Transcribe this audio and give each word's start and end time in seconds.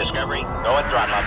Discovery, 0.00 0.40
go 0.40 0.78
and 0.78 0.88
throttle 0.88 1.14
up. 1.14 1.24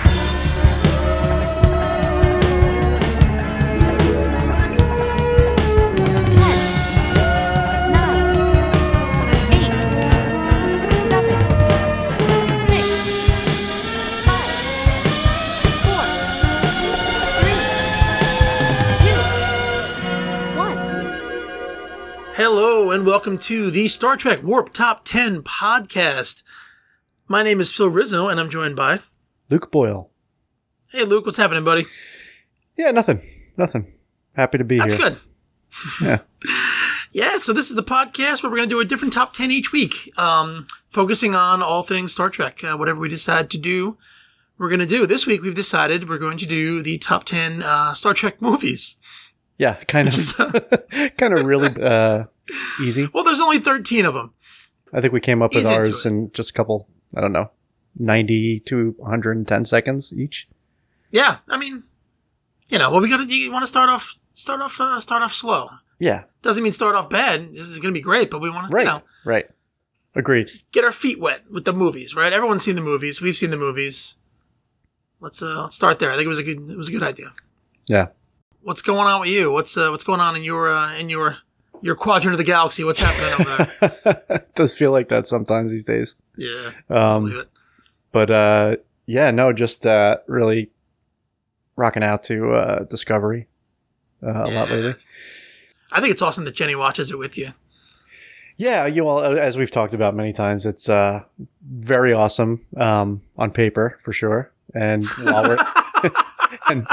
Hello 22.35 22.89
and 22.89 23.05
welcome 23.05 23.37
to 23.37 23.69
the 23.69 23.87
Star 23.87 24.17
Trek 24.17 24.41
Warp 24.41 24.73
Top 24.73 25.05
10 25.05 25.43
podcast. 25.43 26.41
My 27.27 27.43
name 27.43 27.61
is 27.61 27.71
Phil 27.73 27.89
Rizzo 27.89 28.27
and 28.27 28.39
I'm 28.39 28.49
joined 28.49 28.75
by. 28.75 28.99
Luke 29.49 29.71
Boyle. 29.71 30.09
Hey 30.89 31.05
Luke, 31.05 31.25
what's 31.25 31.37
happening, 31.37 31.63
buddy? 31.63 31.85
Yeah, 32.77 32.91
nothing. 32.91 33.21
Nothing. 33.57 33.91
Happy 34.35 34.57
to 34.57 34.63
be 34.63 34.77
That's 34.77 34.93
here. 34.93 35.09
That's 35.09 35.99
good. 35.99 36.07
Yeah. 36.07 36.17
Yeah, 37.15 37.37
so 37.37 37.53
this 37.53 37.69
is 37.69 37.75
the 37.75 37.83
podcast 37.83 38.41
where 38.41 38.49
we're 38.49 38.57
going 38.57 38.69
to 38.69 38.75
do 38.75 38.79
a 38.79 38.85
different 38.85 39.13
top 39.13 39.33
10 39.33 39.51
each 39.51 39.71
week, 39.71 40.11
um, 40.17 40.65
focusing 40.87 41.35
on 41.35 41.61
all 41.61 41.83
things 41.83 42.11
Star 42.11 42.27
Trek. 42.31 42.63
Uh, 42.63 42.75
whatever 42.75 42.99
we 42.99 43.07
decide 43.07 43.51
to 43.51 43.59
do, 43.59 43.99
we're 44.57 44.67
going 44.67 44.79
to 44.79 44.87
do. 44.87 45.05
This 45.05 45.27
week 45.27 45.43
we've 45.43 45.53
decided 45.53 46.09
we're 46.09 46.17
going 46.17 46.39
to 46.39 46.47
do 46.47 46.81
the 46.81 46.97
top 46.97 47.25
10 47.25 47.61
uh, 47.61 47.93
Star 47.93 48.15
Trek 48.15 48.41
movies. 48.41 48.97
Yeah, 49.59 49.75
kind 49.83 50.07
Which 50.07 50.17
is, 50.17 50.39
uh, 50.39 50.59
of 50.71 51.17
kind 51.17 51.37
of 51.37 51.45
really 51.45 51.69
uh 51.79 52.23
easy. 52.81 53.07
Well, 53.13 53.23
there's 53.23 53.39
only 53.39 53.59
13 53.59 54.05
of 54.07 54.15
them. 54.15 54.33
I 54.91 54.99
think 54.99 55.13
we 55.13 55.21
came 55.21 55.43
up 55.43 55.53
with 55.53 55.67
ours 55.67 56.07
in 56.07 56.31
just 56.31 56.49
a 56.49 56.53
couple, 56.53 56.89
I 57.15 57.21
don't 57.21 57.31
know, 57.31 57.51
90 57.97 58.59
to 58.61 58.95
110 58.97 59.65
seconds 59.65 60.13
each. 60.13 60.47
Yeah, 61.11 61.37
I 61.47 61.57
mean, 61.57 61.83
you 62.69 62.79
know, 62.79 62.91
well, 62.91 63.01
we 63.01 63.09
got 63.09 63.17
to, 63.17 63.35
you 63.35 63.51
want 63.51 63.63
to 63.63 63.67
start 63.67 63.89
off, 63.89 64.15
start 64.31 64.61
off, 64.61 64.79
uh, 64.79 64.99
start 64.99 65.21
off 65.21 65.33
slow. 65.33 65.69
Yeah, 65.99 66.23
Doesn't 66.41 66.63
mean 66.63 66.73
start 66.73 66.95
off 66.95 67.09
bad. 67.09 67.53
This 67.53 67.69
is 67.69 67.77
going 67.79 67.93
to 67.93 67.97
be 67.97 68.01
great, 68.01 68.31
but 68.31 68.41
we 68.41 68.49
want 68.49 68.67
to, 68.69 68.75
right. 68.75 68.81
you 68.81 68.87
know, 68.87 69.03
Right. 69.25 69.49
Agreed. 70.15 70.47
Just 70.47 70.71
get 70.71 70.83
our 70.83 70.91
feet 70.91 71.19
wet 71.19 71.43
with 71.51 71.65
the 71.65 71.73
movies, 71.73 72.15
right? 72.15 72.31
Everyone's 72.31 72.63
seen 72.63 72.75
the 72.75 72.81
movies. 72.81 73.21
We've 73.21 73.35
seen 73.35 73.49
the 73.49 73.57
movies. 73.57 74.15
Let's 75.19 75.41
uh 75.41 75.63
let's 75.63 75.75
start 75.75 75.99
there. 75.99 76.11
I 76.11 76.15
think 76.15 76.25
it 76.25 76.29
was 76.29 76.39
a 76.39 76.43
good 76.43 76.69
it 76.69 76.77
was 76.77 76.89
a 76.89 76.91
good 76.91 77.01
idea. 77.03 77.31
Yeah. 77.87 78.07
What's 78.61 78.81
going 78.81 79.07
on 79.07 79.21
with 79.21 79.29
you? 79.29 79.51
What's 79.51 79.75
uh 79.75 79.89
what's 79.89 80.03
going 80.03 80.19
on 80.19 80.35
in 80.35 80.43
your 80.43 80.67
uh 80.67 80.95
in 80.95 81.09
your 81.09 81.37
your 81.83 81.95
quadrant 81.95 82.33
of 82.33 82.37
the 82.39 82.43
galaxy? 82.43 82.83
What's 82.83 82.99
happening 82.99 83.33
over 83.39 83.67
there? 84.01 84.21
it 84.29 84.55
does 84.55 84.75
feel 84.75 84.91
like 84.91 85.09
that 85.09 85.27
sometimes 85.27 85.69
these 85.71 85.83
days. 85.85 86.15
Yeah, 86.37 86.71
Um 86.89 87.27
it. 87.31 87.47
but 88.11 88.31
uh 88.31 88.75
yeah, 89.05 89.29
no, 89.31 89.53
just 89.53 89.85
uh 89.85 90.17
really 90.27 90.71
rocking 91.75 92.03
out 92.03 92.23
to 92.23 92.51
uh 92.53 92.83
Discovery 92.85 93.47
uh, 94.23 94.29
a 94.29 94.49
lot 94.49 94.69
Yeah. 94.69 94.75
lately. 94.75 94.93
I 95.91 96.01
think 96.01 96.11
it's 96.11 96.21
awesome 96.21 96.45
that 96.45 96.55
Jenny 96.55 96.75
watches 96.75 97.11
it 97.11 97.17
with 97.19 97.37
you. 97.37 97.49
Yeah, 98.57 98.85
you 98.85 99.07
all 99.07 99.19
as 99.21 99.57
we've 99.57 99.71
talked 99.71 99.93
about 99.93 100.15
many 100.15 100.31
times, 100.33 100.65
it's 100.65 100.87
uh 100.89 101.23
very 101.67 102.13
awesome 102.13 102.61
um 102.77 103.21
on 103.37 103.51
paper 103.51 103.97
for 103.99 104.13
sure. 104.13 104.51
And 104.73 105.05
while 105.23 105.43
we're 105.43 105.57
and 106.69 106.87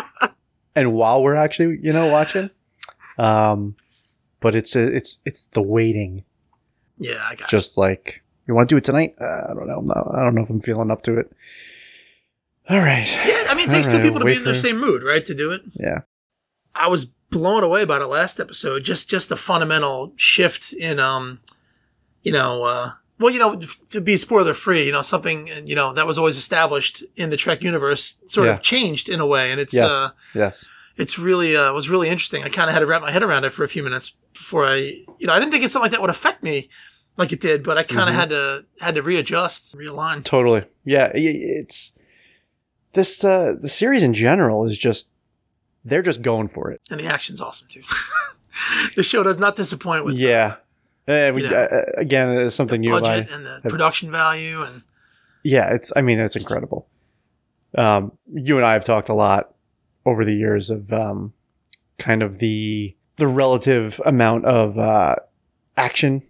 and 0.74 0.92
while 0.94 1.22
we're 1.22 1.34
actually, 1.36 1.78
you 1.80 1.92
know, 1.92 2.10
watching 2.10 2.50
um 3.18 3.76
but 4.40 4.54
it's 4.54 4.74
it's 4.76 5.18
it's 5.24 5.46
the 5.52 5.62
waiting 5.62 6.24
Yeah, 6.98 7.20
I 7.28 7.34
got 7.36 7.48
just 7.48 7.76
like 7.78 8.22
you 8.46 8.54
want 8.54 8.68
to 8.68 8.72
do 8.74 8.78
it 8.78 8.84
tonight? 8.84 9.14
Uh, 9.20 9.46
I 9.50 9.54
don't 9.54 9.66
know. 9.68 9.80
No, 9.80 10.12
I 10.14 10.24
don't 10.24 10.34
know 10.34 10.42
if 10.42 10.50
I'm 10.50 10.60
feeling 10.60 10.90
up 10.90 11.02
to 11.04 11.18
it. 11.18 11.30
All 12.68 12.78
right. 12.78 13.06
Yeah, 13.26 13.44
I 13.48 13.54
mean 13.54 13.68
it 13.68 13.72
takes 13.72 13.86
two 13.86 13.92
Alright, 13.94 14.04
people 14.04 14.20
to 14.20 14.26
be 14.26 14.36
in 14.36 14.44
their 14.44 14.54
for- 14.54 14.60
same 14.60 14.80
mood, 14.80 15.02
right, 15.02 15.24
to 15.26 15.34
do 15.34 15.50
it. 15.52 15.62
Yeah. 15.74 16.00
I 16.74 16.88
was 16.88 17.04
blown 17.04 17.62
away 17.64 17.84
by 17.84 17.98
the 17.98 18.06
last 18.06 18.38
episode. 18.40 18.84
Just 18.84 19.08
just 19.10 19.28
the 19.28 19.36
fundamental 19.36 20.12
shift 20.16 20.72
in 20.72 20.98
um, 21.00 21.40
you 22.22 22.32
know, 22.32 22.64
uh, 22.64 22.92
well, 23.18 23.32
you 23.32 23.38
know, 23.38 23.56
to 23.90 24.00
be 24.00 24.16
spoiler 24.16 24.54
free, 24.54 24.84
you 24.86 24.92
know, 24.92 25.02
something 25.02 25.48
you 25.64 25.74
know 25.74 25.92
that 25.94 26.06
was 26.06 26.16
always 26.18 26.36
established 26.36 27.02
in 27.16 27.30
the 27.30 27.36
Trek 27.36 27.62
universe 27.62 28.16
sort 28.26 28.46
Yeah. 28.46 28.54
of 28.54 28.62
changed 28.62 29.08
in 29.08 29.20
a 29.20 29.26
way, 29.26 29.50
and 29.50 29.60
it's 29.60 29.74
Yes. 29.74 29.90
uh, 29.90 30.08
yes. 30.34 30.68
It's 31.00 31.18
really 31.18 31.56
uh, 31.56 31.72
was 31.72 31.88
really 31.90 32.08
interesting. 32.08 32.44
I 32.44 32.48
kind 32.48 32.68
of 32.68 32.74
had 32.74 32.80
to 32.80 32.86
wrap 32.86 33.02
my 33.02 33.10
head 33.10 33.22
around 33.22 33.44
it 33.44 33.50
for 33.52 33.64
a 33.64 33.68
few 33.68 33.82
minutes 33.82 34.10
before 34.32 34.64
I, 34.66 34.76
you 35.18 35.26
know, 35.26 35.32
I 35.32 35.38
didn't 35.40 35.50
think 35.52 35.64
it's 35.64 35.72
something 35.72 35.86
like 35.86 35.92
that 35.92 36.00
would 36.00 36.10
affect 36.10 36.42
me 36.42 36.68
like 37.16 37.32
it 37.32 37.40
did, 37.40 37.62
but 37.64 37.76
I 37.78 37.82
kind 37.82 38.08
of 38.08 38.14
Mhm. 38.14 38.18
had 38.18 38.30
to 38.30 38.64
had 38.80 38.94
to 38.94 39.02
readjust, 39.02 39.76
realign. 39.76 40.22
Totally. 40.24 40.64
Yeah, 40.84 41.10
it's 41.14 41.98
this 42.92 43.24
uh 43.24 43.56
the 43.60 43.68
series 43.68 44.02
in 44.02 44.12
general 44.14 44.64
is 44.64 44.76
just 44.78 45.08
they're 45.84 46.02
just 46.02 46.22
going 46.22 46.48
for 46.48 46.70
it. 46.70 46.80
And 46.90 47.00
the 47.00 47.06
action's 47.06 47.40
awesome 47.40 47.66
too. 47.68 47.82
the 48.96 49.02
show 49.02 49.22
does 49.22 49.38
not 49.38 49.56
disappoint 49.56 50.04
with 50.04 50.16
yeah. 50.16 50.56
Uh, 51.08 51.32
we, 51.34 51.42
you 51.42 51.50
know, 51.50 51.56
uh, 51.56 51.82
again, 51.96 52.28
it's 52.30 52.54
something 52.54 52.84
you 52.84 52.94
and 52.94 53.02
budget 53.02 53.28
and 53.32 53.44
the 53.46 53.68
production 53.68 54.10
value 54.12 54.62
and 54.62 54.82
Yeah, 55.42 55.72
it's. 55.74 55.90
I 55.96 56.02
mean, 56.02 56.20
it's 56.20 56.36
incredible. 56.36 56.86
Um, 57.74 58.12
you 58.32 58.58
and 58.58 58.66
I 58.66 58.74
have 58.74 58.84
talked 58.84 59.08
a 59.08 59.14
lot 59.14 59.54
over 60.10 60.24
the 60.24 60.34
years 60.34 60.70
of 60.70 60.92
um, 60.92 61.32
kind 61.98 62.22
of 62.22 62.38
the 62.38 62.94
the 63.16 63.26
relative 63.26 64.00
amount 64.04 64.44
of 64.46 64.78
uh, 64.78 65.16
action. 65.76 66.22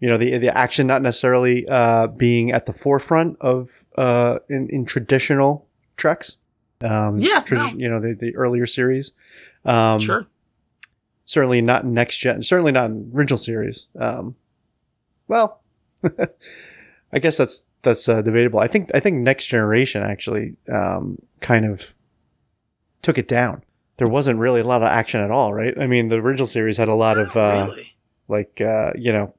You 0.00 0.10
know, 0.10 0.18
the 0.18 0.38
the 0.38 0.56
action 0.56 0.86
not 0.86 1.02
necessarily 1.02 1.66
uh, 1.68 2.08
being 2.08 2.52
at 2.52 2.66
the 2.66 2.72
forefront 2.72 3.36
of 3.40 3.84
uh, 3.96 4.38
in 4.48 4.68
in 4.70 4.84
traditional 4.84 5.66
treks. 5.96 6.38
Um, 6.82 7.14
Yeah, 7.18 7.42
tradi- 7.46 7.72
no. 7.72 7.78
you 7.78 7.88
know 7.88 8.00
the 8.00 8.14
the 8.14 8.36
earlier 8.36 8.66
series. 8.66 9.14
Um, 9.64 9.98
sure. 10.00 10.26
certainly 11.24 11.62
not 11.62 11.86
next 11.86 12.18
gen. 12.18 12.42
Certainly 12.42 12.72
not 12.72 12.90
in 12.90 13.10
original 13.14 13.38
series. 13.38 13.88
Um, 13.98 14.34
well, 15.28 15.62
I 17.12 17.18
guess 17.18 17.36
that's 17.38 17.64
that's 17.82 18.06
uh, 18.08 18.20
debatable. 18.20 18.58
I 18.60 18.66
think 18.66 18.90
I 18.94 19.00
think 19.00 19.18
next 19.18 19.46
generation 19.46 20.02
actually 20.02 20.56
um, 20.70 21.18
kind 21.40 21.64
of 21.64 21.94
took 23.04 23.18
it 23.18 23.28
down. 23.28 23.62
There 23.98 24.08
wasn't 24.08 24.40
really 24.40 24.60
a 24.60 24.64
lot 24.64 24.82
of 24.82 24.88
action 24.88 25.20
at 25.20 25.30
all, 25.30 25.52
right? 25.52 25.72
I 25.78 25.86
mean, 25.86 26.08
the 26.08 26.16
original 26.16 26.46
series 26.48 26.76
had 26.78 26.88
a 26.88 26.94
lot 26.94 27.16
of 27.18 27.36
uh, 27.36 27.66
really. 27.68 27.94
like 28.28 28.60
uh, 28.60 28.90
you 28.96 29.12
know 29.12 29.34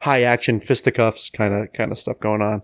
high 0.00 0.22
action 0.22 0.60
fisticuffs 0.60 1.28
kind 1.30 1.52
of 1.52 1.72
kind 1.72 1.92
of 1.92 1.98
stuff 1.98 2.18
going 2.20 2.40
on. 2.42 2.62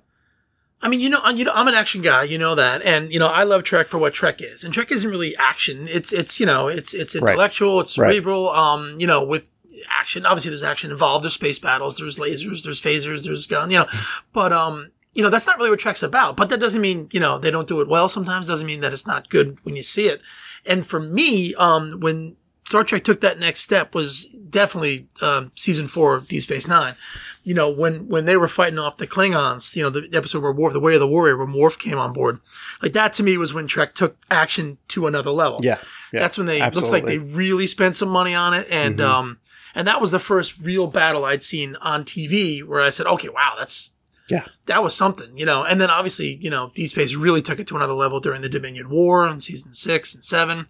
I 0.82 0.88
mean, 0.88 1.00
you 1.00 1.08
know, 1.08 1.26
you 1.30 1.44
know, 1.46 1.52
I'm 1.54 1.66
an 1.68 1.74
action 1.74 2.02
guy, 2.02 2.24
you 2.24 2.36
know 2.36 2.54
that, 2.54 2.82
and 2.82 3.10
you 3.12 3.18
know, 3.18 3.28
I 3.28 3.44
love 3.44 3.64
Trek 3.64 3.86
for 3.86 3.96
what 3.98 4.12
Trek 4.12 4.42
is, 4.42 4.64
and 4.64 4.72
Trek 4.74 4.92
isn't 4.92 5.08
really 5.10 5.34
action. 5.36 5.86
It's 5.88 6.12
it's 6.12 6.38
you 6.38 6.46
know, 6.46 6.68
it's 6.68 6.92
it's 6.94 7.14
Right. 7.14 7.30
intellectual, 7.30 7.80
it's 7.80 7.96
Right. 7.98 8.12
cerebral. 8.12 8.50
Um, 8.50 8.94
you 8.98 9.06
know, 9.06 9.24
with 9.24 9.56
action, 9.90 10.24
obviously 10.26 10.50
there's 10.50 10.62
action 10.62 10.90
involved. 10.90 11.24
There's 11.24 11.34
space 11.34 11.58
battles, 11.58 11.96
there's 11.96 12.18
lasers, 12.18 12.64
there's 12.64 12.80
phasers, 12.82 13.24
there's 13.24 13.46
gun. 13.46 13.70
You 13.70 13.78
know, 13.80 13.86
but 14.32 14.52
um, 14.52 14.90
you 15.14 15.22
know, 15.22 15.30
that's 15.30 15.46
not 15.46 15.56
really 15.58 15.70
what 15.70 15.78
Trek's 15.78 16.02
about. 16.02 16.36
But 16.36 16.50
that 16.50 16.60
doesn't 16.60 16.80
mean 16.82 17.08
you 17.12 17.20
know 17.20 17.38
they 17.38 17.50
don't 17.50 17.68
do 17.68 17.80
it 17.80 17.88
well. 17.88 18.08
Sometimes 18.08 18.46
doesn't 18.46 18.66
mean 18.66 18.80
that 18.80 18.92
it's 18.92 19.06
not 19.06 19.30
good 19.30 19.58
when 19.64 19.76
you 19.76 19.82
see 19.82 20.06
it. 20.06 20.20
And 20.66 20.84
for 20.86 20.98
me, 21.00 21.54
um, 21.56 22.00
when 22.00 22.36
Star 22.66 22.84
Trek 22.84 23.04
took 23.04 23.20
that 23.20 23.38
next 23.38 23.60
step 23.60 23.94
was 23.94 24.24
definitely 24.50 25.06
um, 25.22 25.52
season 25.54 25.86
four 25.86 26.16
of 26.16 26.28
Deep 26.28 26.42
Space 26.42 26.66
Nine. 26.66 26.94
You 27.42 27.52
know, 27.54 27.70
when 27.70 28.08
when 28.08 28.24
they 28.24 28.38
were 28.38 28.48
fighting 28.48 28.78
off 28.78 28.96
the 28.96 29.06
Klingons, 29.06 29.76
you 29.76 29.82
know, 29.82 29.90
the 29.90 30.08
episode 30.16 30.42
where 30.42 30.50
Worf, 30.52 30.72
the 30.72 30.80
Way 30.80 30.94
of 30.94 31.00
the 31.00 31.06
Warrior, 31.06 31.36
where 31.36 31.46
Worf 31.54 31.78
came 31.78 31.98
on 31.98 32.14
board, 32.14 32.40
like 32.80 32.94
that 32.94 33.12
to 33.14 33.22
me 33.22 33.36
was 33.36 33.52
when 33.52 33.66
Trek 33.66 33.94
took 33.94 34.16
action 34.30 34.78
to 34.88 35.06
another 35.06 35.30
level. 35.30 35.60
Yeah, 35.62 35.78
yeah, 36.12 36.20
that's 36.20 36.38
when 36.38 36.46
they 36.46 36.60
looks 36.70 36.90
like 36.90 37.04
they 37.04 37.18
really 37.18 37.66
spent 37.66 37.96
some 37.96 38.08
money 38.08 38.34
on 38.34 38.54
it, 38.54 38.66
and 38.70 38.98
Mhm. 38.98 39.04
um, 39.04 39.38
and 39.74 39.86
that 39.86 40.00
was 40.00 40.10
the 40.10 40.18
first 40.18 40.58
real 40.64 40.86
battle 40.86 41.26
I'd 41.26 41.42
seen 41.44 41.76
on 41.82 42.04
TV 42.04 42.62
where 42.62 42.80
I 42.80 42.88
said, 42.88 43.06
okay, 43.06 43.28
wow, 43.28 43.52
that's 43.58 43.90
Yeah. 44.30 44.46
that 44.66 44.82
was 44.82 44.94
something, 44.96 45.36
you 45.36 45.44
know. 45.44 45.64
And 45.64 45.80
then 45.80 45.90
obviously, 45.90 46.38
you 46.40 46.48
know, 46.50 46.70
Deep 46.74 46.88
Space 46.90 47.14
really 47.14 47.42
took 47.42 47.58
it 47.60 47.66
to 47.68 47.76
another 47.76 47.92
level 47.92 48.20
during 48.20 48.40
the 48.42 48.48
Dominion 48.48 48.88
War 48.90 49.28
in 49.28 49.40
season 49.40 49.74
six 49.74 50.14
and 50.14 50.24
seven. 50.24 50.66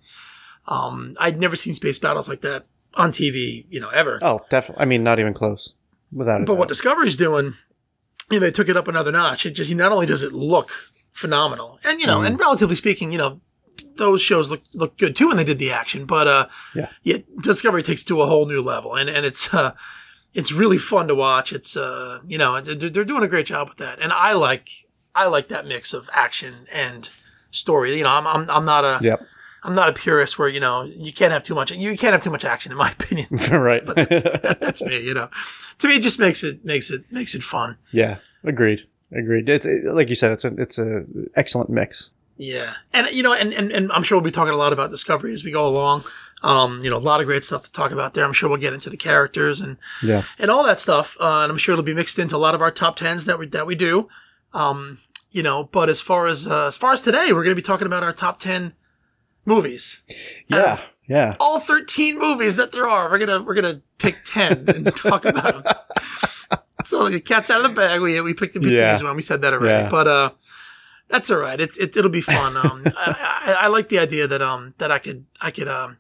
Um, 0.67 1.15
I'd 1.21 1.37
never 1.39 1.57
seen 1.57 1.75
space 1.75 1.99
battles 1.99 2.29
like 2.29 2.41
that 2.41 2.65
on 2.97 3.11
TV, 3.13 3.67
you 3.71 3.81
know, 3.81 3.91
ever. 3.91 4.19
Oh, 4.23 4.41
definitely. 4.51 4.83
I 4.83 4.87
mean, 4.87 5.03
not 5.05 5.19
even 5.19 5.35
close. 5.35 5.75
Without 6.13 6.47
But 6.47 6.55
what. 6.57 6.69
Discovery's 6.69 7.17
doing, 7.17 7.53
you 8.31 8.39
know, 8.39 8.41
they 8.41 8.51
took 8.51 8.69
it 8.69 8.77
up 8.77 8.89
another 8.89 9.13
notch. 9.13 9.45
It 9.47 9.51
just 9.51 9.73
not 9.75 9.93
only 9.93 10.07
does 10.07 10.23
it 10.23 10.33
look 10.33 10.71
phenomenal, 11.13 11.79
and 11.85 12.01
you 12.01 12.07
know, 12.07 12.21
Mm. 12.21 12.27
and 12.27 12.41
relatively 12.41 12.77
speaking, 12.77 13.13
you 13.13 13.19
know, 13.19 13.41
those 13.97 14.21
shows 14.23 14.49
look 14.51 14.63
look 14.75 14.97
good 14.99 15.15
too 15.15 15.29
when 15.29 15.37
they 15.37 15.45
did 15.45 15.59
the 15.59 15.71
action. 15.71 16.07
But 16.07 16.27
uh, 16.27 16.47
Yeah. 16.75 17.19
Discovery 17.43 17.83
takes 17.83 18.03
it 18.03 18.07
to 18.07 18.21
a 18.23 18.27
whole 18.27 18.47
new 18.47 18.63
level, 18.63 18.95
and 18.97 19.09
and 19.11 19.27
it's 19.27 19.53
uh, 19.53 19.73
it's 20.35 20.53
really 20.53 20.79
fun 20.79 21.09
to 21.09 21.15
watch. 21.15 21.53
It's 21.53 21.77
uh, 21.77 22.21
you 22.27 22.37
know, 22.39 22.61
they're, 22.61 23.05
doing 23.05 23.23
a 23.23 23.29
great 23.29 23.47
job 23.47 23.69
with 23.69 23.79
that, 23.79 23.99
and 24.01 24.13
I 24.13 24.33
like 24.35 24.69
I 25.15 25.27
like 25.29 25.49
that 25.49 25.67
mix 25.67 25.95
of 25.95 26.11
action 26.13 26.67
and 26.73 27.09
story. 27.51 27.97
You 27.97 28.05
know, 28.05 28.11
I'm 28.11 28.27
I'm, 28.27 28.51
I'm 28.51 28.65
not 28.65 28.85
a 28.85 28.99
Yep. 29.03 29.21
am 29.65 29.75
not 29.75 29.89
a 29.89 29.93
purist 29.93 30.39
where 30.39 30.49
you 30.49 30.61
know 30.61 30.83
you 30.83 31.13
can't 31.13 31.33
have 31.33 31.45
too 31.45 31.55
much. 31.55 31.71
You 31.71 31.97
can't 31.97 32.13
have 32.13 32.23
too 32.23 32.31
much 32.31 32.45
action, 32.45 32.73
in 32.73 32.79
my 32.79 32.91
opinion. 32.99 33.29
right. 33.51 33.85
But 33.85 33.97
that's, 33.97 34.23
that, 34.25 34.59
that's 34.61 34.83
me. 34.83 35.01
You 35.03 35.15
know, 35.15 35.29
to 35.79 35.89
me, 35.89 35.97
it 35.97 36.03
just 36.03 36.19
makes 36.19 36.43
it 36.45 36.65
makes 36.65 36.91
it 36.91 37.11
makes 37.13 37.35
it 37.35 37.43
fun. 37.43 37.79
yeah. 37.93 38.19
Agreed. 38.47 38.87
agreed. 39.11 39.49
It's 39.49 39.65
it, 39.65 39.85
like 39.87 40.11
you 40.11 40.15
said, 40.15 40.33
it's 40.33 40.45
a 40.45 40.49
it's 40.59 40.79
a 40.79 41.05
excellent 41.35 41.71
mix. 41.71 42.13
Yeah, 42.37 42.73
and 42.93 43.07
you 43.11 43.23
know, 43.23 43.33
and, 43.33 43.55
and 43.55 43.71
and 43.73 43.91
I'm 43.93 44.03
sure 44.03 44.19
we'll 44.19 44.25
be 44.25 44.31
talking 44.31 44.53
a 44.53 44.57
lot 44.57 44.73
about 44.75 44.91
Discovery 44.91 45.33
as 45.33 45.45
we 45.45 45.51
go 45.51 45.67
along. 45.67 46.05
Um, 46.45 46.81
you 46.85 46.91
know, 46.91 46.99
a 46.99 46.99
lot 46.99 47.21
of 47.21 47.27
great 47.27 47.43
stuff 47.43 47.63
to 47.63 47.73
talk 47.73 47.91
about 47.91 48.13
there. 48.15 48.25
I'm 48.25 48.33
sure 48.35 48.49
we'll 48.51 48.59
get 48.59 48.73
into 48.75 48.91
the 48.91 48.97
characters 48.99 49.61
and 49.63 49.79
Yeah, 50.03 50.23
and 50.39 50.51
all 50.51 50.63
that 50.65 50.79
stuff. 50.79 51.17
Uh, 51.19 51.41
and 51.43 51.51
I'm 51.51 51.59
sure 51.59 51.73
it'll 51.73 51.85
be 51.85 51.95
mixed 51.95 52.19
into 52.19 52.37
a 52.37 52.43
lot 52.47 52.55
of 52.55 52.61
our 52.61 52.71
top 52.71 52.97
tens 52.97 53.25
that 53.25 53.39
we 53.39 53.47
that 53.49 53.67
we 53.67 53.75
do. 53.75 54.09
Um, 54.53 54.99
you 55.31 55.43
know, 55.43 55.65
but 55.65 55.89
as 55.89 56.01
far 56.01 56.27
as 56.27 56.47
uh, 56.47 56.67
as 56.67 56.77
far 56.77 56.93
as 56.93 57.01
today, 57.01 57.33
we're 57.33 57.43
going 57.45 57.57
to 57.57 57.61
be 57.61 57.63
talking 57.63 57.87
about 57.87 58.03
our 58.05 58.13
top 58.13 58.39
ten 58.39 58.75
movies. 59.47 60.03
yeah, 60.49 60.81
yeah. 61.09 61.37
All 61.41 61.61
13 61.61 62.19
movies 62.19 62.57
that 62.57 62.73
there 62.73 62.87
are. 62.87 63.11
We're 63.11 63.19
gonna 63.19 63.43
we're 63.43 63.55
gonna 63.55 63.83
pick 63.99 64.17
10 64.27 64.65
and 64.69 64.95
talk 64.97 65.25
about 65.25 65.65
them. 65.65 65.75
So 66.85 67.09
the 67.09 67.21
cat's 67.21 67.51
out 67.51 67.61
of 67.63 67.69
the 67.69 67.73
bag. 67.75 68.01
We 68.01 68.21
we 68.21 68.35
picked 68.35 68.55
the 68.55 68.61
Yeah. 68.69 68.97
yeah. 68.99 69.03
one. 69.03 69.17
We 69.17 69.23
said 69.23 69.41
that 69.43 69.53
already, 69.55 69.85
Yeah. 69.85 69.89
but 69.89 70.07
uh, 70.07 70.31
that's 71.09 71.31
all 71.31 71.39
right. 71.39 71.61
It's 71.61 71.79
it, 71.79 71.97
it'll 71.97 72.11
be 72.11 72.21
fun. 72.21 72.57
Um, 72.65 72.83
I, 72.87 73.45
I, 73.47 73.57
I 73.65 73.67
like 73.69 73.89
the 73.89 73.99
idea 73.99 74.27
that 74.27 74.43
um 74.43 74.75
that 74.79 74.91
I 74.93 74.99
could 74.99 75.25
I 75.41 75.51
could 75.51 75.69
um 75.69 75.99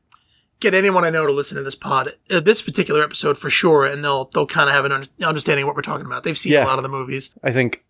get 0.65 0.75
anyone 0.75 1.05
I 1.05 1.11
know 1.11 1.27
to 1.27 1.33
listen 1.33 1.57
to 1.57 1.63
this 1.63 1.75
pod, 1.77 2.09
uh, 2.31 2.41
this 2.41 2.63
particular 2.63 3.03
episode 3.03 3.39
for 3.39 3.51
sure, 3.51 3.85
and 3.87 4.03
they'll 4.05 4.25
they'll 4.35 4.47
kind 4.47 4.69
of 4.69 4.75
have 4.75 4.85
an 4.85 4.93
un- 4.93 5.09
understanding 5.25 5.63
of 5.65 5.67
what 5.69 5.77
we're 5.77 5.83
talking 5.83 6.07
about. 6.07 6.23
They've 6.25 6.37
seen 6.39 6.53
Yeah. 6.53 6.65
a 6.65 6.67
lot 6.67 6.79
of 6.79 6.83
the 6.83 6.89
movies. 6.89 7.31
I 7.43 7.53
think 7.53 7.85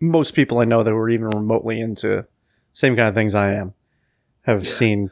most 0.00 0.34
people 0.34 0.58
I 0.58 0.64
know 0.64 0.82
that 0.82 0.94
were 0.94 1.10
even 1.10 1.28
remotely 1.28 1.80
into 1.80 2.26
same 2.72 2.94
kind 2.96 3.08
of 3.08 3.14
things 3.14 3.34
I 3.34 3.52
am 3.54 3.74
have 4.42 4.64
Yeah. 4.64 4.70
seen, 4.70 5.10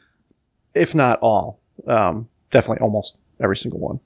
if 0.74 0.94
not 0.94 1.18
all, 1.20 1.60
um, 1.86 2.28
definitely 2.50 2.80
almost 2.82 3.16
every 3.42 3.56
single 3.56 3.80
one. 3.80 4.00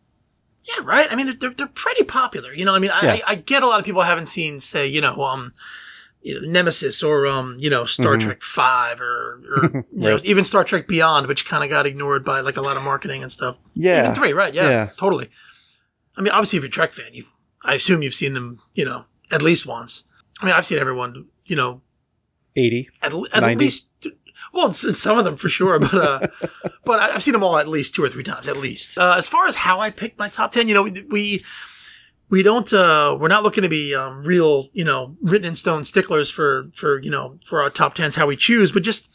Yeah, 0.62 0.84
right. 0.84 1.08
I 1.10 1.16
mean, 1.16 1.26
they're, 1.26 1.34
they're, 1.34 1.50
they're 1.50 1.66
pretty 1.68 2.04
popular. 2.04 2.52
You 2.54 2.64
know, 2.64 2.74
I 2.74 2.78
mean, 2.78 2.90
I, 2.92 3.00
Yeah. 3.02 3.12
I, 3.26 3.32
I 3.32 3.34
get 3.34 3.62
a 3.62 3.66
lot 3.66 3.78
of 3.80 3.84
people 3.84 4.02
haven't 4.02 4.26
seen, 4.26 4.60
say, 4.60 4.86
you 4.86 5.00
know, 5.00 5.22
um, 5.22 5.40
you 5.40 5.48
know, 5.48 5.52
Nemesis 6.24 7.02
or 7.02 7.26
um, 7.26 7.56
you 7.58 7.68
know, 7.70 7.84
Star 7.84 8.16
Mhm. 8.16 8.20
Trek 8.20 8.42
Five 8.42 9.00
or, 9.00 9.40
or 9.56 9.70
you 9.92 10.00
know, 10.00 10.10
Right. 10.14 10.24
even 10.24 10.44
Star 10.44 10.64
Trek 10.64 10.86
Beyond, 10.86 11.26
which 11.26 11.46
kind 11.46 11.64
of 11.64 11.70
got 11.70 11.86
ignored 11.86 12.24
by 12.24 12.40
like 12.40 12.56
a 12.56 12.60
lot 12.60 12.76
of 12.76 12.82
marketing 12.82 13.22
and 13.22 13.30
stuff. 13.32 13.58
Yeah, 13.74 14.02
Even 14.04 14.14
three, 14.14 14.32
right? 14.32 14.54
Yeah, 14.54 14.68
Yeah. 14.68 14.88
totally. 14.96 15.28
I 16.16 16.20
mean, 16.20 16.32
obviously, 16.32 16.58
if 16.58 16.62
you're 16.62 16.68
a 16.68 16.72
Trek 16.72 16.92
fan, 16.92 17.06
you, 17.12 17.24
I 17.64 17.74
assume 17.74 18.02
you've 18.02 18.14
seen 18.14 18.34
them, 18.34 18.60
you 18.74 18.84
know, 18.84 19.06
at 19.30 19.42
least 19.42 19.66
once. 19.66 20.04
I 20.40 20.46
mean, 20.46 20.54
I've 20.54 20.66
seen 20.66 20.78
everyone, 20.78 21.26
you 21.46 21.56
know, 21.56 21.80
eighty. 22.56 22.88
at, 23.02 23.14
at 23.14 23.40
90. 23.40 23.56
least. 23.56 23.88
Well, 24.52 24.72
some 24.72 25.18
of 25.18 25.24
them 25.24 25.36
for 25.36 25.48
sure, 25.48 25.78
but 25.78 25.94
uh, 25.94 26.26
but 26.84 26.98
I've 27.00 27.22
seen 27.22 27.32
them 27.32 27.42
all 27.42 27.56
at 27.58 27.66
least 27.68 27.94
two 27.94 28.04
or 28.04 28.08
three 28.08 28.24
times, 28.24 28.48
at 28.48 28.56
least. 28.56 28.98
Uh, 28.98 29.14
as 29.16 29.28
far 29.28 29.46
as 29.46 29.56
how 29.56 29.80
I 29.80 29.90
picked 29.90 30.18
my 30.18 30.28
top 30.28 30.52
ten, 30.52 30.68
you 30.68 30.74
know, 30.74 30.82
we 30.82 31.02
we, 31.08 31.44
we 32.32 32.42
don't 32.42 32.72
uh, 32.72 33.14
we're 33.20 33.28
not 33.28 33.42
looking 33.44 33.62
to 33.62 33.68
be 33.68 33.94
um, 33.94 34.24
real, 34.24 34.64
you 34.72 34.84
know, 34.84 35.14
written 35.20 35.46
in 35.46 35.54
stone 35.54 35.84
sticklers 35.84 36.30
for 36.30 36.68
for 36.72 36.98
you 37.02 37.10
know 37.10 37.38
for 37.44 37.62
our 37.62 37.70
top 37.70 37.92
tens 37.94 38.16
how 38.16 38.26
we 38.26 38.34
choose, 38.36 38.72
but 38.72 38.82
just 38.82 39.08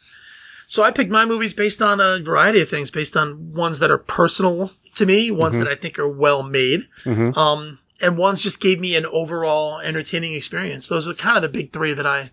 so 0.67 0.83
I 0.83 0.91
picked 0.91 1.11
my 1.11 1.25
movies 1.25 1.53
based 1.53 1.81
on 1.81 1.99
a 1.99 2.19
variety 2.23 2.61
of 2.61 2.69
things, 2.69 2.91
based 2.91 3.17
on 3.17 3.51
ones 3.53 3.79
that 3.79 3.89
are 3.91 3.97
personal 3.97 4.71
to 4.95 5.05
me, 5.05 5.31
ones 5.31 5.57
that 5.57 5.67
I 5.67 5.75
think 5.75 5.97
are 5.99 6.07
well 6.07 6.43
made, 6.43 6.81
Mhm. 7.05 7.35
um, 7.37 7.79
and 8.01 8.17
ones 8.17 8.43
just 8.43 8.59
gave 8.61 8.79
me 8.79 8.95
an 8.95 9.05
overall 9.07 9.79
entertaining 9.79 10.33
experience. 10.33 10.87
Those 10.87 11.07
are 11.07 11.13
kind 11.13 11.35
of 11.37 11.41
the 11.41 11.49
big 11.49 11.73
three 11.73 11.93
that 11.93 12.05
I 12.05 12.29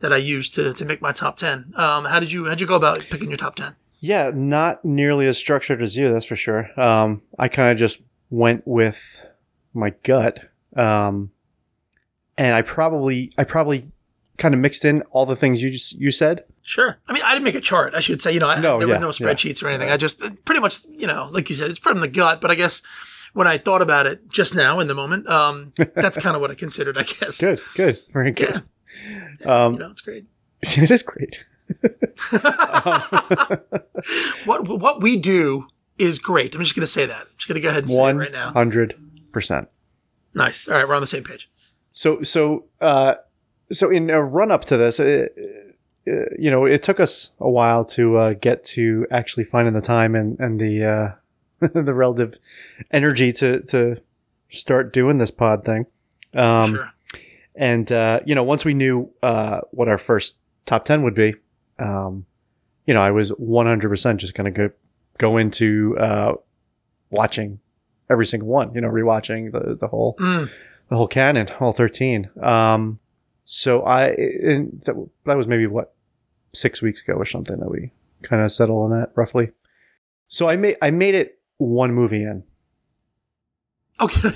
that 0.00 0.12
I 0.12 0.16
used 0.16 0.54
to 0.54 0.72
to 0.72 0.84
make 0.84 1.02
my 1.02 1.12
top 1.12 1.36
ten. 1.36 1.72
Um, 1.76 2.06
how 2.06 2.18
did 2.20 2.32
you 2.32 2.46
how'd 2.48 2.60
you 2.60 2.66
go 2.66 2.74
about 2.76 3.00
picking 3.10 3.28
your 3.28 3.36
top 3.38 3.56
ten? 3.56 3.74
Yeah, 4.00 4.30
not 4.34 4.82
nearly 4.84 5.26
as 5.26 5.36
structured 5.38 5.80
as 5.82 5.96
you, 5.96 6.10
that's 6.12 6.26
for 6.26 6.36
sure. 6.36 6.70
Um, 6.80 7.20
I 7.38 7.48
kind 7.48 7.70
of 7.70 7.78
just 7.78 8.00
went 8.30 8.62
with 8.66 9.20
my 9.74 9.90
gut, 10.02 10.40
um, 10.76 11.30
and 12.38 12.54
I 12.54 12.62
probably 12.62 13.32
I 13.38 13.44
probably 13.44 13.90
kind 14.38 14.54
of 14.54 14.60
mixed 14.60 14.84
in 14.84 15.02
all 15.10 15.26
the 15.26 15.36
things 15.36 15.62
you 15.62 15.70
just, 15.70 15.92
you 16.00 16.10
said. 16.10 16.44
Sure. 16.62 16.98
I 17.08 17.12
mean, 17.12 17.22
I 17.24 17.32
didn't 17.34 17.44
make 17.44 17.54
a 17.54 17.60
chart. 17.60 17.94
I 17.94 18.00
should 18.00 18.22
say, 18.22 18.32
you 18.32 18.40
know, 18.40 18.48
I, 18.48 18.58
No, 18.60 18.78
there 18.78 18.88
yeah, 18.88 18.94
were 18.94 19.00
no 19.00 19.06
yeah. 19.08 19.12
spreadsheets 19.12 19.62
or 19.62 19.68
anything. 19.68 19.90
I 19.90 19.96
just 19.96 20.20
pretty 20.44 20.60
much, 20.60 20.78
you 20.88 21.06
know, 21.06 21.28
like 21.30 21.48
you 21.50 21.54
said, 21.54 21.70
it's 21.70 21.78
from 21.78 22.00
the 22.00 22.08
gut. 22.08 22.40
But 22.40 22.50
I 22.50 22.54
guess 22.54 22.82
when 23.34 23.46
I 23.46 23.58
thought 23.58 23.82
about 23.82 24.06
it 24.06 24.30
just 24.30 24.54
now 24.54 24.80
in 24.80 24.88
the 24.88 24.94
moment, 24.94 25.28
um, 25.28 25.72
that's 25.94 26.18
kind 26.18 26.34
of 26.34 26.40
what 26.40 26.50
I 26.50 26.54
considered. 26.54 26.96
I 26.98 27.02
guess. 27.02 27.40
Good, 27.40 27.60
good, 27.74 27.98
very 28.12 28.28
Yeah. 28.38 28.58
good. 29.40 29.46
Um, 29.46 29.74
You 29.74 29.78
know, 29.80 29.90
it's 29.90 30.00
great. 30.00 30.24
it 30.62 30.90
is 30.90 31.02
great. 31.02 31.44
What 34.44 34.66
what 34.68 35.02
we 35.02 35.16
do 35.16 35.66
is 35.98 36.18
great. 36.18 36.54
I'm 36.54 36.60
just 36.62 36.74
going 36.74 36.80
to 36.82 36.86
say 36.86 37.06
that. 37.06 37.20
I'm 37.22 37.26
just 37.36 37.48
going 37.48 37.56
to 37.56 37.60
go 37.62 37.68
ahead 37.68 37.84
and 37.84 37.90
say 37.90 38.08
it 38.08 38.14
right 38.14 38.32
now. 38.32 38.50
hundred 38.52 38.94
percent. 39.32 39.72
Nice. 40.34 40.68
All 40.68 40.74
right, 40.74 40.88
we're 40.88 40.94
on 40.94 41.00
the 41.00 41.06
same 41.06 41.24
page. 41.24 41.50
So 41.92 42.22
so 42.22 42.66
uh, 42.80 43.16
so 43.70 43.90
in 43.90 44.10
a 44.10 44.22
run 44.22 44.50
up 44.50 44.64
to 44.66 44.76
this, 44.76 45.00
uh, 45.00 45.26
uh, 46.08 46.12
you 46.38 46.50
know, 46.50 46.64
it 46.64 46.82
took 46.82 47.00
us 47.00 47.32
a 47.38 47.50
while 47.50 47.84
to 47.84 48.16
uh, 48.16 48.32
get 48.40 48.64
to 48.64 49.06
actually 49.10 49.44
finding 49.44 49.74
the 49.74 49.80
time 49.80 50.14
and 50.14 50.38
and 50.40 50.60
the 50.60 50.84
uh, 50.84 51.12
the 51.60 51.94
relative 51.94 52.38
energy 52.90 53.32
to 53.32 53.60
to 53.62 54.00
start 54.48 54.92
doing 54.92 55.18
this 55.18 55.30
pod 55.30 55.64
thing. 55.64 55.86
Um, 56.34 56.70
sure. 56.74 56.92
And 57.54 57.90
uh, 57.92 58.20
you 58.24 58.34
know, 58.34 58.42
once 58.42 58.64
we 58.64 58.74
knew 58.74 59.12
uh, 59.22 59.60
what 59.70 59.88
our 59.88 59.98
first 59.98 60.38
top 60.66 60.84
ten 60.84 61.02
would 61.02 61.14
be, 61.14 61.34
um, 61.78 62.26
you 62.86 62.94
know, 62.94 63.00
I 63.00 63.10
was 63.10 63.28
one 63.30 63.66
hundred 63.66 63.90
percent 63.90 64.20
just 64.20 64.34
going 64.34 64.52
to 64.52 64.68
go 64.68 64.74
go 65.18 65.36
into 65.36 65.96
uh, 65.98 66.32
watching 67.10 67.60
every 68.10 68.26
single 68.26 68.48
one. 68.48 68.74
You 68.74 68.80
know, 68.80 68.88
rewatching 68.88 69.52
the 69.52 69.76
the 69.78 69.88
whole 69.88 70.16
Mm, 70.18 70.50
the 70.88 70.96
whole 70.96 71.08
canon, 71.08 71.48
all 71.60 71.72
thirteen. 71.72 72.30
Um, 72.40 72.98
so 73.44 73.82
I 73.82 74.08
and 74.08 74.82
that, 74.84 74.94
that 75.26 75.36
was 75.36 75.46
maybe 75.46 75.66
what 75.66 75.94
six 76.54 76.82
weeks 76.82 77.02
ago 77.02 77.14
or 77.14 77.24
something 77.24 77.58
that 77.58 77.70
we 77.70 77.90
kind 78.22 78.42
of 78.42 78.52
settled 78.52 78.92
on 78.92 78.98
that 78.98 79.10
roughly. 79.14 79.50
So 80.28 80.48
I 80.48 80.56
made 80.56 80.76
I 80.80 80.90
made 80.90 81.14
it 81.14 81.38
one 81.58 81.92
movie 81.92 82.22
in. 82.22 82.44
okay. 84.00 84.30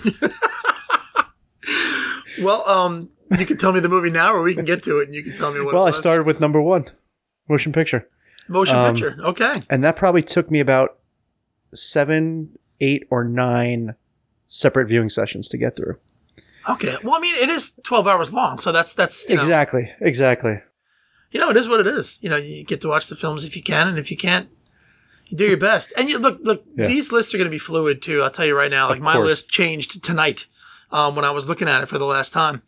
well, 2.42 2.68
um, 2.68 3.10
you 3.38 3.46
can 3.46 3.56
tell 3.56 3.72
me 3.72 3.80
the 3.80 3.88
movie 3.88 4.10
now, 4.10 4.32
or 4.32 4.42
we 4.42 4.54
can 4.54 4.64
get 4.64 4.82
to 4.84 5.00
it, 5.00 5.06
and 5.06 5.14
you 5.14 5.22
can 5.22 5.36
tell 5.36 5.52
me 5.52 5.60
what. 5.60 5.74
well, 5.74 5.86
I 5.86 5.90
started 5.90 6.26
with 6.26 6.40
number 6.40 6.60
one, 6.60 6.90
motion 7.48 7.72
picture. 7.72 8.08
motion 8.48 8.76
um, 8.76 8.94
picture. 8.94 9.16
Okay. 9.20 9.54
and 9.70 9.82
that 9.82 9.96
probably 9.96 10.22
took 10.22 10.50
me 10.50 10.60
about 10.60 10.98
seven, 11.74 12.58
eight, 12.80 13.04
or 13.10 13.24
nine 13.24 13.94
separate 14.48 14.86
viewing 14.88 15.08
sessions 15.08 15.48
to 15.48 15.56
get 15.58 15.76
through. 15.76 15.96
Okay. 16.68 16.94
Well, 17.04 17.14
I 17.14 17.20
mean, 17.20 17.34
it 17.36 17.48
is 17.48 17.72
12 17.84 18.06
hours 18.06 18.32
long, 18.32 18.58
so 18.58 18.72
that's 18.72 18.94
that's 18.94 19.28
you 19.28 19.36
know, 19.36 19.42
exactly, 19.42 19.92
exactly. 20.00 20.60
you 21.30 21.38
know, 21.40 21.50
it 21.50 21.56
is 21.56 21.68
what 21.68 21.80
it 21.80 21.86
is. 21.86 22.18
You 22.22 22.30
know, 22.30 22.36
you 22.36 22.64
get 22.64 22.80
to 22.82 22.88
watch 22.88 23.08
the 23.08 23.14
films 23.16 23.44
if 23.44 23.56
you 23.56 23.62
can, 23.62 23.86
and 23.88 23.98
if 23.98 24.10
you 24.10 24.16
can't, 24.16 24.48
you 25.30 25.36
do 25.36 25.44
your 25.46 25.56
best. 25.56 25.92
And 25.96 26.08
you 26.08 26.18
look, 26.18 26.38
look, 26.42 26.64
Yeah. 26.76 26.86
these 26.86 27.12
lists 27.12 27.34
are 27.34 27.38
going 27.38 27.46
to 27.50 27.54
be 27.54 27.58
fluid 27.58 28.02
too. 28.02 28.22
I'll 28.22 28.30
tell 28.30 28.46
you 28.46 28.56
right 28.56 28.70
now. 28.70 28.88
Like 28.88 29.00
my 29.00 29.16
list 29.16 29.50
changed 29.50 30.02
tonight 30.04 30.46
um, 30.90 31.14
when 31.16 31.24
I 31.24 31.30
was 31.30 31.48
looking 31.48 31.68
at 31.68 31.82
it 31.82 31.86
for 31.88 31.98
the 31.98 32.04
last 32.04 32.32
time. 32.32 32.62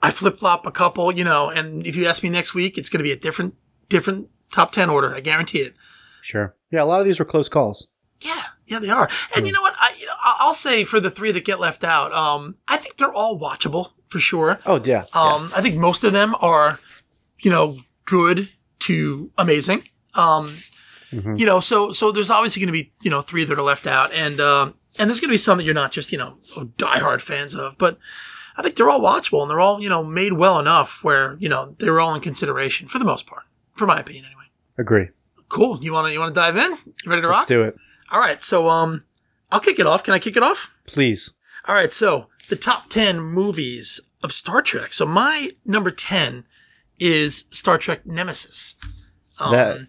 I 0.00 0.10
flip 0.12 0.36
flop 0.36 0.64
a 0.64 0.70
couple, 0.70 1.10
you 1.12 1.24
know, 1.24 1.50
and 1.50 1.84
if 1.84 1.96
you 1.96 2.06
ask 2.06 2.22
me 2.22 2.28
next 2.28 2.54
week, 2.54 2.78
it's 2.78 2.88
going 2.88 2.98
to 3.00 3.04
be 3.04 3.10
a 3.10 3.16
different, 3.16 3.56
different 3.88 4.30
top 4.52 4.70
10 4.70 4.90
order. 4.90 5.12
I 5.12 5.18
guarantee 5.20 5.58
it. 5.58 5.74
Sure. 6.22 6.54
Yeah, 6.70 6.82
a 6.82 6.84
lot 6.84 7.00
of 7.00 7.06
these 7.06 7.18
were 7.18 7.24
close 7.24 7.48
calls. 7.48 7.88
Yeah, 8.24 8.42
yeah, 8.68 8.78
they 8.78 8.88
are. 8.90 9.08
And 9.34 9.42
Hmm. 9.42 9.46
you 9.46 9.52
know 9.52 9.62
what? 9.62 9.74
I, 9.80 9.94
you 9.98 10.06
know, 10.06 10.12
I'll 10.22 10.54
say 10.54 10.84
for 10.84 11.00
the 11.00 11.10
three 11.10 11.32
that 11.32 11.44
get 11.44 11.58
left 11.60 11.84
out, 11.84 12.12
um, 12.12 12.54
I 12.68 12.76
think 12.76 12.96
they're 12.96 13.12
all 13.12 13.38
watchable 13.38 13.90
for 14.08 14.18
sure. 14.18 14.58
Oh 14.66 14.80
yeah. 14.84 15.04
Um, 15.12 15.50
I 15.54 15.60
think 15.60 15.76
most 15.76 16.04
of 16.04 16.12
them 16.12 16.34
are, 16.40 16.78
you 17.40 17.50
know, 17.50 17.76
good 18.04 18.48
to 18.80 19.30
amazing. 19.38 19.88
Um, 20.14 20.54
Mhm. 21.12 21.38
you 21.38 21.46
know, 21.46 21.60
so 21.60 21.92
so 21.92 22.12
there's 22.12 22.30
obviously 22.30 22.60
going 22.60 22.72
to 22.72 22.72
be 22.72 22.92
you 23.02 23.10
know 23.10 23.22
three 23.22 23.44
that 23.44 23.58
are 23.58 23.62
left 23.62 23.86
out, 23.86 24.12
and 24.12 24.40
um, 24.40 24.74
and 24.98 25.08
there's 25.08 25.20
going 25.20 25.28
to 25.30 25.34
be 25.34 25.38
some 25.38 25.56
that 25.58 25.64
you're 25.64 25.74
not 25.74 25.90
just 25.92 26.12
you 26.12 26.18
know 26.18 26.38
diehard 26.76 27.20
fans 27.22 27.54
of, 27.54 27.78
but 27.78 27.98
I 28.58 28.62
think 28.62 28.76
they're 28.76 28.90
all 28.90 29.00
watchable 29.00 29.40
and 29.42 29.50
they're 29.50 29.60
all 29.60 29.80
you 29.80 29.88
know 29.88 30.04
made 30.04 30.34
well 30.34 30.58
enough 30.58 31.02
where 31.02 31.36
you 31.40 31.48
know 31.48 31.74
they're 31.78 31.98
all 32.00 32.14
in 32.14 32.20
consideration 32.20 32.86
for 32.88 32.98
the 32.98 33.06
most 33.06 33.26
part, 33.26 33.44
for 33.74 33.86
my 33.86 33.98
opinion 34.00 34.26
anyway. 34.26 34.44
Agree. 34.76 35.08
Cool. 35.48 35.78
You 35.82 35.94
want 35.94 36.08
to 36.08 36.12
you 36.12 36.18
want 36.20 36.34
to 36.34 36.38
dive 36.38 36.56
in? 36.58 36.72
You 37.04 37.10
ready 37.10 37.22
to 37.22 37.28
rock? 37.28 37.38
Let's 37.38 37.48
do 37.48 37.62
it, 37.62 37.76
All 38.10 38.20
right. 38.20 38.42
So 38.42 38.68
um, 38.68 39.02
I'll 39.50 39.60
kick 39.60 39.78
it 39.78 39.86
off. 39.86 40.02
Can 40.04 40.14
I 40.14 40.18
kick 40.18 40.36
it 40.36 40.42
off? 40.42 40.74
please. 40.86 41.32
All 41.66 41.74
right, 41.74 41.92
so 41.92 42.28
the 42.48 42.56
top 42.56 42.88
10 42.88 43.20
movies 43.20 44.00
of 44.24 44.32
Star 44.32 44.62
Trek. 44.62 44.94
So 44.94 45.04
my 45.04 45.50
number 45.66 45.90
10 45.90 46.44
is 46.98 47.44
Star 47.50 47.76
Trek 47.76 48.06
Nemesis. 48.06 48.74
Um, 49.38 49.52
That- 49.52 49.86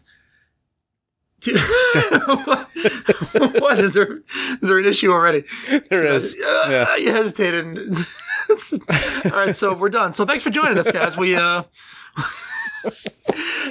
what 3.61 3.79
is 3.79 3.93
there? 3.93 4.17
Is 4.17 4.59
there 4.61 4.79
an 4.79 4.85
issue 4.85 5.11
already? 5.11 5.43
There 5.89 6.05
is. 6.05 6.35
Uh, 6.35 6.65
Yeah. 6.69 6.95
You 6.97 7.11
hesitated. 7.11 7.65
All 9.25 9.31
right, 9.31 9.55
so 9.55 9.73
we're 9.73 9.89
done. 9.89 10.13
So 10.13 10.25
thanks 10.25 10.43
for 10.43 10.49
joining 10.49 10.77
us, 10.77 10.91
guys. 10.91 11.17
We 11.17 11.35
uh, 11.35 11.63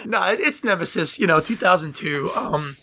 no, 0.07 0.23
it- 0.31 0.41
it's 0.41 0.65
Nemesis. 0.65 1.19
You 1.19 1.27
know, 1.27 1.41
2002. 1.41 2.31
Um, 2.35 2.77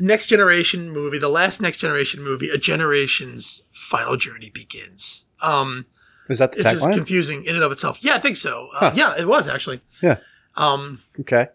next 0.00 0.26
generation 0.26 0.90
movie, 0.90 1.18
the 1.18 1.28
last 1.28 1.60
next 1.60 1.78
generation 1.78 2.22
movie. 2.22 2.48
A 2.50 2.58
generation's 2.58 3.62
final 3.70 4.16
journey 4.16 4.50
begins. 4.50 5.24
Um, 5.42 5.86
Is 6.28 6.38
that 6.38 6.52
the 6.52 6.58
it's 6.60 6.70
just 6.70 6.86
tagline? 6.88 6.94
confusing 6.94 7.44
in 7.44 7.54
and 7.54 7.64
of 7.64 7.72
itself. 7.72 7.98
Yeah, 8.02 8.14
I 8.14 8.18
think 8.18 8.36
so. 8.36 8.68
Uh, 8.74 8.78
Huh. 8.78 8.92
Yeah, 8.94 9.14
it 9.18 9.26
was 9.28 9.48
actually. 9.48 9.80
Yeah. 10.02 10.18
Um, 10.56 11.00
okay. 11.20 11.48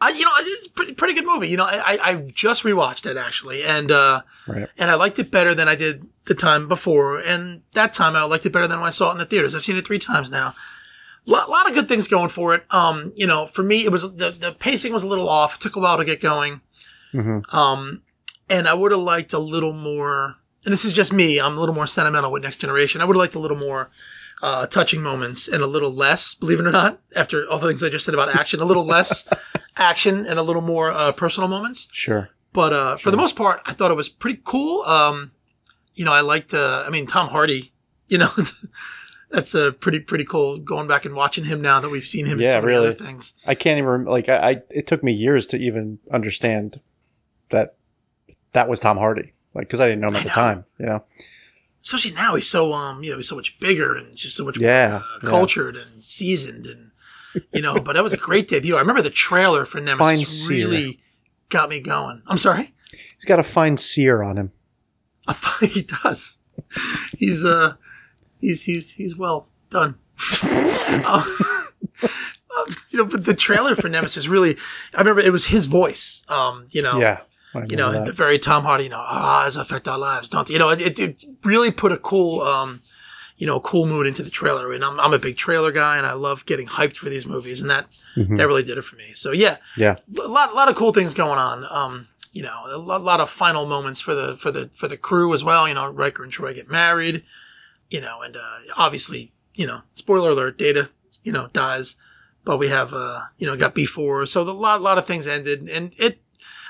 I 0.00 0.10
you 0.10 0.24
know 0.24 0.30
it's 0.38 0.66
a 0.66 0.70
pretty 0.70 0.94
pretty 0.94 1.14
good 1.14 1.26
movie. 1.26 1.48
You 1.48 1.56
know, 1.56 1.64
I 1.66 1.98
I, 2.02 2.14
just 2.34 2.64
rewatched 2.64 3.08
it 3.08 3.16
actually, 3.16 3.62
and 3.62 3.90
uh, 3.92 4.22
Right. 4.48 4.68
and 4.76 4.90
I 4.90 4.96
liked 4.96 5.18
it 5.20 5.30
better 5.30 5.54
than 5.54 5.68
I 5.68 5.76
did 5.76 6.04
the 6.24 6.34
time 6.34 6.66
before, 6.66 7.18
and 7.20 7.62
that 7.74 7.92
time 7.92 8.16
I 8.16 8.24
liked 8.24 8.44
it 8.44 8.52
better 8.52 8.66
than 8.66 8.80
when 8.80 8.88
I 8.88 8.90
saw 8.90 9.10
it 9.10 9.12
in 9.12 9.18
the 9.18 9.26
theaters. 9.26 9.54
I've 9.54 9.62
seen 9.62 9.76
it 9.76 9.86
three 9.86 10.00
times 10.00 10.28
now. 10.30 10.54
A 11.24 11.30
lot, 11.30 11.48
lot 11.48 11.68
of 11.68 11.74
good 11.74 11.86
things 11.86 12.08
going 12.08 12.30
for 12.30 12.52
it. 12.56 12.64
Um, 12.70 13.12
you 13.14 13.28
know, 13.28 13.46
for 13.46 13.62
me, 13.62 13.84
it 13.84 13.92
was 13.92 14.02
the 14.02 14.30
the 14.32 14.56
pacing 14.58 14.92
was 14.92 15.04
a 15.04 15.08
little 15.08 15.28
off. 15.28 15.54
It 15.54 15.60
took 15.60 15.76
a 15.76 15.80
while 15.80 15.98
to 15.98 16.04
get 16.04 16.20
going. 16.20 16.62
Hmm 17.12 17.38
Um, 17.56 18.02
and 18.50 18.66
I 18.68 18.74
would 18.74 18.90
have 18.92 19.00
liked 19.00 19.32
a 19.32 19.38
little 19.38 19.72
more. 19.72 20.36
And 20.64 20.72
this 20.72 20.84
is 20.84 20.92
just 20.92 21.12
me. 21.12 21.40
I'm 21.40 21.56
a 21.56 21.60
little 21.60 21.74
more 21.74 21.86
sentimental 21.86 22.30
with 22.30 22.42
Next 22.42 22.56
Generation. 22.56 23.00
I 23.00 23.04
would 23.04 23.14
have 23.16 23.20
liked 23.20 23.34
a 23.34 23.38
little 23.40 23.56
more 23.56 23.90
uh, 24.42 24.66
touching 24.66 25.02
moments 25.02 25.48
and 25.48 25.62
a 25.62 25.66
little 25.66 25.90
less, 25.92 26.34
believe 26.34 26.60
it 26.60 26.66
or 26.66 26.72
not, 26.72 27.00
after 27.16 27.44
all 27.50 27.58
the 27.58 27.66
things 27.68 27.82
I 27.82 27.88
just 27.88 28.04
said 28.04 28.14
about 28.14 28.34
action, 28.34 28.60
a 28.60 28.64
little 28.64 28.84
less 28.84 29.28
action 29.76 30.26
and 30.26 30.38
a 30.38 30.42
little 30.42 30.62
more 30.62 30.92
uh, 30.92 31.12
personal 31.12 31.48
moments. 31.48 31.88
Sure. 31.92 32.30
But 32.52 32.72
uh, 32.72 32.96
for 32.96 33.10
the 33.10 33.16
most 33.16 33.34
part, 33.36 33.60
I 33.66 33.72
thought 33.72 33.90
it 33.90 33.96
was 33.96 34.08
pretty 34.08 34.40
cool. 34.44 34.82
Um, 34.82 35.32
you 35.94 36.04
know, 36.04 36.12
I 36.12 36.20
liked. 36.20 36.52
Uh, 36.54 36.84
I 36.86 36.90
mean, 36.90 37.06
Tom 37.06 37.28
Hardy. 37.28 37.72
You 38.08 38.18
know, 38.18 38.28
that's 39.30 39.54
a 39.54 39.72
pretty 39.72 40.00
pretty 40.00 40.24
cool. 40.24 40.58
Going 40.58 40.86
back 40.86 41.04
and 41.06 41.14
watching 41.14 41.44
him 41.44 41.60
now 41.62 41.80
that 41.80 41.88
we've 41.88 42.04
seen 42.04 42.26
him 42.26 42.38
Yeah, 42.40 42.60
so 42.60 42.66
really. 42.66 42.88
other 42.88 42.92
things. 42.96 43.32
I 43.46 43.54
can't 43.54 43.78
even 43.78 44.04
like 44.04 44.28
I, 44.28 44.36
I. 44.50 44.56
It 44.70 44.86
took 44.86 45.02
me 45.02 45.12
years 45.12 45.46
to 45.48 45.56
even 45.56 45.98
understand 46.12 46.80
that 47.52 47.76
that 48.52 48.68
was 48.68 48.80
Tom 48.80 48.98
Hardy. 48.98 49.32
Like 49.54 49.66
because 49.68 49.80
I 49.80 49.86
didn't 49.86 50.00
know 50.00 50.08
him 50.08 50.16
at 50.16 50.24
the 50.24 50.30
time. 50.30 50.64
You 50.78 50.86
know. 50.86 51.04
especially 51.84 52.12
now 52.12 52.34
he's 52.34 52.48
so 52.48 52.72
um 52.72 53.02
you 53.02 53.10
know 53.10 53.16
he's 53.16 53.28
so 53.28 53.36
much 53.36 53.58
bigger 53.60 53.94
and 53.94 54.14
just 54.16 54.36
so 54.36 54.44
much 54.44 54.58
Yeah, 54.58 54.88
more 54.88 54.98
uh, 54.98 55.02
yeah. 55.22 55.28
cultured 55.28 55.76
and 55.76 56.02
seasoned 56.02 56.66
and 56.66 56.90
you 57.52 57.62
know 57.62 57.80
but 57.80 57.94
that 57.94 58.02
was 58.02 58.12
a 58.12 58.18
great 58.18 58.46
debut 58.48 58.76
i 58.76 58.78
remember 58.78 59.00
the 59.02 59.08
trailer 59.10 59.64
for 59.64 59.78
Fine 59.78 59.84
nemesis 59.98 60.46
seer. 60.46 60.68
really 60.68 61.00
got 61.48 61.70
me 61.70 61.80
going 61.80 62.22
i'm 62.26 62.36
sorry 62.38 62.74
He's 62.92 63.24
got 63.24 63.38
a 63.38 63.42
fine 63.44 63.76
sear 63.76 64.22
on 64.22 64.36
him. 64.36 64.52
I 65.28 65.32
thought 65.32 65.68
he 65.76 65.82
does 65.82 66.40
he's 67.16 67.44
uh 67.44 67.72
he's 68.40 68.64
he's 68.64 68.94
he's 68.96 69.18
well 69.18 69.48
done 69.70 69.96
Um, 70.42 71.22
um, 72.02 72.66
you 72.90 72.98
know 72.98 73.06
but 73.06 73.24
the 73.24 73.34
trailer 73.36 73.74
for 73.74 73.88
nemesis 73.88 74.28
really 74.28 74.56
i 74.94 74.98
remember 74.98 75.20
it 75.20 75.32
was 75.32 75.46
his 75.46 75.66
voice 75.66 76.22
um 76.28 76.66
you 76.70 76.82
know 76.82 76.98
Yeah. 77.00 77.20
You 77.68 77.76
know, 77.76 77.92
the 78.04 78.12
very 78.12 78.38
Tom 78.38 78.64
Hardy, 78.64 78.84
you 78.84 78.90
know, 78.90 79.04
ah, 79.06 79.42
does 79.44 79.56
affect 79.56 79.86
our 79.88 79.98
lives, 79.98 80.28
don't? 80.28 80.48
You 80.48 80.58
know, 80.58 80.70
it, 80.70 80.98
it 80.98 81.24
really 81.44 81.70
put 81.70 81.92
a 81.92 81.98
cool, 81.98 82.40
um, 82.40 82.80
you 83.36 83.46
know, 83.46 83.60
cool 83.60 83.86
mood 83.86 84.06
into 84.06 84.22
the 84.22 84.30
trailer. 84.30 84.72
And 84.72 84.84
I'm, 84.84 84.98
I'm 85.00 85.12
a 85.12 85.18
big 85.18 85.36
trailer 85.36 85.70
guy, 85.72 85.96
and 85.98 86.06
I 86.06 86.12
love 86.14 86.46
getting 86.46 86.66
hyped 86.66 86.96
for 86.96 87.08
these 87.10 87.26
movies, 87.26 87.60
and 87.60 87.68
that 87.70 87.94
Mhm. 88.16 88.36
that 88.36 88.46
really 88.46 88.62
did 88.62 88.76
it 88.78 88.82
for 88.84 88.96
me. 88.96 89.12
So 89.14 89.32
yeah, 89.32 89.56
Yeah. 89.76 89.94
a 90.18 90.28
lot, 90.28 90.50
a 90.52 90.54
lot 90.54 90.68
of 90.68 90.76
cool 90.76 90.92
things 90.92 91.14
going 91.14 91.38
on. 91.38 91.64
Um, 91.70 92.06
you 92.32 92.42
know, 92.42 92.62
a 92.66 92.78
lot, 92.78 93.02
lot 93.02 93.20
of 93.20 93.28
final 93.28 93.66
moments 93.66 94.00
for 94.00 94.14
the 94.14 94.34
for 94.36 94.50
the 94.50 94.68
for 94.72 94.88
the 94.88 94.96
crew 94.96 95.32
as 95.34 95.42
well. 95.44 95.66
You 95.68 95.74
know, 95.74 95.86
Riker 95.90 96.22
and 96.22 96.32
Troi 96.32 96.54
get 96.54 96.70
married. 96.70 97.22
You 97.90 98.00
know, 98.00 98.22
and 98.22 98.36
uh, 98.36 98.58
obviously, 98.76 99.32
you 99.54 99.66
know, 99.66 99.82
spoiler 99.92 100.30
alert, 100.30 100.56
Data, 100.56 100.88
you 101.22 101.32
know, 101.32 101.48
dies. 101.52 101.96
But 102.44 102.56
we 102.58 102.68
have, 102.68 102.92
uh, 102.94 103.20
you 103.38 103.46
know, 103.46 103.56
got 103.56 103.74
B 103.74 103.84
four, 103.84 104.24
so 104.26 104.42
the 104.44 104.54
lot, 104.54 104.80
lot 104.82 104.96
of 104.98 105.06
things 105.06 105.26
ended, 105.26 105.68
and 105.68 105.94
it. 105.98 106.20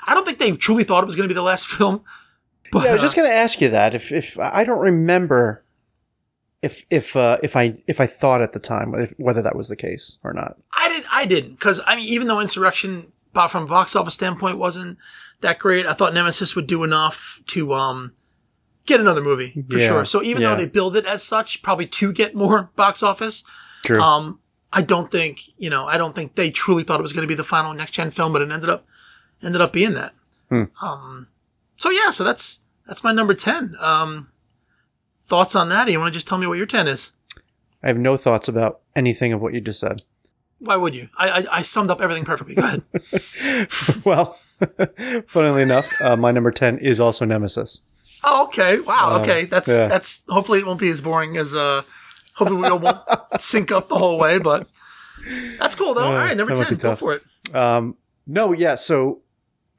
I 0.07 0.13
don't 0.13 0.25
think 0.25 0.39
they 0.39 0.51
truly 0.51 0.83
thought 0.83 1.03
it 1.03 1.05
was 1.05 1.15
going 1.15 1.27
to 1.27 1.33
be 1.33 1.37
the 1.37 1.41
last 1.43 1.67
film. 1.77 2.03
But 2.71 2.83
yeah, 2.83 2.89
I 2.89 2.93
was 2.93 3.01
uh, 3.01 3.05
just 3.05 3.15
going 3.15 3.29
to 3.29 3.35
ask 3.35 3.61
you 3.61 3.69
that 3.69 3.93
if 3.93 4.11
if 4.11 4.37
I 4.39 4.63
don't 4.63 4.79
remember 4.79 5.63
if 6.63 6.85
if 6.89 7.15
uh, 7.15 7.37
if 7.43 7.55
I 7.55 7.75
if 7.87 7.99
I 8.01 8.07
thought 8.07 8.41
at 8.41 8.53
the 8.53 8.59
time 8.59 8.95
if, 8.95 9.13
whether 9.17 9.41
that 9.41 9.55
was 9.55 9.67
the 9.67 9.75
case 9.75 10.17
or 10.23 10.33
not. 10.33 10.59
I 10.75 10.89
didn't. 10.89 11.05
I 11.11 11.25
didn't 11.25 11.51
because 11.51 11.81
I 11.85 11.95
mean, 11.95 12.07
even 12.07 12.27
though 12.27 12.39
Insurrection, 12.39 13.11
from 13.49 13.63
a 13.63 13.67
box 13.67 13.95
office 13.95 14.13
standpoint, 14.13 14.57
wasn't 14.57 14.97
that 15.41 15.59
great, 15.59 15.85
I 15.85 15.93
thought 15.93 16.13
Nemesis 16.13 16.55
would 16.55 16.65
do 16.67 16.83
enough 16.83 17.41
to 17.47 17.73
um 17.73 18.13
get 18.85 18.99
another 18.99 19.21
movie 19.21 19.63
for 19.69 19.77
Yeah, 19.77 19.87
sure. 19.87 20.05
So 20.05 20.23
even 20.23 20.41
yeah. 20.41 20.49
though 20.49 20.55
they 20.55 20.67
build 20.69 20.95
it 20.95 21.05
as 21.05 21.21
such, 21.21 21.61
probably 21.61 21.85
to 21.87 22.13
get 22.13 22.33
more 22.33 22.71
box 22.75 23.03
office, 23.03 23.43
True. 23.83 24.01
um, 24.01 24.39
I 24.71 24.81
don't 24.81 25.11
think 25.11 25.41
you 25.57 25.69
know. 25.69 25.85
I 25.85 25.97
don't 25.97 26.15
think 26.15 26.35
they 26.35 26.49
truly 26.49 26.83
thought 26.83 26.99
it 26.99 27.03
was 27.03 27.13
going 27.13 27.27
to 27.27 27.31
be 27.31 27.35
the 27.35 27.43
final 27.43 27.73
next 27.73 27.91
gen 27.91 28.09
film, 28.09 28.31
but 28.31 28.41
it 28.41 28.49
ended 28.51 28.69
up 28.69 28.85
ended 29.43 29.61
up 29.61 29.73
being 29.73 29.93
that. 29.93 30.13
Hmm. 30.49 30.63
Um, 30.81 31.27
so 31.75 31.89
yeah, 31.89 32.09
so 32.11 32.23
that's 32.23 32.59
that's 32.87 33.03
my 33.03 33.11
number 33.11 33.33
ten. 33.33 33.75
Um, 33.79 34.31
thoughts 35.17 35.55
on 35.55 35.69
that? 35.69 35.87
Or 35.87 35.91
you 35.91 35.99
want 35.99 36.13
to 36.13 36.17
just 36.17 36.27
tell 36.27 36.37
me 36.37 36.47
what 36.47 36.57
your 36.57 36.65
ten 36.67 36.87
is? 36.87 37.11
I 37.81 37.87
have 37.87 37.97
no 37.97 38.17
thoughts 38.17 38.47
about 38.47 38.81
anything 38.95 39.33
of 39.33 39.41
what 39.41 39.53
you 39.53 39.61
just 39.61 39.79
said. 39.79 40.03
Why 40.59 40.77
would 40.77 40.95
you? 40.95 41.09
I 41.17 41.29
I, 41.29 41.57
I 41.57 41.61
summed 41.61 41.89
up 41.89 42.01
everything 42.01 42.23
perfectly. 42.25 42.55
Go 42.55 42.63
ahead. 42.63 43.67
well, 44.05 44.39
funnily 45.27 45.63
enough, 45.63 45.91
uh, 46.01 46.15
my 46.15 46.31
number 46.31 46.51
ten 46.51 46.77
is 46.77 46.99
also 46.99 47.25
Nemesis. 47.25 47.81
Oh, 48.23 48.45
okay. 48.45 48.79
Wow. 48.79 49.15
Uh, 49.17 49.21
Okay. 49.21 49.45
That's 49.45 49.67
yeah. 49.67 49.87
that's. 49.87 50.23
Hopefully, 50.29 50.59
it 50.59 50.65
won't 50.65 50.79
be 50.79 50.89
as 50.89 51.01
boring 51.01 51.35
as. 51.37 51.53
uh 51.53 51.81
Hopefully, 52.35 52.61
we 52.61 52.69
won't 52.77 52.97
sync 53.39 53.71
up 53.71 53.89
the 53.89 53.95
whole 53.95 54.17
way. 54.17 54.39
But 54.39 54.67
that's 55.59 55.75
cool 55.75 55.93
though. 55.93 56.03
Uh, 56.05 56.07
All 56.07 56.13
right, 56.13 56.37
number 56.37 56.55
ten. 56.55 56.75
Go 56.75 56.95
for 56.95 57.15
it. 57.15 57.55
Um, 57.55 57.97
no, 58.25 58.53
yeah. 58.53 58.75
So 58.75 59.22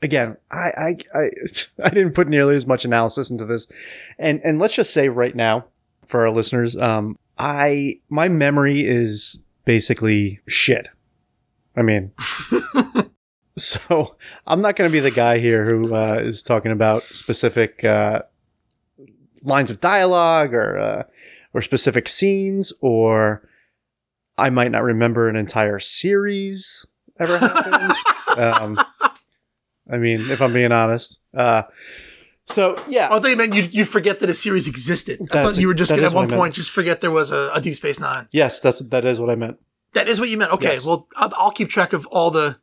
again, 0.05 0.37
I, 0.51 0.57
I 0.57 0.97
I 1.15 1.31
I 1.85 1.89
didn't 1.91 2.13
put 2.13 2.29
nearly 2.29 2.55
as 2.55 2.67
much 2.67 2.85
analysis 2.85 3.31
into 3.31 3.45
this, 3.45 3.67
and 4.19 4.41
and 4.45 4.59
let's 4.59 4.75
just 4.75 4.93
say 4.93 5.09
right 5.09 5.35
now 5.35 5.65
for 6.07 6.21
our 6.21 6.31
listeners, 6.31 6.77
um, 6.77 7.19
I 7.39 8.01
my 8.09 8.29
memory 8.29 8.87
is 8.87 9.39
basically 9.65 10.41
shit. 10.47 10.89
I 11.77 11.83
mean. 11.83 12.13
So 13.57 14.17
I'm 14.47 14.61
not 14.61 14.75
going 14.75 14.91
to 14.91 14.93
be 14.93 15.01
the 15.01 15.13
guy 15.13 15.39
here 15.39 15.65
who 15.65 15.95
uh, 15.95 16.19
is 16.21 16.43
talking 16.43 16.73
about 16.73 17.05
specific 17.05 17.85
uh, 17.85 18.23
lines 19.43 19.71
of 19.71 19.81
dialogue 19.81 20.55
or 20.55 20.77
uh, 20.77 21.03
or 21.53 21.63
specific 21.63 22.09
scenes, 22.09 22.73
or 22.81 23.49
I 24.37 24.51
might 24.51 24.73
not 24.73 24.83
remember 24.83 25.29
an 25.29 25.37
entire 25.37 25.79
series 25.79 26.85
ever 27.21 27.39
happened. 27.39 27.95
um, 28.39 28.79
I 29.91 29.97
mean, 29.99 30.21
if 30.31 30.41
I'm 30.41 30.53
being 30.53 30.73
honest. 30.73 31.21
Uh, 31.37 31.63
so 32.47 32.77
yeah, 32.89 33.09
Oh, 33.11 33.17
I 33.17 33.21
thought 33.21 33.29
you 33.31 33.37
meant 33.37 33.55
you 33.55 33.63
you 33.71 33.85
forget 33.85 34.19
that 34.21 34.29
a 34.31 34.35
series 34.35 34.69
existed. 34.69 35.21
I 35.33 35.43
thought 35.43 35.57
you 35.57 35.67
were 35.67 35.75
just 35.75 35.91
gonna 35.91 36.07
at 36.07 36.13
one 36.13 36.29
point 36.29 36.55
just 36.55 36.71
forget 36.71 37.01
there 37.01 37.11
was 37.11 37.31
a, 37.31 37.51
a 37.55 37.61
Deep 37.61 37.75
Space 37.75 37.99
Nine. 38.01 38.29
yes, 38.33 38.61
that's 38.61 38.81
that 38.81 39.05
is 39.05 39.19
what 39.21 39.31
I 39.31 39.35
meant. 39.35 39.59
That 39.95 40.09
is 40.09 40.21
what 40.21 40.29
you 40.29 40.37
meant. 40.39 40.53
Okay. 40.53 40.75
Yes. 40.75 40.85
Well, 40.87 41.07
I'll, 41.17 41.31
I'll 41.39 41.51
keep 41.53 41.69
track 41.69 41.93
of 41.93 42.05
all 42.09 42.31
the 42.31 42.59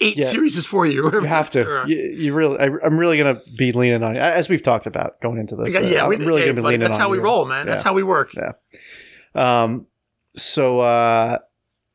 eight 0.00 0.16
Yeah. 0.16 0.24
series 0.24 0.64
for 0.66 0.86
you. 0.86 1.10
You 1.12 1.20
have 1.24 1.50
to. 1.50 1.84
You, 1.86 1.96
you 1.96 2.34
really. 2.34 2.58
I, 2.58 2.64
I'm 2.84 2.96
really 2.98 3.18
going 3.18 3.36
to 3.36 3.42
be 3.52 3.72
leaning 3.72 4.02
on 4.02 4.14
you, 4.14 4.20
as 4.22 4.48
we've 4.48 4.62
talked 4.62 4.86
about 4.86 5.20
going 5.20 5.38
into 5.38 5.54
this. 5.54 5.72
yeah, 5.72 5.80
uh, 5.80 5.82
yeah, 5.82 6.02
I'm 6.04 6.08
really 6.10 6.40
hey, 6.40 6.46
going 6.46 6.56
to 6.56 6.62
be 6.62 6.62
buddy, 6.62 6.72
leaning 6.76 6.80
that's 6.80 6.94
on 6.94 7.00
how 7.00 7.10
we 7.10 7.18
you. 7.18 7.22
roll, 7.24 7.44
man. 7.44 7.66
That's 7.66 7.82
how 7.82 7.92
we 7.92 8.02
work. 8.02 8.30
Yeah. 8.34 8.52
Um, 9.34 9.86
so 10.34 10.80
uh, 10.80 11.38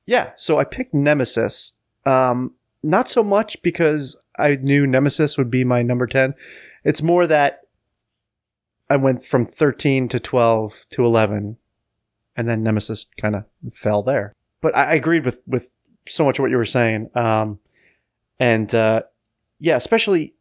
yeah, 0.06 0.32
so 0.36 0.60
I 0.60 0.64
picked 0.64 0.94
Nemesis. 0.94 1.74
Um, 2.06 2.54
not 2.84 3.10
so 3.10 3.24
much 3.24 3.62
because 3.62 4.16
I 4.38 4.56
knew 4.56 4.88
Nemesis 4.88 5.38
would 5.38 5.52
be 5.52 5.64
my 5.64 5.82
number 5.82 6.08
ten. 6.08 6.34
It's 6.84 7.02
more 7.02 7.28
that 7.28 7.62
I 8.90 8.96
went 8.96 9.24
from 9.24 9.46
thirteen 9.46 10.08
to 10.10 10.20
twelve 10.20 10.86
to 10.92 11.06
eleven, 11.06 11.58
and 12.36 12.48
then 12.48 12.64
Nemesis 12.64 13.08
kind 13.20 13.36
of 13.36 13.46
fell 13.74 14.04
there. 14.04 14.34
But 14.62 14.76
I, 14.76 14.92
I 14.92 14.94
agreed 14.94 15.26
with 15.26 15.42
with 15.46 15.70
so 16.08 16.26
much 16.26 16.40
of 16.40 16.44
what 16.44 16.52
you 16.52 16.58
were 16.58 16.66
saying. 16.66 17.10
Um, 17.16 17.60
and 18.40 18.74
uh, 18.74 19.04
yeah, 19.60 19.76
especially 19.76 20.34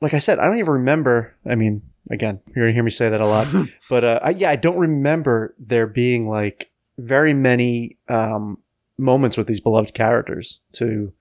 like 0.00 0.14
I 0.14 0.18
said, 0.18 0.38
I 0.38 0.46
don't 0.46 0.58
even 0.58 0.72
remember. 0.72 1.34
I 1.48 1.54
mean, 1.54 1.82
again, 2.10 2.40
you're 2.54 2.66
gonna 2.66 2.74
hear 2.74 2.82
me 2.82 2.90
say 2.90 3.08
that 3.08 3.20
a 3.20 3.26
lot. 3.26 3.46
But 3.88 4.04
uh, 4.04 4.20
I, 4.22 4.30
yeah, 4.30 4.50
I 4.50 4.56
don't 4.56 4.78
remember 4.78 5.54
there 5.58 5.86
being 5.86 6.28
like 6.28 6.70
very 6.98 7.34
many 7.34 7.98
um, 8.08 8.58
moments 8.98 9.36
with 9.36 9.46
these 9.46 9.60
beloved 9.60 9.94
characters 9.94 10.60
to 10.72 11.12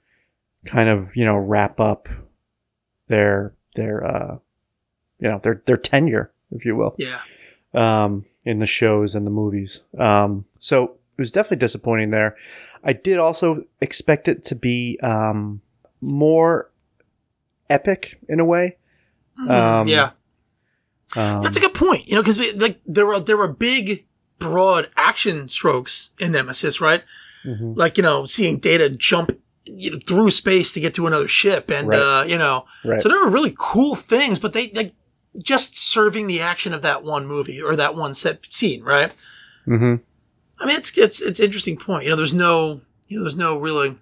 kind 0.66 0.90
of 0.90 1.16
you 1.16 1.24
know 1.26 1.36
wrap 1.38 1.80
up 1.80 2.08
their 3.08 3.54
their 3.76 4.04
uh, 4.06 4.38
you 5.20 5.30
know 5.30 5.40
their 5.44 5.62
their 5.66 5.78
tenure, 5.78 6.32
if 6.52 6.66
you 6.66 6.76
will, 6.76 6.96
Yeah. 6.98 7.20
um, 7.74 8.26
in 8.46 8.60
the 8.60 8.66
shows 8.66 9.16
and 9.16 9.26
the 9.26 9.32
movies. 9.32 9.82
Um, 9.98 10.46
so 10.60 10.84
it 11.18 11.22
was 11.22 11.32
definitely 11.32 11.58
disappointing 11.58 12.12
there. 12.12 12.36
I 12.84 12.94
did 12.94 13.18
also 13.18 13.66
expect 13.82 14.28
it 14.28 14.44
to 14.46 14.56
be 14.56 15.00
um, 15.02 15.62
more 16.02 16.70
epic 17.70 18.20
in 18.30 18.40
a 18.40 18.46
way. 18.46 18.78
Um, 19.50 19.88
yeah. 19.88 20.12
Um, 21.16 21.42
That's 21.42 21.58
a 21.58 21.60
good 21.60 21.74
point. 21.74 22.08
You 22.08 22.16
know, 22.16 22.22
because 22.22 22.38
like 22.58 22.80
there 22.86 23.06
were 23.06 23.20
there 23.20 23.38
were 23.38 23.48
big, 23.52 24.06
broad 24.40 24.90
action 24.96 25.48
strokes 25.50 26.10
in 26.20 26.32
Nemesis, 26.34 26.80
right? 26.82 27.04
mhm. 27.46 27.78
Like 27.78 27.98
you 27.98 28.04
know, 28.04 28.26
seeing 28.26 28.60
Data 28.60 28.90
jump 28.90 29.32
through 30.08 30.30
space 30.32 30.72
to 30.74 30.80
get 30.80 30.94
to 30.96 31.08
another 31.08 31.28
ship, 31.28 31.70
and 31.72 31.88
Right. 31.88 32.00
uh, 32.00 32.24
you 32.28 32.38
know, 32.38 32.66
Right. 32.84 33.02
so 33.02 33.10
there 33.10 33.20
were 33.20 33.30
really 33.30 33.56
cool 33.58 33.96
things. 33.96 34.40
But 34.40 34.54
they 34.54 34.72
like 34.74 34.94
just 35.42 35.76
serving 35.78 36.28
the 36.28 36.40
action 36.42 36.74
of 36.74 36.82
that 36.84 37.04
one 37.04 37.26
movie 37.26 37.62
or 37.62 37.76
that 37.76 37.96
one 37.96 38.14
set 38.14 38.46
scene, 38.54 38.84
right? 38.84 39.12
Mm-hmm. 39.68 39.96
I 40.60 40.66
mean, 40.66 40.76
it's 40.78 40.98
it's 40.98 41.22
it's 41.22 41.40
interesting 41.40 41.78
point. 41.78 42.04
You 42.06 42.12
know, 42.12 42.16
there's 42.16 42.34
no 42.34 42.82
you 43.08 43.18
know, 43.18 43.24
there's 43.24 43.36
no 43.38 43.58
really. 43.60 43.98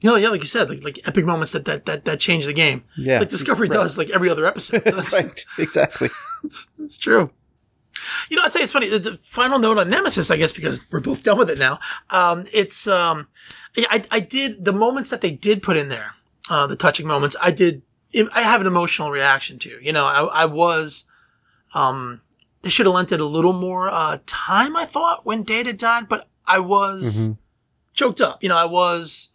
You 0.00 0.10
know, 0.10 0.14
yeah, 0.14 0.28
like 0.28 0.42
you 0.42 0.46
said, 0.46 0.68
like, 0.68 0.84
like 0.84 1.00
epic 1.08 1.24
moments 1.26 1.50
that, 1.50 1.64
that 1.64 1.84
that 1.86 2.04
that 2.04 2.20
change 2.20 2.46
the 2.46 2.52
game. 2.52 2.84
Yeah. 2.96 3.18
like 3.18 3.28
Discovery 3.30 3.66
does, 3.68 3.98
like 3.98 4.10
every 4.10 4.30
other 4.30 4.46
episode. 4.46 4.84
That's, 4.84 5.12
right. 5.20 5.44
Exactly. 5.58 6.06
it's, 6.44 6.68
it's 6.78 6.96
true. 6.96 7.30
You 8.28 8.36
know, 8.36 8.42
I'd 8.44 8.52
say 8.52 8.60
it's 8.60 8.72
funny. 8.72 8.88
The, 8.88 8.98
the 8.98 9.18
final 9.22 9.58
note 9.58 9.78
on 9.78 9.88
Nemesis, 9.90 10.30
I 10.30 10.36
guess, 10.36 10.52
because 10.52 10.86
we're 10.90 11.00
both 11.00 11.22
done 11.22 11.38
with 11.38 11.50
it 11.50 11.58
now. 11.58 11.78
Um, 12.10 12.44
it's 12.52 12.86
um, 12.86 13.26
yeah, 13.76 13.86
I 13.90 14.02
I 14.10 14.20
did 14.20 14.64
the 14.64 14.72
moments 14.72 15.10
that 15.10 15.20
they 15.20 15.30
did 15.30 15.62
put 15.62 15.76
in 15.76 15.88
there, 15.88 16.12
uh, 16.50 16.66
the 16.66 16.76
touching 16.76 17.06
moments. 17.06 17.36
I 17.40 17.50
did. 17.50 17.82
I 18.34 18.40
have 18.42 18.60
an 18.60 18.66
emotional 18.66 19.10
reaction 19.10 19.58
to. 19.60 19.78
You 19.82 19.92
know, 19.92 20.04
I 20.06 20.42
I 20.42 20.44
was, 20.46 21.04
um, 21.74 22.20
they 22.62 22.70
should 22.70 22.86
have 22.86 22.94
lent 22.94 23.12
it 23.12 23.20
a 23.20 23.24
little 23.24 23.52
more 23.52 23.88
uh 23.88 24.18
time. 24.26 24.76
I 24.76 24.84
thought 24.84 25.26
when 25.26 25.42
Data 25.42 25.72
died, 25.72 26.08
but 26.08 26.28
I 26.46 26.58
was 26.60 27.28
Mhm. 27.28 27.36
choked 27.94 28.20
up. 28.20 28.42
You 28.42 28.48
know, 28.48 28.56
I 28.56 28.64
was. 28.64 29.30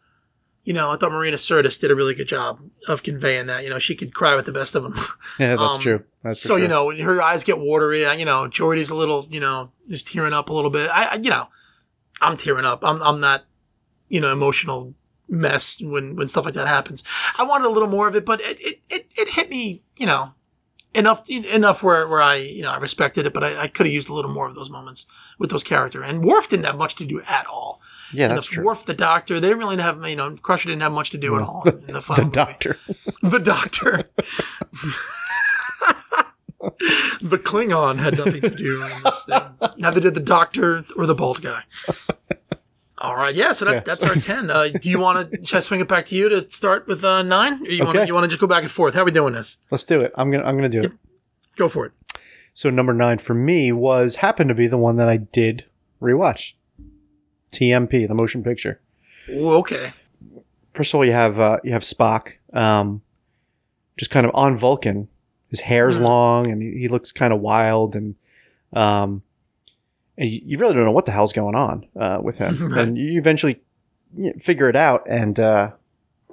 You 0.63 0.71
know, 0.73 0.91
I 0.91 0.95
thought 0.95 1.11
Marina 1.11 1.35
Sirtis 1.35 1.79
did 1.79 1.91
a 1.91 1.95
really 1.95 2.15
good 2.15 2.27
job 2.27 2.59
of 2.87 3.03
conveying 3.03 3.47
that. 3.47 3.63
You 3.65 3.69
know, 3.69 3.79
she 3.79 3.95
could 3.95 4.13
cry 4.13 4.35
with 4.35 4.45
the 4.45 4.51
best 4.53 4.75
of 4.75 4.83
them. 4.83 4.93
Yeah, 5.39 5.55
that's 5.55 5.75
Um, 5.75 5.81
true. 5.81 6.03
That's 6.23 6.39
so 6.41 6.55
you 6.55 6.67
know, 6.67 6.85
when 6.85 6.99
her 6.99 7.21
eyes 7.21 7.43
get 7.43 7.59
watery. 7.59 8.01
You 8.17 8.23
know, 8.25 8.47
Geordi's 8.47 8.89
a 8.89 8.95
little, 8.95 9.27
you 9.29 9.39
know, 9.39 9.71
just 9.89 10.07
tearing 10.07 10.31
up 10.33 10.49
a 10.49 10.53
little 10.53 10.69
bit. 10.71 10.89
I, 10.93 11.13
I 11.13 11.15
you 11.15 11.29
know, 11.29 11.47
I'm 12.21 12.37
tearing 12.37 12.65
up. 12.65 12.83
I'm, 12.85 13.01
I'm 13.01 13.19
not, 13.19 13.43
you 14.07 14.21
know, 14.21 14.31
emotional 14.31 14.93
mess 15.27 15.81
when 15.81 16.15
when 16.15 16.27
stuff 16.27 16.45
like 16.45 16.53
that 16.53 16.67
happens. 16.67 17.03
I 17.37 17.43
wanted 17.43 17.65
a 17.67 17.69
little 17.69 17.89
more 17.89 18.07
of 18.07 18.15
it, 18.15 18.25
but 18.25 18.39
it 18.41 18.59
it 18.61 18.79
it, 18.89 19.07
it 19.17 19.29
hit 19.29 19.49
me, 19.49 19.83
you 19.97 20.05
know, 20.05 20.33
enough 20.95 21.27
enough 21.29 21.81
where 21.83 22.07
where 22.07 22.21
I 22.21 22.35
you 22.35 22.61
know 22.61 22.71
I 22.71 22.77
respected 22.77 23.25
it, 23.25 23.33
but 23.33 23.43
I, 23.43 23.63
I 23.63 23.67
could 23.67 23.85
have 23.87 23.93
used 23.93 24.09
a 24.09 24.13
little 24.13 24.31
more 24.31 24.47
of 24.47 24.55
those 24.55 24.69
moments 24.69 25.05
with 25.39 25.49
those 25.49 25.63
characters. 25.63 26.05
And 26.07 26.23
Worf 26.23 26.47
didn't 26.49 26.65
have 26.67 26.77
much 26.77 26.95
to 26.95 27.05
do 27.05 27.21
at 27.27 27.47
all. 27.47 27.81
Yeah, 28.13 28.29
and 28.29 28.37
that's 28.37 28.47
the 28.49 28.55
true. 28.55 28.65
Worf, 28.65 28.85
the 28.85 28.93
Doctor, 28.93 29.39
they 29.39 29.47
didn't 29.49 29.59
really 29.59 29.77
have 29.81 30.05
you 30.07 30.15
know 30.15 30.35
Crusher 30.41 30.69
didn't 30.69 30.81
have 30.83 30.91
much 30.93 31.09
to 31.11 31.17
do 31.17 31.35
at 31.35 31.41
all 31.41 31.63
in 31.67 31.87
the 31.87 31.93
the 31.93 32.01
final 32.01 32.25
movie. 32.25 32.35
doctor. 32.35 32.77
The 33.21 33.39
Doctor. 33.39 34.03
the 37.21 37.37
Klingon 37.37 37.99
had 37.99 38.17
nothing 38.17 38.41
to 38.41 38.49
do 38.49 38.83
in 38.83 38.91
this 39.03 39.23
thing. 39.25 39.41
Neither 39.77 39.99
did 40.01 40.13
the 40.15 40.21
Doctor 40.21 40.83
or 40.95 41.05
the 41.05 41.15
bald 41.15 41.41
guy. 41.41 41.63
All 42.99 43.15
right, 43.15 43.35
yeah. 43.35 43.51
So 43.51 43.65
that, 43.65 43.73
Yeah, 43.73 43.79
that's 43.81 44.03
our 44.03 44.15
ten. 44.15 44.49
Uh, 44.49 44.67
do 44.79 44.89
you 44.89 44.99
want 44.99 45.31
to? 45.31 45.45
Should 45.45 45.57
I 45.57 45.59
swing 45.59 45.81
it 45.81 45.87
back 45.89 46.05
to 46.07 46.15
you 46.15 46.29
to 46.29 46.47
start 46.49 46.87
with 46.87 47.03
uh, 47.03 47.21
nine, 47.21 47.61
or 47.65 47.69
you 47.69 47.83
want? 47.83 47.97
Okay. 47.97 48.07
You 48.07 48.13
want 48.13 48.23
to 48.23 48.29
just 48.29 48.39
go 48.39 48.47
back 48.47 48.61
and 48.63 48.71
forth? 48.71 48.93
How 48.93 49.01
are 49.01 49.05
we 49.05 49.11
doing 49.11 49.33
this? 49.33 49.57
Let's 49.71 49.83
do 49.83 49.99
it. 49.99 50.13
I'm 50.15 50.31
gonna 50.31 50.43
I'm 50.45 50.55
gonna 50.55 50.69
do 50.69 50.81
it. 50.83 50.91
Go 51.57 51.67
for 51.67 51.85
it. 51.85 51.91
So 52.53 52.69
number 52.69 52.93
nine 52.93 53.17
for 53.17 53.33
me 53.33 53.71
was 53.71 54.17
happened 54.17 54.47
to 54.49 54.55
be 54.55 54.67
the 54.67 54.77
one 54.77 54.95
that 54.97 55.09
I 55.09 55.17
did 55.17 55.65
rewatch. 56.01 56.53
TMP, 57.53 58.07
the 58.07 58.13
motion 58.15 58.43
picture. 58.43 58.79
Ooh, 59.29 59.51
okay. 59.53 59.91
First 60.73 60.91
of 60.93 60.97
all, 60.97 61.05
you 61.05 61.11
have 61.13 61.39
uh, 61.39 61.57
you 61.63 61.71
have 61.71 61.83
Spock, 61.83 62.33
um, 62.53 63.01
just 63.97 64.11
kind 64.11 64.25
of 64.25 64.31
on 64.35 64.57
Vulcan. 64.57 65.07
His 65.49 65.59
hair's 65.61 65.97
Mhm. 65.97 66.01
long 66.01 66.47
and 66.47 66.61
he, 66.63 66.71
he 66.79 66.87
looks 66.87 67.11
kind 67.11 67.31
of 67.31 67.39
wild, 67.39 67.95
and 67.95 68.15
um, 68.73 69.21
and 70.17 70.27
you, 70.29 70.41
you 70.43 70.57
really 70.57 70.73
don't 70.73 70.83
know 70.85 70.91
what 70.91 71.05
the 71.05 71.11
hell's 71.11 71.31
going 71.33 71.53
on 71.55 71.85
uh, 71.95 72.19
with 72.21 72.39
him. 72.39 72.57
Right. 72.71 72.87
And 72.87 72.97
you 72.97 73.19
eventually 73.19 73.61
figure 74.39 74.67
it 74.67 74.75
out, 74.75 75.05
and 75.07 75.39
uh, 75.39 75.71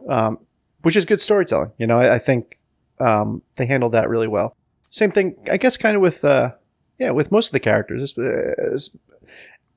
um, 0.08 0.38
which 0.82 0.96
is 0.96 1.04
good 1.04 1.20
storytelling. 1.20 1.72
You 1.78 1.86
know, 1.86 1.98
I, 1.98 2.14
I 2.14 2.18
think 2.18 2.58
um, 2.98 3.42
they 3.56 3.66
handled 3.66 3.92
that 3.92 4.08
really 4.08 4.28
well. 4.28 4.56
Same 4.88 5.12
thing, 5.12 5.36
I 5.50 5.58
guess, 5.58 5.76
kind 5.76 5.96
of 5.96 6.02
with 6.02 6.24
uh, 6.24 6.52
yeah, 6.98 7.10
with 7.10 7.30
most 7.30 7.48
of 7.48 7.52
the 7.52 7.60
characters. 7.60 8.18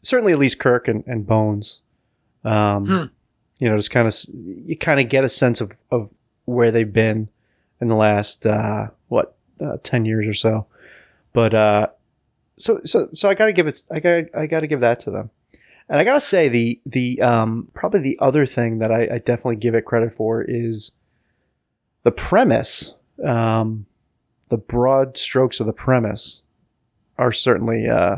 Certainly, 0.03 0.33
at 0.33 0.39
least 0.39 0.60
Kirk 0.60 0.88
and, 0.88 1.03
and 1.07 1.25
Bones. 1.25 1.81
Um, 2.45 2.86
Hmm. 2.86 3.05
You 3.60 3.69
know, 3.69 3.77
just 3.77 3.91
kind 3.91 4.07
of 4.07 4.15
you 4.33 4.77
kind 4.77 5.00
of 5.00 5.10
get 5.10 5.24
a 5.24 5.29
sense 5.29 5.62
of 5.62 5.71
of 5.89 6.12
where 6.45 6.71
they've 6.71 6.91
been 6.91 7.30
in 7.80 7.88
the 7.88 7.95
last 7.95 8.45
uh, 8.45 8.88
what 9.08 9.36
uh, 9.62 9.77
ten 9.84 10.06
years 10.06 10.27
or 10.27 10.34
so. 10.34 10.67
But 11.32 11.54
uh, 11.54 11.88
so 12.58 12.82
so 12.84 13.10
so 13.13 13.30
I 13.30 13.34
got 13.34 13.45
to 13.45 13.54
give 13.54 13.67
it. 13.67 13.82
I 13.91 13.99
got 13.99 14.23
I 14.36 14.47
got 14.47 14.60
to 14.62 14.67
give 14.67 14.82
that 14.82 14.99
to 15.01 15.12
them. 15.12 15.30
And 15.89 15.99
I 15.99 16.04
gotta 16.04 16.21
say 16.21 16.47
the 16.47 16.82
the 16.86 17.21
um, 17.21 17.69
probably 17.73 17.99
the 17.99 18.17
other 18.19 18.45
thing 18.45 18.80
that 18.80 18.91
I, 18.91 19.15
I 19.15 19.17
definitely 19.19 19.58
give 19.58 19.75
it 19.75 19.86
credit 19.86 20.13
for 20.13 20.41
is 20.41 20.91
the 22.04 22.12
premise. 22.12 22.95
Um, 23.23 23.86
the 24.49 24.58
broad 24.58 25.17
strokes 25.17 25.60
of 25.60 25.67
the 25.67 25.73
premise 25.73 26.41
are 27.17 27.32
certainly 27.32 27.88
uh, 27.88 28.17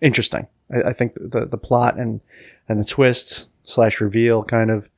interesting. 0.00 0.46
I, 0.72 0.90
I 0.90 0.92
think 0.92 1.14
the 1.14 1.46
the 1.46 1.58
plot 1.58 1.98
and 1.98 2.20
and 2.68 2.80
the 2.80 2.84
twist 2.84 3.48
slash 3.64 4.00
reveal 4.00 4.44
kind 4.44 4.70
of 4.70 4.90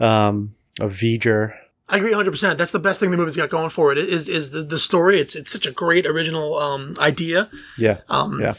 um, 0.00 0.54
of 0.80 0.92
V'ger. 0.92 1.54
I 1.88 1.98
agree 1.98 2.10
100. 2.10 2.30
percent 2.30 2.58
That's 2.58 2.72
the 2.72 2.78
best 2.78 2.98
thing 2.98 3.10
the 3.10 3.16
movie's 3.16 3.36
got 3.36 3.50
going 3.50 3.70
for 3.70 3.92
it. 3.92 3.98
Is 3.98 4.28
is 4.28 4.50
the, 4.50 4.62
the 4.62 4.78
story? 4.78 5.18
It's 5.18 5.36
it's 5.36 5.50
such 5.50 5.66
a 5.66 5.70
great 5.70 6.06
original 6.06 6.58
um, 6.58 6.94
idea. 6.98 7.48
Yeah, 7.78 8.00
Um, 8.08 8.40
Yeah. 8.40 8.54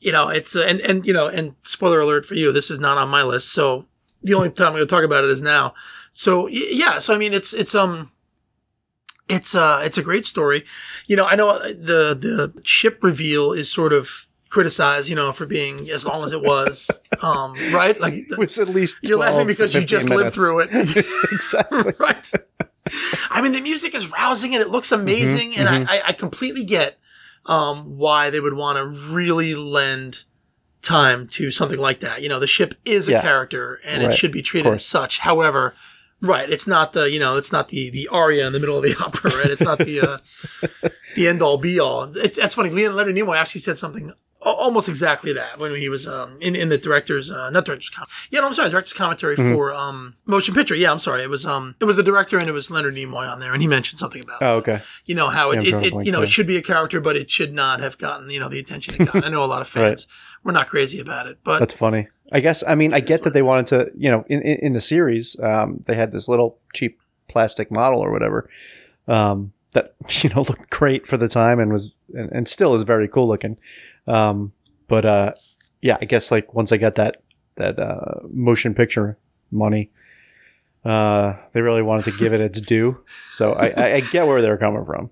You 0.00 0.12
know, 0.12 0.28
it's 0.28 0.54
uh, 0.54 0.64
and 0.66 0.80
and 0.80 1.04
you 1.06 1.12
know, 1.12 1.26
and 1.26 1.56
spoiler 1.64 1.98
alert 1.98 2.24
for 2.24 2.34
you, 2.34 2.52
this 2.52 2.70
is 2.70 2.78
not 2.78 2.98
on 2.98 3.08
my 3.08 3.22
list. 3.24 3.52
So 3.52 3.86
the 4.22 4.34
only 4.34 4.50
time 4.50 4.68
I'm 4.68 4.72
going 4.74 4.86
to 4.86 4.86
talk 4.86 5.02
about 5.02 5.24
it 5.24 5.30
is 5.30 5.42
now. 5.42 5.74
So 6.12 6.46
yeah, 6.46 7.00
so 7.00 7.14
I 7.14 7.18
mean, 7.18 7.32
it's 7.32 7.52
it's 7.52 7.74
um, 7.74 8.10
it's 9.28 9.56
uh, 9.56 9.82
it's 9.84 9.98
a 9.98 10.02
great 10.02 10.24
story. 10.24 10.64
You 11.06 11.16
know, 11.16 11.26
I 11.26 11.34
know 11.34 11.50
uh, 11.50 11.68
the 11.68 12.14
the 12.14 12.52
ship 12.62 13.02
reveal 13.02 13.52
is 13.52 13.72
sort 13.72 13.92
of 13.92 14.27
criticized, 14.50 15.08
you 15.08 15.16
know, 15.16 15.32
for 15.32 15.46
being 15.46 15.90
as 15.90 16.06
long 16.06 16.24
as 16.24 16.32
it 16.32 16.42
was, 16.42 16.90
um, 17.22 17.54
right? 17.72 17.98
Like 18.00 18.14
it 18.30 18.38
was 18.38 18.58
at 18.58 18.68
least 18.68 18.96
you're 19.02 19.18
laughing 19.18 19.46
because 19.46 19.74
you 19.74 19.80
15 19.82 19.86
just 19.86 20.10
lived 20.10 20.34
through 20.34 20.60
it. 20.60 20.70
exactly. 21.32 21.92
right. 21.98 22.32
I 23.30 23.42
mean, 23.42 23.52
the 23.52 23.60
music 23.60 23.94
is 23.94 24.10
rousing 24.10 24.54
and 24.54 24.62
it 24.62 24.70
looks 24.70 24.92
amazing, 24.92 25.56
and 25.56 25.68
I, 25.68 25.82
I, 25.82 26.02
I 26.08 26.12
completely 26.12 26.64
get 26.64 26.98
um, 27.46 27.98
why 27.98 28.30
they 28.30 28.40
would 28.40 28.54
want 28.54 28.78
to 28.78 29.14
really 29.14 29.54
lend 29.54 30.24
time 30.80 31.26
to 31.26 31.50
something 31.50 31.78
like 31.78 32.00
that. 32.00 32.22
You 32.22 32.28
know, 32.30 32.38
the 32.40 32.46
ship 32.46 32.74
is 32.84 33.08
a 33.08 33.12
Yeah. 33.12 33.22
character, 33.22 33.80
and 33.84 34.02
it 34.02 34.14
should 34.14 34.32
be 34.32 34.40
treated 34.42 34.72
as 34.72 34.86
such. 34.86 35.18
However, 35.18 35.74
right, 36.22 36.48
it's 36.48 36.66
not 36.66 36.94
the 36.94 37.10
you 37.10 37.18
know, 37.20 37.36
it's 37.36 37.52
not 37.52 37.68
the 37.68 37.90
the 37.90 38.08
aria 38.08 38.46
in 38.46 38.52
the 38.54 38.60
middle 38.60 38.78
of 38.78 38.82
the 38.84 38.96
opera, 39.04 39.30
right? 39.36 39.50
It's 39.50 39.60
not 39.60 39.78
the 39.78 40.00
uh, 40.00 40.88
the 41.14 41.28
end 41.28 41.42
all 41.42 41.58
be 41.58 41.78
all. 41.78 42.04
It's 42.16 42.38
that's 42.38 42.54
funny. 42.54 42.70
Leonard 42.70 43.14
Nimoy 43.14 43.36
actually 43.36 43.60
said 43.60 43.76
something. 43.76 44.12
Al- 44.44 44.54
Almost 44.68 44.88
exactly 44.88 45.32
that 45.32 45.58
when 45.58 45.74
he 45.76 45.88
was 45.88 46.06
um, 46.06 46.36
in 46.40 46.54
in 46.54 46.68
the 46.68 46.78
director's 46.78 47.30
uh, 47.30 47.48
not 47.50 47.64
director's 47.64 47.88
com- 47.90 48.06
yeah 48.30 48.40
no 48.40 48.48
I'm 48.48 48.54
sorry 48.54 48.70
director's 48.70 48.92
commentary 48.92 49.36
Mm-hmm. 49.36 49.54
for 49.54 49.72
um 49.72 50.14
motion 50.26 50.54
picture 50.54 50.74
yeah 50.74 50.90
I'm 50.92 50.98
sorry 50.98 51.22
it 51.22 51.30
was 51.30 51.46
um 51.46 51.74
it 51.80 51.84
was 51.84 51.96
the 51.96 52.02
director 52.02 52.36
and 52.38 52.48
it 52.48 52.52
was 52.52 52.70
Leonard 52.70 52.94
Nimoy 52.96 53.30
on 53.30 53.40
there 53.40 53.52
and 53.52 53.62
he 53.62 53.68
mentioned 53.68 53.98
something 53.98 54.22
about 54.22 54.42
Oh, 54.42 54.56
okay. 54.56 54.80
you 55.06 55.14
know 55.14 55.28
how 55.28 55.50
it, 55.52 55.58
I'm 55.58 55.64
it, 55.64 55.92
it 55.92 56.04
you 56.06 56.12
know 56.12 56.18
too. 56.18 56.24
it 56.24 56.30
should 56.30 56.46
be 56.46 56.56
a 56.56 56.62
character 56.62 57.00
but 57.00 57.16
it 57.16 57.30
should 57.30 57.52
not 57.52 57.80
have 57.80 57.96
gotten 57.98 58.30
you 58.30 58.40
know 58.40 58.48
the 58.48 58.58
attention 58.58 58.94
it 59.00 59.06
got 59.12 59.24
I 59.24 59.28
know 59.28 59.44
a 59.44 59.46
lot 59.46 59.60
of 59.60 59.68
fans 59.76 60.06
were 60.44 60.52
not 60.52 60.68
crazy 60.68 61.00
about 61.00 61.26
it 61.26 61.38
but 61.44 61.58
That's 61.60 61.74
funny. 61.74 62.08
I 62.30 62.40
guess. 62.40 62.62
I 62.68 62.74
mean, 62.74 62.92
I 62.92 63.00
get 63.00 63.22
that 63.22 63.32
they 63.32 63.40
wanted 63.40 63.66
to. 63.68 63.90
You 63.96 64.10
know, 64.10 64.24
in 64.28 64.42
in, 64.42 64.58
in 64.58 64.72
the 64.74 64.82
series, 64.82 65.40
um, 65.40 65.82
they 65.86 65.94
had 65.94 66.12
this 66.12 66.28
little 66.28 66.58
cheap 66.74 67.00
plastic 67.26 67.70
model 67.70 68.00
or 68.00 68.10
whatever 68.12 68.50
um, 69.06 69.52
that 69.72 69.94
you 70.22 70.28
know 70.30 70.42
looked 70.42 70.68
great 70.68 71.06
for 71.06 71.16
the 71.16 71.26
time 71.28 71.58
and 71.58 71.72
was 71.72 71.94
and, 72.14 72.30
and 72.30 72.46
still 72.46 72.74
is 72.74 72.82
very 72.82 73.08
cool 73.08 73.26
looking. 73.26 73.56
Um, 74.08 74.52
but 74.88 75.04
uh, 75.04 75.32
yeah, 75.82 75.98
I 76.00 76.06
guess 76.06 76.30
like 76.30 76.54
once 76.54 76.72
I 76.72 76.76
got 76.78 76.94
that 76.96 77.22
that 77.56 77.78
uh, 77.78 78.20
motion 78.32 78.74
picture 78.74 79.18
money, 79.50 79.90
uh, 80.84 81.34
they 81.52 81.60
really 81.60 81.82
wanted 81.82 82.04
to 82.10 82.18
give 82.18 82.32
it 82.32 82.40
its 82.40 82.60
due. 82.60 82.98
So 83.30 83.52
I, 83.52 83.66
I, 83.76 83.94
I 83.96 84.00
get 84.00 84.26
where 84.26 84.40
they're 84.42 84.56
coming 84.58 84.84
from. 84.84 85.10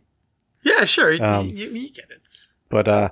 yeah 0.64 0.84
sure 0.84 1.12
you- 1.12 1.22
Um, 1.22 1.46
you, 1.46 1.68
you 1.70 1.90
get 1.90 2.10
it 2.10 2.20
But 2.68 2.88
uh, 2.88 3.08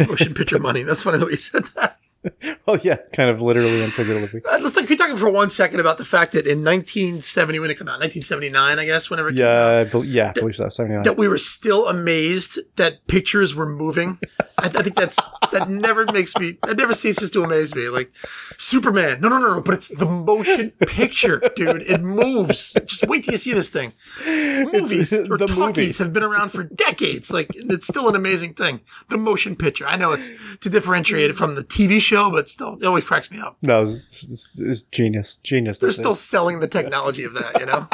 motion 0.08 0.32
picture 0.34 0.58
money 0.58 0.82
that's 0.82 1.02
funny 1.02 1.18
that 1.18 1.26
we 1.26 1.36
said 1.36 1.64
that 1.74 1.98
well, 2.66 2.78
yeah, 2.82 2.96
kind 3.12 3.30
of 3.30 3.40
literally 3.40 3.82
and 3.82 3.92
figuratively. 3.92 4.40
Uh, 4.44 4.58
let's 4.60 4.72
talk, 4.72 4.86
can 4.86 4.90
we 4.90 4.96
talk 4.96 5.16
for 5.16 5.30
one 5.30 5.48
second 5.48 5.80
about 5.80 5.98
the 5.98 6.04
fact 6.04 6.32
that 6.32 6.46
in 6.46 6.62
1970 6.64 7.58
when 7.58 7.70
it 7.70 7.78
came 7.78 7.88
out 7.88 8.00
1979 8.00 8.78
I 8.78 8.84
guess 8.84 9.08
whenever 9.10 9.30
it 9.30 9.36
came 9.36 9.44
out 9.46 9.72
Yeah, 9.72 9.80
I 9.80 9.84
bel 9.84 10.04
yeah, 10.04 10.32
I 10.34 10.38
believe 10.38 10.56
so. 10.56 10.68
Seventy 10.68 10.94
nine. 10.94 11.02
that 11.04 11.16
we 11.16 11.28
were 11.28 11.38
still 11.38 11.88
amazed 11.88 12.58
that 12.76 13.06
pictures 13.06 13.54
were 13.54 13.66
moving. 13.66 14.18
I, 14.58 14.66
I 14.66 14.82
think 14.82 14.96
that's 14.96 15.18
that 15.52 15.68
never 15.68 16.04
makes 16.12 16.36
me 16.36 16.58
that 16.62 16.76
never 16.76 16.94
ceases 16.94 17.30
to 17.32 17.42
amaze 17.42 17.74
me. 17.74 17.88
Like 17.88 18.10
Superman, 18.58 19.20
no, 19.20 19.28
no, 19.28 19.38
no, 19.38 19.54
no, 19.54 19.62
but 19.62 19.74
it's 19.74 19.88
the 19.88 20.06
motion 20.06 20.70
picture, 20.86 21.40
dude. 21.56 21.82
It 21.82 22.00
moves. 22.00 22.74
Just 22.86 23.06
wait 23.06 23.24
till 23.24 23.32
you 23.32 23.38
see 23.38 23.52
this 23.52 23.70
thing. 23.70 23.92
Movies 24.24 25.12
or 25.12 25.36
the 25.38 25.46
talkies 25.46 25.98
have 25.98 26.12
been 26.12 26.22
around 26.22 26.50
for 26.50 26.64
decades. 26.64 27.30
Like 27.32 27.48
it's 27.54 27.86
still 27.86 28.08
an 28.08 28.16
amazing 28.16 28.54
thing. 28.54 28.80
The 29.08 29.18
motion 29.18 29.56
picture. 29.56 29.86
I 29.86 29.96
know 29.96 30.12
it's 30.12 30.30
to 30.60 30.70
differentiate 30.70 31.30
it 31.30 31.36
from 31.36 31.54
the 31.54 31.62
TV 31.62 32.00
show, 32.00 32.25
but 32.30 32.48
still, 32.48 32.76
it 32.80 32.84
always 32.84 33.04
cracks 33.04 33.30
me 33.30 33.38
up. 33.40 33.56
No, 33.62 33.82
it's, 33.82 34.26
it's, 34.30 34.60
it's 34.60 34.82
genius, 34.84 35.36
genius. 35.42 35.78
They're 35.78 35.90
still 35.92 36.14
selling 36.14 36.60
the 36.60 36.68
technology 36.68 37.24
of 37.24 37.34
that, 37.34 37.58
you 37.60 37.66
know? 37.66 37.86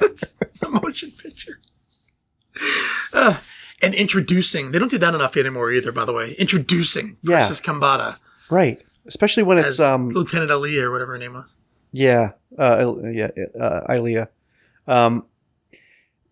it's 0.00 0.32
the 0.60 0.68
motion 0.68 1.10
picture. 1.22 1.58
Uh, 3.12 3.36
and 3.82 3.94
introducing, 3.94 4.70
they 4.72 4.78
don't 4.78 4.90
do 4.90 4.98
that 4.98 5.14
enough 5.14 5.36
anymore 5.36 5.72
either, 5.72 5.92
by 5.92 6.04
the 6.04 6.12
way. 6.12 6.34
Introducing 6.38 7.16
Yeah. 7.22 7.46
Persis 7.46 7.60
Khambatta 7.60 8.18
right. 8.50 8.82
Especially 9.06 9.42
when 9.42 9.58
it's 9.58 9.80
um 9.80 10.08
Lieutenant 10.10 10.50
Ali 10.50 10.78
or 10.78 10.90
whatever 10.92 11.12
her 11.12 11.18
name 11.18 11.32
was. 11.32 11.56
yeah 11.90 12.32
uh 12.58 12.92
yeah 13.10 13.30
uh 13.58 13.80
Ilia. 13.92 14.28
Um, 14.86 15.24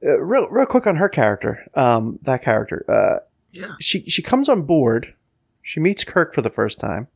uh, 0.05 0.19
real 0.21 0.49
real 0.51 0.67
quick 0.67 0.87
on 0.87 0.97
her 0.97 1.09
character. 1.09 1.67
Um, 1.75 2.19
that 2.23 2.43
character. 2.43 2.85
Uh, 2.89 3.25
Yeah. 3.51 3.73
she 3.81 4.03
she 4.09 4.23
comes 4.23 4.49
on 4.49 4.63
board. 4.63 5.15
She 5.63 5.81
meets 5.81 6.05
Kirk 6.05 6.35
for 6.35 6.43
the 6.43 6.51
first 6.51 6.79
time. 6.81 7.09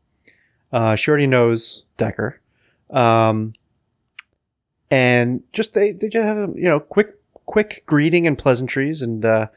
Uh, 0.72 0.94
she 0.96 1.08
already 1.10 1.26
knows 1.26 1.84
Decker. 1.96 2.40
Um, 2.90 3.52
and 4.90 5.42
just 5.52 5.74
they 5.74 5.92
they 5.92 6.08
just 6.08 6.24
have 6.24 6.36
a 6.36 6.52
you 6.54 6.64
know 6.68 6.80
quick 6.80 7.16
quick 7.46 7.82
greeting 7.86 8.26
and 8.26 8.38
pleasantries 8.38 9.02
and 9.02 9.24
uh, 9.24 9.48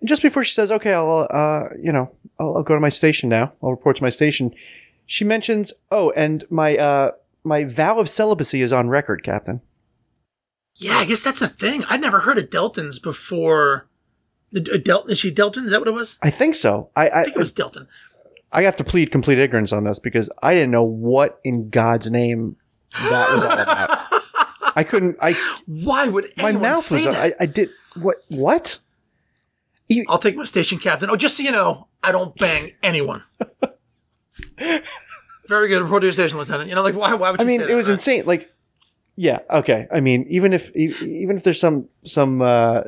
and 0.00 0.08
just 0.08 0.22
before 0.22 0.42
she 0.44 0.52
says 0.52 0.70
okay 0.72 0.92
I'll 0.92 1.26
uh 1.30 1.64
you 1.80 1.92
know 1.92 2.10
I'll, 2.38 2.56
I'll 2.58 2.62
go 2.62 2.74
to 2.74 2.80
my 2.80 2.88
station 2.88 3.28
now 3.28 3.52
I'll 3.62 3.70
report 3.70 3.96
to 3.96 4.02
my 4.02 4.10
station. 4.10 4.54
She 5.06 5.24
mentions 5.24 5.72
oh 5.90 6.10
and 6.12 6.44
my 6.50 6.76
uh 6.76 7.12
my 7.42 7.64
vow 7.64 7.98
of 7.98 8.08
celibacy 8.08 8.60
is 8.62 8.72
on 8.72 8.88
record, 8.88 9.22
Captain. 9.24 9.60
Yeah, 10.76 10.94
I 10.94 11.06
guess 11.06 11.22
that's 11.22 11.40
a 11.40 11.48
thing. 11.48 11.84
I'd 11.88 12.00
never 12.00 12.20
heard 12.20 12.38
of 12.38 12.50
Deltans 12.50 13.02
before. 13.02 13.88
The- 14.52 14.74
uh, 14.74 14.76
Del- 14.78 15.06
is 15.06 15.18
she 15.18 15.30
Deltan? 15.32 15.64
Is 15.64 15.70
that 15.70 15.80
what 15.80 15.88
it 15.88 15.94
was? 15.94 16.16
I 16.22 16.30
think 16.30 16.54
so. 16.54 16.90
I 16.96 17.08
I, 17.08 17.20
I 17.20 17.24
think 17.24 17.36
it 17.36 17.40
was 17.40 17.52
Deltan. 17.52 17.86
I 18.52 18.62
have 18.62 18.76
to 18.76 18.84
plead 18.84 19.12
complete 19.12 19.38
ignorance 19.38 19.72
on 19.72 19.84
this 19.84 19.98
because 19.98 20.28
I 20.42 20.54
didn't 20.54 20.70
know 20.70 20.82
what 20.82 21.40
in 21.44 21.70
God's 21.70 22.10
name 22.10 22.56
that 22.92 23.32
was 23.32 23.44
all 23.44 23.52
about. 23.52 24.06
I 24.76 24.84
couldn't. 24.84 25.16
I 25.20 25.34
Why 25.66 26.08
would 26.08 26.32
my 26.36 26.50
anyone 26.50 26.62
mouth 26.62 26.78
say 26.78 27.06
was. 27.06 27.16
I, 27.16 27.32
I 27.40 27.46
did 27.46 27.70
what? 27.96 28.16
What? 28.28 28.78
I'll 30.08 30.18
take 30.18 30.36
my 30.36 30.44
station 30.44 30.78
captain. 30.78 31.10
Oh, 31.10 31.16
just 31.16 31.36
so 31.36 31.42
you 31.42 31.50
know, 31.50 31.88
I 32.02 32.12
don't 32.12 32.36
bang 32.36 32.70
anyone. 32.82 33.22
Very 35.48 35.68
good. 35.68 35.82
Report 35.82 36.02
to 36.02 36.06
your 36.06 36.12
station, 36.12 36.38
Lieutenant. 36.38 36.68
You 36.68 36.76
know, 36.76 36.82
like 36.82 36.94
why? 36.94 37.14
Why 37.14 37.32
would 37.32 37.40
you 37.40 37.44
I 37.44 37.46
mean, 37.46 37.60
it 37.60 37.74
was 37.74 37.88
right? 37.88 37.94
insane. 37.94 38.24
Like, 38.24 38.52
yeah, 39.16 39.40
okay. 39.50 39.88
I 39.92 39.98
mean, 40.00 40.26
even 40.30 40.52
if 40.52 40.70
even 40.76 41.36
if 41.36 41.42
there's 41.42 41.58
some 41.60 41.88
some 42.04 42.40
uh, 42.40 42.82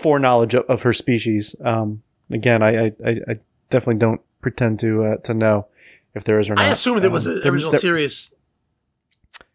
foreknowledge 0.00 0.54
of, 0.54 0.64
of 0.66 0.82
her 0.82 0.92
species, 0.92 1.54
um, 1.64 2.02
again, 2.30 2.62
I 2.62 2.86
I 2.86 2.92
I 3.06 3.38
definitely 3.70 4.00
don't 4.00 4.20
pretend 4.40 4.78
to 4.80 5.04
uh, 5.04 5.16
to 5.18 5.34
know 5.34 5.66
if 6.14 6.24
there 6.24 6.38
is 6.40 6.50
or 6.50 6.54
not. 6.54 6.64
I 6.64 6.68
assumed 6.70 7.04
it 7.04 7.12
was 7.12 7.26
Um, 7.26 7.32
an 7.34 7.40
there- 7.42 7.52
original 7.52 7.70
there- 7.72 7.80
series 7.80 8.32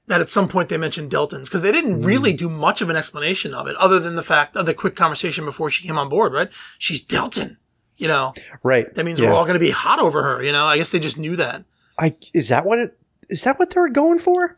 that 0.07 0.21
at 0.21 0.29
some 0.29 0.47
point 0.47 0.69
they 0.69 0.77
mentioned 0.77 1.09
Deltans 1.11 1.45
because 1.45 1.61
they 1.63 1.71
didn't 1.71 2.01
Hmm. 2.01 2.05
really 2.05 2.33
do 2.33 2.47
much 2.49 2.81
of 2.81 2.89
an 2.89 2.95
explanation 2.95 3.53
of 3.53 3.67
it, 3.67 3.75
other 3.77 3.99
than 3.99 4.15
the 4.15 4.23
fact 4.23 4.55
of 4.55 4.65
the 4.67 4.73
quick 4.73 4.95
conversation 4.95 5.45
before 5.45 5.71
she 5.71 5.87
came 5.87 5.97
on 5.97 6.09
board. 6.09 6.31
Right? 6.33 6.49
She's 6.77 7.03
Deltan. 7.05 7.57
You 7.97 8.09
know, 8.09 8.33
Right. 8.61 8.93
that 8.95 9.05
means 9.05 9.19
yeah. 9.21 9.29
we're 9.29 9.35
all 9.35 9.45
going 9.45 9.53
to 9.55 9.59
be 9.59 9.69
hot 9.71 9.99
over 9.99 10.21
her. 10.21 10.43
You 10.43 10.51
know, 10.51 10.65
I 10.65 10.77
guess 10.77 10.89
they 10.89 10.99
just 10.99 11.17
knew 11.17 11.35
that. 11.37 11.63
I 11.97 12.15
is 12.33 12.49
that 12.49 12.65
what 12.65 12.77
it 12.79 12.97
is 13.29 13.43
that 13.43 13.57
what 13.57 13.69
they 13.71 13.79
were 13.79 13.89
going 13.89 14.19
for? 14.19 14.57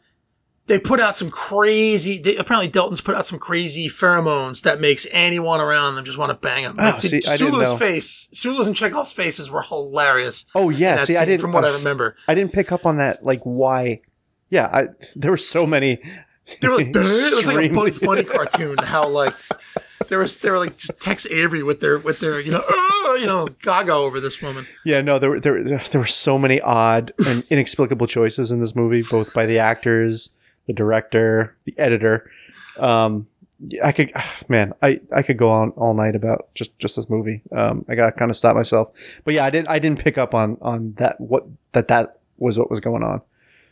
They 0.68 0.80
put 0.80 1.00
out 1.00 1.16
some 1.16 1.30
crazy. 1.30 2.20
They, 2.20 2.36
apparently, 2.36 2.68
Deltan's 2.68 3.02
put 3.02 3.16
out 3.16 3.26
some 3.26 3.40
crazy 3.40 3.88
pheromones 3.88 4.64
that 4.64 4.82
makes 4.82 5.08
anyone 5.12 5.62
around 5.62 5.96
them 5.96 6.06
just 6.06 6.18
want 6.18 6.32
to 6.32 6.38
bang 6.38 6.64
them. 6.64 6.76
Oh, 6.78 7.00
see, 7.00 7.18
I 7.18 7.38
didn't 7.38 7.52
Sulu's 7.52 7.72
know. 7.72 7.78
face, 7.78 8.28
Sulu's 8.34 8.68
and 8.68 8.76
Chekov's 8.76 9.14
faces 9.14 9.50
were 9.50 9.62
hilarious. 9.62 10.46
Oh 10.54 10.70
yeah. 10.70 10.98
See, 10.98 11.16
I 11.16 11.26
didn't 11.26 11.42
from 11.42 11.54
what 11.54 11.64
I 11.64 11.70
uh, 11.70 11.78
remember. 11.78 12.16
I 12.28 12.36
didn't 12.36 12.54
pick 12.54 12.72
up 12.72 12.86
on 12.86 12.98
that. 12.98 13.24
Like 13.24 13.42
why? 13.44 14.02
Yeah, 14.50 14.68
I 14.68 14.88
there 15.16 15.32
were 15.32 15.38
so 15.38 15.66
many. 15.66 16.00
They 16.62 16.68
were 16.68 16.76
like, 16.76 16.88
it 16.94 16.96
was 16.96 17.48
like 17.48 17.70
a 17.70 17.74
Bugs 17.74 18.00
Bunny 18.00 18.24
cartoon. 18.24 18.78
How 18.78 19.08
like 19.08 19.34
there 20.08 20.20
was 20.20 20.38
they 20.38 20.50
were 20.50 20.60
like 20.60 20.78
just 20.78 21.00
Tex 21.02 21.26
Avery 21.28 21.64
with 21.64 21.80
their 21.80 21.98
with 21.98 22.20
their 22.20 22.40
you 22.40 22.52
know 22.52 22.64
uh, 22.68 23.14
you 23.14 23.26
know 23.26 23.48
gaga 23.62 23.94
over 23.94 24.20
this 24.20 24.42
woman. 24.42 24.68
Yeah, 24.86 25.02
no, 25.02 25.20
there 25.20 25.30
were 25.30 25.40
there, 25.40 25.64
there 25.64 26.02
were 26.02 26.06
so 26.06 26.38
many 26.38 26.62
odd 26.62 27.14
and 27.26 27.44
inexplicable 27.50 28.08
choices 28.08 28.52
in 28.52 28.60
this 28.60 28.76
movie, 28.76 29.02
both 29.02 29.34
by 29.34 29.46
the 29.46 29.60
actors, 29.60 30.30
the 30.68 30.74
director, 30.74 31.56
the 31.66 31.74
editor. 31.78 32.30
Um, 32.80 33.28
I 33.84 33.92
could, 33.92 34.12
ah, 34.16 34.36
man, 34.48 34.74
I, 34.84 35.00
I 35.16 35.24
could 35.24 35.38
go 35.38 35.50
on 35.50 35.72
all 35.72 35.96
night 35.96 36.16
about 36.16 36.54
just, 36.54 36.78
just 36.78 36.96
this 36.96 37.10
movie. 37.10 37.42
Um, 37.52 37.86
I 37.90 37.96
got 37.96 38.06
to 38.06 38.12
kind 38.12 38.30
of 38.30 38.38
stop 38.38 38.56
myself, 38.56 38.92
but 39.24 39.34
yeah, 39.34 39.46
I 39.46 39.50
didn't 39.50 39.68
I 39.70 39.80
didn't 39.80 39.98
pick 40.00 40.18
up 40.20 40.36
on 40.36 40.58
on 40.62 40.94
that 40.98 41.20
what 41.20 41.46
that 41.72 41.88
that 41.88 42.20
was 42.38 42.60
what 42.60 42.70
was 42.70 42.80
going 42.80 43.04
on. 43.04 43.22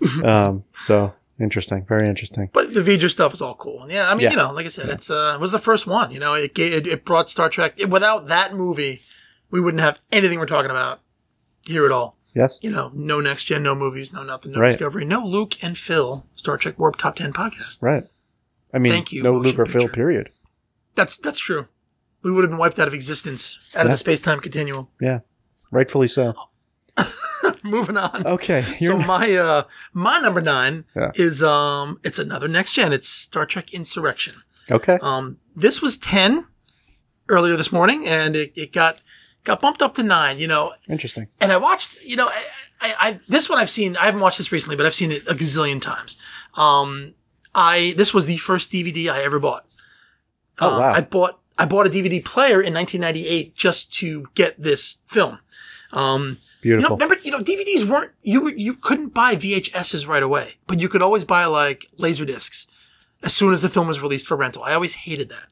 Um, 0.23 0.63
so 0.73 1.13
interesting, 1.39 1.85
very 1.85 2.07
interesting. 2.07 2.49
But 2.51 2.73
the 2.73 2.81
V'ger 2.81 3.09
stuff 3.09 3.33
is 3.33 3.41
all 3.41 3.55
cool. 3.55 3.83
And 3.83 3.91
yeah, 3.91 4.09
I 4.09 4.13
mean 4.13 4.21
Yeah. 4.23 4.31
you 4.31 4.37
know 4.37 4.51
like 4.51 4.65
I 4.65 4.69
said, 4.69 4.89
it's 4.89 5.09
uh 5.11 5.33
it 5.35 5.39
was 5.39 5.51
the 5.51 5.59
first 5.59 5.85
one. 5.87 6.11
You 6.11 6.19
know 6.19 6.33
it 6.33 6.57
it, 6.57 6.87
it 6.87 7.05
brought 7.05 7.29
Star 7.29 7.49
Trek. 7.49 7.77
without 7.87 8.27
that 8.27 8.53
movie, 8.53 9.01
we 9.51 9.61
wouldn't 9.61 9.81
have 9.83 9.99
anything 10.11 10.39
we're 10.39 10.47
talking 10.47 10.71
about 10.71 10.99
here 11.67 11.85
at 11.85 11.91
all. 11.91 12.14
Yes, 12.35 12.59
You 12.61 12.69
know, 12.69 12.91
no 12.93 13.21
next 13.21 13.45
gen, 13.45 13.63
no 13.63 13.73
movies, 13.75 14.11
no 14.11 14.21
nothing, 14.21 14.51
no 14.51 14.59
Right. 14.59 14.67
Discovery, 14.71 15.05
no 15.05 15.25
Luke 15.25 15.63
and 15.63 15.77
Phil 15.77 16.27
Star 16.35 16.57
Trek 16.57 16.77
Warp 16.77 16.97
Top 16.97 17.15
Ten 17.15 17.31
podcast. 17.31 17.81
right. 17.81 18.03
I 18.73 18.77
mean, 18.79 18.91
Thank 18.91 19.13
you, 19.13 19.23
no 19.23 19.37
Luke 19.37 19.57
or 19.57 19.65
Phil. 19.65 19.87
Period. 19.87 20.31
That's 20.95 21.15
that's 21.17 21.39
true. 21.39 21.67
We 22.23 22.31
would 22.31 22.43
have 22.43 22.49
been 22.51 22.59
wiped 22.59 22.77
out 22.79 22.87
of 22.89 22.93
existence, 22.93 23.57
out 23.75 23.85
of 23.85 23.91
the 23.91 23.97
space 23.97 24.19
time 24.19 24.39
continuum. 24.39 24.89
Yeah, 24.99 25.19
rightfully 25.71 26.07
so. 26.09 26.33
Moving 27.63 27.97
on. 27.97 28.25
Okay, 28.27 28.61
So 28.63 28.75
you're 28.79 28.97
my 28.97 29.31
uh 29.35 29.63
my 29.93 30.19
number 30.19 30.41
nine 30.41 30.85
Yeah. 30.95 31.11
is 31.15 31.41
um 31.43 31.99
it's 32.03 32.19
another 32.19 32.47
next 32.47 32.73
gen. 32.73 32.91
It's 32.93 33.07
Star 33.07 33.45
Trek 33.45 33.73
Insurrection. 33.73 34.35
okay. 34.69 34.97
Um 35.01 35.37
this 35.55 35.81
was 35.81 35.97
ten 35.97 36.45
earlier 37.29 37.55
this 37.55 37.71
morning, 37.71 38.05
and 38.07 38.35
it, 38.35 38.51
it 38.55 38.71
got 38.73 38.99
got 39.45 39.61
bumped 39.61 39.81
up 39.81 39.93
to 39.95 40.03
nine. 40.03 40.37
You 40.39 40.47
know, 40.47 40.73
Interesting. 40.89 41.27
and 41.39 41.51
I 41.53 41.57
watched. 41.57 42.01
You 42.03 42.17
know, 42.17 42.27
I, 42.27 42.43
I, 42.81 42.95
I 42.99 43.19
this 43.29 43.49
one 43.49 43.57
I've 43.59 43.69
seen. 43.69 43.95
I 43.95 44.05
haven't 44.05 44.19
watched 44.21 44.37
this 44.37 44.51
recently, 44.51 44.75
but 44.75 44.85
I've 44.85 44.93
seen 44.93 45.11
it 45.11 45.25
a 45.27 45.33
gazillion 45.33 45.81
times. 45.81 46.17
Um, 46.55 47.13
I 47.53 47.93
this 47.97 48.13
was 48.13 48.25
the 48.25 48.37
first 48.37 48.71
DVD 48.71 49.09
I 49.09 49.23
ever 49.23 49.39
bought. 49.39 49.65
Oh, 50.59 50.75
Uh, 50.75 50.79
wow. 50.79 50.93
I 50.93 51.01
bought 51.01 51.39
I 51.57 51.65
bought 51.65 51.87
a 51.87 51.89
DVD 51.89 52.23
player 52.23 52.61
in 52.61 52.73
1998 52.73 53.55
just 53.55 53.93
to 53.99 54.27
get 54.35 54.59
this 54.59 54.97
film. 55.05 55.39
Um, 55.93 56.37
you 56.61 56.71
know, 56.71 56.77
Beautiful. 56.79 56.97
remember, 56.97 57.15
you 57.23 57.31
know, 57.31 57.39
DVDs 57.39 57.85
weren't 57.89 58.11
you 58.23 58.41
were, 58.41 58.49
you 58.51 58.73
couldn't 58.73 59.13
buy 59.13 59.35
VHSs 59.35 60.07
right 60.07 60.23
away, 60.23 60.55
but 60.67 60.79
you 60.81 60.89
could 60.89 61.01
always 61.01 61.23
buy 61.23 61.45
like 61.45 61.85
laser 61.97 62.25
discs 62.25 62.67
as 63.23 63.33
soon 63.33 63.53
as 63.53 63.61
the 63.61 63.69
film 63.69 63.87
was 63.87 64.01
released 64.01 64.27
for 64.27 64.35
rental. 64.35 64.63
I 64.63 64.73
always 64.73 64.95
hated 64.95 65.29
that. 65.29 65.47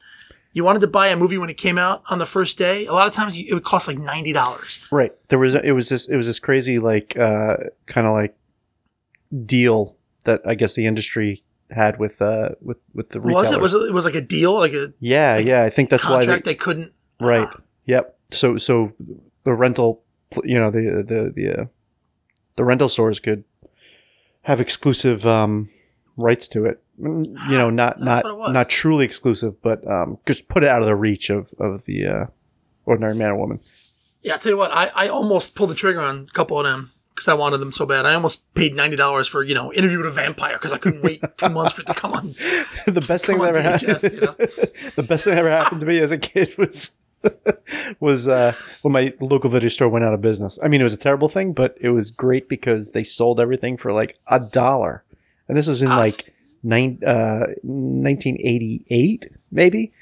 You 0.54 0.64
wanted 0.64 0.80
to 0.80 0.86
buy 0.86 1.08
a 1.08 1.16
movie 1.16 1.36
when 1.36 1.50
it 1.50 1.56
came 1.56 1.78
out 1.78 2.04
on 2.08 2.18
the 2.18 2.26
first 2.26 2.56
day. 2.56 2.86
A 2.86 2.92
lot 2.92 3.08
of 3.08 3.12
times 3.12 3.36
it 3.36 3.52
would 3.52 3.64
cost 3.64 3.88
like 3.88 3.98
ninety 3.98 4.32
dollars. 4.32 4.86
Right. 4.90 5.12
There 5.28 5.38
was 5.38 5.54
it 5.56 5.72
was 5.72 5.88
this 5.88 6.08
it 6.08 6.16
was 6.16 6.26
this 6.26 6.38
crazy 6.38 6.78
like 6.78 7.18
uh 7.18 7.56
kind 7.86 8.06
of 8.06 8.14
like 8.14 8.36
deal 9.44 9.96
that 10.24 10.40
I 10.46 10.54
guess 10.54 10.74
the 10.74 10.86
industry 10.86 11.42
had 11.70 11.98
with 11.98 12.22
uh 12.22 12.50
with 12.62 12.78
with 12.94 13.10
the 13.10 13.20
retailers. 13.20 13.50
Was 13.50 13.52
it? 13.52 13.60
Was 13.60 13.74
it? 13.74 13.88
It 13.88 13.92
was 13.92 14.04
like 14.04 14.14
a 14.14 14.20
deal, 14.20 14.54
like 14.54 14.72
a 14.72 14.92
yeah, 15.00 15.34
like 15.34 15.46
yeah. 15.46 15.64
I 15.64 15.70
think 15.70 15.90
that's 15.90 16.06
why 16.06 16.24
they. 16.24 16.38
They, 16.38 16.54
couldn't. 16.54 16.92
right. 17.20 17.48
Ah. 17.50 17.60
Yep. 17.86 18.16
So 18.30 18.56
so 18.56 18.92
the 19.42 19.54
rental 19.54 20.02
you 20.44 20.58
know 20.58 20.70
the 20.70 21.02
the 21.06 21.32
the 21.34 21.62
uh, 21.62 21.64
the 22.54 22.64
rental 22.64 22.88
stores 22.88 23.18
could 23.18 23.42
have 24.42 24.60
exclusive 24.60 25.26
um 25.26 25.68
rights 26.16 26.46
to 26.48 26.64
it. 26.64 26.80
Mm, 27.00 27.26
You 27.50 27.58
know, 27.58 27.70
not 27.70 27.94
Ah, 28.00 28.04
That's 28.04 28.24
not 28.24 28.52
not 28.52 28.68
truly 28.68 29.04
exclusive, 29.04 29.60
but 29.62 29.86
um 29.90 30.18
just 30.26 30.48
put 30.48 30.62
it 30.62 30.68
out 30.68 30.80
of 30.82 30.86
the 30.86 30.94
reach 30.94 31.30
of 31.30 31.52
of 31.58 31.84
the 31.86 32.06
uh 32.06 32.26
ordinary 32.86 33.14
man 33.14 33.30
or 33.30 33.36
woman. 33.36 33.60
Yeah, 34.22 34.34
I 34.34 34.38
tell 34.38 34.52
you 34.52 34.58
what, 34.58 34.70
I, 34.72 34.90
I 34.94 35.08
almost 35.08 35.54
pulled 35.54 35.70
the 35.70 35.74
trigger 35.74 36.00
on 36.00 36.26
a 36.28 36.32
couple 36.32 36.58
of 36.58 36.64
them 36.64 36.90
because 37.14 37.28
I 37.28 37.34
wanted 37.34 37.58
them 37.58 37.72
so 37.72 37.84
bad. 37.84 38.06
I 38.06 38.14
almost 38.14 38.42
paid 38.54 38.74
ninety 38.74 38.96
dollars 38.96 39.26
for 39.28 39.42
you 39.42 39.54
know 39.54 39.72
interview 39.72 39.98
with 39.98 40.06
a 40.06 40.10
vampire 40.12 40.54
because 40.54 40.72
I 40.72 40.78
couldn't 40.78 41.02
wait 41.02 41.20
two 41.36 41.48
months 41.48 41.72
for 41.74 41.82
it 41.82 41.86
to 41.88 41.94
come 41.94 42.12
on. 42.12 42.28
the 42.86 43.04
best 43.06 43.26
thing 43.26 43.38
that 43.38 43.48
ever 43.48 43.60
happened. 43.62 44.02
you 44.02 44.20
know? 44.20 44.32
the 44.96 45.06
best 45.08 45.24
thing 45.24 45.34
that 45.34 45.38
ever 45.40 45.50
happened 45.50 45.80
to 45.80 45.86
me 45.86 45.98
as 45.98 46.10
a 46.10 46.18
kid 46.18 46.56
was 46.56 46.92
was 48.00 48.28
uh, 48.28 48.52
when 48.82 48.92
my 48.92 49.12
local 49.20 49.50
video 49.50 49.68
store 49.68 49.88
went 49.88 50.04
out 50.04 50.14
of 50.14 50.20
business. 50.20 50.58
I 50.62 50.68
mean, 50.68 50.80
it 50.80 50.84
was 50.84 50.92
a 50.94 50.98
terrible 50.98 51.28
thing, 51.28 51.52
but 51.52 51.76
it 51.80 51.90
was 51.90 52.10
great 52.10 52.48
because 52.48 52.92
they 52.92 53.02
sold 53.04 53.40
everything 53.40 53.76
for 53.76 53.92
like 53.92 54.18
a 54.28 54.38
dollar, 54.40 55.04
and 55.48 55.56
this 55.56 55.66
was 55.66 55.82
in 55.82 55.88
Ah, 55.90 55.98
like 55.98 56.14
nine, 56.64 56.98
uh, 57.06 57.46
1988, 57.62 59.30
maybe. 59.50 59.92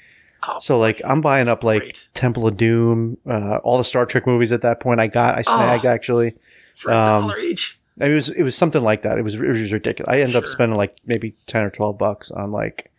Oh, 0.47 0.59
So 0.59 0.77
like 0.77 1.01
I'm 1.05 1.21
buying 1.21 1.45
that's 1.45 1.57
up 1.59 1.63
like. 1.63 1.97
Temple 2.13 2.47
of 2.47 2.57
Doom, 2.57 3.17
uh, 3.25 3.57
all 3.63 3.77
the 3.77 3.83
Star 3.83 4.05
Trek 4.05 4.27
movies 4.27 4.51
at 4.51 4.61
that 4.61 4.79
point. 4.79 4.99
I 4.99 5.07
got, 5.07 5.37
I 5.37 5.41
snagged 5.41 5.85
Oh. 5.85 5.89
actually. 5.89 6.35
for 6.75 6.91
a 6.91 6.97
um, 6.97 7.05
dollar 7.27 7.39
each. 7.39 7.79
It 7.99 8.09
was 8.09 8.29
it 8.29 8.41
was 8.41 8.55
something 8.57 8.81
like 8.81 9.03
that. 9.03 9.19
It 9.19 9.21
was 9.21 9.35
it 9.35 9.47
was 9.47 9.71
ridiculous. 9.71 10.11
I 10.11 10.21
ended 10.21 10.35
up 10.35 10.47
spending 10.47 10.75
like 10.75 10.97
maybe 11.05 11.35
ten 11.45 11.63
or 11.63 11.69
twelve 11.69 11.97
bucks 11.99 12.31
on 12.31 12.51
like 12.51 12.91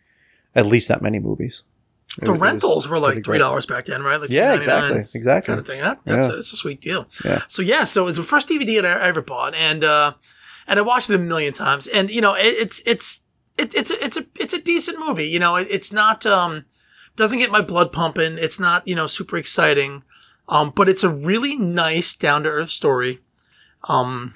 at 0.55 0.65
least 0.65 0.87
that 0.87 1.01
many 1.01 1.19
movies. 1.19 1.63
It 2.17 2.23
The 2.25 2.31
was- 2.31 2.39
it 2.39 2.41
was 2.41 2.41
rentals 2.41 2.87
were 2.87 2.99
like 2.99 3.25
three 3.25 3.37
dollars 3.37 3.65
back 3.65 3.85
then, 3.85 4.03
right? 4.03 4.19
Like 4.21 4.29
Yeah, 4.29 4.53
exactly, 4.53 5.03
exactly. 5.13 5.51
Kind 5.51 5.59
of 5.59 5.67
thing. 5.67 5.81
That, 5.81 5.99
that's 6.05 6.27
Yeah. 6.27 6.33
a, 6.35 6.37
it's 6.37 6.53
a 6.53 6.55
sweet 6.55 6.79
deal. 6.79 7.07
Yeah. 7.25 7.41
So 7.49 7.61
yeah, 7.61 7.83
so 7.83 8.07
it's 8.07 8.15
the 8.17 8.23
first 8.23 8.47
DVD 8.47 8.81
that 8.81 9.01
I 9.03 9.07
ever 9.09 9.21
bought, 9.21 9.53
and 9.53 9.83
uh, 9.83 10.13
and 10.65 10.79
I 10.79 10.81
watched 10.81 11.09
it 11.09 11.15
a 11.15 11.19
million 11.19 11.51
times, 11.51 11.87
and 11.87 12.09
you 12.09 12.21
know, 12.21 12.33
it, 12.35 12.45
it's 12.45 12.81
it's 12.85 13.24
it, 13.57 13.73
it's 13.75 13.91
a, 13.91 14.03
it's 14.03 14.17
a 14.17 14.25
it's 14.39 14.53
a 14.53 14.61
decent 14.61 14.99
movie. 14.99 15.27
You 15.27 15.39
know, 15.39 15.55
it, 15.55 15.67
it's 15.69 15.91
not 15.91 16.25
um 16.25 16.65
doesn't 17.15 17.39
get 17.39 17.51
my 17.51 17.61
blood 17.61 17.91
pumping. 17.91 18.37
It's 18.37 18.59
not 18.59 18.87
you 18.87 18.95
know 18.95 19.07
super 19.07 19.37
exciting, 19.37 20.03
um, 20.49 20.71
but 20.75 20.89
it's 20.89 21.03
a 21.03 21.09
really 21.09 21.55
nice 21.55 22.13
down 22.15 22.43
to 22.43 22.49
earth 22.49 22.69
story. 22.69 23.19
Um, 23.87 24.35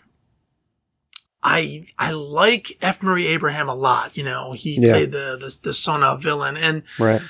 I 1.41 1.83
I 1.97 2.11
like 2.11 2.77
F. 2.81 3.01
Murray 3.01 3.27
Abraham 3.27 3.69
a 3.69 3.75
lot. 3.75 4.17
You 4.17 4.23
know, 4.23 4.53
he 4.53 4.77
Yeah. 4.79 4.91
played 4.91 5.11
the, 5.11 5.37
the 5.39 5.57
the 5.61 5.73
son 5.73 6.03
of 6.03 6.21
villain, 6.21 6.57
and 6.57 6.83
Right. 6.97 7.21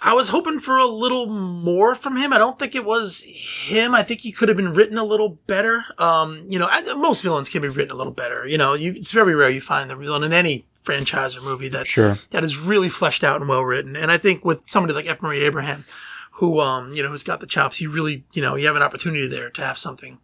I 0.00 0.14
was 0.14 0.28
hoping 0.28 0.60
for 0.60 0.76
a 0.76 0.86
little 0.86 1.26
more 1.26 1.92
from 1.96 2.16
him. 2.16 2.32
I 2.32 2.38
don't 2.38 2.56
think 2.56 2.76
it 2.76 2.84
was 2.84 3.24
him. 3.26 3.96
I 3.96 4.04
think 4.04 4.20
he 4.20 4.30
could 4.30 4.46
have 4.48 4.56
been 4.56 4.72
written 4.72 4.96
a 4.96 5.02
little 5.02 5.40
better. 5.48 5.84
Um, 5.98 6.46
you 6.48 6.56
know, 6.60 6.68
I, 6.70 6.82
most 6.94 7.20
villains 7.24 7.48
can 7.48 7.62
be 7.62 7.68
written 7.68 7.90
a 7.90 7.96
little 7.98 8.12
better. 8.12 8.46
You 8.46 8.58
know, 8.58 8.74
you, 8.74 8.92
it's 8.92 9.10
very 9.10 9.34
rare 9.34 9.50
you 9.50 9.60
find 9.60 9.90
the 9.90 9.96
villain 9.96 10.22
in 10.22 10.32
any 10.32 10.66
franchise 10.82 11.36
or 11.36 11.40
movie 11.42 11.68
that 11.68 11.86
Sure. 11.86 12.18
that 12.30 12.44
is 12.44 12.58
really 12.58 12.88
fleshed 12.88 13.22
out 13.24 13.40
and 13.40 13.48
well 13.48 13.62
written. 13.62 13.96
And 13.96 14.10
I 14.10 14.18
think 14.18 14.44
with 14.44 14.66
somebody 14.66 14.94
like 14.94 15.06
F. 15.06 15.22
Murray 15.22 15.40
Abraham, 15.40 15.84
who 16.32 16.60
um, 16.60 16.92
you 16.94 17.02
know, 17.02 17.08
who's 17.10 17.22
got 17.24 17.40
the 17.40 17.46
chops, 17.46 17.80
you 17.80 17.90
really, 17.90 18.24
you 18.32 18.42
know, 18.42 18.54
you 18.56 18.66
have 18.66 18.76
an 18.76 18.82
opportunity 18.82 19.26
there 19.28 19.50
to 19.50 19.62
have 19.62 19.76
something 19.78 20.18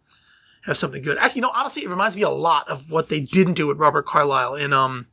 have 0.65 0.77
something 0.77 1.03
good. 1.03 1.17
Actually, 1.19 1.39
you 1.39 1.41
know, 1.43 1.51
honestly, 1.53 1.83
it 1.83 1.89
reminds 1.89 2.15
me 2.15 2.23
a 2.23 2.29
lot 2.29 2.67
of 2.69 2.89
what 2.89 3.09
they 3.09 3.19
didn't 3.19 3.53
do 3.53 3.67
with 3.67 3.77
Robert 3.77 4.05
Carlyle 4.05 4.55
in 4.55 4.73
um 4.73 5.07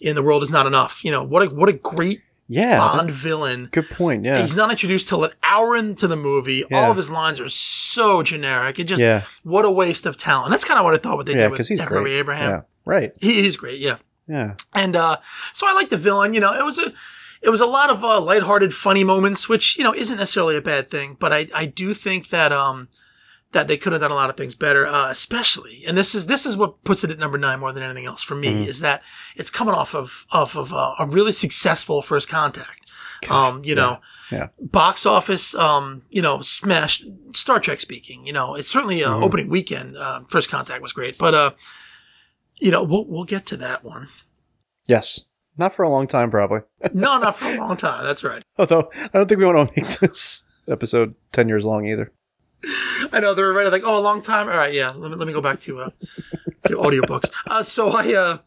in 0.00 0.14
The 0.14 0.22
World 0.22 0.42
Is 0.42 0.50
Not 0.50 0.66
Enough. 0.66 1.04
You 1.04 1.10
know, 1.12 1.22
what 1.24 1.42
a 1.46 1.46
what 1.54 1.68
a 1.68 1.72
great 1.72 2.20
Yeah. 2.48 2.78
Bond 2.78 3.10
villain. 3.10 3.68
Good 3.72 3.88
point. 3.90 4.24
Yeah. 4.24 4.40
He's 4.40 4.56
not 4.56 4.70
introduced 4.70 5.08
till 5.08 5.24
an 5.24 5.30
hour 5.42 5.76
into 5.76 6.06
the 6.08 6.16
movie. 6.16 6.64
Yeah. 6.70 6.84
All 6.84 6.90
of 6.90 6.96
his 6.96 7.10
lines 7.10 7.40
are 7.40 7.48
so 7.48 8.22
generic. 8.22 8.78
It 8.78 8.84
just 8.84 9.00
Yeah. 9.02 9.22
what 9.44 9.64
a 9.64 9.70
waste 9.70 10.06
of 10.06 10.16
talent. 10.16 10.50
That's 10.50 10.64
kind 10.64 10.78
of 10.78 10.84
what 10.84 10.94
I 10.94 10.98
thought 10.98 11.16
what 11.16 11.26
they 11.26 11.32
Yeah. 11.32 11.48
did 11.48 11.52
with 11.52 11.68
he's 11.68 11.80
F. 11.80 11.88
great. 11.88 12.00
Murray 12.00 12.12
Abraham. 12.14 12.50
Yeah. 12.50 12.60
Right. 12.84 13.12
He, 13.20 13.42
he's 13.42 13.56
great. 13.56 13.80
Yeah. 13.80 13.96
Yeah. 14.28 14.54
And 14.74 14.94
uh, 14.96 15.16
so 15.52 15.66
I 15.66 15.72
like 15.74 15.88
the 15.88 15.96
villain. 15.96 16.34
You 16.34 16.40
know, 16.40 16.52
it 16.52 16.64
was 16.64 16.78
a 16.78 16.92
it 17.40 17.50
was 17.50 17.60
a 17.60 17.66
lot 17.66 17.90
of 17.90 18.02
uh, 18.04 18.20
lighthearted, 18.20 18.72
funny 18.72 19.04
moments, 19.04 19.48
which 19.48 19.76
you 19.78 19.84
know 19.84 19.94
isn't 19.94 20.16
necessarily 20.18 20.56
a 20.56 20.60
bad 20.60 20.88
thing. 20.90 21.16
But 21.18 21.32
I 21.32 21.48
I 21.54 21.66
do 21.66 21.94
think 21.94 22.28
that 22.28 22.52
um 22.52 22.88
that 23.52 23.66
they 23.66 23.78
could 23.78 23.92
have 23.94 24.02
done 24.02 24.10
a 24.10 24.14
lot 24.14 24.28
of 24.28 24.36
things 24.36 24.54
better, 24.54 24.86
uh, 24.86 25.08
especially 25.10 25.82
and 25.88 25.96
this 25.96 26.14
is 26.14 26.26
this 26.26 26.44
is 26.44 26.56
what 26.56 26.84
puts 26.84 27.02
it 27.04 27.10
at 27.10 27.18
number 27.18 27.38
nine 27.38 27.58
more 27.60 27.72
than 27.72 27.82
anything 27.82 28.04
else 28.06 28.22
for 28.22 28.34
me 28.34 28.66
is 28.68 28.80
that 28.80 29.00
it's 29.36 29.50
coming 29.50 29.72
off 29.74 29.94
of 29.94 30.26
off 30.30 30.54
of 30.56 30.72
uh, 30.72 30.94
a 30.98 31.06
really 31.06 31.32
successful 31.32 32.02
first 32.02 32.28
contact. 32.28 32.74
Um, 33.30 33.64
you 33.64 33.74
know, 33.74 33.98
Yeah. 34.30 34.48
box 34.60 35.04
office, 35.04 35.52
um, 35.56 36.02
you 36.10 36.22
know, 36.22 36.40
smash. 36.40 37.02
Star 37.34 37.58
Trek 37.58 37.80
speaking, 37.80 38.24
you 38.26 38.32
know, 38.32 38.54
it's 38.54 38.68
certainly 38.70 39.02
uh, 39.02 39.12
opening 39.14 39.48
weekend. 39.48 39.96
Uh, 39.96 40.20
first 40.28 40.48
contact 40.50 40.82
was 40.82 40.92
great, 40.92 41.18
but 41.18 41.34
uh, 41.34 41.50
you 42.60 42.70
know, 42.70 42.82
we'll 42.82 43.04
we'll 43.06 43.24
get 43.24 43.46
to 43.46 43.56
that 43.58 43.84
one. 43.84 44.08
Yes. 44.86 45.24
Not 45.56 45.72
for 45.72 45.82
a 45.82 45.88
long 45.88 46.06
time, 46.06 46.30
probably. 46.30 46.60
No, 46.94 47.18
not 47.18 47.34
for 47.36 47.46
a 47.46 47.56
long 47.56 47.76
time. 47.76 48.04
That's 48.04 48.22
right. 48.22 48.42
Although 48.58 48.90
I 48.94 49.08
don't 49.12 49.28
think 49.28 49.38
we 49.40 49.44
want 49.44 49.68
to 49.68 49.74
make 49.80 49.98
this 49.98 50.44
episode 50.68 51.14
ten 51.32 51.48
years 51.48 51.64
long 51.64 51.86
either. 51.86 52.12
I 53.12 53.20
know 53.20 53.34
they're 53.34 53.52
already 53.52 53.70
like, 53.70 53.82
oh, 53.84 54.00
a 54.00 54.02
long 54.02 54.20
time. 54.22 54.48
All 54.48 54.56
right, 54.56 54.72
yeah. 54.72 54.90
Let 54.90 55.10
me 55.10 55.16
let 55.16 55.26
me 55.26 55.32
go 55.32 55.40
back 55.40 55.60
to 55.60 55.80
uh, 55.80 55.90
to 56.66 56.76
audiobooks. 56.76 57.30
Uh, 57.48 57.62
so 57.62 57.90
I 57.90 58.14
uh, 58.14 58.38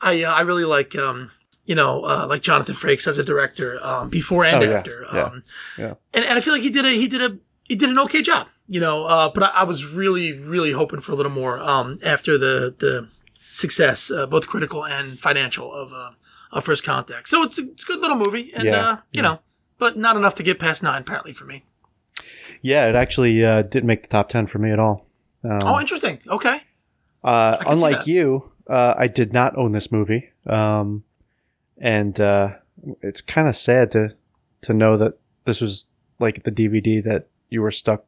I 0.00 0.22
uh, 0.24 0.32
I 0.32 0.40
really 0.42 0.64
like 0.64 0.94
um, 0.96 1.30
you 1.64 1.74
know, 1.74 2.04
uh, 2.04 2.26
like 2.28 2.42
Jonathan 2.42 2.74
Frakes 2.74 3.06
as 3.06 3.18
a 3.18 3.24
director, 3.24 3.78
um, 3.82 4.08
before 4.10 4.44
and 4.44 4.62
Oh, 4.62 4.66
yeah, 4.66 4.76
after. 4.76 5.06
yeah, 5.12 5.22
Um, 5.24 5.42
yeah. 5.78 5.94
And, 6.14 6.24
and 6.24 6.38
I 6.38 6.40
feel 6.40 6.52
like 6.54 6.62
he 6.62 6.70
did 6.70 6.84
a 6.86 6.90
he 6.90 7.06
did 7.08 7.22
a 7.22 7.38
he 7.68 7.74
did 7.76 7.90
an 7.90 7.98
okay 8.00 8.22
job, 8.22 8.48
you 8.66 8.80
know. 8.80 9.04
Uh, 9.06 9.30
but 9.32 9.42
I, 9.44 9.48
I 9.48 9.64
was 9.64 9.94
really 9.94 10.32
really 10.38 10.72
hoping 10.72 11.00
for 11.00 11.12
a 11.12 11.14
little 11.14 11.32
more 11.32 11.58
um, 11.58 11.98
after 12.04 12.36
the 12.38 12.74
the 12.78 13.08
success, 13.58 14.10
uh, 14.10 14.26
both 14.26 14.46
critical 14.46 14.84
and 14.84 15.18
financial 15.18 15.72
of 15.72 15.92
uh, 15.92 16.10
of 16.52 16.64
First 16.64 16.84
Contact. 16.84 17.28
So 17.28 17.42
it's 17.42 17.58
a, 17.58 17.62
it's 17.62 17.84
a 17.84 17.86
good 17.86 18.00
little 18.00 18.16
movie, 18.16 18.52
and 18.54 18.64
Yeah, 18.64 18.76
uh, 18.76 18.96
you 19.12 19.22
know, 19.22 19.40
but 19.78 19.96
not 19.96 20.16
enough 20.16 20.34
to 20.36 20.42
get 20.42 20.58
past 20.58 20.82
nine 20.82 21.02
apparently 21.02 21.32
for 21.32 21.44
me. 21.44 21.64
Yeah, 22.62 22.88
it 22.88 22.94
actually 22.94 23.44
uh, 23.44 23.62
didn't 23.62 23.86
make 23.86 24.02
the 24.02 24.08
top 24.08 24.28
ten 24.28 24.46
for 24.46 24.58
me 24.58 24.70
at 24.70 24.78
all. 24.78 25.06
Um, 25.44 25.58
Oh, 25.62 25.80
interesting. 25.80 26.18
Okay. 26.26 26.60
Uh, 27.22 27.56
I 27.60 27.64
can 27.64 27.78
see 27.78 27.84
unlike 27.84 28.06
you, 28.06 28.50
uh, 28.68 28.94
I 28.96 29.06
did 29.06 29.32
not 29.32 29.56
own 29.56 29.72
this 29.72 29.90
movie, 29.92 30.30
um, 30.46 31.04
and 31.76 32.18
uh, 32.20 32.54
it's 33.02 33.20
kind 33.20 33.48
of 33.48 33.56
sad 33.56 33.90
to 33.92 34.16
to 34.62 34.74
know 34.74 34.96
that 34.96 35.18
this 35.44 35.60
was 35.60 35.86
like 36.18 36.42
the 36.44 36.52
DVD 36.52 37.02
that 37.04 37.28
you 37.50 37.62
were 37.62 37.70
stuck, 37.70 38.04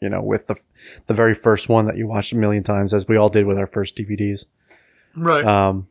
you 0.00 0.08
know, 0.08 0.22
with 0.22 0.46
the 0.46 0.56
the 1.06 1.14
very 1.14 1.34
first 1.34 1.68
one 1.68 1.86
that 1.86 1.96
you 1.96 2.06
watched 2.06 2.32
a 2.32 2.36
million 2.36 2.62
times, 2.62 2.94
as 2.94 3.08
we 3.08 3.16
all 3.16 3.28
did 3.28 3.46
with 3.46 3.58
our 3.58 3.66
first 3.66 3.96
DVDs. 3.96 4.46
Right. 5.16 5.44
Um, 5.44 5.86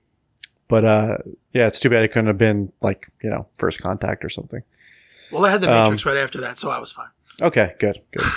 but 0.67 0.86
uh, 0.86 1.17
yeah, 1.53 1.67
it's 1.67 1.79
too 1.79 1.89
bad 1.89 2.03
it 2.03 2.09
couldn't 2.09 2.27
have 2.27 2.38
been 2.38 2.71
like 2.81 3.09
you 3.21 3.29
know 3.29 3.47
First 3.57 3.81
Contact 3.81 4.23
or 4.25 4.29
something. 4.29 4.63
Well, 5.31 5.45
I 5.45 5.51
had 5.51 5.62
the 5.62 5.71
Um, 5.71 5.83
Matrix 5.83 6.05
right 6.05 6.17
after 6.17 6.39
that, 6.41 6.57
so 6.57 6.69
I 6.69 6.79
was 6.79 6.91
fine. 6.91 7.09
Okay, 7.41 7.73
good, 7.79 7.99
good. 8.12 8.23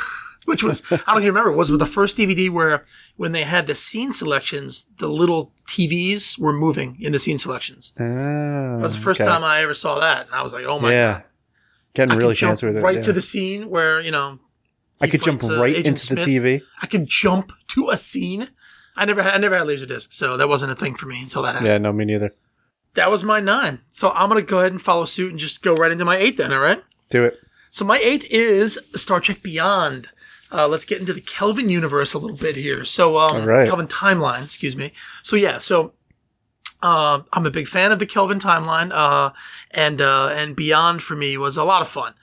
Which 0.46 0.62
was, 0.62 0.80
I 0.92 0.96
don't 1.08 1.22
even 1.22 1.34
remember, 1.34 1.50
was 1.50 1.72
with 1.72 1.80
the 1.80 1.86
first 1.86 2.16
DVD 2.16 2.48
where 2.48 2.84
when 3.16 3.32
they 3.32 3.42
had 3.42 3.66
the 3.66 3.74
scene 3.74 4.12
selections, 4.12 4.88
the 4.98 5.08
little 5.08 5.52
TVs 5.66 6.38
were 6.38 6.52
moving 6.52 6.96
in 7.00 7.10
the 7.10 7.18
scene 7.18 7.36
selections. 7.36 7.92
Ah, 7.98 8.04
That 8.76 8.78
was 8.80 8.94
the 8.94 9.02
first 9.02 9.20
okay. 9.20 9.28
time 9.28 9.42
I 9.42 9.62
ever 9.62 9.74
saw 9.74 9.98
that. 9.98 10.26
And 10.26 10.34
I 10.36 10.44
was 10.44 10.52
like, 10.52 10.64
oh 10.64 10.78
my 10.78 10.92
yeah, 10.92 11.12
God. 11.14 11.22
getting 11.94 12.12
I 12.12 12.16
really 12.16 12.34
jump 12.34 12.62
with 12.62 12.76
it. 12.76 12.80
right 12.80 12.94
yeah. 12.94 13.02
to 13.02 13.12
the 13.12 13.20
scene 13.22 13.68
where, 13.68 14.00
you 14.00 14.12
know, 14.12 14.38
I 15.00 15.08
could 15.08 15.20
jump 15.22 15.42
uh, 15.42 15.60
right 15.60 15.70
Agent 15.74 15.86
into 15.88 16.00
Smith. 16.00 16.24
the 16.24 16.38
TV. 16.38 16.62
I 16.80 16.86
could 16.86 17.06
jump 17.06 17.50
to 17.74 17.88
a 17.88 17.96
scene. 17.96 18.46
I 18.96 19.04
never 19.04 19.22
had, 19.22 19.34
I 19.34 19.38
never 19.38 19.56
had 19.56 19.66
Laserdisc, 19.66 20.12
so 20.12 20.36
that 20.36 20.48
wasn't 20.48 20.72
a 20.72 20.74
thing 20.74 20.94
for 20.94 21.06
me 21.06 21.22
until 21.22 21.42
that 21.42 21.52
happened. 21.54 21.66
Yeah, 21.66 21.78
no, 21.78 21.92
me 21.92 22.04
neither. 22.04 22.30
That 22.94 23.10
was 23.10 23.22
my 23.22 23.40
nine. 23.40 23.80
So 23.90 24.10
I'm 24.10 24.30
going 24.30 24.42
to 24.42 24.50
go 24.50 24.60
ahead 24.60 24.72
and 24.72 24.80
follow 24.80 25.04
suit 25.04 25.30
and 25.30 25.38
just 25.38 25.62
go 25.62 25.74
right 25.74 25.92
into 25.92 26.04
my 26.04 26.16
eight 26.16 26.38
then, 26.38 26.52
all 26.52 26.60
right? 26.60 26.82
Do 27.10 27.24
it. 27.24 27.38
So 27.70 27.84
my 27.84 27.98
eight 27.98 28.24
is 28.30 28.78
Star 28.94 29.20
Trek 29.20 29.42
Beyond. 29.42 30.08
Uh, 30.50 30.66
let's 30.66 30.84
get 30.84 31.00
into 31.00 31.12
the 31.12 31.20
Kelvin 31.20 31.68
universe 31.68 32.14
a 32.14 32.18
little 32.18 32.36
bit 32.36 32.56
here. 32.56 32.84
So, 32.84 33.18
um, 33.18 33.44
right. 33.44 33.66
Kelvin 33.66 33.88
timeline, 33.88 34.44
excuse 34.44 34.76
me. 34.76 34.92
So 35.22 35.36
yeah, 35.36 35.58
so 35.58 35.92
uh, 36.82 37.20
I'm 37.32 37.44
a 37.46 37.50
big 37.50 37.66
fan 37.66 37.92
of 37.92 37.98
the 37.98 38.06
Kelvin 38.06 38.38
timeline, 38.38 38.90
uh, 38.92 39.30
and 39.72 40.00
uh, 40.00 40.28
and 40.32 40.54
Beyond 40.54 41.02
for 41.02 41.16
me 41.16 41.36
was 41.36 41.56
a 41.56 41.64
lot 41.64 41.82
of 41.82 41.88
fun. 41.88 42.14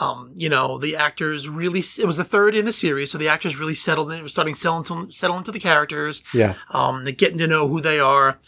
Um, 0.00 0.34
you 0.36 0.48
know, 0.48 0.78
the 0.78 0.96
actors 0.96 1.48
really. 1.48 1.80
It 1.80 2.06
was 2.06 2.16
the 2.16 2.24
third 2.24 2.54
in 2.54 2.64
the 2.64 2.72
series, 2.72 3.10
so 3.10 3.18
the 3.18 3.28
actors 3.28 3.58
really 3.58 3.74
settled 3.74 4.12
in. 4.12 4.22
Were 4.22 4.28
starting 4.28 4.54
to 4.54 4.60
settle 4.60 4.78
into, 4.78 5.12
settle 5.12 5.38
into 5.38 5.52
the 5.52 5.60
characters. 5.60 6.22
Yeah. 6.34 6.54
Um, 6.72 7.04
they're 7.04 7.12
getting 7.12 7.38
to 7.38 7.46
know 7.46 7.68
who 7.68 7.80
they 7.80 7.98
are. 8.00 8.38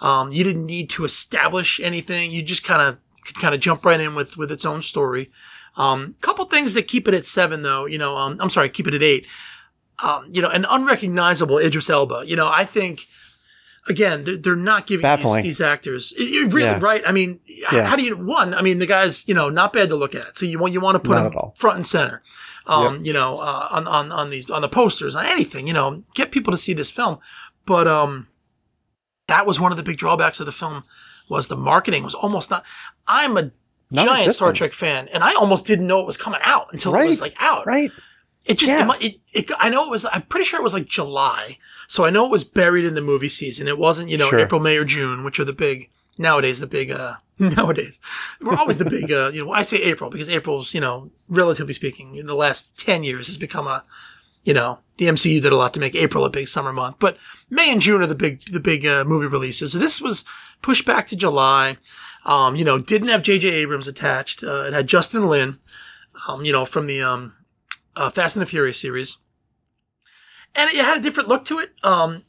Um, 0.00 0.32
you 0.32 0.44
didn't 0.44 0.66
need 0.66 0.90
to 0.90 1.04
establish 1.04 1.80
anything. 1.80 2.30
You 2.30 2.42
just 2.42 2.64
kind 2.64 2.82
of 2.82 2.98
could 3.24 3.36
kind 3.36 3.54
of 3.54 3.60
jump 3.60 3.84
right 3.84 4.00
in 4.00 4.14
with 4.14 4.36
with 4.36 4.50
its 4.50 4.64
own 4.64 4.82
story. 4.82 5.30
Um, 5.76 6.14
couple 6.22 6.44
things 6.46 6.74
that 6.74 6.88
keep 6.88 7.06
it 7.08 7.14
at 7.14 7.26
seven, 7.26 7.62
though. 7.62 7.86
You 7.86 7.98
know, 7.98 8.16
um, 8.16 8.38
I'm 8.40 8.50
sorry, 8.50 8.68
keep 8.68 8.86
it 8.86 8.94
at 8.94 9.02
eight. 9.02 9.26
Um, 10.02 10.26
you 10.30 10.40
know, 10.40 10.50
an 10.50 10.66
unrecognizable 10.68 11.58
Idris 11.58 11.90
Elba. 11.90 12.24
You 12.26 12.36
know, 12.36 12.50
I 12.52 12.64
think 12.64 13.06
again 13.88 14.24
they're, 14.24 14.36
they're 14.36 14.56
not 14.56 14.86
giving 14.86 15.08
these, 15.16 15.42
these 15.42 15.60
actors 15.60 16.12
it- 16.16 16.52
really 16.52 16.66
Yeah. 16.66 16.78
right. 16.80 17.02
I 17.06 17.12
mean, 17.12 17.40
Yeah. 17.72 17.86
how 17.86 17.96
do 17.96 18.02
you 18.02 18.16
one? 18.16 18.54
I 18.54 18.62
mean, 18.62 18.78
the 18.78 18.86
guy's 18.86 19.26
you 19.28 19.34
know 19.34 19.48
not 19.48 19.72
bad 19.72 19.88
to 19.90 19.96
look 19.96 20.14
at. 20.14 20.36
So 20.36 20.46
you 20.46 20.58
want 20.58 20.72
you 20.72 20.80
want 20.80 20.94
to 20.96 21.00
put 21.08 21.14
Not 21.22 21.26
him 21.32 21.38
front 21.56 21.76
and 21.76 21.86
center. 21.86 22.22
Um, 22.66 23.04
you 23.04 23.12
know, 23.12 23.38
uh, 23.40 23.68
on 23.70 23.86
on 23.86 24.10
on 24.10 24.30
these 24.30 24.50
on 24.50 24.60
the 24.62 24.68
posters 24.68 25.14
on 25.14 25.24
anything. 25.26 25.66
You 25.68 25.72
know, 25.72 25.96
get 26.14 26.32
people 26.32 26.50
to 26.52 26.58
see 26.58 26.72
this 26.72 26.90
film. 26.90 27.18
But 27.64 27.86
um, 27.86 28.26
that 29.28 29.46
was 29.46 29.60
one 29.60 29.70
of 29.72 29.76
the 29.76 29.84
big 29.84 29.98
drawbacks 29.98 30.40
of 30.40 30.46
the 30.46 30.52
film 30.52 30.82
was 31.28 31.48
the 31.48 31.56
marketing 31.56 32.02
was 32.04 32.14
almost 32.14 32.50
not. 32.50 32.64
I'm 33.06 33.36
a 33.36 33.50
giant 33.92 34.32
Star 34.34 34.52
Trek 34.52 34.72
fan, 34.72 35.08
and 35.12 35.22
I 35.22 35.34
almost 35.34 35.66
didn't 35.66 35.86
know 35.86 36.00
it 36.00 36.06
was 36.06 36.16
coming 36.16 36.40
out 36.42 36.72
until 36.72 36.94
it 36.94 37.06
was 37.06 37.20
like 37.20 37.34
out. 37.38 37.66
Right. 37.66 37.90
It 38.44 38.58
just, 38.58 38.70
Yeah. 38.70 38.88
it, 39.00 39.14
it, 39.32 39.50
it, 39.50 39.50
I 39.58 39.70
know 39.70 39.84
it 39.86 39.90
was, 39.90 40.06
I'm 40.12 40.22
pretty 40.22 40.44
sure 40.44 40.60
it 40.60 40.62
was 40.62 40.72
like 40.74 40.86
July. 40.86 41.58
So 41.88 42.04
I 42.04 42.10
know 42.10 42.26
it 42.26 42.30
was 42.30 42.44
buried 42.44 42.84
in 42.84 42.94
the 42.94 43.00
movie 43.00 43.28
season. 43.28 43.68
It 43.68 43.78
wasn't, 43.78 44.10
you 44.10 44.18
know, 44.18 44.28
Sure. 44.30 44.40
April, 44.40 44.60
May, 44.60 44.76
or 44.76 44.84
June, 44.84 45.24
which 45.24 45.38
are 45.38 45.44
the 45.44 45.52
big, 45.52 45.90
nowadays, 46.18 46.60
the 46.60 46.66
big, 46.66 46.90
uh, 46.90 47.14
nowadays. 47.38 48.00
We're 48.40 48.56
always 48.56 48.78
the 48.78 48.84
big, 48.90 49.10
uh, 49.12 49.30
you 49.32 49.44
know, 49.44 49.52
I 49.52 49.62
say 49.62 49.78
April 49.82 50.10
because 50.10 50.28
April's, 50.28 50.74
you 50.74 50.80
know, 50.80 51.10
relatively 51.28 51.74
speaking, 51.74 52.16
in 52.16 52.26
the 52.26 52.34
last 52.34 52.78
10 52.78 53.04
years 53.04 53.26
has 53.26 53.36
become 53.38 53.66
a, 53.66 53.84
you 54.44 54.54
know, 54.54 54.78
the 54.98 55.06
MCU 55.06 55.42
did 55.42 55.52
a 55.52 55.56
lot 55.56 55.74
to 55.74 55.80
make 55.80 55.94
April 55.94 56.24
a 56.24 56.30
big 56.30 56.48
summer 56.48 56.72
month, 56.72 56.96
but 56.98 57.16
May 57.50 57.70
and 57.70 57.80
June 57.80 58.00
are 58.00 58.06
the 58.06 58.14
big, 58.14 58.42
the 58.52 58.60
big, 58.60 58.86
uh, 58.86 59.04
movie 59.04 59.26
releases. 59.26 59.72
So 59.72 59.78
this 59.78 60.00
was 60.00 60.24
pushed 60.62 60.86
back 60.86 61.06
to 61.08 61.16
July. 61.16 61.76
Um, 62.24 62.56
you 62.56 62.64
know, 62.64 62.78
didn't 62.78 63.08
have 63.08 63.22
J.J. 63.22 63.48
Abrams 63.48 63.86
attached. 63.86 64.42
Uh, 64.42 64.64
it 64.66 64.72
had 64.72 64.86
Justin 64.88 65.28
Lin, 65.28 65.58
um, 66.26 66.44
you 66.44 66.52
know, 66.52 66.64
from 66.64 66.86
the, 66.88 67.00
um, 67.02 67.34
uh, 67.94 68.10
Fast 68.10 68.34
and 68.36 68.42
the 68.42 68.46
Furious 68.46 68.80
series, 68.80 69.18
and 70.58 70.70
it 70.70 70.76
had 70.76 70.98
a 70.98 71.00
different 71.00 71.28
look 71.28 71.44
to 71.46 71.58
it. 71.58 71.72
Um, 71.82 72.22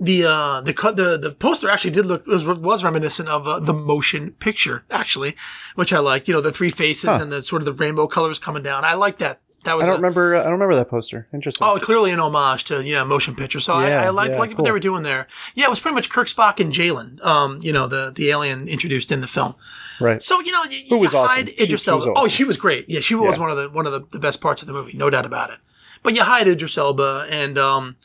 the 0.00 0.24
uh, 0.24 0.60
the 0.60 0.72
cut 0.72 0.96
the 0.96 1.18
the 1.18 1.30
poster 1.32 1.68
actually 1.68 1.90
did 1.90 2.06
look 2.06 2.26
was, 2.26 2.44
was 2.44 2.84
reminiscent 2.84 3.28
of 3.28 3.48
uh, 3.48 3.58
the 3.60 3.72
motion 3.72 4.30
picture 4.32 4.84
actually, 4.90 5.34
which 5.74 5.92
I 5.92 5.98
liked. 5.98 6.28
You 6.28 6.34
know, 6.34 6.40
the 6.40 6.52
three 6.52 6.70
faces 6.70 7.10
Huh. 7.10 7.18
and 7.22 7.32
the 7.32 7.42
sort 7.42 7.62
of 7.62 7.66
the 7.66 7.72
rainbow 7.72 8.06
colors 8.06 8.38
coming 8.38 8.62
down. 8.62 8.84
I 8.84 8.94
like 8.94 9.18
that. 9.18 9.40
That 9.64 9.76
was 9.76 9.86
I 9.88 9.90
don't 9.90 9.96
a- 9.96 10.02
remember. 10.02 10.36
I 10.36 10.44
don't 10.44 10.52
remember 10.52 10.76
that 10.76 10.88
poster. 10.88 11.26
Interesting. 11.34 11.66
Oh, 11.66 11.76
clearly 11.80 12.12
an 12.12 12.20
homage 12.20 12.62
to 12.66 12.80
yeah, 12.84 13.02
motion 13.02 13.34
picture. 13.34 13.58
So 13.58 13.80
Yeah, 13.80 14.02
I, 14.02 14.04
I 14.06 14.10
liked 14.10 14.34
yeah, 14.34 14.38
liked 14.38 14.54
what 14.54 14.64
they 14.64 14.70
were 14.70 14.78
doing 14.78 15.02
there. 15.02 15.26
Yeah, 15.56 15.64
it 15.64 15.70
was 15.70 15.80
pretty 15.80 15.96
much 15.96 16.08
Kirk, 16.10 16.28
Spock, 16.28 16.60
and 16.60 16.72
Jaylah. 16.72 17.20
Um, 17.26 17.58
you 17.60 17.72
know, 17.72 17.88
the 17.88 18.12
the 18.14 18.30
alien 18.30 18.68
introduced 18.68 19.10
in 19.10 19.20
the 19.20 19.26
film. 19.26 19.56
right. 20.00 20.22
So 20.22 20.40
you 20.40 20.52
know, 20.52 20.62
you, 20.70 20.84
Who 20.90 20.98
was 20.98 21.12
you 21.12 21.18
awesome. 21.18 21.46
She- 21.48 21.66
she 21.66 21.72
was 21.72 21.88
Elba. 21.88 22.12
Oh, 22.14 22.28
she 22.28 22.44
was 22.44 22.56
great. 22.56 22.84
Yeah, 22.88 23.00
she 23.00 23.16
was 23.16 23.34
Yeah. 23.36 23.42
one 23.42 23.50
of 23.50 23.56
the 23.56 23.68
one 23.68 23.84
of 23.84 23.90
the, 23.92 24.06
the 24.12 24.20
best 24.20 24.40
parts 24.40 24.62
of 24.62 24.68
the 24.68 24.74
movie, 24.74 24.92
no 24.96 25.10
doubt 25.10 25.26
about 25.26 25.50
it. 25.50 25.58
But 26.02 26.14
you 26.14 26.22
hide 26.22 26.48
Idris 26.48 26.78
Elba, 26.78 27.26
and 27.30 27.58
um, 27.58 27.96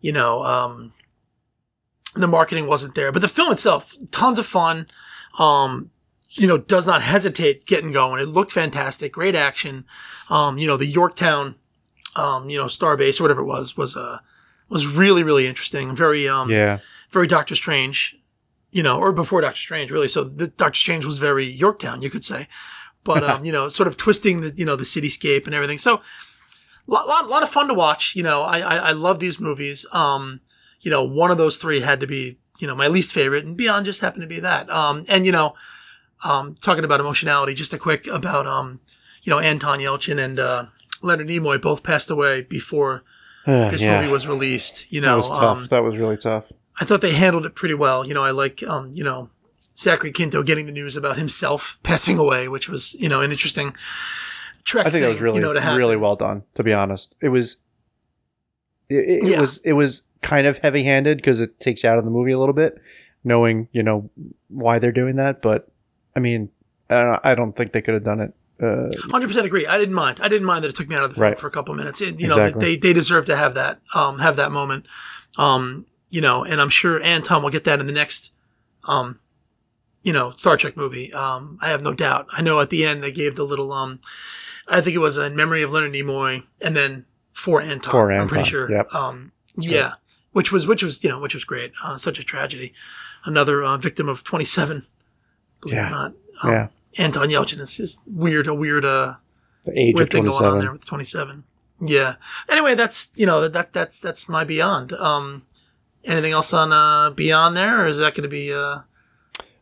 you 0.00 0.12
know, 0.12 0.42
um, 0.44 0.92
the 2.14 2.26
marketing 2.28 2.66
wasn't 2.68 2.94
there. 2.94 3.12
But 3.12 3.22
the 3.22 3.28
film 3.28 3.52
itself, 3.52 3.94
tons 4.10 4.38
of 4.38 4.46
fun. 4.46 4.86
Um, 5.38 5.90
you 6.30 6.48
know, 6.48 6.58
does 6.58 6.86
not 6.86 7.02
hesitate 7.02 7.64
getting 7.66 7.92
going. 7.92 8.20
It 8.20 8.28
looked 8.28 8.50
fantastic, 8.50 9.12
great 9.12 9.34
action. 9.34 9.84
Um, 10.30 10.58
you 10.58 10.66
know, 10.66 10.76
the 10.76 10.86
Yorktown, 10.86 11.54
um, 12.16 12.50
you 12.50 12.58
know, 12.58 12.66
Starbase 12.66 13.20
or 13.20 13.24
whatever 13.24 13.42
it 13.42 13.46
was 13.46 13.76
was 13.76 13.96
uh 13.96 14.18
was 14.68 14.96
really 14.96 15.22
really 15.22 15.46
interesting. 15.46 15.94
Very 15.94 16.28
um 16.28 16.50
Yeah. 16.50 16.78
very 17.10 17.26
Doctor 17.26 17.54
Strange, 17.54 18.16
you 18.72 18.82
know, 18.82 18.98
or 18.98 19.12
before 19.12 19.40
Doctor 19.42 19.58
Strange, 19.60 19.90
really. 19.90 20.08
So 20.08 20.24
the 20.24 20.48
Doctor 20.48 20.78
Strange 20.78 21.04
was 21.04 21.18
very 21.18 21.44
Yorktown, 21.44 22.02
you 22.02 22.10
could 22.10 22.24
say, 22.24 22.48
but 23.04 23.22
um, 23.28 23.44
you 23.44 23.52
know, 23.52 23.68
sort 23.68 23.86
of 23.86 23.96
twisting 23.96 24.40
the 24.40 24.52
you 24.56 24.66
know 24.66 24.76
the 24.76 24.84
cityscape 24.84 25.46
and 25.46 25.54
everything. 25.54 25.78
So 25.78 26.02
lot 26.86 27.06
lot, 27.06 27.28
lot 27.28 27.42
of 27.42 27.48
fun 27.48 27.68
to 27.68 27.74
watch. 27.74 28.14
You 28.16 28.22
know, 28.22 28.42
I, 28.42 28.60
I 28.60 28.76
I 28.76 28.92
love 28.92 29.20
these 29.20 29.40
movies. 29.40 29.86
Um, 29.92 30.40
you 30.80 30.90
know, 30.90 31.04
one 31.04 31.30
of 31.30 31.38
those 31.38 31.56
three 31.56 31.80
had 31.80 32.00
to 32.00 32.06
be 32.06 32.38
you 32.58 32.66
know 32.66 32.74
my 32.74 32.88
least 32.88 33.12
favorite, 33.12 33.44
and 33.44 33.56
Beyond 33.56 33.86
just 33.86 34.00
happened 34.00 34.22
to 34.22 34.28
be 34.28 34.40
that. 34.40 34.70
Um, 34.70 35.04
and 35.08 35.26
you 35.26 35.32
know, 35.32 35.54
um, 36.24 36.54
talking 36.62 36.84
about 36.84 37.00
emotionality, 37.00 37.54
just 37.54 37.72
a 37.72 37.78
quick 37.78 38.06
about 38.06 38.46
um, 38.46 38.80
you 39.22 39.30
know, 39.30 39.38
Anton 39.38 39.80
Yelchin 39.80 40.22
and 40.22 40.38
uh, 40.38 40.66
Leonard 41.02 41.28
Nimoy 41.28 41.60
both 41.60 41.82
passed 41.82 42.10
away 42.10 42.42
before 42.42 43.02
this 43.46 43.82
yeah. 43.82 44.00
movie 44.00 44.12
was 44.12 44.26
released. 44.26 44.92
You 44.92 45.00
that 45.00 45.06
know, 45.06 45.16
was 45.18 45.28
tough. 45.28 45.58
um, 45.58 45.66
that 45.66 45.82
was 45.82 45.96
really 45.96 46.16
tough. 46.16 46.52
I 46.80 46.84
thought 46.84 47.00
they 47.00 47.12
handled 47.12 47.46
it 47.46 47.54
pretty 47.54 47.74
well. 47.74 48.06
You 48.06 48.14
know, 48.14 48.24
I 48.24 48.32
like, 48.32 48.62
um, 48.64 48.90
you 48.94 49.04
know, 49.04 49.28
Zachary 49.76 50.12
Quinto 50.12 50.42
getting 50.42 50.66
the 50.66 50.72
news 50.72 50.96
about 50.96 51.16
himself 51.16 51.78
passing 51.82 52.18
away, 52.18 52.48
which 52.48 52.68
was, 52.68 52.94
you 52.94 53.08
know, 53.08 53.20
an 53.20 53.30
interesting 53.30 53.76
trek 54.64 54.86
I 54.86 54.90
think 54.90 55.02
that 55.04 55.10
was 55.10 55.20
really 55.20 55.36
you 55.36 55.42
know, 55.42 55.52
to 55.52 55.60
really 55.76 55.96
well 55.96 56.16
done. 56.16 56.42
To 56.54 56.62
be 56.64 56.72
honest, 56.72 57.16
it 57.20 57.28
was. 57.28 57.58
It, 58.88 58.96
it 59.24 59.24
Yeah. 59.30 59.40
was 59.40 59.58
it 59.58 59.72
was 59.74 60.02
kind 60.22 60.46
of 60.46 60.58
heavy 60.58 60.84
handed 60.84 61.18
because 61.18 61.40
it 61.40 61.58
takes 61.60 61.82
you 61.82 61.88
out 61.90 61.98
of 61.98 62.04
the 62.04 62.10
movie 62.10 62.32
a 62.32 62.38
little 62.38 62.54
bit, 62.54 62.80
knowing 63.22 63.68
you 63.72 63.82
know 63.82 64.10
why 64.48 64.78
they're 64.78 64.92
doing 64.92 65.16
that. 65.16 65.40
But 65.42 65.68
I 66.16 66.20
mean, 66.20 66.50
I 66.90 67.02
don't, 67.02 67.20
I 67.26 67.34
don't 67.34 67.56
think 67.56 67.72
they 67.72 67.82
could 67.82 67.94
have 67.94 68.04
done 68.04 68.20
it. 68.20 68.34
Uh, 68.62 68.88
Hundred 69.10 69.28
percent 69.28 69.46
agree. 69.46 69.66
I 69.66 69.78
didn't 69.78 69.94
mind. 69.94 70.20
I 70.22 70.28
didn't 70.28 70.46
mind 70.46 70.62
that 70.64 70.68
it 70.68 70.76
took 70.76 70.88
me 70.88 70.94
out 70.96 71.02
of 71.04 71.10
the 71.10 71.14
film 71.16 71.22
Right. 71.30 71.38
for 71.38 71.46
a 71.46 71.50
couple 71.50 71.74
minutes. 71.74 72.00
It, 72.00 72.20
you 72.20 72.28
know, 72.28 72.36
Exactly. 72.36 72.60
they 72.66 72.76
they 72.76 72.92
deserve 72.92 73.26
to 73.26 73.36
have 73.36 73.54
that 73.54 73.80
um 73.94 74.18
have 74.20 74.36
that 74.36 74.52
moment. 74.52 74.86
Um, 75.38 75.86
you 76.10 76.20
know, 76.20 76.44
and 76.44 76.60
I'm 76.60 76.68
sure 76.68 77.02
Anton 77.02 77.42
will 77.42 77.50
get 77.50 77.64
that 77.64 77.80
in 77.80 77.86
the 77.86 77.92
next 77.92 78.30
um, 78.86 79.18
you 80.02 80.12
know, 80.12 80.34
Star 80.36 80.56
Trek 80.58 80.76
movie. 80.76 81.10
Um, 81.12 81.58
I 81.62 81.70
have 81.70 81.82
no 81.82 81.94
doubt. 81.94 82.26
I 82.32 82.42
know 82.42 82.60
at 82.60 82.68
the 82.70 82.84
end 82.84 83.02
they 83.02 83.10
gave 83.10 83.34
the 83.34 83.42
little 83.44 83.72
um, 83.72 83.98
I 84.68 84.80
think 84.80 84.94
it 84.96 85.00
was 85.00 85.18
in 85.18 85.36
memory 85.36 85.62
of 85.62 85.70
Leonard 85.70 85.92
Nimoy, 85.92 86.42
and 86.62 86.74
then 86.76 87.04
for 87.32 87.60
Anton. 87.60 87.90
For 87.90 88.10
I'm 88.12 88.28
pretty 88.28 88.48
sure. 88.48 88.70
yep. 88.70 88.92
Um, 88.94 89.32
yeah, 89.56 89.94
which 90.32 90.50
was 90.52 90.66
which 90.66 90.82
was 90.82 91.02
you 91.04 91.10
know 91.10 91.20
which 91.20 91.34
was 91.34 91.44
great. 91.44 91.72
Uh, 91.82 91.96
such 91.98 92.18
a 92.18 92.24
tragedy. 92.24 92.72
Another 93.26 93.62
uh, 93.62 93.76
victim 93.78 94.08
of 94.08 94.22
27. 94.22 94.84
Yeah. 95.64 95.88
not. 95.88 96.12
Um, 96.42 96.50
yeah, 96.52 96.68
Anton 96.98 97.28
Yelchin 97.28 97.58
is 97.60 97.74
just 97.78 98.02
weird, 98.06 98.46
a 98.46 98.54
weird, 98.54 98.84
uh, 98.84 99.14
the 99.64 99.72
age 99.78 99.94
weird 99.94 100.08
of 100.08 100.12
thing 100.12 100.24
going 100.24 100.44
on 100.44 100.58
there 100.58 100.70
with 100.72 100.84
27. 100.84 101.42
Yeah. 101.80 102.16
Anyway, 102.50 102.74
that's, 102.74 103.08
you 103.14 103.24
know, 103.24 103.48
that, 103.48 103.72
that's, 103.72 103.98
that's 103.98 104.28
my 104.28 104.44
Beyond. 104.44 104.92
Um, 104.92 105.46
anything 106.04 106.32
else 106.32 106.52
on, 106.52 106.70
uh, 106.72 107.14
Beyond 107.14 107.56
there, 107.56 107.82
or 107.84 107.86
is 107.86 107.96
that 107.96 108.12
going 108.14 108.24
to 108.24 108.28
be, 108.28 108.52
uh, 108.52 108.80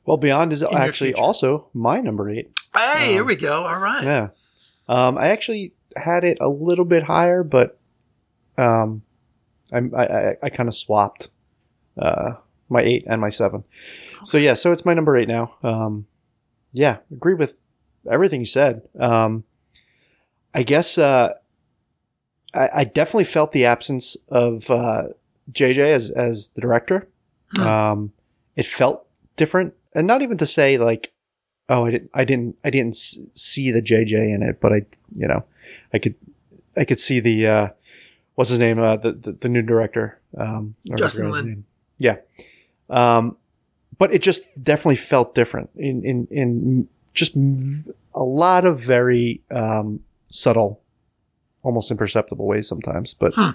Well, 0.04 0.16
Beyond 0.16 0.52
is 0.52 0.64
actually 0.64 1.14
also 1.14 1.68
my 1.72 2.00
number 2.00 2.28
eight. 2.28 2.50
hey, 2.74 3.12
here 3.12 3.20
Um, 3.20 3.28
we 3.28 3.36
go. 3.36 3.64
All 3.64 3.78
right. 3.78 4.02
Yeah. 4.02 4.28
Um, 4.88 5.16
I 5.18 5.28
actually 5.28 5.72
had 5.96 6.24
it 6.24 6.38
a 6.40 6.48
little 6.48 6.84
bit 6.84 7.04
higher, 7.04 7.42
but 7.42 7.78
um, 8.58 9.02
I'm, 9.72 9.94
I 9.94 10.06
I, 10.06 10.36
I 10.44 10.48
kind 10.50 10.68
of 10.68 10.74
swapped 10.74 11.30
uh, 11.98 12.34
my 12.68 12.82
eight 12.82 13.04
and 13.06 13.20
my 13.20 13.28
seven. 13.28 13.64
So 14.24 14.38
yeah, 14.38 14.54
so 14.54 14.72
it's 14.72 14.84
my 14.84 14.94
number 14.94 15.16
eight 15.16 15.28
now. 15.28 15.54
Um, 15.62 16.06
yeah, 16.72 16.98
agree 17.10 17.34
with 17.34 17.54
everything 18.10 18.40
you 18.40 18.46
said. 18.46 18.82
Um, 18.98 19.44
I 20.54 20.62
guess 20.62 20.98
uh, 20.98 21.34
I, 22.54 22.68
I 22.74 22.84
definitely 22.84 23.24
felt 23.24 23.52
the 23.52 23.66
absence 23.66 24.16
of 24.28 24.70
uh, 24.70 25.04
JJ 25.50 25.78
as 25.78 26.10
as 26.10 26.48
the 26.48 26.60
director. 26.60 27.08
Um, 27.58 28.12
it 28.56 28.66
felt 28.66 29.06
different, 29.36 29.74
and 29.94 30.06
not 30.06 30.22
even 30.22 30.38
to 30.38 30.46
say 30.46 30.78
like 30.78 31.11
oh, 31.72 31.86
I 31.86 31.90
didn't, 31.90 32.10
I 32.14 32.24
didn't, 32.24 32.56
I 32.64 32.70
didn't 32.70 32.96
see 32.96 33.70
the 33.70 33.80
JJ 33.82 34.12
in 34.34 34.42
it, 34.42 34.60
but 34.60 34.72
I, 34.72 34.82
you 35.16 35.26
know, 35.26 35.44
I 35.94 35.98
could, 35.98 36.14
I 36.76 36.84
could 36.84 37.00
see 37.00 37.18
the, 37.20 37.46
uh, 37.46 37.68
what's 38.34 38.50
his 38.50 38.58
name, 38.58 38.78
uh, 38.78 38.96
the, 38.96 39.12
the, 39.12 39.32
the 39.32 39.48
new 39.48 39.62
director, 39.62 40.18
um, 40.36 40.74
Justin 40.96 41.30
Lin. 41.30 41.64
Yeah. 41.98 42.16
Um, 42.90 43.36
but 43.98 44.12
it 44.12 44.22
just 44.22 44.42
definitely 44.62 44.96
felt 44.96 45.34
different 45.34 45.70
in, 45.76 46.04
in, 46.04 46.26
in 46.30 46.88
just 47.14 47.36
a 48.14 48.22
lot 48.22 48.64
of 48.66 48.78
very, 48.80 49.40
um, 49.50 50.00
subtle, 50.28 50.80
almost 51.62 51.90
imperceptible 51.90 52.46
ways 52.46 52.66
sometimes, 52.68 53.14
but 53.14 53.32
Hmm. 53.34 53.50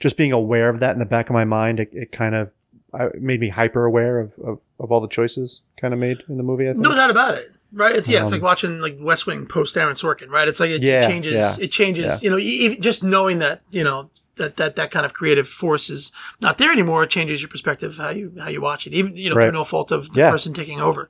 just 0.00 0.16
being 0.16 0.32
aware 0.32 0.68
of 0.68 0.80
that 0.80 0.92
in 0.92 0.98
the 0.98 1.06
back 1.06 1.30
of 1.30 1.34
my 1.34 1.44
mind, 1.44 1.78
it, 1.80 1.90
it 1.92 2.12
kind 2.12 2.34
of, 2.34 2.50
I, 2.92 3.08
made 3.18 3.40
me 3.40 3.48
hyper 3.48 3.84
aware 3.86 4.18
of, 4.20 4.38
of, 4.40 4.58
of 4.78 4.90
all 4.92 5.00
the 5.00 5.08
choices 5.08 5.62
kind 5.80 5.94
of 5.94 6.00
made 6.00 6.18
in 6.28 6.36
the 6.36 6.42
movie. 6.42 6.68
I 6.68 6.72
think. 6.72 6.82
No 6.84 6.94
doubt 6.94 7.10
about 7.10 7.34
it. 7.34 7.51
Right. 7.74 7.96
It's, 7.96 8.08
yeah, 8.08 8.18
it's 8.22 8.26
Um, 8.26 8.32
like 8.32 8.42
watching 8.42 8.80
like 8.80 8.98
West 9.00 9.26
Wing 9.26 9.46
post 9.46 9.76
Aaron 9.76 9.94
Sorkin, 9.96 10.28
right? 10.28 10.46
It's 10.46 10.60
like 10.60 10.70
it 10.70 10.82
Yeah, 10.82 11.06
changes, 11.06 11.32
yeah, 11.32 11.56
it 11.64 11.72
changes, 11.72 12.04
yeah. 12.04 12.18
you 12.20 12.30
know, 12.30 12.36
even 12.38 12.82
just 12.82 13.02
knowing 13.02 13.38
that, 13.38 13.62
you 13.70 13.82
know, 13.82 14.10
that, 14.36 14.56
that, 14.58 14.76
that 14.76 14.90
kind 14.90 15.06
of 15.06 15.14
creative 15.14 15.48
force 15.48 15.88
is 15.88 16.12
not 16.40 16.58
there 16.58 16.70
anymore. 16.70 17.02
It 17.04 17.10
changes 17.10 17.40
your 17.40 17.48
perspective, 17.48 17.96
how 17.96 18.10
you, 18.10 18.32
how 18.38 18.48
you 18.50 18.60
watch 18.60 18.86
it, 18.86 18.92
even, 18.92 19.16
you 19.16 19.30
know, 19.30 19.36
Right. 19.36 19.44
through 19.44 19.52
no 19.52 19.64
fault 19.64 19.90
of 19.90 20.12
the 20.12 20.20
person 20.30 20.52
taking 20.52 20.80
over. 20.80 21.08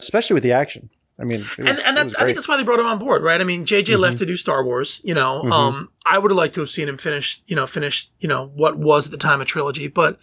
especially 0.00 0.34
with 0.34 0.44
the 0.44 0.52
action. 0.52 0.88
I 1.20 1.24
mean, 1.24 1.40
it 1.40 1.58
was, 1.58 1.80
and 1.80 1.80
and 1.80 1.96
that, 1.96 2.20
I 2.20 2.24
think 2.24 2.36
that's 2.36 2.46
why 2.46 2.56
they 2.56 2.62
brought 2.62 2.78
him 2.78 2.86
on 2.86 3.00
board, 3.00 3.22
right? 3.24 3.40
I 3.40 3.44
mean, 3.44 3.64
JJ 3.64 3.96
left 3.98 4.14
Mhm. 4.14 4.18
to 4.20 4.26
do 4.26 4.36
Star 4.36 4.64
Wars. 4.64 5.00
You 5.02 5.14
know, 5.14 5.42
Mhm. 5.44 5.50
um, 5.52 5.88
I 6.06 6.16
would 6.20 6.30
have 6.30 6.38
liked 6.38 6.54
to 6.54 6.60
have 6.60 6.70
seen 6.70 6.88
him 6.88 6.96
finish, 6.96 7.42
you 7.48 7.56
know, 7.56 7.66
finish, 7.66 8.08
you 8.20 8.28
know, 8.28 8.52
what 8.54 8.78
was 8.78 9.06
at 9.06 9.10
the 9.10 9.18
time 9.18 9.40
a 9.40 9.44
trilogy. 9.44 9.88
But 9.88 10.20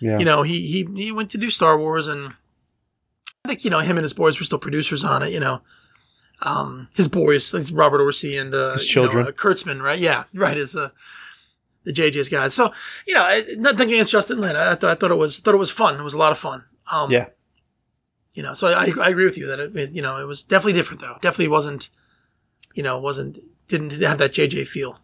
yeah. 0.00 0.18
you 0.18 0.24
know, 0.24 0.42
he 0.44 0.62
he 0.66 0.88
he 0.96 1.12
went 1.12 1.28
to 1.32 1.38
do 1.38 1.50
Star 1.50 1.78
Wars, 1.78 2.06
and 2.08 2.32
I 3.48 3.52
think 3.52 3.64
you 3.64 3.70
know 3.70 3.78
him 3.80 3.96
and 3.96 4.04
his 4.04 4.12
boys 4.12 4.38
were 4.38 4.44
still 4.44 4.58
producers 4.58 5.02
on 5.02 5.22
it. 5.22 5.32
You 5.32 5.40
know, 5.40 5.62
um, 6.42 6.88
his 6.94 7.08
boys, 7.08 7.54
like 7.54 7.64
Robert 7.72 8.00
Orci 8.00 8.38
and 8.38 8.54
uh, 8.54 8.72
His 8.74 8.94
you 8.94 9.00
know, 9.00 9.08
children. 9.08 9.26
uh, 9.26 9.30
Kurtzman, 9.30 9.80
right? 9.82 9.98
Yeah, 9.98 10.24
right. 10.34 10.56
Is 10.56 10.76
uh, 10.76 10.90
the 11.84 11.92
JJ's 11.92 12.28
guys. 12.28 12.52
So 12.52 12.70
you 13.06 13.14
know, 13.14 13.40
nothing 13.56 13.88
against 13.88 14.12
Justin 14.12 14.40
Lin. 14.42 14.54
I, 14.54 14.72
I 14.72 14.74
thought 14.74 14.90
I 14.90 14.94
thought 14.96 15.10
it 15.10 15.16
was 15.18 15.38
thought 15.38 15.54
it 15.54 15.58
was 15.58 15.70
fun. 15.72 15.98
It 15.98 16.02
was 16.02 16.12
a 16.14 16.18
lot 16.18 16.32
of 16.32 16.38
fun. 16.38 16.64
Um, 16.92 17.10
Yeah. 17.10 17.28
You 18.34 18.42
know, 18.42 18.54
so 18.54 18.68
I, 18.68 18.92
I 19.02 19.08
agree 19.08 19.24
with 19.24 19.36
you 19.36 19.46
that 19.48 19.58
it, 19.58 19.74
it, 19.76 19.90
you 19.92 20.02
know, 20.02 20.18
it 20.20 20.26
was 20.26 20.44
definitely 20.44 20.74
different 20.74 21.00
though. 21.00 21.16
Definitely 21.22 21.48
wasn't, 21.48 21.88
you 22.72 22.84
know, 22.84 23.00
wasn't, 23.00 23.38
didn't 23.66 24.00
have 24.00 24.18
that 24.18 24.32
JJ 24.32 24.68
feel. 24.68 24.96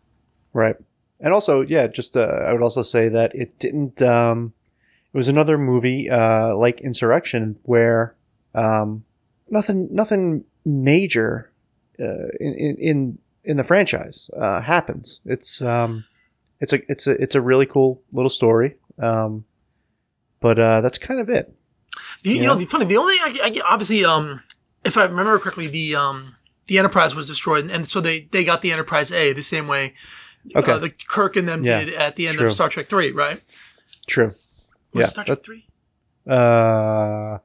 Right. 0.53 0.77
And 1.21 1.33
also, 1.33 1.63
yeah, 1.63 1.89
just 1.89 2.17
uh, 2.17 2.21
I 2.21 2.53
would 2.53 2.63
also 2.63 2.83
say 2.85 3.09
that 3.09 3.35
it 3.35 3.59
didn't. 3.59 4.01
Um, 4.03 4.53
it 5.13 5.17
was 5.17 5.27
another 5.27 5.59
movie 5.59 6.09
uh, 6.11 6.55
like 6.57 6.81
Insurrection 6.81 7.57
where 7.65 8.15
um, 8.55 9.05
nothing, 9.51 9.89
nothing 9.93 10.45
major 10.65 11.51
uh, 12.01 12.29
in, 12.41 12.77
in 12.79 13.19
in 13.45 13.57
the 13.59 13.65
franchise 13.65 14.31
uh, 14.37 14.61
happens. 14.63 15.21
It's 15.27 15.61
um, 15.63 16.05
it's 16.61 16.73
a 16.73 16.81
it's 16.91 17.07
a 17.07 17.11
it's 17.23 17.35
a 17.35 17.41
really 17.41 17.67
cool 17.67 18.03
little 18.13 18.31
story. 18.31 18.77
Um, 18.99 19.45
but 20.41 20.59
uh, 20.59 20.81
that's 20.81 20.99
kind 20.99 21.21
of 21.21 21.29
it. 21.29 21.55
You, 22.23 22.33
you 22.35 22.41
Yeah. 22.43 22.49
know, 22.49 22.55
the 22.57 22.65
funny, 22.67 22.85
the 22.85 22.97
only, 22.97 23.15
I, 23.15 23.39
I, 23.45 23.61
obviously, 23.67 24.05
um, 24.05 24.41
if 24.85 24.97
I 24.99 25.05
remember 25.05 25.39
correctly, 25.39 25.69
the, 25.69 25.97
um, 25.97 26.37
the 26.67 26.79
Enterprise 26.79 27.15
was 27.15 27.27
destroyed, 27.27 27.71
and 27.71 27.87
so 27.87 28.01
they, 28.01 28.29
they 28.33 28.45
got 28.45 28.61
the 28.63 28.71
Enterprise 28.73 29.11
A 29.13 29.33
the 29.33 29.43
same 29.43 29.69
way 29.69 29.95
Okay. 30.55 30.73
uh, 30.73 30.79
the 30.79 30.91
Kirk 31.09 31.37
and 31.37 31.49
them 31.49 31.65
Yeah. 31.65 31.85
did 31.85 31.95
at 31.95 32.17
the 32.17 32.29
end 32.29 32.39
True. 32.39 32.49
of 32.49 32.53
Star 32.53 32.69
Trek 32.69 32.89
3, 32.91 33.13
right? 33.13 33.41
True. 34.07 34.35
Was 34.93 35.05
Yeah, 35.05 35.09
Star 35.09 35.25
Trek 35.25 35.43
3? 35.43 35.67
Uh, 36.27 37.39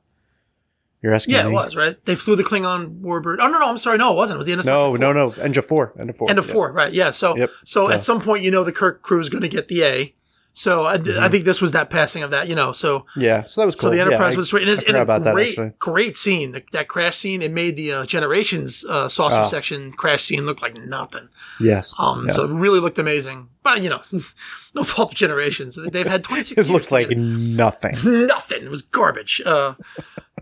you're 1.01 1.13
asking 1.13 1.35
Yeah, 1.35 1.43
me? 1.43 1.51
it 1.51 1.53
was, 1.53 1.75
right? 1.75 2.03
They 2.05 2.15
flew 2.15 2.35
the 2.35 2.43
Klingon 2.43 3.01
warbird. 3.01 3.37
Oh, 3.39 3.47
no, 3.47 3.59
no, 3.59 3.69
I'm 3.69 3.77
sorry. 3.77 3.97
No, 3.97 4.13
it 4.13 4.15
wasn't. 4.15 4.35
It 4.35 4.39
was 4.39 4.45
the 4.47 4.51
end 4.53 4.59
of 4.61 4.65
No, 4.65 4.95
no, 4.95 5.13
4. 5.29 5.37
no. 5.37 5.43
End 5.43 5.57
of 5.57 5.65
four. 5.65 5.93
End 5.99 6.09
of 6.09 6.17
four. 6.17 6.29
End 6.29 6.39
of 6.39 6.45
yeah. 6.47 6.53
four, 6.53 6.71
right? 6.73 6.91
Yeah. 6.93 7.09
So, 7.11 7.37
Yep. 7.37 7.49
so 7.65 7.87
Yeah. 7.87 7.93
at 7.95 7.99
some 8.01 8.19
point, 8.21 8.43
you 8.43 8.51
know, 8.51 8.63
the 8.63 8.71
Kirk 8.73 9.01
crew 9.01 9.19
is 9.19 9.29
going 9.29 9.43
to 9.43 9.49
get 9.49 9.67
the 9.69 9.83
A. 9.83 10.13
So 10.51 10.85
I, 10.87 10.97
Mm-hmm. 10.97 11.23
I 11.23 11.29
think 11.29 11.45
this 11.45 11.61
was 11.61 11.71
that 11.71 11.89
passing 11.89 12.21
of 12.21 12.31
that, 12.31 12.49
you 12.49 12.55
know. 12.55 12.73
So 12.73 13.05
Yeah, 13.15 13.43
so 13.43 13.61
that 13.61 13.65
was 13.65 13.75
cool. 13.75 13.91
So 13.91 13.95
the 13.95 14.01
Enterprise 14.01 14.33
I- 14.35 14.37
was 14.39 14.51
and 14.51 14.67
it's 14.67 14.81
in 14.81 14.95
a 14.95 15.01
about 15.01 15.23
that, 15.23 15.33
great, 15.33 15.57
great 15.79 16.17
scene. 16.17 16.51
That, 16.51 16.63
that 16.73 16.87
crash 16.89 17.15
scene, 17.17 17.41
it 17.41 17.51
made 17.51 17.77
the 17.77 17.93
uh, 17.93 18.05
Generations 18.05 18.83
uh, 18.89 19.07
saucer 19.07 19.41
Oh. 19.43 19.47
section 19.47 19.93
crash 19.93 20.23
scene 20.23 20.45
look 20.45 20.61
like 20.61 20.75
nothing. 20.75 21.29
Yes. 21.61 21.93
Um, 21.97 22.25
yes. 22.25 22.35
so 22.35 22.43
it 22.43 22.59
really 22.59 22.79
looked 22.81 22.99
amazing. 22.99 23.47
But 23.63 23.83
you 23.83 23.89
know, 23.89 24.01
no 24.75 24.83
fault 24.83 25.11
of 25.11 25.15
Generations. 25.17 25.79
They've 25.93 26.07
had 26.07 26.23
26 26.25 26.65
it 26.65 26.69
looked 26.71 26.87
to 26.87 26.93
like 26.93 27.09
nothing. 27.11 27.93
nothing. 28.27 28.63
It 28.63 28.69
was 28.71 28.81
garbage. 28.81 29.41
Uh, 29.45 29.75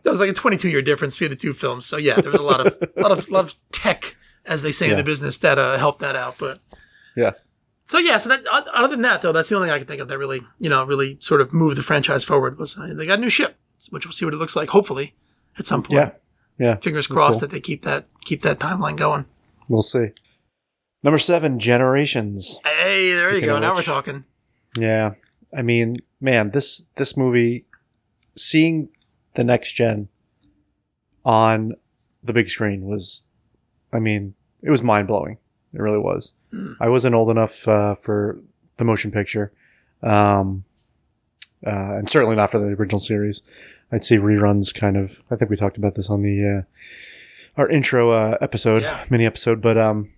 that 0.03 0.11
was 0.11 0.19
like 0.19 0.29
a 0.29 0.33
22 0.33 0.69
year 0.69 0.81
difference 0.81 1.15
between 1.15 1.31
the 1.31 1.35
two 1.35 1.53
films. 1.53 1.85
So 1.85 1.97
yeah, 1.97 2.19
there 2.19 2.31
was 2.31 2.41
a 2.41 2.43
lot 2.43 2.65
of, 2.65 2.77
lot 2.97 3.11
of, 3.11 3.29
lot 3.29 3.45
of 3.45 3.53
tech, 3.71 4.15
as 4.45 4.61
they 4.61 4.71
say 4.71 4.89
in 4.89 4.97
the 4.97 5.03
business, 5.03 5.37
that 5.39 5.57
uh, 5.57 5.77
helped 5.77 5.99
that 5.99 6.15
out. 6.15 6.35
But 6.37 6.59
Yeah. 7.15 7.31
So 7.85 7.99
yeah, 7.99 8.17
so 8.17 8.29
that 8.29 8.45
other 8.73 8.89
than 8.89 9.01
that 9.03 9.21
though, 9.21 9.31
that's 9.31 9.47
the 9.49 9.55
only 9.55 9.67
thing 9.67 9.75
I 9.75 9.77
can 9.77 9.87
think 9.87 10.01
of 10.01 10.09
that 10.09 10.17
really, 10.17 10.41
you 10.59 10.69
know, 10.69 10.83
really 10.83 11.17
sort 11.21 11.39
of 11.39 11.53
moved 11.53 11.77
the 11.77 11.83
franchise 11.83 12.25
forward 12.25 12.57
was 12.57 12.77
uh, 12.77 12.93
they 12.93 13.05
got 13.05 13.17
a 13.17 13.21
new 13.21 13.29
ship, 13.29 13.57
which 13.91 14.05
we'll 14.05 14.11
see 14.11 14.25
what 14.25 14.33
it 14.33 14.37
looks 14.37 14.55
like. 14.55 14.69
Hopefully, 14.69 15.15
at 15.57 15.65
some 15.65 15.83
point. 15.83 15.93
Yeah. 15.93 16.11
Yeah. 16.59 16.75
Fingers 16.77 17.07
crossed 17.07 17.33
cool. 17.33 17.39
that 17.41 17.51
they 17.51 17.59
keep 17.59 17.83
that 17.83 18.07
keep 18.25 18.41
that 18.41 18.59
timeline 18.59 18.97
going. 18.97 19.25
We'll 19.69 19.81
see. 19.81 20.07
Number 21.03 21.17
seven, 21.17 21.59
Generations. 21.59 22.59
Hey, 22.65 23.13
there 23.13 23.33
you 23.33 23.45
go. 23.45 23.59
Now 23.59 23.75
we're 23.75 23.83
talking. 23.83 24.25
Yeah. 24.77 25.13
I 25.55 25.61
mean, 25.61 25.97
man, 26.19 26.51
this 26.51 26.85
this 26.95 27.15
movie 27.15 27.65
seeing 28.35 28.89
the 29.38 29.43
next 29.45 29.73
gen 29.73 30.09
on 31.25 31.73
the 32.23 32.33
big 32.33 32.49
screen 32.49 32.85
was 32.85 33.23
I 33.93 33.99
mean, 33.99 34.33
it 34.61 34.69
was 34.69 34.83
mind 34.83 35.07
blowing. 35.07 35.38
It 35.73 35.79
really 35.79 35.99
was. 35.99 36.33
Hmm. 36.51 36.73
I 36.81 36.89
wasn't 36.89 37.15
old 37.15 37.29
enough 37.29 37.65
uh, 37.67 37.95
for 37.95 38.39
the 38.77 38.83
motion 38.83 39.11
picture. 39.11 39.51
Um 40.03 40.63
uh, 41.65 41.97
and 41.97 42.09
certainly 42.09 42.35
not 42.35 42.51
for 42.51 42.59
the 42.59 42.65
original 42.75 42.99
series. 42.99 43.41
I'd 43.91 44.03
see 44.05 44.17
reruns 44.17 44.73
kind 44.73 44.97
of 44.97 45.21
I 45.31 45.35
think 45.35 45.49
we 45.49 45.55
talked 45.57 45.77
about 45.77 45.95
this 45.95 46.09
on 46.09 46.21
the 46.21 46.35
uh, 46.59 46.61
our 47.61 47.69
intro 47.69 48.11
uh, 48.11 48.38
episode, 48.41 48.83
Yeah. 48.83 49.05
mini 49.09 49.25
episode, 49.25 49.61
but 49.61 49.77
um 49.77 50.09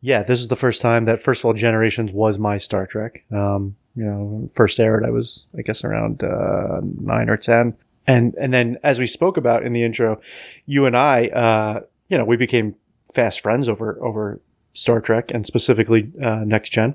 yeah, 0.00 0.22
this 0.22 0.40
is 0.40 0.46
the 0.48 0.56
first 0.56 0.80
time 0.80 1.04
that 1.04 1.22
first 1.22 1.40
of 1.40 1.44
all 1.46 1.52
Generations 1.54 2.12
was 2.12 2.38
my 2.38 2.56
Star 2.56 2.86
Trek. 2.86 3.24
Um, 3.32 3.74
you 3.96 4.04
know, 4.04 4.48
first 4.54 4.78
aired 4.78 5.04
I 5.04 5.10
was 5.10 5.46
I 5.58 5.62
guess 5.62 5.82
around 5.84 6.22
uh, 6.22 6.80
9 6.82 7.28
or 7.28 7.36
10. 7.36 7.74
And 8.08 8.34
and 8.40 8.52
then 8.52 8.78
as 8.82 8.98
we 8.98 9.06
spoke 9.06 9.36
about 9.36 9.62
in 9.64 9.72
the 9.72 9.84
intro, 9.84 10.20
you 10.66 10.86
and 10.86 10.96
I 10.96 11.26
uh, 11.28 11.80
you 12.08 12.18
know, 12.18 12.24
we 12.24 12.36
became 12.36 12.74
fast 13.14 13.40
friends 13.40 13.68
over 13.68 14.02
over 14.04 14.40
Star 14.72 15.00
Trek 15.00 15.30
and 15.30 15.46
specifically 15.46 16.10
uh, 16.22 16.42
Next 16.44 16.70
Gen. 16.70 16.94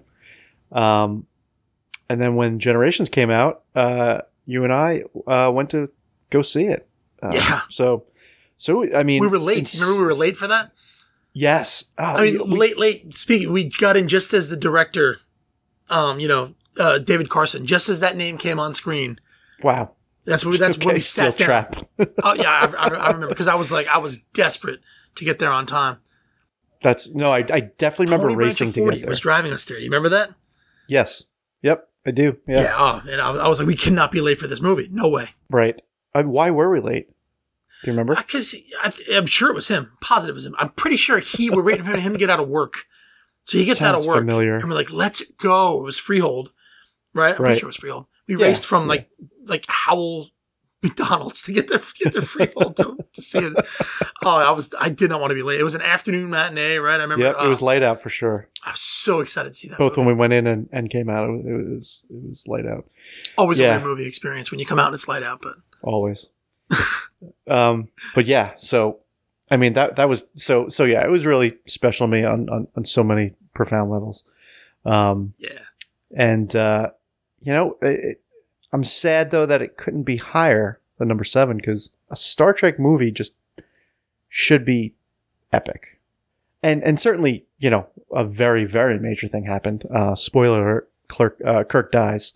Um 0.72 1.26
and 2.09 2.20
then 2.22 2.36
when 2.36 2.59
Generations 2.59 3.07
came 3.09 3.30
out, 3.30 3.64
uh, 3.76 4.22
you 4.45 4.64
and 4.66 4.74
I 4.74 5.03
uh, 5.26 5.49
went 5.53 5.70
to 5.72 5.89
go 6.30 6.41
see 6.41 6.66
it. 6.66 6.88
Uh, 7.22 7.30
Yeah. 7.34 7.61
So 7.70 8.05
so 8.57 8.84
I 8.93 9.03
mean 9.03 9.22
we 9.22 9.28
were 9.28 9.39
late. 9.39 9.74
Remember 9.80 9.99
we 10.01 10.05
were 10.05 10.14
late 10.16 10.36
for 10.36 10.47
that? 10.47 10.72
Yes. 11.36 11.86
Oh, 11.97 12.03
I 12.03 12.22
mean, 12.32 12.39
we- 12.51 12.57
late, 12.59 12.78
late. 12.78 13.14
Speaking, 13.14 13.51
we 13.51 13.70
got 13.70 13.97
in 13.97 14.07
just 14.07 14.34
as 14.36 14.49
the 14.49 14.57
director, 14.57 15.18
um, 15.89 16.20
you 16.20 16.28
know, 16.28 16.53
uh, 16.80 16.99
David 16.99 17.28
Carson, 17.28 17.66
just 17.66 17.89
as 17.89 17.99
that 18.01 18.16
name 18.16 18.38
came 18.38 18.59
on 18.59 18.76
screen. 18.76 19.20
Wow. 19.64 19.93
That's 20.26 20.45
when 20.45 20.57
that's 20.57 20.78
when 20.78 20.95
we 20.95 20.99
sat 21.01 21.38
down. 21.38 21.45
Trap. 21.47 21.76
Oh 22.24 22.34
yeah, 22.34 22.49
I, 22.49 22.74
I, 22.78 22.88
I 22.88 23.07
remember 23.07 23.30
because 23.30 23.47
I 23.47 23.55
was 23.55 23.71
like, 23.71 23.88
I 23.88 23.97
was 23.97 24.19
desperate 24.34 24.80
to 25.15 25.26
get 25.26 25.39
there 25.39 25.51
on 25.51 25.65
time. 25.65 25.97
That's 26.82 27.13
no, 27.13 27.32
I, 27.32 27.45
I 27.51 27.59
definitely 27.78 28.05
remember 28.13 28.28
Tony 28.34 28.36
racing 28.45 28.74
to 28.74 28.89
get 28.91 28.99
there. 29.01 29.09
was 29.09 29.19
driving 29.19 29.51
us 29.53 29.65
there. 29.65 29.78
You 29.78 29.86
remember 29.86 30.09
that? 30.09 30.30
yes. 30.88 31.24
Yep. 31.61 31.88
I 32.05 32.11
do. 32.11 32.38
Yeah. 32.47 32.61
Yeah. 32.63 32.76
oh, 32.78 33.01
and 33.09 33.21
I 33.21 33.32
was, 33.32 33.39
I 33.39 33.47
was 33.47 33.59
like, 33.59 33.67
we 33.67 33.76
cannot 33.76 34.11
be 34.11 34.19
late 34.19 34.38
for 34.38 34.47
this 34.47 34.59
movie. 34.61 34.89
No 34.91 35.07
way. 35.07 35.30
Right. 35.49 35.82
Uh, 36.13 36.24
why 36.24 36.51
were 36.51 36.69
we 36.69 36.82
late? 36.82 37.07
Do 37.07 37.88
you 37.89 37.93
remember? 37.93 38.15
Because 38.15 38.55
I'm 39.13 39.26
sure 39.26 39.49
it 39.49 39.55
was 39.55 39.69
him. 39.69 39.91
Positive 40.01 40.34
it 40.34 40.36
was 40.36 40.45
him. 40.45 40.55
I'm 40.59 40.69
pretty 40.71 40.97
sure 40.97 41.19
he 41.19 41.49
we're 41.49 41.63
waiting 41.63 41.86
for 41.86 41.95
him 41.97 42.11
to 42.13 42.19
get 42.19 42.30
out 42.30 42.41
of 42.41 42.49
work. 42.49 42.86
So 43.45 43.57
he 43.57 43.63
gets 43.65 43.82
out 43.84 43.95
of 43.95 44.05
work, 44.05 44.17
familiar. 44.19 44.55
and 44.55 44.69
we're 44.69 44.76
like, 44.76 44.91
"Let's 44.91 45.21
go!" 45.34 45.82
It 45.82 45.84
was 45.86 45.97
Freehold, 45.97 46.51
right? 47.13 47.32
I'm 47.32 47.36
pretty 47.36 47.49
Right. 47.51 47.59
sure 47.59 47.67
it 47.67 47.69
was 47.69 47.76
Freehold. 47.78 48.05
We 48.28 48.36
Yeah, 48.36 48.45
raced 48.47 48.65
from 48.65 48.84
yeah. 48.84 48.89
like 48.89 49.09
like 49.45 49.65
Howell 49.67 50.30
McDonald's 50.84 51.41
to 51.43 51.53
get 51.53 51.69
to 51.69 51.82
get 52.03 52.13
to 52.13 52.21
Freehold 52.21 52.76
to, 52.78 52.97
to 53.13 53.21
see 53.21 53.39
it. 53.39 53.53
Oh, 54.24 54.38
I 54.38 54.51
was 54.51 54.69
I 54.80 54.89
did 54.89 55.09
not 55.09 55.21
want 55.21 55.32
to 55.32 55.36
be 55.36 55.41
late. 55.41 55.59
It 55.59 55.63
was 55.63 55.76
an 55.76 55.82
afternoon 55.82 56.30
matinee, 56.30 56.78
right? 56.78 56.99
I 56.99 57.03
remember. 57.03 57.26
Yep. 57.26 57.36
oh, 57.39 57.45
It 57.45 57.49
was 57.49 57.61
light 57.61 57.82
out 57.82 58.01
for 58.01 58.09
sure. 58.09 58.47
I 58.65 58.71
was 58.71 58.80
so 58.80 59.21
excited 59.21 59.49
to 59.49 59.55
see 59.55 59.69
that. 59.69 59.78
Both 59.78 59.93
movie. 59.93 60.07
when 60.07 60.15
we 60.15 60.19
went 60.19 60.34
in 60.34 60.45
and, 60.45 60.69
and 60.71 60.89
came 60.89 61.09
out, 61.09 61.30
it 61.30 61.32
was, 61.32 61.45
it 61.45 61.53
was 61.53 62.03
it 62.09 62.28
was 62.30 62.47
light 62.47 62.65
out. 62.65 62.86
Always 63.38 63.59
yeah. 63.59 63.67
a 63.67 63.71
weird 63.71 63.84
movie 63.84 64.07
experience 64.07 64.51
when 64.51 64.59
you 64.59 64.65
come 64.65 64.80
out 64.80 64.88
and 64.88 64.95
it's 64.95 65.07
light 65.07 65.24
out, 65.24 65.41
but 65.41 65.55
Always. 65.82 66.30
um. 67.47 67.88
But 68.13 68.26
yeah. 68.26 68.51
So, 68.57 68.99
I 69.49 69.57
mean 69.57 69.74
that 69.74 69.95
that 69.95 70.09
was 70.09 70.26
so 70.36 70.67
so 70.69 70.84
yeah. 70.84 71.03
It 71.03 71.09
was 71.09 71.26
really 71.26 71.53
special 71.65 72.07
to 72.07 72.11
me 72.11 72.24
on 72.26 72.49
on, 72.49 72.67
on 72.76 72.84
so 72.84 73.03
many 73.03 73.34
profound 73.53 73.89
levels. 73.89 74.26
Um. 74.86 75.34
yeah. 75.38 75.59
And, 76.15 76.55
uh, 76.55 76.91
you 77.43 77.53
know, 77.53 77.77
it, 77.81 78.21
I'm 78.71 78.83
sad 78.83 79.31
though 79.31 79.45
that 79.45 79.61
it 79.61 79.77
couldn't 79.77 80.03
be 80.03 80.17
higher 80.17 80.79
than 80.97 81.07
number 81.07 81.23
seven 81.23 81.57
because 81.57 81.91
a 82.09 82.15
Star 82.15 82.53
Trek 82.53 82.79
movie 82.79 83.11
just 83.11 83.35
should 84.29 84.65
be 84.65 84.95
epic. 85.51 85.99
And, 86.63 86.81
and 86.83 86.99
certainly, 86.99 87.45
you 87.59 87.69
know, 87.69 87.87
a 88.11 88.25
very, 88.25 88.65
very 88.65 88.97
major 88.97 89.27
thing 89.27 89.45
happened. 89.45 89.85
Uh, 89.93 90.15
spoiler 90.15 90.61
alert, 90.61 90.91
Kirk, 91.09 91.41
uh, 91.45 91.63
Kirk 91.65 91.91
dies. 91.91 92.33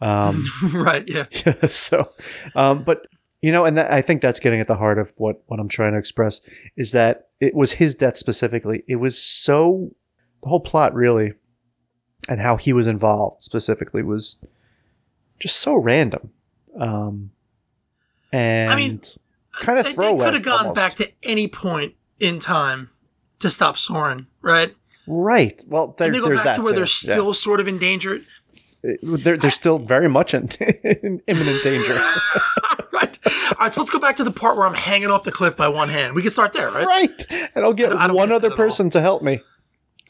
Um, 0.00 0.44
right, 0.72 1.08
yeah. 1.10 1.24
so, 1.68 2.12
um, 2.54 2.84
but 2.84 3.06
you 3.40 3.50
know, 3.50 3.64
and 3.64 3.76
that, 3.76 3.90
I 3.90 4.02
think 4.02 4.22
that's 4.22 4.38
getting 4.38 4.60
at 4.60 4.68
the 4.68 4.76
heart 4.76 4.98
of 4.98 5.12
what, 5.16 5.42
what 5.46 5.58
I'm 5.58 5.68
trying 5.68 5.92
to 5.92 5.98
express 5.98 6.40
is 6.76 6.92
that 6.92 7.28
it 7.40 7.54
was 7.54 7.72
his 7.72 7.94
death 7.94 8.16
specifically. 8.16 8.84
It 8.86 8.96
was 8.96 9.20
so, 9.20 9.90
the 10.42 10.48
whole 10.48 10.60
plot 10.60 10.94
really, 10.94 11.34
and 12.28 12.40
how 12.40 12.56
he 12.56 12.72
was 12.72 12.86
involved 12.86 13.42
specifically 13.42 14.02
was 14.02 14.38
just 15.40 15.56
so 15.56 15.74
random. 15.76 16.30
Um, 16.78 17.30
and 18.32 18.70
I 18.70 18.76
mean, 18.76 19.00
kind 19.60 19.78
of 19.78 19.84
They-. 19.84 19.92
They 19.94 20.16
could 20.18 20.34
have 20.34 20.42
gone 20.42 20.58
almost. 20.66 20.76
back 20.76 20.94
to 20.94 21.10
any 21.22 21.48
point 21.48 21.94
in 22.20 22.38
time 22.38 22.90
to 23.40 23.50
stop 23.50 23.76
Soran, 23.76 24.26
right? 24.40 24.74
right. 25.06 25.60
Well, 25.66 25.94
there, 25.98 26.06
and 26.06 26.14
they 26.14 26.20
go 26.20 26.34
back 26.34 26.56
to 26.56 26.62
where 26.62 26.70
too. 26.72 26.76
they're 26.76 26.82
Yeah. 26.84 26.86
still 27.14 27.34
sort 27.34 27.58
of 27.60 27.66
endangered. 27.68 28.24
they're, 29.02 29.36
they're 29.36 29.50
still 29.50 29.78
very 29.78 30.08
much 30.08 30.32
in, 30.34 30.48
in 30.84 31.20
imminent 31.26 31.62
danger. 31.64 31.94
right. 32.92 33.18
All 33.26 33.56
right, 33.66 33.74
so 33.74 33.80
let's 33.80 33.90
go 33.90 33.98
back 33.98 34.16
to 34.16 34.24
the 34.24 34.30
part 34.32 34.56
where 34.56 34.66
I'm 34.66 34.74
hanging 34.74 35.10
off 35.10 35.24
the 35.24 35.32
cliff 35.32 35.56
by 35.56 35.68
one 35.68 35.88
hand. 35.88 36.14
We 36.14 36.22
can 36.22 36.30
start 36.30 36.52
there, 36.52 36.70
right? 36.70 36.86
right. 36.86 37.26
And 37.54 37.64
I'll 37.64 37.72
get 37.74 37.92
one 38.12 38.30
other 38.32 38.50
person 38.50 38.90
to 38.90 39.00
help 39.00 39.22
me. 39.22 39.40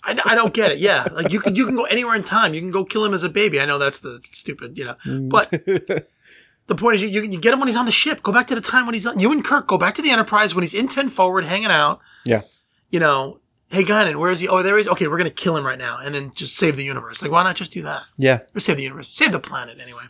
I, 0.05 0.21
I 0.25 0.35
don't 0.35 0.53
get 0.53 0.73
it. 0.73 0.79
Yeah, 0.79 1.07
like 1.13 1.33
you 1.33 1.41
can 1.41 1.55
you 1.55 1.67
can 1.67 1.77
go 1.77 1.85
anywhere 1.85 2.17
in 2.17 2.25
time. 2.25 2.55
You 2.55 2.61
can 2.61 2.71
go 2.71 2.85
kill 2.85 3.05
him 3.05 3.15
as 3.15 3.23
a 3.23 3.29
baby. 3.29 3.61
I 3.61 3.65
know 3.65 3.79
that's 3.79 4.01
the 4.01 4.21
stupid, 4.25 4.77
you 4.77 4.85
know. 4.85 4.97
Mm. 5.07 5.29
But 5.29 5.51
the 6.67 6.75
point 6.75 6.97
is, 6.97 7.03
you, 7.03 7.09
you, 7.09 7.23
you 7.23 7.41
get 7.41 7.53
him 7.53 7.61
when 7.61 7.69
he's 7.69 7.77
on 7.77 7.87
the 7.87 7.93
ship. 7.93 8.23
Go 8.23 8.33
back 8.33 8.49
to 8.49 8.55
the 8.55 8.61
time 8.61 8.87
when 8.87 8.95
he's 8.95 9.07
on. 9.07 9.21
You 9.21 9.31
and 9.31 9.45
Kirk 9.45 9.67
go 9.69 9.79
back 9.79 9.95
to 9.95 10.03
the 10.03 10.11
Enterprise 10.11 10.55
when 10.55 10.63
he's 10.63 10.75
in 10.75 10.89
ten 10.89 11.09
forward, 11.09 11.45
hanging 11.45 11.71
out. 11.71 12.01
Yeah. 12.25 12.43
You 12.91 13.01
know, 13.01 13.41
hey 13.71 13.85
Guinan, 13.85 14.17
where 14.17 14.31
is 14.31 14.41
he? 14.41 14.49
Oh, 14.49 14.63
there 14.63 14.77
he 14.77 14.83
is. 14.83 14.89
Okay, 14.89 15.07
we're 15.07 15.19
gonna 15.19 15.31
kill 15.31 15.57
him 15.57 15.65
right 15.65 15.79
now, 15.79 15.99
and 16.03 16.15
then 16.15 16.33
just 16.35 16.57
save 16.57 16.77
the 16.77 16.85
universe. 16.85 17.23
Like, 17.23 17.31
why 17.31 17.45
not 17.45 17.57
just 17.57 17.73
do 17.73 17.83
that? 17.83 18.03
Yeah. 18.17 18.41
Or 18.55 18.61
save 18.61 18.77
the 18.77 18.83
universe, 18.83 19.09
save 19.09 19.33
the 19.33 19.41
planet 19.41 19.79
anyway. 19.81 20.05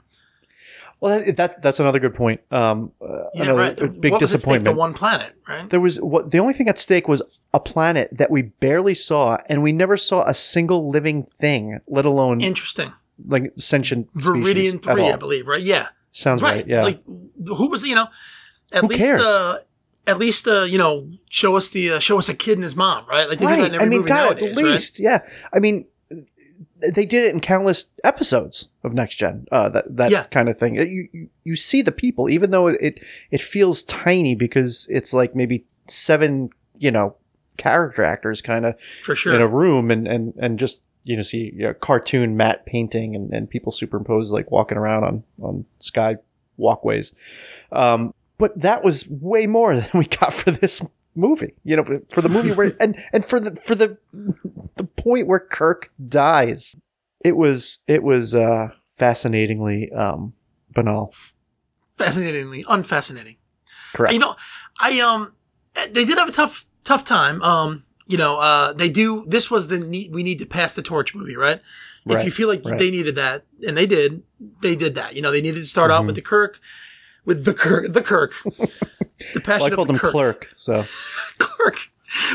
Well, 1.03 1.18
that, 1.18 1.36
that 1.36 1.62
that's 1.62 1.80
another 1.80 1.98
good 1.98 2.14
point. 2.14 2.40
Um, 2.53 2.92
uh, 3.03 3.24
Yeah, 3.34 3.42
another 3.42 3.59
right. 3.88 4.00
Big 4.00 4.12
what 4.12 4.20
was 4.20 4.32
at 4.32 4.40
stake? 4.40 4.61
disappointment. 4.62 4.76
The 4.76 4.78
one 4.78 4.94
planet, 4.94 5.34
right? 5.48 5.68
there 5.68 5.80
was 5.80 6.00
what 6.00 6.30
the 6.30 6.38
only 6.38 6.55
thing 6.55 6.68
at 6.68 6.78
stake 6.78 7.09
was 7.09 7.20
a 7.53 7.59
planet 7.59 8.09
that 8.12 8.30
we 8.30 8.42
barely 8.42 8.94
saw, 8.94 9.36
and 9.48 9.64
we 9.64 9.72
never 9.72 9.96
saw 9.96 10.22
a 10.28 10.32
single 10.34 10.88
living 10.88 11.24
thing, 11.40 11.80
let 11.88 12.05
alone 12.07 12.40
Interesting. 12.40 12.92
like 13.26 13.53
sentient 13.57 14.14
Veridian 14.14 14.42
species 14.44 14.74
at 14.74 14.82
three. 14.94 15.11
I 15.11 15.16
believe. 15.16 15.48
Right? 15.48 15.61
Yeah. 15.61 15.88
Sounds 16.12 16.40
right. 16.40 16.64
Yeah. 16.68 16.84
Like 16.84 17.00
who 17.05 17.68
was 17.68 17.82
you 17.82 17.96
know? 17.96 18.07
At 18.72 18.82
Who 18.82 18.86
least 18.86 19.00
cares? 19.03 19.22
uh 19.24 19.59
at 20.07 20.18
least 20.18 20.46
uh, 20.48 20.62
you 20.62 20.78
know, 20.78 21.09
show 21.30 21.57
us 21.57 21.68
the 21.68 21.92
uh, 21.92 21.98
show 21.98 22.18
us 22.18 22.28
a 22.28 22.34
kid 22.34 22.55
and 22.59 22.64
his 22.64 22.74
mom, 22.76 23.07
right? 23.07 23.28
Like 23.28 23.38
they 23.38 23.46
do 23.46 23.57
that 23.57 23.68
in 23.68 23.74
every 23.74 23.86
I 23.86 23.88
mean, 23.88 23.98
movie 24.00 24.09
God, 24.09 24.24
nowadays, 24.24 24.57
at 24.59 24.62
right? 24.62 24.72
least, 24.72 24.98
yeah. 25.00 25.18
I 25.53 25.61
mean, 25.61 25.86
they 26.94 27.06
did 27.06 27.24
it 27.24 27.32
in 27.34 27.40
countless 27.40 27.86
episodes 28.04 28.68
of 28.82 28.92
Next 28.94 29.16
Gen. 29.16 29.46
Uh, 29.52 29.68
that 29.70 29.96
that 29.96 30.10
Yeah. 30.10 30.24
kind 30.24 30.48
of 30.48 30.58
thing. 30.58 30.74
You, 30.76 31.28
you 31.44 31.56
see 31.56 31.82
the 31.82 31.92
people, 31.92 32.28
even 32.28 32.50
though 32.50 32.66
it 32.68 33.00
it 33.30 33.40
feels 33.40 33.82
tiny 33.82 34.34
because 34.34 34.86
it's 34.90 35.12
like 35.12 35.34
maybe 35.34 35.64
seven, 35.86 36.50
you 36.78 36.90
know, 36.90 37.16
character 37.56 38.02
actors 38.02 38.40
kind 38.42 38.66
of 38.66 38.74
For 39.02 39.14
sure. 39.14 39.34
in 39.34 39.40
a 39.40 39.46
room, 39.48 39.90
and 39.90 40.06
and 40.08 40.34
and 40.38 40.58
just 40.58 40.84
you 41.04 41.16
know 41.16 41.22
see 41.22 41.52
you 41.54 41.62
know, 41.64 41.74
cartoon 41.74 42.36
matte 42.36 42.64
painting 42.66 43.14
and, 43.16 43.32
and 43.32 43.50
people 43.50 43.72
superimposed 43.72 44.32
like 44.32 44.50
walking 44.50 44.78
around 44.78 45.04
on 45.04 45.24
on 45.40 45.64
sky 45.78 46.16
walkways. 46.56 47.12
Um, 47.70 48.14
but 48.38 48.58
that 48.60 48.82
was 48.84 49.08
way 49.08 49.46
more 49.46 49.74
than 49.80 49.88
we 49.94 50.06
got 50.06 50.32
for 50.32 50.50
this 50.50 50.80
movie. 51.14 51.54
You 51.64 51.76
know, 51.76 51.84
for, 52.10 52.20
the 52.22 52.28
movie 52.28 52.52
where 52.52 52.74
and 52.80 52.96
and 53.12 53.24
for 53.24 53.40
the 53.40 53.54
for 53.56 53.74
the 53.74 53.98
the 54.76 54.84
point 54.84 55.26
where 55.26 55.40
Kirk 55.40 55.90
dies. 56.04 56.76
It 57.24 57.36
was 57.36 57.78
it 57.86 58.02
was 58.02 58.34
uh 58.34 58.70
fascinatingly 58.86 59.92
um 59.92 60.32
banal. 60.70 61.14
Fascinatingly 61.96 62.64
unfascinating. 62.68 63.36
Correct. 63.94 64.12
You 64.12 64.18
know, 64.18 64.34
I 64.80 65.00
um 65.00 65.34
they 65.90 66.04
did 66.04 66.18
have 66.18 66.28
a 66.28 66.32
tough 66.32 66.66
tough 66.84 67.04
time. 67.04 67.42
Um, 67.42 67.84
you 68.08 68.18
know, 68.18 68.40
uh 68.40 68.72
they 68.72 68.90
do 68.90 69.24
this 69.28 69.50
was 69.50 69.68
the 69.68 69.78
need 69.78 70.12
we 70.12 70.22
need 70.22 70.38
to 70.40 70.46
pass 70.46 70.72
the 70.74 70.82
torch 70.82 71.14
movie, 71.14 71.36
right? 71.36 71.60
If 72.04 72.16
Right, 72.16 72.24
you 72.24 72.30
feel 72.32 72.48
like 72.48 72.64
right. 72.64 72.76
they 72.76 72.90
needed 72.90 73.14
that, 73.14 73.44
and 73.64 73.76
they 73.76 73.86
did, 73.86 74.24
they 74.60 74.74
did 74.74 74.96
that. 74.96 75.14
You 75.14 75.22
know, 75.22 75.30
they 75.30 75.40
needed 75.40 75.60
to 75.60 75.66
start 75.66 75.92
off 75.92 76.04
with 76.04 76.16
the 76.16 76.20
Kirk, 76.20 76.58
with 77.24 77.44
the 77.44 77.54
Kirk, 77.54 77.92
the 77.92 78.02
Kirk, 78.02 78.32
the 78.44 79.40
passion 79.42 79.60
well, 79.60 79.64
I 79.64 79.66
of 79.68 79.74
called 79.74 79.88
the 79.88 79.92
him 79.94 79.98
Kirk. 79.98 80.10
clerk, 80.12 80.48
so 80.56 80.84
Clerk. 81.38 81.76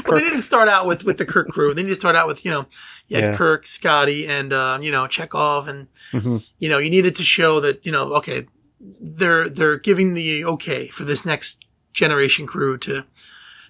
But 0.05 0.15
they 0.15 0.21
didn't 0.21 0.41
start 0.41 0.69
out 0.69 0.87
with 0.87 1.03
with 1.03 1.17
the 1.17 1.25
Kirk 1.25 1.49
crew. 1.49 1.73
They 1.73 1.83
need 1.83 1.89
to 1.89 1.95
start 1.95 2.15
out 2.15 2.27
with 2.27 2.43
you 2.45 2.51
know, 2.51 2.65
you 3.07 3.19
Yeah. 3.19 3.33
Kirk, 3.35 3.67
Scotty, 3.67 4.27
and 4.27 4.51
um, 4.51 4.81
you 4.81 4.91
know 4.91 5.03
Chekov, 5.05 5.67
and 5.67 5.87
Mhm. 6.13 6.49
you 6.59 6.67
know 6.69 6.77
you 6.79 6.89
needed 6.89 7.15
to 7.15 7.23
show 7.23 7.59
that 7.59 7.85
you 7.85 7.91
know 7.91 8.13
okay, 8.15 8.47
they're 8.79 9.47
they're 9.49 9.77
giving 9.77 10.13
the 10.15 10.43
okay 10.45 10.87
for 10.87 11.03
this 11.03 11.25
next 11.25 11.63
generation 11.93 12.47
crew 12.47 12.77
to 12.79 13.03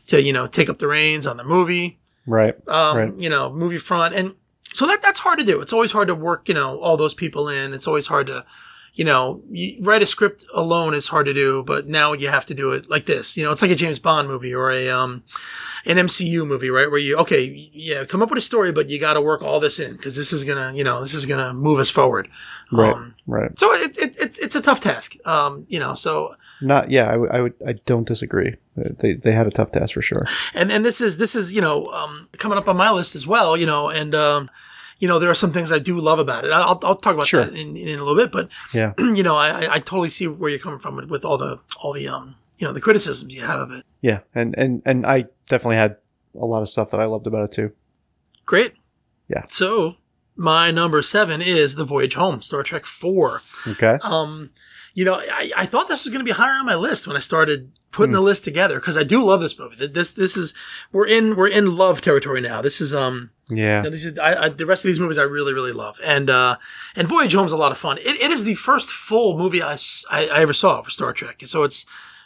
to 0.07 0.21
you 0.21 0.31
know 0.31 0.47
take 0.47 0.69
up 0.69 0.77
the 0.77 0.87
reins 0.87 1.27
on 1.27 1.35
the 1.37 1.43
movie 1.43 1.97
Right. 2.25 2.55
um, 2.69 2.97
Right. 2.97 3.13
you 3.17 3.29
know, 3.29 3.51
movie 3.51 3.77
front. 3.77 4.13
And 4.13 4.35
so 4.73 4.85
that, 4.87 5.01
that's 5.01 5.19
hard 5.19 5.39
to 5.39 5.45
do. 5.45 5.61
It's 5.61 5.71
always 5.71 5.93
hard 5.93 6.09
to 6.09 6.15
work, 6.15 6.49
you 6.49 6.53
know, 6.53 6.77
all 6.79 6.97
those 6.97 7.13
people 7.13 7.47
in. 7.47 7.73
It's 7.73 7.87
always 7.87 8.07
hard 8.07 8.27
to, 8.27 8.45
you 8.97 9.05
know, 9.05 9.41
you 9.49 9.77
write 9.85 10.01
a 10.01 10.05
script 10.05 10.45
alone 10.53 10.93
is 10.93 11.07
hard 11.07 11.25
to 11.27 11.33
do, 11.33 11.63
but 11.63 11.87
now 11.87 12.13
you 12.13 12.27
have 12.29 12.45
to 12.47 12.53
do 12.53 12.71
it 12.71 12.89
like 12.89 13.05
this. 13.05 13.37
You 13.37 13.43
know, 13.45 13.51
it's 13.51 13.61
like 13.61 13.71
a 13.71 13.75
James 13.75 13.99
Bond 13.99 14.27
movie 14.27 14.53
or 14.53 14.71
a, 14.71 14.89
um, 14.89 15.23
an 15.85 15.97
MCU 15.97 16.45
movie, 16.47 16.69
right? 16.69 16.89
Where 16.89 16.99
you, 16.99 17.15
okay, 17.19 17.43
yeah, 17.71 18.03
come 18.05 18.21
up 18.23 18.29
with 18.29 18.39
a 18.39 18.41
story, 18.41 18.71
but 18.71 18.89
you 18.89 18.99
got 18.99 19.13
to 19.13 19.21
work 19.21 19.41
all 19.43 19.59
this 19.59 19.79
in 19.79 19.93
because 19.95 20.15
this 20.15 20.33
is 20.33 20.43
going 20.43 20.57
to, 20.57 20.77
you 20.77 20.83
know, 20.83 21.01
this 21.01 21.13
is 21.13 21.25
going 21.27 21.39
to 21.45 21.53
move 21.53 21.79
us 21.79 21.89
forward. 21.91 22.27
Right. 22.71 22.93
Um, 22.93 23.13
Right. 23.27 23.57
so 23.59 23.71
it, 23.73 23.97
it, 23.97 24.17
it's, 24.19 24.39
it's 24.39 24.55
a 24.55 24.61
tough 24.61 24.79
task. 24.79 25.15
Um, 25.25 25.65
you 25.69 25.79
know, 25.79 25.93
so 25.93 26.33
Not. 26.61 26.89
Yeah. 26.89 27.11
I, 27.11 27.17
would- 27.17 27.29
I 27.31 27.41
would. 27.41 27.53
I 27.67 27.73
don't 27.85 28.07
disagree. 28.07 28.55
They 28.75 29.13
they 29.13 29.31
had 29.31 29.47
a 29.47 29.51
tough 29.51 29.71
task 29.71 29.93
for 29.93 30.01
sure. 30.01 30.25
and 30.53 30.71
and 30.71 30.83
this 30.85 31.01
is 31.01 31.17
this 31.17 31.35
is 31.35 31.51
you 31.53 31.61
know 31.61 31.87
um, 31.91 32.29
coming 32.37 32.57
up 32.57 32.67
on 32.69 32.77
my 32.77 32.89
list 32.91 33.15
as 33.15 33.25
well. 33.27 33.55
You 33.57 33.65
know, 33.65 33.89
and 33.89 34.13
um, 34.15 34.49
you 34.99 35.07
know 35.07 35.19
there 35.19 35.29
are 35.29 35.35
some 35.35 35.51
things 35.51 35.71
I 35.71 35.79
do 35.79 35.99
love 35.99 36.19
about 36.19 36.45
it. 36.45 36.51
I'll, 36.51 36.79
I'll 36.83 36.95
talk 36.95 37.13
about 37.15 37.27
Sure. 37.27 37.45
that 37.45 37.53
in, 37.53 37.75
in 37.77 37.99
a 37.99 38.03
little 38.03 38.15
bit, 38.15 38.31
but 38.31 38.49
Yeah. 38.73 38.93
you 38.99 39.23
know 39.23 39.35
I, 39.35 39.75
I- 39.75 39.79
totally 39.79 40.09
see 40.09 40.27
where 40.27 40.49
you're 40.49 40.59
coming 40.59 40.79
from 40.79 40.95
with, 40.95 41.09
with 41.09 41.23
all 41.25 41.37
the 41.37 41.59
all 41.81 41.93
the 41.93 42.07
um 42.07 42.35
you 42.57 42.65
know 42.67 42.73
the 42.73 42.81
criticisms 42.81 43.33
you 43.35 43.41
have 43.41 43.59
of 43.59 43.71
it. 43.71 43.85
Yeah. 44.01 44.19
And 44.33 44.55
and 44.57 44.81
and 44.85 45.05
I 45.05 45.25
definitely 45.47 45.75
had 45.77 45.97
a 46.39 46.45
lot 46.45 46.61
of 46.61 46.69
stuff 46.69 46.89
that 46.91 46.99
I 46.99 47.05
loved 47.05 47.27
about 47.27 47.43
it 47.45 47.51
too. 47.51 47.71
Great. 48.45 48.73
Yeah. 49.27 49.43
So 49.47 49.95
my 50.35 50.71
number 50.71 51.01
seven 51.01 51.41
is 51.41 51.75
the 51.75 51.83
Voyage 51.85 52.13
Home, 52.15 52.41
Star 52.41 52.63
Trek 52.63 52.85
Four. 52.85 53.41
Okay. 53.67 53.97
Um, 54.03 54.51
you 54.93 55.05
know, 55.05 55.15
I, 55.15 55.51
I 55.57 55.65
thought 55.65 55.87
this 55.87 56.05
was 56.05 56.09
going 56.13 56.19
to 56.25 56.31
be 56.31 56.31
higher 56.35 56.53
on 56.53 56.65
my 56.65 56.75
list 56.75 57.07
when 57.07 57.15
I 57.17 57.19
started 57.19 57.71
putting 57.91 58.11
Hmm. 58.11 58.15
the 58.15 58.21
list 58.21 58.43
together 58.43 58.79
because 58.79 58.97
I 58.97 59.03
do 59.03 59.23
love 59.23 59.41
this 59.41 59.57
movie. 59.59 59.87
This 59.87 60.11
this 60.11 60.37
is 60.37 60.53
we're 60.91 61.07
in 61.07 61.35
we're 61.35 61.47
in 61.47 61.75
love 61.75 62.01
territory 62.01 62.41
now. 62.41 62.61
This 62.61 62.81
is 62.81 62.93
um 62.95 63.31
Yeah. 63.49 63.77
You 63.77 63.83
know, 63.83 63.89
these 63.89 64.05
are, 64.05 64.21
I, 64.21 64.35
I, 64.35 64.49
the 64.49 64.65
rest 64.65 64.83
of 64.83 64.89
these 64.89 64.99
movies 64.99 65.17
I 65.17 65.23
really, 65.23 65.53
really 65.53 65.71
love. 65.71 65.99
And, 66.03 66.29
uh, 66.29 66.57
and 66.95 67.07
Voyage 67.07 67.33
Home's 67.33 67.53
a 67.53 67.57
lot 67.57 67.71
of 67.71 67.77
fun. 67.77 67.97
It, 67.99 68.19
it 68.21 68.31
is 68.31 68.43
the 68.43 68.55
first 68.55 68.89
full 68.89 69.37
movie 69.37 69.63
I 69.63 69.77
I 70.11 70.41
ever 70.41 70.53
saw 70.53 70.81
for 70.81 70.89
Star 70.89 71.13
Trek. 71.13 71.41
So 71.45 71.63
it's 71.63 71.85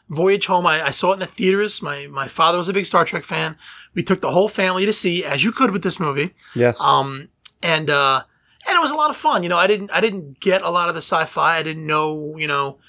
Voyage 0.10 0.48
Home. 0.48 0.66
I, 0.66 0.88
I 0.88 0.90
saw 0.90 1.12
it 1.12 1.16
in 1.16 1.20
the 1.20 1.28
theaters. 1.28 1.82
My, 1.82 2.08
my 2.08 2.28
father 2.28 2.58
was 2.58 2.70
a 2.70 2.74
big 2.74 2.86
Star 2.86 3.06
Trek 3.06 3.24
fan. 3.24 3.56
We 3.94 4.04
took 4.04 4.22
the 4.22 4.32
whole 4.32 4.48
family 4.48 4.86
to 4.86 4.94
see, 4.94 5.24
as 5.24 5.44
you 5.44 5.52
could 5.52 5.72
with 5.72 5.84
this 5.84 6.00
movie. 6.00 6.34
Yes. 6.56 6.82
Um, 6.82 7.30
and, 7.62 7.90
uh, 7.90 8.24
and 8.68 8.76
it 8.76 8.82
was 8.82 8.92
a 8.92 8.96
lot 8.96 9.10
of 9.10 9.16
fun. 9.16 9.44
You 9.44 9.50
know, 9.50 9.58
I 9.58 9.68
didn't, 9.68 9.92
I 9.92 10.02
didn't 10.02 10.40
get 10.40 10.64
a 10.64 10.70
lot 10.72 10.90
of 10.90 10.96
the 10.96 11.02
sci-fi. 11.02 11.58
I 11.58 11.64
didn't 11.64 11.86
know, 11.86 12.36
you 12.38 12.48
know, 12.48 12.80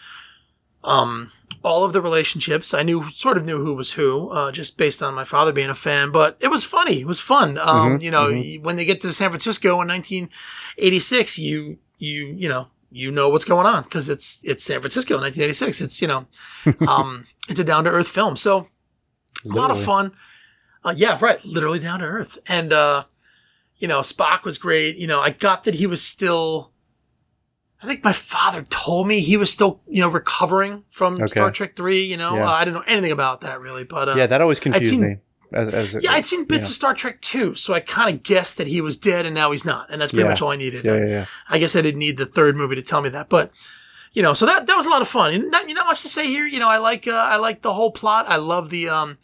um, 0.85 1.31
all 1.63 1.85
of 1.85 1.93
the 1.93 2.01
relationships. 2.03 2.75
I 2.75 2.83
knew, 2.83 3.09
sort 3.11 3.37
of 3.37 3.45
knew 3.45 3.65
who 3.65 3.75
was 3.75 3.93
who, 3.93 4.31
uh, 4.31 4.51
just 4.53 4.77
based 4.77 5.03
on 5.03 5.15
my 5.15 5.25
father 5.25 5.53
being 5.53 5.71
a 5.71 5.75
fan, 5.75 6.11
but 6.11 6.37
it 6.41 6.49
was 6.49 6.65
funny. 6.65 7.01
It 7.01 7.07
was 7.07 7.21
fun. 7.21 7.59
Um, 7.59 7.99
Mhm, 7.99 8.03
you 8.03 8.11
know, 8.11 8.27
mhm. 8.31 8.63
when 8.63 8.77
they 8.77 8.85
get 8.85 9.01
to 9.03 9.13
San 9.13 9.31
Francisco 9.31 9.81
in 9.81 9.89
1986, 9.89 11.39
you, 11.39 11.79
you, 11.99 12.35
you 12.37 12.49
know, 12.49 12.69
you 12.91 13.11
know 13.11 13.29
what's 13.29 13.45
going 13.45 13.67
on 13.67 13.85
because 13.85 14.09
it's, 14.09 14.43
it's 14.45 14.65
San 14.65 14.81
Francisco 14.81 15.15
in 15.15 15.21
1986. 15.23 15.81
It's, 15.81 16.03
you 16.03 16.09
know, 16.09 16.27
um, 16.89 17.27
it's 17.49 17.61
a 17.61 17.65
down 17.65 17.85
to 17.85 17.91
earth 17.91 18.09
film. 18.09 18.37
So 18.37 18.69
a 19.45 19.49
lot 19.49 19.71
of 19.71 19.81
fun. 19.81 20.13
Uh, 20.85 20.95
yeah, 20.97 21.17
right. 21.21 21.43
Literally 21.45 21.79
down 21.79 22.01
to 22.01 22.07
earth. 22.07 22.39
And, 22.49 22.73
uh, 22.73 23.05
you 23.79 23.87
know, 23.89 24.01
Spock 24.01 24.43
was 24.45 24.59
great. 24.59 24.97
You 24.97 25.07
know, 25.07 25.21
I 25.21 25.31
got 25.31 25.65
that 25.65 25.75
he 25.77 25.87
was 25.87 26.03
still, 26.03 26.72
I 27.83 27.87
think 27.87 28.05
my 28.05 28.13
father 28.13 28.63
told 28.71 29.09
me 29.09 29.21
he 29.21 29.37
was 29.37 29.51
still, 29.51 29.81
you 29.89 30.01
know, 30.03 30.09
recovering 30.09 30.85
from 30.89 31.15
Okay. 31.15 31.27
Star 31.27 31.51
Trek 31.51 31.75
3, 31.77 32.05
you 32.05 32.17
know, 32.17 32.37
Yeah. 32.37 32.47
uh, 32.49 32.53
I 32.53 32.65
didn't 32.65 32.77
know 32.77 32.85
anything 32.87 33.11
about 33.13 33.41
that 33.41 33.61
really, 33.61 33.85
but, 33.85 34.09
uh, 34.11 34.15
yeah. 34.17 34.27
That 34.27 34.41
always 34.41 34.61
confused 34.61 34.91
seen- 34.91 35.01
me. 35.03 35.17
As, 35.55 35.69
as 35.75 35.97
yeah, 36.03 36.13
I'd 36.13 36.25
seen 36.25 36.45
bits 36.45 36.69
of 36.69 36.75
Star 36.75 36.95
Trek 36.95 37.21
2, 37.21 37.57
so 37.57 37.75
I 37.75 37.81
kind 37.81 38.09
of 38.15 38.23
guessed 38.23 38.57
that 38.57 38.69
he 38.69 38.81
was 38.81 38.97
dead 38.97 39.27
and 39.27 39.35
now 39.35 39.51
he's 39.51 39.67
not. 39.67 39.91
And 39.91 40.01
that's 40.01 40.11
pretty 40.13 40.25
Yeah. 40.25 40.31
much 40.31 40.41
all 40.41 40.49
I 40.51 40.57
needed. 40.57 40.87
Yeah. 40.87 40.97
Yeah. 40.97 41.07
Yeah. 41.07 41.25
I 41.51 41.59
guess 41.59 41.77
I 41.77 41.83
didn't 41.83 41.99
need 41.99 42.17
the 42.17 42.25
third 42.25 42.57
movie 42.57 42.77
to 42.77 42.83
tell 42.83 43.03
me 43.03 43.11
that, 43.11 43.29
but 43.29 43.51
you 44.15 44.23
know, 44.23 44.33
so 44.35 44.47
that 44.47 44.67
that 44.67 44.77
was 44.77 44.87
a 44.87 44.91
lot 44.91 45.03
of 45.03 45.09
fun. 45.09 45.35
And 45.35 45.51
not, 45.51 45.67
not 45.69 45.87
much 45.87 46.03
to 46.03 46.09
say 46.09 46.27
here. 46.27 46.47
You 46.47 46.61
know, 46.61 46.69
I 46.69 46.79
like 46.79 47.07
uh, 47.09 47.13
I 47.13 47.37
like 47.37 47.63
the 47.63 47.73
whole 47.75 47.91
plot. 47.91 48.27
I 48.29 48.37
love 48.37 48.69
the 48.71 48.89
um, 48.89 49.17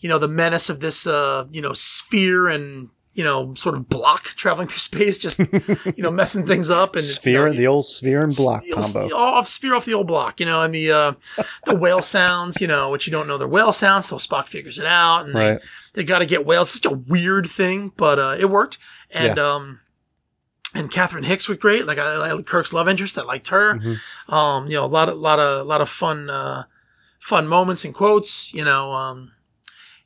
you 0.00 0.08
know, 0.08 0.18
the 0.18 0.26
menace 0.28 0.68
of 0.68 0.80
this 0.80 1.06
uh, 1.06 1.46
you 1.50 1.62
know, 1.62 1.72
sphere 1.72 2.48
and 2.48 2.90
you 3.14 3.22
know, 3.24 3.52
sort 3.54 3.74
of 3.74 3.88
block 3.88 4.22
traveling 4.24 4.68
through 4.68 4.78
space, 4.78 5.18
just 5.18 5.38
you 5.38 5.94
know, 6.02 6.10
messing 6.10 6.46
things 6.46 6.70
up 6.70 6.90
and 6.96 7.00
it's, 7.04 7.08
you 7.08 7.14
Sphere, 7.32 7.50
know, 7.50 7.56
the 7.56 7.66
old 7.66 7.84
sphere 7.86 8.22
and 8.22 8.34
block 8.34 8.62
the 8.62 8.72
old- 8.72 8.82
combo. 8.84 9.08
the- 9.08 9.14
off 9.14 9.48
spear 9.48 9.74
off 9.74 9.84
the 9.84 9.94
old 9.94 10.06
block, 10.06 10.40
you 10.40 10.46
know, 10.46 10.62
and 10.62 10.74
the 10.74 10.90
uh, 10.90 11.12
the 11.66 11.74
whale 11.74 12.00
sounds, 12.16 12.60
you 12.60 12.66
know, 12.66 12.90
which 12.90 13.06
you 13.06 13.10
don't 13.12 13.28
know 13.28 13.36
they're 13.38 13.46
whale 13.48 13.72
sounds 13.72 14.08
till 14.08 14.18
Spock 14.18 14.46
figures 14.46 14.78
it 14.78 14.86
out, 14.86 15.26
and 15.26 15.34
Right. 15.34 15.60
they, 15.94 16.02
they 16.02 16.04
got 16.04 16.20
to 16.20 16.26
get 16.26 16.46
whales. 16.46 16.70
Such 16.70 16.86
a 16.86 16.90
weird 16.94 17.46
thing, 17.46 17.92
but 17.96 18.18
uh, 18.18 18.36
it 18.38 18.48
worked. 18.48 18.78
And 19.10 19.38
um, 19.38 19.80
and 20.74 20.90
Catherine 20.90 21.24
Hicks 21.24 21.50
was 21.50 21.58
great. 21.58 21.84
Like 21.86 21.98
I, 21.98 22.30
I 22.38 22.42
Kirk's 22.42 22.72
love 22.72 22.88
interest, 22.88 23.18
I 23.18 23.22
liked 23.24 23.48
her. 23.48 23.74
Mhm. 23.74 23.98
Um, 24.32 24.66
you 24.68 24.74
know, 24.76 24.84
a 24.84 24.86
lot 24.86 25.10
of 25.10 25.18
lot 25.18 25.38
of 25.38 25.66
lot 25.66 25.82
of 25.82 25.90
fun 25.90 26.30
uh, 26.30 26.64
fun 27.18 27.46
moments 27.46 27.84
and 27.84 27.92
quotes. 27.92 28.54
You 28.54 28.64
know, 28.64 28.92
um, 28.92 29.32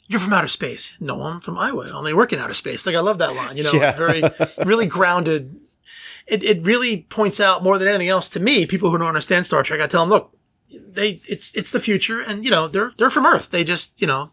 you're 0.08 0.20
from 0.20 0.32
outer 0.32 0.48
space. 0.48 0.96
No, 1.00 1.22
I'm 1.22 1.40
from 1.40 1.58
Iowa. 1.58 1.86
I 1.88 1.96
only 1.96 2.14
work 2.14 2.32
in 2.32 2.38
outer 2.38 2.54
space. 2.54 2.86
Like 2.86 2.94
I 2.96 3.00
love 3.00 3.18
that 3.18 3.34
line. 3.34 3.56
You 3.56 3.64
know, 3.64 3.72
Yeah. 3.72 3.88
it's 3.90 3.98
very 3.98 4.22
really 4.64 4.86
grounded. 4.96 5.56
It, 6.26 6.42
it 6.42 6.62
really 6.62 7.02
points 7.02 7.38
out 7.40 7.62
more 7.62 7.78
than 7.78 7.86
anything 7.88 8.08
else 8.08 8.28
to 8.30 8.40
me, 8.40 8.66
people 8.66 8.90
who 8.90 8.98
don't 8.98 9.06
understand 9.08 9.46
Star 9.46 9.62
Trek. 9.62 9.80
I 9.80 9.86
tell 9.86 10.02
them, 10.02 10.10
look, 10.10 10.36
they 10.70 11.20
it's 11.28 11.54
it's 11.54 11.70
the 11.70 11.78
future, 11.80 12.20
and 12.20 12.44
you 12.44 12.50
know 12.50 12.66
they're 12.68 12.92
they're 12.96 13.10
from 13.10 13.26
Earth. 13.26 13.50
They 13.50 13.62
just 13.64 14.00
you 14.00 14.06
know 14.08 14.30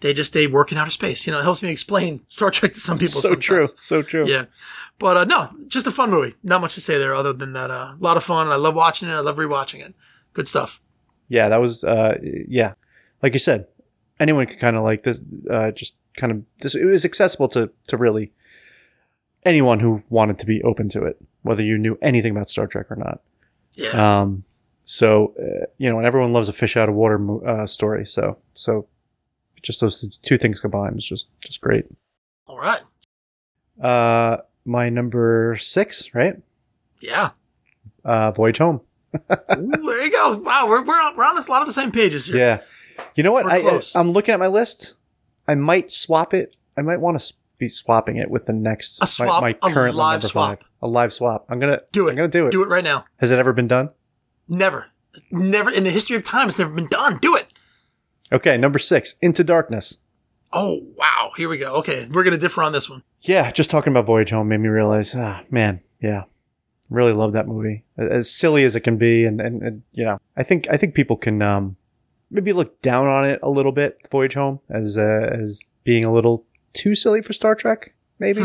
they 0.00 0.14
just 0.14 0.32
they 0.32 0.46
work 0.46 0.72
in 0.72 0.78
outer 0.78 0.90
space. 0.90 1.26
You 1.26 1.32
know, 1.32 1.40
it 1.40 1.42
helps 1.42 1.62
me 1.62 1.70
explain 1.70 2.20
Star 2.28 2.50
Trek 2.50 2.72
to 2.72 2.80
some 2.80 2.98
people. 2.98 3.20
So 3.20 3.28
sometimes. 3.28 3.44
true. 3.44 3.66
So 3.80 4.00
true. 4.02 4.26
Yeah. 4.26 4.44
But 4.98 5.16
uh, 5.16 5.24
no, 5.24 5.50
just 5.68 5.86
a 5.86 5.90
fun 5.90 6.10
movie. 6.10 6.34
Not 6.42 6.60
much 6.60 6.74
to 6.74 6.80
say 6.80 6.98
there 6.98 7.14
other 7.14 7.32
than 7.32 7.52
that. 7.52 7.70
A 7.70 7.96
lot 8.00 8.16
of 8.16 8.24
fun. 8.24 8.48
I 8.48 8.56
love 8.56 8.74
watching 8.74 9.08
it. 9.08 9.12
I 9.12 9.20
love 9.20 9.36
rewatching 9.36 9.84
it. 9.84 9.94
Good 10.32 10.48
stuff. 10.48 10.80
Yeah, 11.28 11.48
that 11.50 11.60
was 11.60 11.84
uh 11.84 12.16
yeah. 12.22 12.72
Like 13.22 13.34
you 13.34 13.38
said, 13.40 13.66
anyone 14.20 14.46
could 14.46 14.58
kind 14.58 14.76
of 14.76 14.82
like 14.82 15.02
this 15.04 15.20
uh 15.50 15.70
just 15.70 15.94
kind 16.16 16.32
of 16.32 16.42
this 16.60 16.74
it 16.74 16.84
was 16.84 17.04
accessible 17.04 17.48
to 17.48 17.70
to 17.86 17.96
really 17.96 18.32
anyone 19.46 19.80
who 19.80 20.02
wanted 20.10 20.38
to 20.38 20.46
be 20.46 20.62
open 20.62 20.88
to 20.90 21.04
it, 21.04 21.16
whether 21.42 21.62
you 21.62 21.78
knew 21.78 21.96
anything 22.02 22.32
about 22.32 22.50
Star 22.50 22.66
Trek 22.66 22.90
or 22.90 22.96
not. 22.96 23.20
Yeah. 23.76 24.20
Um 24.22 24.44
so 24.84 25.34
uh, 25.38 25.66
you 25.78 25.88
know, 25.90 25.98
and 25.98 26.06
everyone 26.06 26.32
loves 26.32 26.48
a 26.48 26.52
fish 26.52 26.76
out 26.76 26.88
of 26.88 26.94
water 26.94 27.18
mo- 27.18 27.42
uh, 27.46 27.66
story, 27.66 28.06
so 28.06 28.38
so 28.54 28.86
just 29.62 29.80
those 29.80 30.18
two 30.22 30.38
things 30.38 30.60
combined 30.60 30.98
is 30.98 31.06
just 31.06 31.28
just 31.40 31.60
great. 31.60 31.84
All 32.46 32.58
right. 32.58 32.80
Uh 33.80 34.38
my 34.64 34.88
number 34.90 35.56
6, 35.56 36.14
right? 36.14 36.36
Yeah. 37.00 37.30
Uh 38.04 38.32
Voyage 38.32 38.58
Home. 38.58 38.80
Ooh, 39.14 39.26
there 39.50 40.04
you 40.04 40.10
go. 40.12 40.36
Wow, 40.38 40.66
we're 40.68 40.84
we're 40.84 41.00
on, 41.00 41.16
we're 41.16 41.24
on 41.24 41.38
a 41.38 41.50
lot 41.50 41.62
of 41.62 41.66
the 41.68 41.72
same 41.72 41.92
pages 41.92 42.26
here. 42.26 42.36
Yeah. 42.36 42.60
You 43.14 43.22
know 43.22 43.32
what? 43.32 43.44
We're 43.44 43.50
I, 43.50 43.60
close. 43.60 43.94
I'm 43.96 44.12
looking 44.12 44.32
at 44.32 44.38
my 44.38 44.46
list. 44.46 44.94
I 45.46 45.54
might 45.54 45.90
swap 45.90 46.34
it. 46.34 46.56
I 46.76 46.82
might 46.82 47.00
want 47.00 47.18
to 47.20 47.32
be 47.58 47.68
swapping 47.68 48.16
it 48.16 48.30
with 48.30 48.44
the 48.44 48.52
next 48.52 49.02
A 49.02 49.06
swap? 49.06 49.42
my, 49.42 49.50
A 49.50 49.56
my 49.62 49.72
current 49.72 49.96
live 49.96 50.22
swap? 50.22 50.58
five. 50.60 50.68
A 50.82 50.86
live 50.86 51.12
swap. 51.12 51.46
I'm 51.48 51.58
gonna 51.58 51.80
Do 51.92 52.06
it. 52.06 52.10
I'm 52.12 52.16
gonna 52.16 52.28
do 52.28 52.46
it. 52.46 52.50
Do 52.52 52.62
it 52.62 52.68
right 52.68 52.84
now. 52.84 53.04
Has 53.16 53.30
it 53.30 53.38
ever 53.38 53.52
been 53.52 53.66
done? 53.68 53.90
Never. 54.46 54.86
Never 55.30 55.70
in 55.70 55.84
the 55.84 55.90
history 55.90 56.16
of 56.16 56.22
time. 56.22 56.48
It's 56.48 56.58
never 56.58 56.72
been 56.72 56.86
done. 56.86 57.18
Do 57.18 57.34
it. 57.34 57.52
Okay, 58.30 58.56
number 58.56 58.78
six, 58.78 59.16
Into 59.22 59.42
Darkness. 59.42 59.98
Oh 60.52 60.80
wow. 60.96 61.30
Here 61.36 61.48
we 61.48 61.56
go. 61.58 61.74
Okay, 61.76 62.06
we're 62.12 62.24
gonna 62.24 62.38
differ 62.38 62.62
on 62.62 62.72
this 62.72 62.88
one. 62.88 63.02
Yeah, 63.22 63.50
just 63.50 63.70
talking 63.70 63.92
about 63.92 64.06
Voyage 64.06 64.30
Home 64.30 64.48
made 64.48 64.60
me 64.60 64.68
realize, 64.68 65.14
ah, 65.16 65.42
man, 65.50 65.80
yeah, 66.00 66.24
really 66.90 67.12
love 67.12 67.32
that 67.32 67.48
movie. 67.48 67.84
As 67.96 68.30
silly 68.30 68.64
as 68.64 68.76
it 68.76 68.80
can 68.80 68.96
be, 68.96 69.24
and, 69.24 69.40
and, 69.40 69.62
and 69.62 69.82
you 69.92 70.04
know, 70.04 70.18
I 70.36 70.42
think 70.44 70.68
I 70.70 70.76
think 70.76 70.94
people 70.94 71.16
can 71.16 71.42
um, 71.42 71.76
maybe 72.30 72.52
look 72.52 72.80
down 72.82 73.06
on 73.06 73.28
it 73.28 73.40
a 73.42 73.50
little 73.50 73.72
bit, 73.72 73.98
Voyage 74.10 74.34
Home, 74.34 74.60
as 74.70 74.98
uh, 74.98 75.28
as 75.32 75.64
being 75.84 76.04
a 76.04 76.12
little 76.12 76.44
too 76.72 76.94
silly 76.94 77.22
for 77.22 77.32
Star 77.32 77.54
Trek, 77.54 77.94
maybe. 78.18 78.42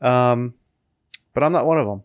Um, 0.00 0.54
but 1.34 1.42
I'm 1.42 1.52
not 1.52 1.66
one 1.66 1.78
of 1.78 1.86
them. 1.86 2.02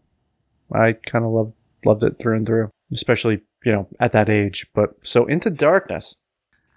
I 0.71 0.93
kind 0.93 1.25
of 1.25 1.31
loved 1.31 1.53
loved 1.85 2.03
it 2.03 2.19
through 2.19 2.37
and 2.37 2.47
through, 2.47 2.71
especially 2.93 3.41
you 3.63 3.71
know 3.71 3.87
at 3.99 4.11
that 4.13 4.29
age. 4.29 4.67
But 4.73 4.95
so 5.03 5.25
Into 5.25 5.49
Darkness, 5.49 6.17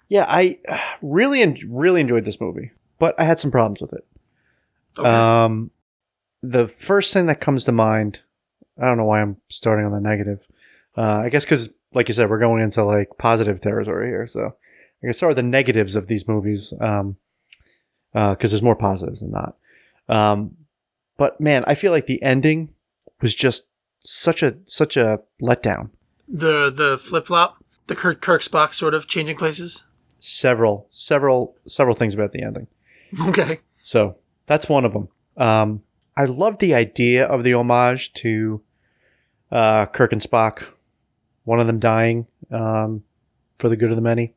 yeah, 0.09 0.25
I 0.27 0.59
really 1.01 1.41
en- 1.41 1.57
really 1.67 2.01
enjoyed 2.01 2.25
this 2.25 2.41
movie, 2.41 2.71
but 2.99 3.19
I 3.19 3.23
had 3.23 3.39
some 3.39 3.51
problems 3.51 3.81
with 3.81 3.93
it. 3.93 4.05
Okay. 4.99 5.09
Um, 5.09 5.71
the 6.41 6.67
first 6.67 7.13
thing 7.13 7.25
that 7.27 7.41
comes 7.41 7.65
to 7.65 7.71
mind, 7.71 8.21
I 8.81 8.85
don't 8.85 8.97
know 8.97 9.05
why 9.05 9.21
I'm 9.21 9.37
starting 9.49 9.85
on 9.85 9.91
the 9.91 9.99
negative. 9.99 10.47
Uh, 10.95 11.21
I 11.25 11.29
guess 11.29 11.45
because, 11.45 11.69
like 11.97 12.07
you 12.07 12.13
said, 12.13 12.29
we're 12.29 12.39
going 12.39 12.63
into 12.63 12.83
like 12.83 13.17
positive 13.17 13.59
territory 13.59 14.07
here. 14.07 14.27
So 14.27 14.55
I 15.03 15.05
can 15.05 15.13
start 15.13 15.31
with 15.31 15.37
the 15.37 15.43
negatives 15.43 15.95
of 15.95 16.07
these 16.07 16.27
movies. 16.27 16.73
Um, 16.79 17.17
because 18.13 18.51
there's 18.51 18.63
more 18.63 18.75
positives 18.75 19.21
than 19.21 19.31
not. 19.31 19.57
Um, 20.09 20.55
but 21.17 21.39
man, 21.41 21.63
I 21.67 21.75
feel 21.75 21.91
like 21.91 22.05
the 22.05 22.21
ending 22.23 22.69
was 23.21 23.35
just 23.35 23.67
such 23.99 24.43
a 24.43 24.55
such 24.65 24.97
a 24.97 25.21
letdown. 25.41 25.89
The 26.27 26.71
the 26.73 26.97
flip 26.97 27.25
flop, 27.25 27.57
the 27.87 27.95
Kirk 27.95 28.21
Kirk 28.21 28.41
Spock 28.41 28.73
sort 28.73 28.93
of 28.93 29.07
changing 29.07 29.37
places. 29.37 29.87
Several 30.19 30.87
several 30.89 31.55
several 31.67 31.95
things 31.95 32.13
about 32.13 32.31
the 32.31 32.41
ending. 32.41 32.67
Okay. 33.27 33.59
So 33.81 34.17
that's 34.47 34.67
one 34.67 34.85
of 34.85 34.93
them. 34.93 35.09
Um, 35.37 35.83
I 36.15 36.25
love 36.25 36.57
the 36.57 36.73
idea 36.73 37.25
of 37.25 37.43
the 37.43 37.53
homage 37.53 38.13
to 38.13 38.61
uh, 39.51 39.85
Kirk 39.85 40.11
and 40.11 40.21
Spock, 40.21 40.65
one 41.47 41.61
of 41.61 41.67
them 41.67 41.79
dying 41.79 42.27
um, 42.51 43.05
for 43.57 43.69
the 43.69 43.77
good 43.77 43.89
of 43.89 43.95
the 43.95 44.01
many. 44.01 44.33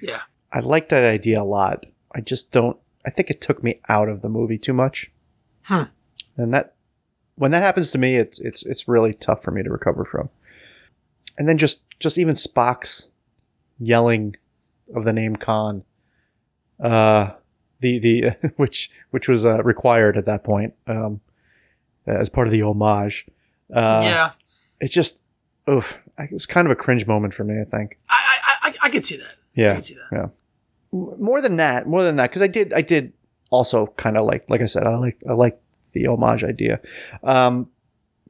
Yeah. 0.00 0.22
I 0.50 0.60
like 0.60 0.88
that 0.88 1.04
idea 1.04 1.42
a 1.42 1.44
lot. 1.44 1.84
I 2.14 2.22
just 2.22 2.50
don't. 2.50 2.78
I 3.06 3.10
think 3.10 3.28
it 3.28 3.42
took 3.42 3.62
me 3.62 3.80
out 3.86 4.08
of 4.08 4.22
the 4.22 4.30
movie 4.30 4.56
too 4.56 4.72
much. 4.72 5.10
Hmm. 5.64 5.82
And 6.38 6.54
that 6.54 6.74
when 7.34 7.50
that 7.50 7.62
happens 7.62 7.90
to 7.90 7.98
me, 7.98 8.16
it's 8.16 8.38
it's 8.38 8.64
it's 8.64 8.88
really 8.88 9.12
tough 9.12 9.42
for 9.42 9.50
me 9.50 9.62
to 9.62 9.68
recover 9.68 10.06
from. 10.06 10.30
And 11.36 11.46
then 11.46 11.58
just 11.58 11.82
just 12.00 12.16
even 12.16 12.34
Spock's 12.34 13.10
yelling 13.78 14.34
of 14.94 15.04
the 15.04 15.12
name 15.12 15.36
Khan, 15.36 15.84
uh, 16.82 17.32
the 17.80 17.98
the 17.98 18.52
which 18.56 18.90
which 19.10 19.28
was 19.28 19.44
uh, 19.44 19.62
required 19.62 20.16
at 20.16 20.24
that 20.24 20.44
point 20.44 20.72
um, 20.86 21.20
as 22.06 22.30
part 22.30 22.46
of 22.46 22.52
the 22.52 22.62
homage. 22.62 23.26
Uh, 23.70 24.00
yeah. 24.02 24.30
it 24.80 24.88
just, 24.88 25.22
oof, 25.68 25.98
it 26.24 26.32
was 26.32 26.46
kind 26.46 26.66
of 26.66 26.72
a 26.72 26.76
cringe 26.76 27.06
moment 27.06 27.34
for 27.34 27.44
me. 27.44 27.60
I 27.60 27.64
think. 27.64 27.96
I 28.08 28.38
I 28.62 28.68
I, 28.68 28.74
I 28.84 28.90
could 28.90 29.04
see 29.04 29.16
that. 29.16 29.26
I 29.26 29.34
Yeah, 29.54 29.74
could 29.76 29.84
see 29.84 29.94
that. 29.94 30.08
yeah. 30.12 30.26
More 30.90 31.40
than 31.42 31.56
that, 31.56 31.86
more 31.86 32.02
than 32.02 32.16
that, 32.16 32.30
because 32.30 32.40
I 32.40 32.46
did, 32.46 32.72
I 32.72 32.80
did 32.80 33.12
also 33.50 33.88
kind 33.98 34.16
of 34.16 34.24
like, 34.26 34.48
like 34.48 34.62
I 34.62 34.66
said, 34.66 34.86
I 34.86 34.96
like, 34.96 35.18
I 35.28 35.34
like 35.34 35.60
the 35.92 36.06
homage 36.06 36.42
idea, 36.44 36.80
um, 37.22 37.68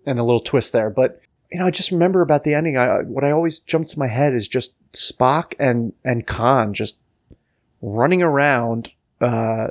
and 0.07 0.18
a 0.18 0.24
little 0.24 0.41
twist 0.41 0.72
there. 0.72 0.91
But 0.91 1.20
you 1.53 1.59
know, 1.61 1.66
I 1.66 1.70
just 1.70 1.93
remember 1.93 2.20
about 2.20 2.43
the 2.45 2.55
ending. 2.55 2.76
I 2.76 2.99
what 3.03 3.24
I 3.24 3.30
always 3.30 3.59
jumps 3.61 3.93
to 3.93 3.99
my 3.99 4.09
head 4.09 4.34
is 4.34 4.49
just 4.49 4.74
Spock 4.93 5.55
and 5.61 5.93
and 6.05 6.26
Khan 6.26 6.74
just 6.74 6.99
running 7.80 8.22
around, 8.22 8.91
uh, 9.20 9.68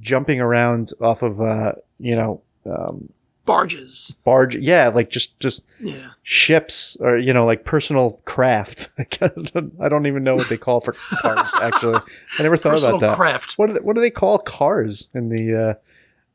jumping 0.00 0.40
around 0.40 0.90
off 1.00 1.22
of, 1.22 1.40
uh, 1.40 1.72
you 2.00 2.16
know, 2.16 2.42
um, 2.66 3.10
Barges. 3.48 4.16
barge. 4.24 4.54
Yeah, 4.56 4.88
like 4.88 5.10
just 5.10 5.38
just 5.40 5.64
Yeah. 5.80 6.10
ships 6.22 6.96
or 7.00 7.18
you 7.18 7.32
know 7.32 7.44
like 7.46 7.64
personal 7.64 8.20
craft. 8.24 8.90
I 8.98 9.88
don't 9.88 10.06
even 10.06 10.22
know 10.22 10.36
what 10.36 10.48
they 10.48 10.56
call 10.58 10.80
for 10.80 10.92
cars. 10.92 11.50
Actually, 11.62 11.98
I 12.38 12.42
never 12.42 12.56
thought 12.56 12.72
Personal 12.72 12.96
about 12.98 13.08
that. 13.08 13.16
craft. 13.16 13.54
What 13.58 13.68
do 13.68 13.72
they, 13.72 13.80
what 13.80 13.94
do 13.96 14.00
they 14.02 14.10
call 14.10 14.38
cars 14.38 15.08
in 15.14 15.30
the 15.30 15.54
uh, 15.70 15.74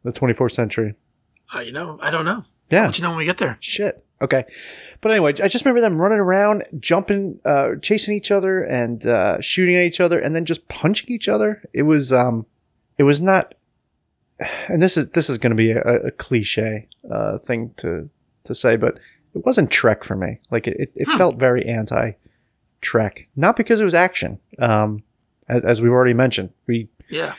the 0.03 0.11
24th 0.11 0.51
century? 0.51 0.95
Uh, 1.55 1.59
you 1.59 1.71
know, 1.71 1.99
I 2.01 2.09
don't 2.09 2.25
know. 2.25 2.43
Yeah, 2.71 2.91
you 2.93 3.01
know 3.03 3.09
when 3.09 3.19
we 3.19 3.25
get 3.25 3.37
there. 3.37 3.57
shit. 3.61 4.03
Okay, 4.21 4.45
but 5.01 5.11
anyway, 5.11 5.33
I 5.43 5.47
just 5.49 5.65
remember 5.65 5.81
them 5.81 6.01
running 6.01 6.17
around, 6.19 6.63
jumping, 6.79 7.39
uh, 7.45 7.75
chasing 7.81 8.15
each 8.15 8.31
other, 8.31 8.63
and 8.63 9.05
uh, 9.05 9.41
shooting 9.41 9.75
at 9.75 9.83
each 9.83 9.99
other, 9.99 10.17
and 10.17 10.33
then 10.35 10.45
just 10.45 10.67
punching 10.69 11.09
each 11.13 11.27
other. 11.27 11.61
It 11.73 11.83
was 11.83 12.11
um, 12.13 12.45
it 12.97 13.03
was 13.03 13.19
not. 13.21 13.53
And 14.39 14.81
this 14.81 14.97
is 14.97 15.09
this 15.09 15.29
is 15.29 15.37
going 15.37 15.51
to 15.51 15.55
be 15.55 15.71
a, 15.71 15.81
a 15.81 16.11
cliche 16.11 16.87
uh, 17.09 17.37
thing 17.37 17.73
to 17.77 18.09
to 18.45 18.55
say, 18.55 18.75
but 18.75 18.95
it 19.35 19.45
wasn't 19.45 19.71
Trek 19.71 20.03
for 20.03 20.15
me. 20.15 20.39
Like 20.51 20.67
it, 20.67 20.75
it, 20.79 20.91
it 20.95 21.07
Hmm. 21.07 21.17
felt 21.17 21.35
very 21.37 21.65
anti 21.65 22.11
Trek, 22.81 23.27
not 23.35 23.55
because 23.55 23.79
it 23.79 23.85
was 23.85 23.93
action. 23.93 24.39
Um, 24.59 25.03
as, 25.47 25.63
as 25.63 25.81
we've 25.81 25.91
already 25.91 26.13
mentioned, 26.13 26.49
we 26.67 26.89
Yeah. 27.09 27.35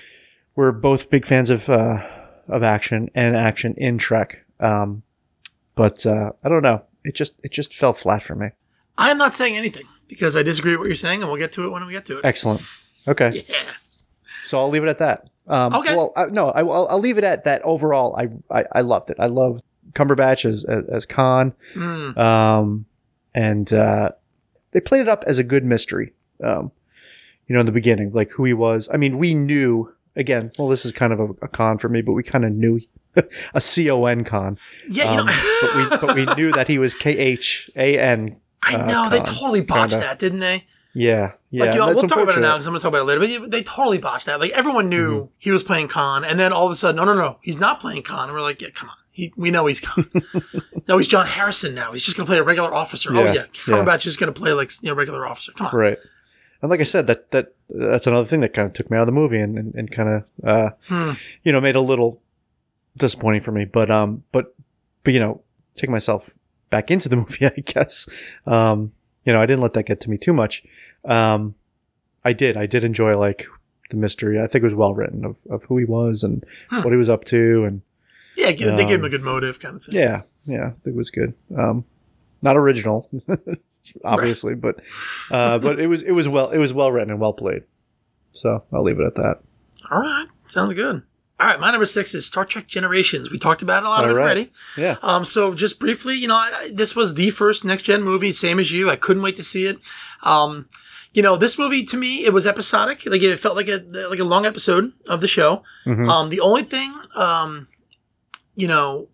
we're 0.57 0.73
both 0.73 1.11
big 1.11 1.27
fans 1.27 1.51
of 1.51 1.69
uh, 1.69 2.07
of 2.49 2.63
action 2.63 3.11
and 3.15 3.37
action 3.37 3.75
in 3.77 3.99
Trek. 3.99 4.45
Um, 4.61 5.03
but 5.75 6.07
uh, 6.07 6.33
I 6.43 6.49
don't 6.49 6.63
know. 6.63 6.85
It 7.05 7.15
just 7.15 7.35
it 7.43 7.53
just 7.53 7.75
fell 7.75 7.93
flat 7.93 8.23
for 8.23 8.35
me. 8.35 8.49
I'm 8.97 9.19
not 9.19 9.35
saying 9.35 9.57
anything 9.57 9.83
because 10.09 10.37
I 10.37 10.43
disagree 10.45 10.73
with 10.73 10.79
what 10.81 10.87
you're 10.87 10.95
saying, 10.95 11.21
and 11.23 11.29
we'll 11.31 11.41
get 11.41 11.53
to 11.53 11.65
it 11.65 11.71
when 11.71 11.85
we 11.85 11.93
get 11.93 12.07
to 12.07 12.19
it. 12.19 12.25
Excellent. 12.25 12.63
Okay, 13.09 13.45
Yeah. 13.49 13.57
so 14.45 14.59
I'll 14.59 14.71
leave 14.71 14.85
it 14.85 14.89
at 14.89 14.99
that. 14.99 15.29
Um, 15.47 15.75
Okay. 15.75 15.95
Well, 15.95 16.13
I, 16.17 16.27
no, 16.27 16.51
I, 16.51 16.63
will 16.63 16.89
I'll 16.89 16.99
leave 17.01 17.19
it 17.19 17.25
at 17.25 17.45
that. 17.45 17.63
Overall, 17.63 18.17
I 18.17 18.29
I, 18.61 18.65
I 18.73 18.81
loved 18.81 19.11
it. 19.11 19.17
I 19.19 19.27
loved 19.27 19.63
Cumberbatch 19.93 20.45
as 20.45 20.65
as, 20.65 20.85
as 20.89 21.07
Khan. 21.07 21.53
Mm. 21.75 22.17
um, 22.17 22.87
and 23.35 23.73
uh, 23.73 24.11
they 24.73 24.81
played 24.81 25.03
it 25.03 25.09
up 25.09 25.25
as 25.27 25.39
a 25.39 25.45
good 25.45 25.65
mystery. 25.65 26.13
Um, 26.43 26.71
you 27.47 27.55
know, 27.55 27.61
in 27.61 27.67
the 27.67 27.73
beginning, 27.73 28.13
like 28.13 28.31
who 28.31 28.45
he 28.45 28.55
was. 28.55 28.89
I 28.93 28.97
mean, 28.97 29.19
we 29.19 29.35
knew 29.35 29.93
again. 30.17 30.51
Well, 30.59 30.69
this 30.69 30.85
is 30.87 30.93
kind 30.93 31.13
of 31.13 31.21
a, 31.21 31.25
a 31.43 31.49
con 31.49 31.79
for 31.79 31.89
me, 31.89 32.01
but 32.01 32.13
we 32.13 32.23
kind 32.23 32.45
of 32.45 32.53
knew 32.53 32.81
a 33.55 33.61
C 33.61 33.91
O 33.91 34.07
N 34.07 34.25
con. 34.25 34.59
Yeah, 34.89 35.13
you 35.13 35.21
Um, 35.21 35.27
know, 35.27 35.59
but 35.61 35.77
we 35.77 36.07
but 36.07 36.15
we 36.17 36.35
knew 36.37 36.53
that 36.53 36.69
he 36.69 36.79
was 36.79 36.95
K 36.95 37.17
H 37.19 37.71
A 37.77 37.99
N. 37.99 38.37
I 38.63 38.77
uh, 38.77 38.87
know 38.87 39.11
they 39.11 39.21
totally 39.21 39.61
botched 39.61 39.93
kinda. 39.93 40.07
that, 40.07 40.19
didn't 40.19 40.41
they? 40.41 40.65
Like 40.95 41.03
Yeah, 41.03 41.33
yeah. 41.51 41.73
you 41.73 41.79
know, 41.79 41.87
we'll 41.95 42.07
talk 42.07 42.21
about 42.23 42.39
it 42.39 42.41
now 42.41 42.53
because 42.55 42.67
I'm 42.67 42.73
going 42.73 42.81
to 42.81 42.85
talk 42.85 42.91
about 42.93 43.03
it 43.03 43.19
later. 43.21 43.41
But 43.41 43.51
they 43.51 43.63
totally 43.63 43.99
botched 43.99 44.27
that. 44.27 44.41
Like 44.41 44.53
everyone 44.53 44.89
knew 44.89 45.11
Mm-hmm. 45.15 45.33
he 45.39 45.51
was 45.51 45.63
playing 45.65 45.89
Khan, 45.89 46.25
and 46.25 46.39
then 46.39 46.53
all 46.53 46.67
of 46.67 46.73
a 46.73 46.77
sudden, 46.77 46.97
no, 46.97 47.05
no, 47.05 47.15
no, 47.15 47.39
he's 47.43 47.59
not 47.59 47.81
playing 47.81 48.03
Khan. 48.05 48.29
And 48.29 48.33
we're 48.37 48.43
like, 48.43 48.63
yeah, 48.63 48.71
come 48.71 48.89
on, 48.91 48.97
he, 49.11 49.33
we 49.37 49.51
know 49.51 49.67
he's 49.67 49.81
Khan. 49.81 50.09
no, 50.89 50.99
he's 50.99 51.09
John 51.09 51.27
Harrison 51.27 51.75
now. 51.75 51.93
He's 51.93 52.03
just 52.05 52.17
going 52.17 52.27
to 52.27 52.31
play 52.31 52.39
a 52.39 52.45
regular 52.45 52.73
officer. 52.73 53.11
oh 53.13 53.23
Yeah, 53.25 53.33
yeah, 53.33 53.33
yeah. 53.33 53.45
Cumberbatch 53.75 54.07
is 54.07 54.17
going 54.17 54.33
to 54.33 54.39
play 54.41 54.53
like 54.53 54.71
you 54.83 54.89
know, 54.91 54.95
regular 54.95 55.27
officer. 55.27 55.53
Come 55.53 55.67
on. 55.69 55.75
Right. 55.77 55.99
And 56.63 56.71
like 56.71 56.81
I 56.81 56.85
said, 56.85 57.07
that 57.09 57.31
that 57.33 57.55
that's 57.69 58.07
another 58.07 58.25
thing 58.27 58.41
that 58.41 58.55
kind 58.55 58.67
of 58.67 58.73
took 58.73 58.91
me 58.91 58.97
out 58.97 59.03
of 59.03 59.07
the 59.07 59.13
movie 59.13 59.39
and 59.41 59.59
and, 59.59 59.75
and 59.75 59.91
kind 59.91 60.09
of 60.09 60.25
uh, 60.49 60.71
Hmm. 60.89 61.13
you 61.43 61.53
know 61.53 61.61
made 61.61 61.77
a 61.77 61.81
little 61.81 62.23
disappointing 62.97 63.41
for 63.43 63.53
me. 63.53 63.65
But 63.67 63.91
um, 63.91 64.25
but 64.33 64.55
but 65.03 65.13
you 65.13 65.21
know, 65.21 65.43
taking 65.75 65.93
myself 65.93 66.31
back 66.71 66.91
into 66.91 67.09
the 67.11 67.17
movie, 67.23 67.45
I 67.47 67.51
guess. 67.65 68.09
Um, 68.47 68.93
you 69.27 69.33
know, 69.33 69.41
I 69.41 69.47
didn't 69.47 69.61
let 69.63 69.73
that 69.75 69.85
get 69.85 70.01
to 70.01 70.11
me 70.11 70.17
too 70.19 70.33
much. 70.33 70.63
Um, 71.05 71.55
I 72.25 72.33
did. 72.33 72.57
I 72.57 72.67
did 72.67 72.85
enjoy 72.85 73.19
like 73.19 73.47
the 73.91 73.97
mystery. 73.97 74.41
I 74.41 74.47
think 74.47 74.63
it 74.63 74.67
was 74.67 74.75
well 74.75 74.95
written 74.95 75.25
of, 75.25 75.37
of 75.51 75.65
who 75.65 75.77
he 75.79 75.85
was 75.85 76.23
and 76.25 76.45
Hmm. 76.71 76.83
what 76.83 76.91
he 76.93 76.97
was 76.97 77.09
up 77.09 77.25
to, 77.27 77.65
and 77.65 77.83
Yeah, 78.37 78.47
they 78.47 78.85
gave 78.85 78.99
him 78.99 79.01
Um, 79.01 79.05
a 79.05 79.11
good 79.11 79.23
motive, 79.23 79.61
kind 79.61 79.77
of 79.77 79.83
thing. 79.85 79.95
yeah, 79.95 80.23
yeah, 80.47 80.73
it 80.85 80.95
was 80.95 81.11
good. 81.11 81.35
Um, 81.57 81.85
not 82.43 82.57
original, 82.57 83.09
obviously, 84.05 84.55
but 84.55 84.81
uh, 85.31 85.59
but 85.59 85.79
it 85.79 85.87
was 85.87 86.03
it 86.03 86.13
was 86.13 86.29
well 86.29 86.51
it 86.51 86.59
was 86.59 86.73
well 86.73 86.91
written 86.93 87.11
and 87.11 87.21
well 87.21 87.33
played. 87.33 87.63
So 88.33 88.65
I'll 88.73 88.83
leave 88.83 88.99
it 88.99 89.07
at 89.07 89.15
that. 89.17 89.41
All 89.91 90.01
right, 90.01 90.27
sounds 90.47 90.73
good. 90.75 91.03
All 91.41 91.47
right, 91.49 91.59
my 91.61 91.71
number 91.73 91.87
six 91.87 92.15
is 92.15 92.25
Star 92.27 92.45
Trek 92.45 92.67
Generations. 92.69 93.31
We 93.31 93.39
talked 93.39 93.61
about 93.63 93.83
it 93.83 93.87
a 93.87 93.89
lot 93.89 94.05
of 94.05 94.11
it 94.11 94.15
right. 94.15 94.23
already. 94.23 94.53
Yeah, 94.79 94.97
Um, 95.03 95.25
so 95.25 95.53
just 95.53 95.81
briefly, 95.81 96.15
you 96.15 96.29
know, 96.29 96.37
I- 96.37 96.71
this 96.73 96.95
was 96.95 97.15
the 97.15 97.31
first 97.31 97.65
next 97.65 97.83
gen 97.83 98.03
movie, 98.03 98.31
same 98.33 98.61
as 98.61 98.71
you. 98.71 98.89
I 98.89 98.95
couldn't 98.97 99.23
wait 99.23 99.35
to 99.37 99.43
see 99.43 99.67
it. 99.67 99.79
Um, 100.23 100.69
you 101.15 101.23
know, 101.23 101.37
this 101.37 101.59
movie 101.59 101.83
to 101.85 101.97
me, 101.97 102.25
it 102.25 102.33
was 102.33 102.47
episodic. 102.47 103.07
Like 103.07 103.23
it 103.23 103.37
felt 103.39 103.57
like 103.57 103.69
a 103.69 103.83
like 104.11 104.19
a 104.19 104.25
long 104.25 104.45
episode 104.45 104.93
of 105.09 105.21
the 105.21 105.29
show. 105.29 105.63
Mhm. 105.87 106.09
Um, 106.09 106.29
the 106.29 106.41
only 106.41 106.63
thing, 106.65 106.93
um, 107.17 107.67
you 108.57 108.69
know, 108.69 109.09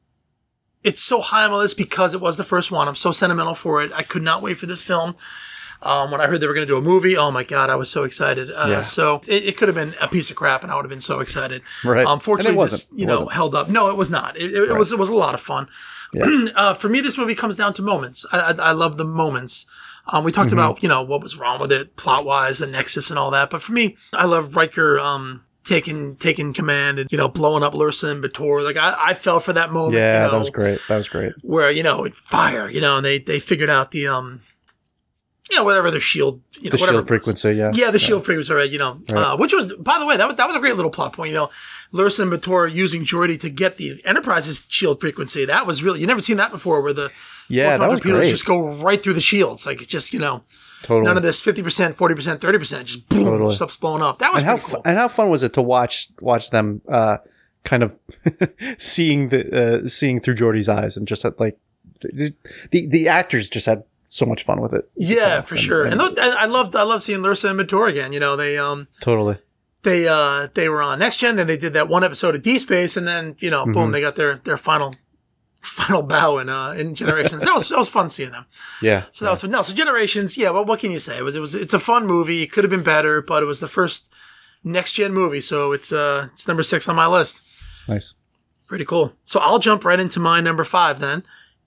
it's 0.83 1.01
so 1.03 1.21
high 1.21 1.45
on 1.45 1.51
my 1.51 1.59
list 1.59 1.77
because 1.77 2.15
it 2.15 2.21
was 2.21 2.37
the 2.37 2.45
first 2.45 2.71
one. 2.71 2.89
I'm 2.89 2.97
so 2.97 3.13
sentimental 3.13 3.55
for 3.55 3.83
it. 3.83 3.93
I 3.95 4.03
could 4.03 4.23
not 4.23 4.43
wait 4.43 4.57
for 4.57 4.67
this 4.67 4.83
film. 4.83 5.15
Um, 5.83 6.11
when 6.11 6.21
I 6.21 6.27
heard 6.27 6.41
they 6.43 6.47
were 6.47 6.53
going 6.53 6.67
to 6.67 6.71
do 6.73 6.77
a 6.77 6.83
movie, 6.83 7.17
oh 7.17 7.31
my 7.31 7.43
god, 7.43 7.71
I 7.71 7.77
was 7.77 7.89
so 7.91 8.05
excited. 8.05 8.51
Uh, 8.51 8.67
Yeah. 8.69 8.81
So 8.83 9.23
it, 9.27 9.45
it 9.45 9.57
could 9.57 9.69
have 9.69 9.75
been 9.75 9.95
a 10.01 10.09
piece 10.09 10.31
of 10.31 10.37
crap, 10.37 10.63
and 10.63 10.71
I 10.71 10.75
would 10.77 10.85
have 10.85 10.91
been 10.91 11.01
so 11.01 11.21
excited. 11.21 11.63
right. 11.85 12.07
Um, 12.07 12.19
it 12.21 12.57
this 12.71 12.87
you 12.95 13.07
know 13.07 13.27
held 13.29 13.55
up. 13.55 13.69
No, 13.69 13.89
it 13.89 13.97
was 13.97 14.11
not. 14.11 14.37
It, 14.37 14.53
it, 14.53 14.71
it 14.71 14.77
was 14.77 14.93
it 14.93 14.99
was 14.99 15.09
a 15.09 15.15
lot 15.15 15.35
of 15.35 15.41
fun. 15.41 15.69
Yeah. 16.13 16.27
uh, 16.55 16.75
for 16.75 16.89
me, 16.89 17.01
this 17.01 17.17
movie 17.17 17.35
comes 17.35 17.57
down 17.57 17.73
to 17.75 17.83
moments. 17.83 18.27
I, 18.33 18.39
I, 18.41 18.71
I 18.71 18.73
love 18.73 18.97
the 18.99 19.05
moments. 19.05 19.65
Um, 20.07 20.25
we 20.25 20.33
talked 20.33 20.51
Mm-hmm. 20.51 20.59
about 20.59 20.83
you 20.83 20.89
know 20.89 21.03
what 21.03 21.23
was 21.23 21.37
wrong 21.37 21.61
with 21.61 21.73
it, 21.73 21.97
plot 21.97 22.25
wise, 22.25 22.59
the 22.59 22.67
nexus 22.67 23.11
and 23.11 23.19
all 23.19 23.31
that. 23.31 23.51
But 23.51 23.63
for 23.63 23.73
me, 23.73 23.97
I 24.13 24.25
love 24.25 24.57
Riker 24.57 24.99
um, 24.99 25.43
taking 25.65 26.17
taking 26.17 26.53
command 26.53 26.99
and 26.99 27.11
you 27.13 27.19
know 27.19 27.29
blowing 27.29 27.63
up 27.63 27.75
Lursa 27.75 28.11
and 28.11 28.23
B'Etor. 28.25 28.65
Like 28.65 28.77
I, 28.77 28.97
I 29.11 29.15
fell 29.15 29.39
for 29.41 29.53
that 29.53 29.71
moment. 29.71 29.95
Yeah, 29.95 30.15
you 30.15 30.21
know, 30.27 30.31
that 30.33 30.39
was 30.41 30.51
great. 30.51 30.81
That 30.89 30.97
was 30.97 31.09
great. 31.09 31.33
Where 31.43 31.71
you 31.71 31.83
know 31.83 32.05
it 32.05 32.15
fire, 32.15 32.69
you 32.69 32.81
know, 32.81 32.97
and 32.97 33.05
they 33.05 33.19
they 33.19 33.39
figured 33.41 33.71
out 33.71 33.91
the 33.93 34.09
um, 34.09 34.41
you 35.51 35.57
know 35.57 35.65
whatever 35.65 35.91
their 35.91 36.01
shield, 36.01 36.41
you 36.61 36.65
know, 36.65 36.71
The 36.71 36.77
whatever 36.79 36.99
shield 36.99 37.09
frequency. 37.09 37.53
Yeah. 37.53 37.71
Yeah, 37.75 37.91
the 37.91 37.99
shield 37.99 38.25
frequency, 38.25 38.53
right? 38.55 38.71
You 38.71 38.79
know, 38.79 39.01
Right. 39.11 39.23
uh, 39.33 39.37
which 39.37 39.53
was, 39.53 39.73
by 39.75 39.99
the 39.99 40.07
way, 40.07 40.17
that 40.17 40.27
was 40.27 40.37
that 40.37 40.47
was 40.47 40.57
a 40.57 40.61
great 40.61 40.77
little 40.77 40.91
plot 40.91 41.13
point. 41.13 41.31
You 41.31 41.37
know, 41.37 41.51
Lursa 41.93 42.21
and 42.23 42.33
B'Etor 42.33 42.73
using 42.73 43.05
Geordi 43.05 43.39
to 43.41 43.51
get 43.51 43.77
the 43.77 44.01
Enterprise's 44.05 44.67
shield 44.71 45.01
frequency. 45.01 45.45
That 45.45 45.67
was 45.67 45.83
really 45.83 46.01
you 46.01 46.07
never 46.07 46.21
seen 46.21 46.37
that 46.37 46.51
before, 46.53 46.81
where 46.83 46.93
the 46.93 47.11
Yeah, 47.49 47.77
that 47.79 47.91
was 47.91 48.01
great. 48.01 48.29
just 48.31 48.47
go 48.47 48.75
right 48.77 49.03
through 49.03 49.15
the 49.15 49.21
shields. 49.21 49.67
Like 49.67 49.79
it's 49.83 49.91
just 49.91 50.13
you 50.13 50.21
know 50.21 50.43
Totally. 50.83 51.07
none 51.07 51.17
of 51.17 51.23
this 51.23 51.41
fifty 51.41 51.63
percent, 51.63 51.97
forty 51.97 52.15
percent, 52.15 52.41
thirty 52.41 52.59
percent. 52.59 52.87
Just 52.87 53.09
boom, 53.09 53.25
Totally. 53.25 53.55
stuff's 53.57 53.77
blowing 53.77 54.03
up. 54.03 54.19
That 54.19 54.33
was 54.33 54.43
and 54.43 54.51
how 54.51 54.59
cool. 54.59 54.83
and 54.85 54.97
how 54.97 55.09
fun 55.09 55.29
was 55.31 55.43
it 55.43 55.53
to 55.55 55.63
watch 55.63 56.09
watch 56.21 56.51
them 56.51 56.81
uh, 56.89 57.17
kind 57.65 57.83
of 57.83 57.99
seeing 58.79 59.29
the 59.29 59.83
uh, 59.85 59.89
seeing 59.89 60.21
through 60.21 60.35
Geordi's 60.37 60.69
eyes 60.69 60.97
and 60.97 61.07
just 61.09 61.23
had 61.23 61.39
like 61.41 61.59
the 62.01 62.33
the, 62.71 62.87
the 62.87 63.09
actors 63.09 63.51
just 63.51 63.67
had 63.67 63.83
so 64.13 64.27
much 64.27 64.43
fun 64.43 64.61
with 64.61 64.73
it. 64.75 64.91
yeah, 64.97 65.41
for 65.41 65.55
and- 65.55 65.63
sure. 65.65 65.85
And, 65.85 66.01
and- 66.01 66.19
I 66.19 66.43
I 66.43 66.47
loved 66.47 66.75
I 66.75 66.83
love 66.83 67.01
seeing 67.03 67.21
Lursa 67.21 67.51
and 67.51 67.59
B'Etor 67.61 67.89
again. 67.89 68.13
You 68.13 68.19
know, 68.21 68.35
they 68.37 68.59
um 68.59 68.89
Totally. 69.01 69.39
they 69.85 70.09
uh 70.09 70.49
they 70.55 70.69
were 70.69 70.83
on 70.83 70.99
Next 70.99 71.19
Gen, 71.19 71.37
then 71.37 71.47
they 71.47 71.57
did 71.57 71.73
that 71.75 71.89
one 71.89 72.03
episode 72.05 72.35
of 72.35 72.43
D 72.43 72.59
Space, 72.59 72.97
and 72.97 73.07
then 73.07 73.37
you 73.39 73.51
know, 73.51 73.65
boom, 73.67 73.93
they 73.93 74.01
got 74.01 74.17
their 74.17 74.37
their 74.39 74.57
final 74.57 74.95
final 75.61 76.03
bow 76.03 76.39
in 76.39 76.49
uh 76.49 76.73
in 76.73 76.95
Generations. 76.95 77.45
that 77.45 77.55
was 77.55 77.69
that 77.69 77.79
was 77.79 77.89
fun 77.89 78.09
seeing 78.11 78.33
them. 78.33 78.47
Yeah. 78.83 79.05
So 79.13 79.25
that 79.27 79.31
was 79.31 79.45
no. 79.45 79.63
So 79.63 79.75
Generations, 79.75 80.37
yeah. 80.37 80.51
Well, 80.51 80.65
what 80.65 80.81
can 80.81 80.91
you 80.91 80.99
say? 80.99 81.17
It 81.19 81.23
was 81.23 81.37
it 81.37 81.41
was 81.41 81.55
it's 81.55 81.75
a 81.75 81.79
fun 81.79 82.07
movie. 82.07 82.43
It 82.43 82.51
could 82.51 82.65
have 82.65 82.71
been 82.71 82.83
better, 82.83 83.23
but 83.23 83.43
it 83.43 83.47
was 83.47 83.61
the 83.61 83.69
first 83.69 84.13
next 84.65 84.93
gen 84.93 85.13
movie, 85.15 85.41
so 85.41 85.73
it's 85.73 85.93
uh 85.93 86.27
it's 86.33 86.49
number 86.49 86.63
six 86.63 86.89
on 86.89 86.97
my 86.97 87.07
list. 87.07 87.41
Nice. 87.89 88.15
Pretty 88.69 88.85
cool. 88.85 89.13
So 89.25 89.41
I'll 89.41 89.59
jump 89.59 89.85
right 89.85 89.99
into 90.01 90.21
my 90.21 90.41
number 90.41 90.65
five 90.65 90.99
then, 91.01 91.25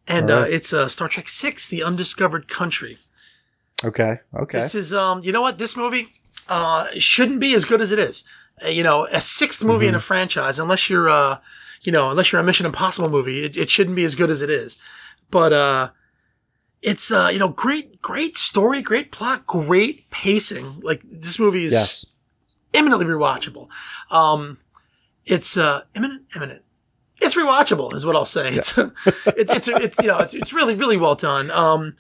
and 0.08 0.30
All 0.30 0.40
uh, 0.40 0.46
it's 0.46 0.74
uh, 0.74 0.88
Star 0.88 1.08
Trek 1.08 1.28
Six: 1.28 1.68
The 1.68 1.84
Undiscovered 1.84 2.48
Country. 2.48 2.98
Okay. 3.84 4.20
Okay. 4.34 4.60
This 4.60 4.76
is 4.76 4.94
um, 4.94 5.22
you 5.24 5.32
know 5.32 5.42
what? 5.42 5.58
This 5.58 5.76
movie 5.76 6.08
uh 6.50 6.88
shouldn't 6.98 7.40
be 7.40 7.54
as 7.54 7.66
good 7.66 7.82
as 7.82 7.92
it 7.92 8.00
is. 8.00 8.24
Uh, 8.64 8.68
you 8.70 8.84
know, 8.84 9.08
a 9.12 9.20
sixth 9.22 9.64
movie 9.64 9.86
Mm-hmm. 9.86 9.90
in 9.90 9.96
a 9.96 10.00
franchise, 10.00 10.60
unless 10.60 10.90
you're 10.90 11.10
uh, 11.10 11.38
you 11.82 11.92
know, 11.92 12.12
unless 12.12 12.32
you're 12.32 12.42
a 12.42 12.44
Mission 12.44 12.66
Impossible 12.66 13.10
movie, 13.10 13.44
it, 13.44 13.58
it 13.58 13.70
shouldn't 13.70 13.96
be 13.96 14.04
as 14.06 14.16
good 14.16 14.30
as 14.30 14.42
it 14.42 14.50
is. 14.50 14.78
But 15.32 15.52
uh, 15.54 15.90
it's 16.82 17.12
uh, 17.12 17.30
you 17.32 17.40
know, 17.40 17.50
great, 17.50 18.02
great 18.02 18.38
story, 18.38 18.82
great 18.82 19.12
plot, 19.12 19.46
great 19.48 20.10
pacing. 20.12 20.80
Like 20.82 21.02
this 21.02 21.40
movie 21.40 21.66
is 21.66 21.74
yes. 21.74 22.06
eminently 22.74 23.06
rewatchable. 23.06 23.70
Um, 24.12 24.60
it's 25.26 25.58
uh, 25.58 25.82
imminent, 25.96 26.24
imminent. 26.36 26.63
It's 27.24 27.36
rewatchable, 27.36 27.94
is 27.94 28.06
what 28.06 28.16
I'll 28.16 28.26
say. 28.26 28.54
It's 28.54 28.78
it's 29.26 29.52
it's 29.52 29.68
it's 29.68 30.00
you 30.00 30.08
know 30.08 30.20
it's 30.20 30.34
it's 30.34 30.54
really 30.54 30.76
really 30.76 30.98
well 30.98 31.16
done. 31.16 31.50
Um, 31.52 31.96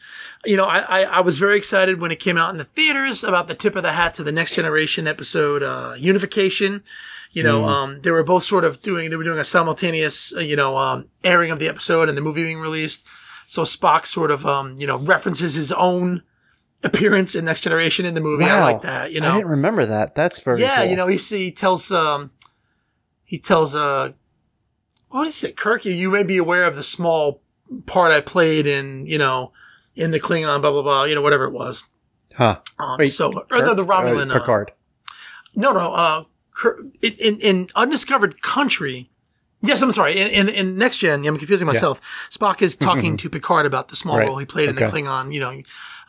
you 0.45 0.57
know, 0.57 0.65
I, 0.65 0.79
I 0.79 1.03
I 1.03 1.19
was 1.21 1.39
very 1.39 1.57
excited 1.57 2.01
when 2.01 2.11
it 2.11 2.19
came 2.19 2.37
out 2.37 2.51
in 2.51 2.57
the 2.57 2.63
theaters 2.63 3.23
about 3.23 3.47
the 3.47 3.55
tip 3.55 3.75
of 3.75 3.83
the 3.83 3.93
hat 3.93 4.13
to 4.15 4.23
the 4.23 4.31
next 4.31 4.53
generation 4.53 5.07
episode, 5.07 5.63
uh, 5.63 5.95
Unification. 5.97 6.83
You 7.31 7.41
know, 7.41 7.65
um, 7.65 8.01
they 8.01 8.11
were 8.11 8.23
both 8.23 8.43
sort 8.43 8.63
of 8.63 8.81
doing 8.83 9.09
they 9.09 9.15
were 9.15 9.23
doing 9.23 9.39
a 9.39 9.43
simultaneous 9.43 10.35
uh, 10.35 10.39
you 10.39 10.55
know 10.55 10.77
um, 10.77 11.07
airing 11.23 11.49
of 11.49 11.59
the 11.59 11.67
episode 11.67 12.07
and 12.07 12.17
the 12.17 12.21
movie 12.21 12.43
being 12.43 12.59
released. 12.59 13.07
So 13.47 13.63
Spock 13.63 14.05
sort 14.05 14.29
of 14.29 14.45
um, 14.45 14.75
you 14.77 14.85
know 14.85 14.97
references 14.97 15.55
his 15.55 15.71
own 15.71 16.21
appearance 16.83 17.33
in 17.33 17.45
Next 17.45 17.61
Generation 17.61 18.05
in 18.05 18.13
the 18.13 18.21
movie. 18.21 18.45
I 18.45 18.61
like 18.61 18.81
that. 18.81 19.11
You 19.11 19.21
know, 19.21 19.31
I 19.31 19.37
didn't 19.37 19.49
remember 19.49 19.85
that. 19.85 20.15
That's 20.15 20.39
very. 20.41 20.61
yeah, 20.61 20.81
cool. 20.81 20.89
you 20.91 20.95
know, 20.95 21.07
he 21.07 21.17
he 21.17 21.51
tells 21.51 21.91
um 21.91 22.31
he 23.23 23.39
tells 23.39 23.75
uh 23.75 24.11
what 25.13 25.27
is 25.27 25.43
it, 25.43 25.55
Kirk? 25.55 25.85
You, 25.85 25.91
you 25.93 26.09
may 26.11 26.23
be 26.23 26.37
aware 26.37 26.65
of 26.65 26.75
the 26.75 26.83
small 26.83 27.41
part 27.85 28.11
I 28.11 28.21
played 28.21 28.67
in, 28.67 29.05
you 29.07 29.17
know, 29.17 29.51
in 29.95 30.11
the 30.11 30.19
Klingon, 30.19 30.61
blah 30.61 30.71
blah 30.71 30.81
blah, 30.81 31.03
you 31.05 31.15
know, 31.15 31.21
whatever 31.21 31.45
it 31.45 31.51
was. 31.53 31.85
Huh. 32.35 32.59
Um, 32.79 32.97
Wait, 32.99 33.09
so 33.09 33.31
or 33.51 33.61
the, 33.61 33.73
the 33.75 33.85
Romulan 33.85 34.31
Uh, 34.31 34.35
uh, 34.35 34.39
Picard. 34.39 34.71
no, 35.55 35.71
no, 35.71 35.93
uh, 35.93 36.23
Kirk, 36.51 36.79
in, 37.01 37.13
in 37.13 37.39
in 37.39 37.67
undiscovered 37.75 38.41
country. 38.41 39.09
Yes, 39.65 39.81
I'm 39.81 39.93
sorry. 39.93 40.19
In, 40.19 40.27
in, 40.27 40.49
in 40.49 40.77
next 40.77 40.97
gen, 40.97 41.25
I'm 41.25 41.37
confusing 41.37 41.65
myself. 41.67 42.01
Spock 42.29 42.61
is 42.61 42.75
talking 42.75 43.15
to 43.23 43.29
Picard 43.29 43.65
about 43.65 43.87
the 43.87 43.95
small 43.95 44.17
Right. 44.17 44.27
role 44.27 44.37
he 44.37 44.45
played 44.45 44.67
in 44.67 44.75
the 44.75 44.81
Klingon. 44.81 45.33
You 45.33 45.39
know, 45.39 45.61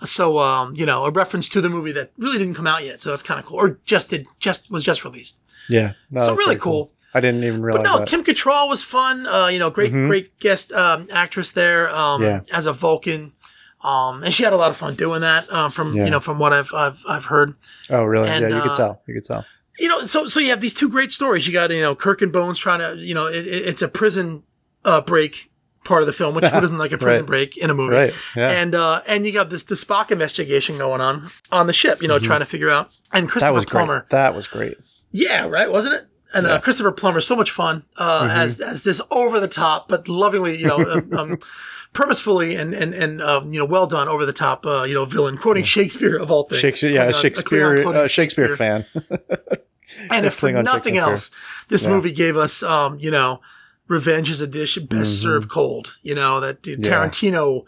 so 0.05 0.38
um, 0.38 0.74
you 0.74 0.84
know, 0.86 1.05
a 1.05 1.11
reference 1.12 1.48
to 1.50 1.61
the 1.61 1.68
movie 1.68 1.92
that 1.92 2.11
really 2.18 2.38
didn't 2.38 2.55
come 2.55 2.66
out 2.66 2.82
yet. 2.84 3.00
So 3.00 3.11
that's 3.11 3.22
kind 3.22 3.38
of 3.38 3.46
cool, 3.46 3.59
or 3.59 3.78
just 3.84 4.11
did 4.11 4.26
just 4.40 4.72
was 4.72 4.82
just 4.82 5.05
released. 5.05 5.38
Yeah. 5.68 5.92
No, 6.11 6.24
so 6.26 6.34
really 6.34 6.55
very 6.57 6.61
cool. 6.61 6.90
I 7.14 7.20
didn't 7.20 7.44
even 7.44 7.62
realize 7.62 7.82
But 7.84 7.88
no, 7.90 7.98
that. 8.00 8.08
Kim 8.08 8.24
Cattrall 8.24 8.68
was 8.68 8.82
fun. 8.82 9.26
Uh, 9.26 9.46
you 9.46 9.58
know, 9.58 9.70
great, 9.70 9.92
great 9.92 10.38
guest 10.40 10.72
um, 10.72 11.06
actress 11.12 11.52
there 11.52 11.88
um, 11.94 12.22
Yeah. 12.22 12.40
as 12.52 12.66
a 12.66 12.72
Vulcan, 12.72 13.32
um, 13.82 14.22
and 14.24 14.32
she 14.34 14.42
had 14.44 14.52
a 14.52 14.56
lot 14.56 14.70
of 14.70 14.76
fun 14.76 14.94
doing 14.94 15.20
that. 15.20 15.46
Uh, 15.50 15.68
from 15.68 15.94
Yeah. 15.96 16.04
you 16.06 16.10
know, 16.10 16.20
from 16.20 16.38
what 16.38 16.52
I've 16.52 16.72
I've, 16.74 16.98
I've 17.08 17.24
heard. 17.26 17.56
oh, 17.90 18.02
really? 18.04 18.28
and, 18.28 18.42
yeah, 18.42 18.48
you 18.48 18.54
uh, 18.56 18.62
could 18.62 18.76
tell. 18.76 19.02
You 19.06 19.14
could 19.14 19.24
tell. 19.24 19.44
You 19.78 19.88
know, 19.88 20.00
so 20.02 20.26
so 20.28 20.40
you 20.40 20.50
have 20.50 20.60
these 20.60 20.74
two 20.74 20.88
great 20.88 21.10
stories. 21.12 21.46
You 21.46 21.52
got 21.52 21.70
you 21.70 21.82
know 21.82 21.94
Kirk 21.94 22.22
and 22.22 22.32
Bones 22.32 22.58
trying 22.58 22.80
to 22.80 22.96
you 23.04 23.14
know 23.14 23.26
it, 23.26 23.46
it- 23.46 23.66
it's 23.68 23.82
a 23.82 23.88
prison 23.88 24.42
uh, 24.84 25.00
break 25.00 25.50
part 25.84 26.00
of 26.02 26.06
the 26.06 26.12
film, 26.12 26.34
which 26.34 26.44
who 26.54 26.60
doesn't 26.60 26.78
like 26.78 26.92
a 26.92 26.98
prison 26.98 27.22
Right. 27.22 27.26
break 27.26 27.56
in 27.56 27.70
a 27.70 27.74
movie? 27.74 27.94
Right. 27.96 28.12
Yeah. 28.36 28.50
And 28.50 28.74
uh, 28.74 29.02
and 29.06 29.26
you 29.26 29.32
got 29.32 29.50
this 29.50 29.64
the 29.64 29.74
Spock 29.74 30.10
investigation 30.10 30.78
going 30.78 31.00
on 31.00 31.28
on 31.52 31.66
the 31.66 31.72
ship. 31.72 32.02
You 32.02 32.08
know, 32.08 32.18
trying 32.18 32.40
to 32.40 32.46
figure 32.46 32.70
out 32.70 32.96
and 33.12 33.26
Mm-hmm. 33.26 33.26
that 33.26 33.30
Christopher 33.32 33.52
was 33.54 33.64
Plummer. 33.66 34.00
great. 34.00 34.10
That 34.10 34.34
was 34.34 34.46
great. 34.46 34.76
Yeah, 35.10 35.46
right, 35.46 35.70
wasn't 35.70 35.94
it? 35.94 36.06
And 36.35 36.47
uh, 36.47 36.61
Christopher 36.61 36.93
Plummer, 36.93 37.20
so 37.20 37.37
much 37.37 37.51
fun 37.51 37.85
uh, 37.97 38.22
Mm-hmm. 38.22 38.30
as 38.30 38.61
as 38.61 38.82
this 38.82 39.01
over 39.11 39.39
the 39.41 39.49
top 39.49 39.89
but 39.89 40.09
lovingly, 40.09 40.59
you 40.59 40.66
know, 40.66 40.78
um, 40.78 41.12
um, 41.18 41.39
purposefully 41.93 42.57
and 42.57 42.74
and 42.74 42.93
and 42.93 43.22
um, 43.22 43.49
you 43.53 43.59
know, 43.61 43.64
well 43.64 43.87
done 43.87 44.09
over 44.09 44.26
the 44.26 44.32
top, 44.32 44.66
uh, 44.66 44.82
you 44.82 44.95
know, 44.95 45.05
villain 45.05 45.37
quoting 45.37 45.64
Shakespeare 45.64 46.16
of 46.16 46.30
all 46.30 46.45
things. 46.45 46.61
Shakespeare, 46.61 46.91
yeah, 46.91 47.07
Klingon- 47.11 47.11
a 47.11 47.12
Klingon 47.12 47.22
Shakespeare, 47.22 47.95
uh, 47.95 48.09
Shakespeare 48.09 48.57
fan. 48.57 48.85
And 50.11 50.26
if 50.26 50.35
for 50.35 50.51
nothing 50.51 50.97
else, 50.99 51.30
this 51.68 51.85
Yeah. 51.85 51.91
movie 51.91 52.11
gave 52.12 52.37
us, 52.37 52.64
um, 52.64 52.99
you 52.99 53.12
know, 53.12 53.41
Revenge 53.87 54.28
is 54.28 54.41
a 54.41 54.47
dish 54.47 54.76
best 54.78 55.20
served 55.22 55.49
cold. 55.49 55.97
You 56.03 56.16
know 56.16 56.41
that 56.41 56.62
dude, 56.62 56.80
Mm-hmm. 56.80 56.93
Yeah. 56.93 57.07
Tarantino 57.07 57.64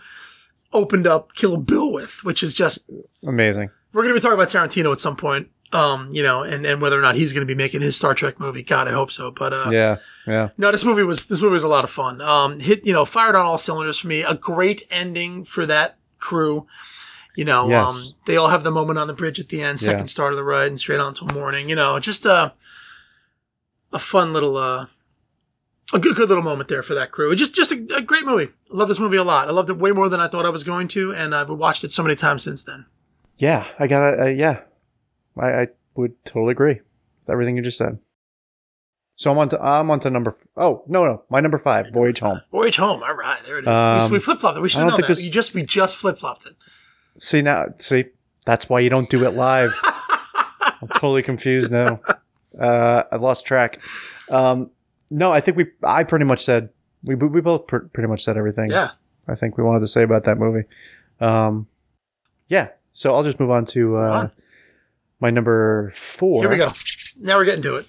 opened 0.72 1.06
up 1.06 1.34
Kill 1.34 1.56
Bill 1.56 1.92
with, 1.92 2.24
which 2.24 2.42
is 2.42 2.52
just 2.52 2.80
Amazing. 3.24 3.70
we're 3.92 4.02
going 4.02 4.12
to 4.14 4.18
be 4.18 4.20
talking 4.20 4.34
about 4.34 4.48
Tarantino 4.48 4.90
at 4.90 4.98
some 4.98 5.14
point. 5.16 5.50
Um, 5.72 6.10
you 6.12 6.22
know, 6.22 6.42
and, 6.44 6.64
and 6.64 6.80
whether 6.80 6.96
or 6.98 7.02
not 7.02 7.16
he's 7.16 7.32
going 7.32 7.46
to 7.46 7.52
be 7.52 7.56
making 7.56 7.80
his 7.80 7.96
Star 7.96 8.14
Trek 8.14 8.38
movie. 8.38 8.62
God, 8.62 8.86
I 8.86 8.92
hope 8.92 9.10
so. 9.10 9.32
But, 9.32 9.52
uh, 9.52 9.68
Yeah. 9.72 9.96
Yeah. 10.26 10.48
no, 10.56 10.70
this 10.72 10.84
movie 10.84 11.02
was, 11.02 11.26
this 11.26 11.42
movie 11.42 11.54
was 11.54 11.64
a 11.64 11.68
lot 11.68 11.82
of 11.84 11.90
fun. 11.90 12.20
Um, 12.20 12.60
hit, 12.60 12.86
you 12.86 12.92
know, 12.92 13.04
fired 13.04 13.34
on 13.34 13.46
all 13.46 13.58
cylinders 13.58 13.98
for 13.98 14.06
me. 14.06 14.22
A 14.22 14.34
great 14.34 14.84
ending 14.90 15.44
for 15.44 15.66
that 15.66 15.98
crew. 16.18 16.66
You 17.36 17.44
know, 17.44 17.68
Yes. 17.68 17.86
um, 18.12 18.16
they 18.26 18.36
all 18.36 18.48
have 18.48 18.62
the 18.64 18.70
moment 18.70 18.98
on 18.98 19.08
the 19.08 19.12
bridge 19.12 19.38
at 19.40 19.48
the 19.48 19.60
end, 19.60 19.78
second 19.80 20.02
Yeah. 20.04 20.06
star 20.06 20.30
to 20.30 20.36
the 20.36 20.44
right 20.44 20.68
and 20.68 20.78
straight 20.80 21.00
on 21.00 21.14
till 21.14 21.26
morning. 21.28 21.68
You 21.68 21.74
know, 21.76 21.98
just 21.98 22.24
a, 22.24 22.52
a 23.92 23.98
fun 23.98 24.32
little, 24.32 24.56
uh, 24.56 24.86
a 25.92 25.98
good, 25.98 26.16
good 26.16 26.28
little 26.28 26.44
moment 26.44 26.68
there 26.68 26.82
for 26.82 26.94
that 26.94 27.10
crew. 27.12 27.34
Just, 27.34 27.54
just 27.54 27.72
a, 27.72 27.86
a 27.96 28.00
great 28.02 28.24
movie. 28.24 28.52
I 28.72 28.76
love 28.76 28.88
this 28.88 28.98
movie 29.00 29.16
a 29.16 29.24
lot. 29.24 29.48
I 29.48 29.52
loved 29.52 29.70
it 29.70 29.78
way 29.78 29.90
more 29.92 30.08
than 30.08 30.20
I 30.20 30.28
thought 30.28 30.46
I 30.46 30.50
was 30.50 30.64
going 30.64 30.88
to, 30.88 31.12
and 31.12 31.34
I've 31.34 31.50
watched 31.50 31.84
it 31.84 31.92
so 31.92 32.02
many 32.02 32.16
times 32.16 32.42
since 32.44 32.62
then. 32.62 32.86
Yeah. 33.36 33.66
I 33.78 33.86
gotta, 33.88 34.22
uh, 34.22 34.26
yeah. 34.26 34.60
I, 35.38 35.62
I 35.62 35.66
would 35.96 36.22
totally 36.24 36.52
agree 36.52 36.74
with 37.20 37.30
everything 37.30 37.56
you 37.56 37.62
just 37.62 37.78
said. 37.78 37.98
So 39.18 39.30
I'm 39.30 39.38
on 39.38 39.48
to, 39.50 39.62
I'm 39.62 39.90
on 39.90 39.98
to 40.00 40.10
number, 40.10 40.32
f- 40.38 40.46
oh, 40.58 40.84
no, 40.86 41.04
no. 41.06 41.22
My 41.30 41.40
number 41.40 41.58
five, 41.58 41.90
Voyage 41.92 42.20
Home. 42.20 42.38
Voyage 42.50 42.76
home. 42.76 43.02
All 43.02 43.14
right, 43.14 43.38
there 43.46 43.58
it 43.58 43.62
is. 43.62 43.68
Um, 43.68 44.10
we 44.12 44.18
flip 44.18 44.38
flopped 44.38 44.58
it. 44.58 44.60
We 44.60 44.68
should 44.68 44.80
I 44.80 44.82
have 44.82 44.90
don't 44.90 44.92
known 44.92 44.96
think 44.98 45.06
that. 45.08 45.14
this- 45.16 45.24
You 45.24 45.30
just 45.32 45.54
we 45.54 45.62
just 45.62 45.96
flip 45.96 46.18
flopped 46.18 46.44
it. 46.46 46.52
See 47.18 47.40
now, 47.40 47.66
see, 47.78 48.04
that's 48.44 48.68
why 48.68 48.80
you 48.80 48.90
don't 48.90 49.08
do 49.08 49.24
it 49.26 49.30
live. 49.30 49.72
I'm 50.82 50.88
totally 50.88 51.22
confused 51.22 51.72
now. 51.72 51.98
Uh, 52.60 53.04
I've 53.10 53.22
lost 53.22 53.46
track. 53.46 53.80
Um, 54.30 54.70
no, 55.10 55.32
I 55.32 55.40
think 55.40 55.56
we, 55.56 55.66
I 55.82 56.04
pretty 56.04 56.26
much 56.26 56.44
said, 56.44 56.68
we, 57.04 57.14
we 57.14 57.40
both 57.40 57.66
pr- 57.66 57.78
pretty 57.78 58.08
much 58.08 58.22
said 58.22 58.36
everything. 58.36 58.70
Yeah. 58.70 58.88
I 59.26 59.34
think 59.34 59.56
we 59.56 59.64
wanted 59.64 59.80
to 59.80 59.86
say 59.88 60.02
about 60.02 60.24
that 60.24 60.36
movie. 60.36 60.66
Um, 61.20 61.68
yeah. 62.48 62.68
So 62.92 63.14
I'll 63.14 63.22
just 63.24 63.40
move 63.40 63.50
on 63.50 63.64
to, 63.66 63.96
uh. 63.96 64.28
My 65.20 65.30
number 65.30 65.90
four. 65.94 66.42
Here 66.42 66.50
we 66.50 66.56
go. 66.56 66.70
Now 67.18 67.36
we're 67.36 67.44
getting 67.44 67.62
to 67.62 67.76
it. 67.76 67.86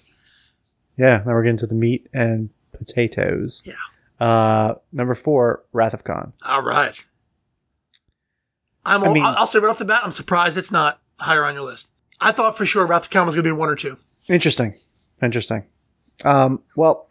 Yeah. 0.98 1.24
Now 1.26 1.34
we're 1.34 1.44
getting 1.44 1.58
to 1.58 1.68
the 1.68 1.76
meat 1.76 2.08
and 2.14 2.50
potatoes. 2.72 3.64
Yeah. 3.66 3.74
Uh, 4.26 4.76
number 4.92 5.14
four, 5.16 5.64
Wrath 5.74 5.94
of 5.94 6.04
Khan. 6.04 6.34
All 6.48 6.62
right. 6.64 7.04
I'm. 8.86 9.04
I 9.04 9.14
mean- 9.14 9.24
I'll, 9.24 9.36
I'll 9.40 9.48
say 9.48 9.60
right 9.60 9.70
off 9.70 9.80
the 9.80 9.86
bat, 9.86 10.02
I'm 10.04 10.12
surprised 10.12 10.58
it's 10.58 10.72
not 10.72 11.00
higher 11.20 11.44
on 11.44 11.54
your 11.56 11.64
list. 11.64 11.92
I 12.20 12.32
thought 12.32 12.58
for 12.58 12.66
sure 12.66 12.86
Wrath 12.88 13.04
of 13.06 13.10
Khan 13.12 13.26
was 13.26 13.36
going 13.36 13.44
to 13.44 13.48
be 13.50 13.56
one 13.58 13.70
or 13.70 13.76
two. 13.76 13.98
Interesting. 14.28 14.76
Interesting. 15.22 15.66
Um, 16.26 16.62
well, 16.76 17.10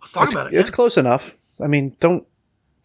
Let's 0.00 0.12
talk 0.12 0.30
about 0.32 0.46
it. 0.46 0.54
it's 0.58 0.70
man. 0.70 0.74
close 0.74 0.96
enough. 0.96 1.34
I 1.62 1.66
mean, 1.66 1.94
don't, 2.00 2.26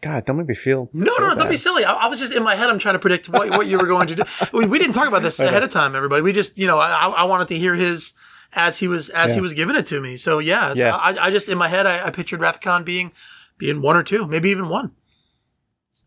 God, 0.02 0.24
don't 0.26 0.36
make 0.36 0.46
me 0.48 0.54
feel. 0.54 0.90
No, 0.92 1.06
so 1.16 1.22
no, 1.22 1.28
no, 1.28 1.34
don't 1.34 1.50
be 1.50 1.56
silly. 1.56 1.84
I, 1.84 1.92
I 1.92 2.08
was 2.08 2.18
just 2.18 2.32
in 2.34 2.42
my 2.42 2.54
head. 2.54 2.68
I'm 2.68 2.78
trying 2.78 2.94
to 2.94 2.98
predict 2.98 3.28
what, 3.28 3.50
what 3.50 3.66
you 3.66 3.78
were 3.78 3.86
going 3.86 4.06
to 4.08 4.14
do. 4.14 4.22
We, 4.52 4.66
we 4.66 4.78
didn't 4.78 4.94
talk 4.94 5.08
about 5.08 5.22
this 5.22 5.40
ahead 5.40 5.62
of 5.62 5.70
time, 5.70 5.96
everybody. 5.96 6.22
We 6.22 6.32
just, 6.32 6.58
you 6.58 6.66
know, 6.66 6.78
I, 6.78 7.06
I 7.08 7.24
wanted 7.24 7.48
to 7.48 7.58
hear 7.58 7.74
his 7.74 8.14
as 8.54 8.78
he 8.78 8.88
was 8.88 9.08
as 9.10 9.34
he 9.34 9.40
was 9.40 9.54
giving 9.54 9.76
it 9.76 9.86
to 9.86 10.00
me. 10.00 10.16
So 10.16 10.38
yeah, 10.38 10.72
so 10.74 10.84
Yeah. 10.84 10.96
I, 10.96 11.16
I 11.26 11.30
just 11.30 11.48
in 11.48 11.58
my 11.58 11.68
head 11.68 11.86
I, 11.86 12.06
I 12.06 12.10
pictured 12.10 12.40
Khan 12.62 12.84
being 12.84 13.12
being 13.58 13.82
one 13.82 13.96
or 13.96 14.02
two, 14.02 14.26
maybe 14.26 14.50
even 14.50 14.68
one. 14.68 14.92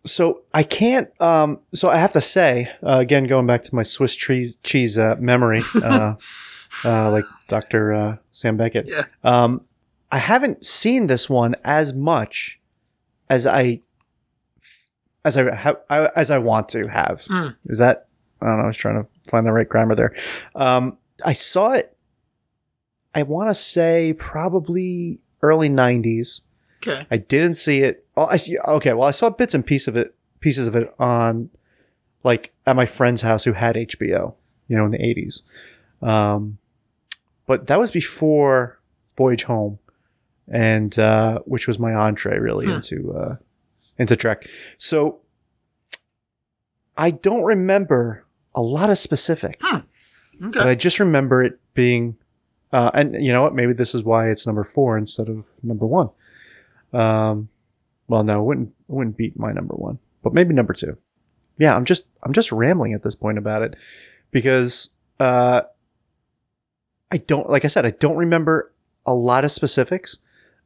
So 0.06 0.42
I 0.54 0.64
can't. 0.64 1.10
Um, 1.22 1.60
so 1.74 1.90
I 1.90 1.98
have 1.98 2.14
to 2.14 2.22
say 2.22 2.72
uh, 2.86 2.98
again, 3.00 3.26
going 3.26 3.46
back 3.46 3.64
to 3.64 3.76
my 3.76 3.84
Swiss 3.84 4.16
cheese 4.16 4.58
cheese 4.64 4.98
uh, 4.98 5.16
memory, 5.20 5.62
uh, 5.84 6.16
uh, 6.86 7.12
like 7.12 7.26
Doctor 7.48 7.94
uh, 7.94 8.18
Sam 8.32 8.58
Beckett. 8.58 8.88
Yeah. 8.88 9.04
Um, 9.24 9.62
I 10.12 10.18
haven't 10.18 10.66
seen 10.66 11.08
this 11.08 11.30
one 11.30 11.56
as 11.64 11.94
much 11.94 12.59
as 13.30 13.46
I 13.46 13.82
as 15.26 15.38
I, 15.38 15.54
ha- 15.54 16.10
as 16.16 16.32
I 16.32 16.38
want 16.38 16.70
to 16.70 16.88
have. 16.88 17.22
Mm. 17.24 17.56
Is 17.66 17.78
that 17.80 18.08
I 18.42 18.46
don't 18.46 18.58
know. 18.58 18.64
I 18.64 18.68
was 18.68 18.78
trying 18.78 19.04
to 19.04 19.08
find 19.30 19.46
the 19.46 19.52
right 19.52 19.68
grammar 19.68 19.96
there. 19.96 20.16
Um, 20.56 20.98
I 21.26 21.34
saw 21.34 21.74
it. 21.74 21.96
I 23.14 23.24
want 23.24 23.50
to 23.50 23.54
say 23.54 24.14
probably 24.18 25.20
early 25.42 25.70
'90s. 25.70 26.42
Okay. 26.88 27.06
I 27.12 27.18
didn't 27.18 27.56
see 27.56 27.82
it. 27.82 28.06
Oh, 28.16 28.26
I 28.26 28.38
see. 28.38 28.58
Okay, 28.58 28.94
well, 28.94 29.08
I 29.08 29.12
saw 29.12 29.30
bits 29.30 29.54
and 29.54 29.66
pieces 29.66 29.90
of 29.90 29.98
it, 29.98 30.16
pieces 30.40 30.68
of 30.68 30.76
it 30.76 30.94
on, 30.98 31.50
like, 32.24 32.54
at 32.66 32.78
my 32.78 32.86
friend's 32.86 33.22
house 33.22 33.44
who 33.44 33.52
had 33.52 33.76
HBO, 33.76 34.36
you 34.70 34.78
know, 34.78 34.86
in 34.86 34.92
the 34.92 35.04
eighties. 35.06 35.44
Um, 36.02 36.58
but 37.46 37.68
that 37.68 37.80
was 37.80 37.92
before 37.92 38.80
Voyage 39.18 39.44
Home, 39.44 39.80
and 40.52 40.98
uh, 41.00 41.40
which 41.46 41.68
was 41.68 41.80
my 41.80 41.94
entree 41.94 42.38
really 42.40 42.66
Hmm. 42.66 42.74
into 42.74 43.14
uh, 43.14 43.36
into 43.98 44.16
Trek. 44.16 44.48
So 44.78 45.20
I 46.98 47.12
don't 47.12 47.44
remember 47.44 48.26
a 48.56 48.62
lot 48.62 48.90
of 48.90 48.98
specifics, 48.98 49.66
Hmm. 49.68 50.50
but 50.52 50.68
I 50.68 50.76
just 50.76 51.00
remember 51.00 51.44
it 51.44 51.60
being. 51.74 52.16
Uh, 52.72 52.92
and 52.94 53.16
you 53.26 53.32
know 53.32 53.42
what? 53.42 53.56
Maybe 53.56 53.74
this 53.74 53.96
is 53.96 54.04
why 54.04 54.30
it's 54.30 54.46
number 54.46 54.64
four 54.64 54.98
instead 54.98 55.28
of 55.28 55.46
number 55.64 55.86
one. 55.88 56.10
Um, 56.94 57.50
well, 58.08 58.24
no, 58.24 58.42
it 58.42 58.44
wouldn't 58.44 58.70
it 58.70 58.92
wouldn't 58.94 59.18
beat 59.18 59.40
my 59.40 59.52
number 59.52 59.74
one, 59.76 60.00
but 60.24 60.34
maybe 60.34 60.54
number 60.54 60.74
two. 60.74 60.98
Yeah, 61.58 61.76
I'm 61.76 61.86
just 61.86 62.06
I'm 62.24 62.34
just 62.34 62.52
rambling 62.52 62.94
at 62.94 63.04
this 63.04 63.16
point 63.16 63.38
about 63.38 63.62
it 63.64 63.76
because 64.32 64.92
uh, 65.20 65.62
I 67.12 67.18
don't 67.18 67.50
like 67.50 67.66
I 67.66 67.70
said 67.70 67.86
I 67.86 67.92
don't 67.92 68.18
remember 68.18 68.72
a 69.06 69.14
lot 69.14 69.44
of 69.46 69.52
specifics. 69.52 70.20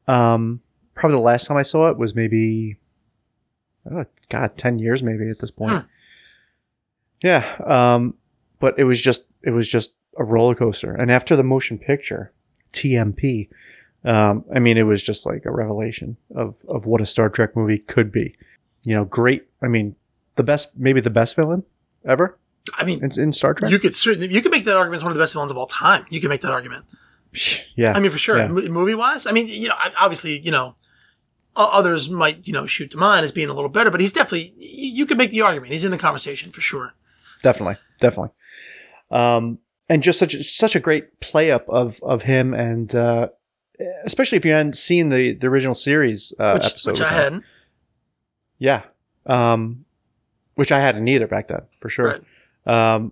Um, 0.08 0.62
probably 0.96 1.18
the 1.18 1.24
last 1.24 1.48
time 1.48 1.58
I 1.58 1.64
saw 1.64 1.90
it 1.90 1.98
was 1.98 2.16
maybe 2.16 2.78
I 3.86 3.90
don't 3.90 4.00
know, 4.00 4.06
God, 4.30 4.58
ten 4.58 4.80
years 4.80 5.04
maybe 5.04 5.30
at 5.30 5.40
this 5.40 5.52
point. 5.52 5.74
Hmm. 5.74 5.88
Yeah, 7.24 7.56
um, 7.66 8.16
but 8.60 8.78
it 8.78 8.84
was 8.84 9.02
just 9.02 9.24
it 9.44 9.52
was 9.52 9.70
just 9.70 9.94
a 10.18 10.24
roller 10.24 10.56
coaster, 10.56 10.94
and 10.94 11.12
after 11.12 11.36
the 11.36 11.44
motion 11.44 11.78
picture, 11.78 12.34
TMP, 12.74 13.50
um, 14.06 14.44
I 14.54 14.60
mean, 14.60 14.78
it 14.78 14.84
was 14.84 15.02
just 15.02 15.26
like 15.26 15.46
a 15.46 15.52
revelation 15.52 16.18
of 16.36 16.64
of 16.70 16.86
what 16.86 17.02
a 17.02 17.06
Star 17.06 17.30
Trek 17.30 17.56
movie 17.56 17.80
could 17.80 18.12
be. 18.12 18.36
You 18.86 18.96
know, 18.96 19.06
great. 19.06 19.46
I 19.62 19.68
mean, 19.68 19.96
the 20.36 20.44
best, 20.44 20.78
maybe 20.78 21.00
the 21.00 21.10
best 21.10 21.36
villain 21.36 21.64
ever 22.06 22.38
I 22.76 22.86
mean, 22.86 23.04
in, 23.04 23.12
in 23.20 23.32
Star 23.32 23.54
Trek. 23.54 23.72
you 23.72 23.80
could 23.80 23.96
certainly 23.96 24.28
you 24.28 24.42
could 24.42 24.52
make 24.52 24.66
that 24.66 24.78
argument 24.78 24.98
as 25.00 25.04
one 25.04 25.12
of 25.12 25.18
the 25.18 25.24
best 25.24 25.34
villains 25.34 25.52
of 25.52 25.58
all 25.58 25.68
time. 25.68 26.06
You 26.10 26.20
can 26.20 26.30
make 26.30 26.42
that 26.42 26.52
argument. 26.52 26.86
Yeah, 27.76 27.94
I 27.94 28.00
mean, 28.00 28.12
for 28.12 28.18
sure, 28.18 28.38
Yeah. 28.38 28.48
movie 28.48 28.96
wise. 28.96 29.26
I 29.26 29.32
mean, 29.32 29.48
you 29.48 29.68
know, 29.70 29.76
obviously, 30.00 30.40
you 30.40 30.52
know, 30.52 30.76
others 31.56 32.10
might 32.10 32.48
you 32.48 32.54
know 32.54 32.66
shoot 32.66 32.92
to 32.92 32.98
mine 32.98 33.24
as 33.24 33.32
being 33.32 33.50
a 33.50 33.54
little 33.54 33.70
better, 33.70 33.92
but 33.92 34.00
he's 34.00 34.14
definitely 34.14 34.54
you 34.58 35.06
could 35.06 35.18
make 35.18 35.32
the 35.32 35.42
argument. 35.42 35.72
He's 35.72 35.86
in 35.86 35.92
the 35.92 35.98
conversation 35.98 36.52
for 36.52 36.62
sure. 36.62 36.94
definitely, 37.42 37.76
definitely. 38.00 38.30
Um, 39.12 39.60
and 39.90 40.02
just 40.02 40.18
such 40.18 40.34
a, 40.34 40.44
such 40.44 40.76
a 40.76 40.80
great 40.80 41.20
play 41.20 41.52
up 41.52 41.68
of 41.70 42.00
of 42.04 42.24
him, 42.24 42.54
and 42.54 42.94
uh, 42.96 43.30
especially 44.06 44.38
if 44.38 44.46
you 44.46 44.52
hadn't 44.54 44.76
seen 44.78 45.10
the 45.10 45.34
the 45.34 45.48
original 45.48 45.74
series 45.76 46.34
uh, 46.40 46.54
Which, 46.54 46.66
episode, 46.66 46.92
which 46.92 47.02
I 47.02 47.10
him. 47.10 47.14
hadn't. 47.14 47.44
Yeah. 48.60 48.82
Um, 49.26 49.86
which 50.56 50.72
I 50.72 50.80
hadn't 50.80 51.08
either 51.08 51.28
back 51.28 51.48
then, 51.50 51.64
for 51.82 51.90
sure. 51.90 52.20
Um, 52.66 53.12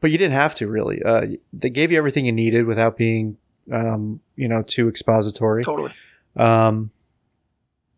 but 0.00 0.10
you 0.10 0.18
didn't 0.18 0.34
have 0.34 0.54
to 0.56 0.66
really. 0.68 1.02
Uh, 1.02 1.26
they 1.52 1.70
gave 1.70 1.90
you 1.92 1.98
everything 1.98 2.26
you 2.26 2.32
needed 2.32 2.66
without 2.66 2.96
being, 2.96 3.36
um, 3.72 4.20
you 4.36 4.48
know, 4.48 4.62
too 4.62 4.88
expository. 4.88 5.62
Totally. 5.64 5.92
Um, 6.36 6.90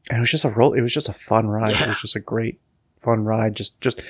and 0.08 0.18
it 0.18 0.20
was 0.20 0.30
just 0.30 0.44
a 0.44 0.50
roll. 0.50 0.72
It 0.74 0.82
was 0.82 0.92
just 0.94 1.08
a 1.08 1.12
fun 1.12 1.46
ride. 1.48 1.80
It 1.80 1.88
was 1.88 2.00
just 2.00 2.16
a 2.16 2.20
great, 2.20 2.60
fun 3.00 3.24
ride. 3.24 3.54
Just, 3.56 3.80
just 3.80 4.02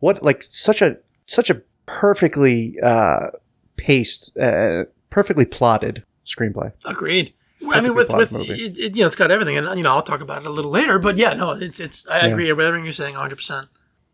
what 0.00 0.22
like 0.22 0.44
such 0.50 0.82
a 0.82 0.98
such 1.26 1.48
a 1.50 1.62
perfectly 1.86 2.78
uh, 2.82 3.30
paced, 3.76 4.36
uh, 4.38 4.84
perfectly 5.08 5.44
plotted 5.44 6.04
screenplay. 6.26 6.72
Agreed. 6.84 7.32
I 7.72 7.80
mean, 7.82 7.94
with 7.94 8.10
with 8.12 8.32
it, 8.34 8.78
it, 8.78 8.96
you 8.96 9.02
know, 9.02 9.06
it's 9.06 9.16
got 9.16 9.30
everything, 9.30 9.56
and 9.58 9.66
you 9.76 9.84
know, 9.84 9.92
I'll 9.92 10.02
talk 10.02 10.20
about 10.22 10.42
it 10.42 10.46
a 10.46 10.50
little 10.50 10.70
later. 10.70 10.98
But 10.98 11.16
yeah, 11.16 11.34
no, 11.34 11.52
it's 11.52 11.78
it's. 11.78 12.08
I 12.08 12.20
Yeah. 12.20 12.26
agree 12.28 12.50
with 12.52 12.66
everything 12.66 12.84
you're 12.84 12.92
saying, 12.94 13.12
100. 13.14 13.36
percent 13.36 13.68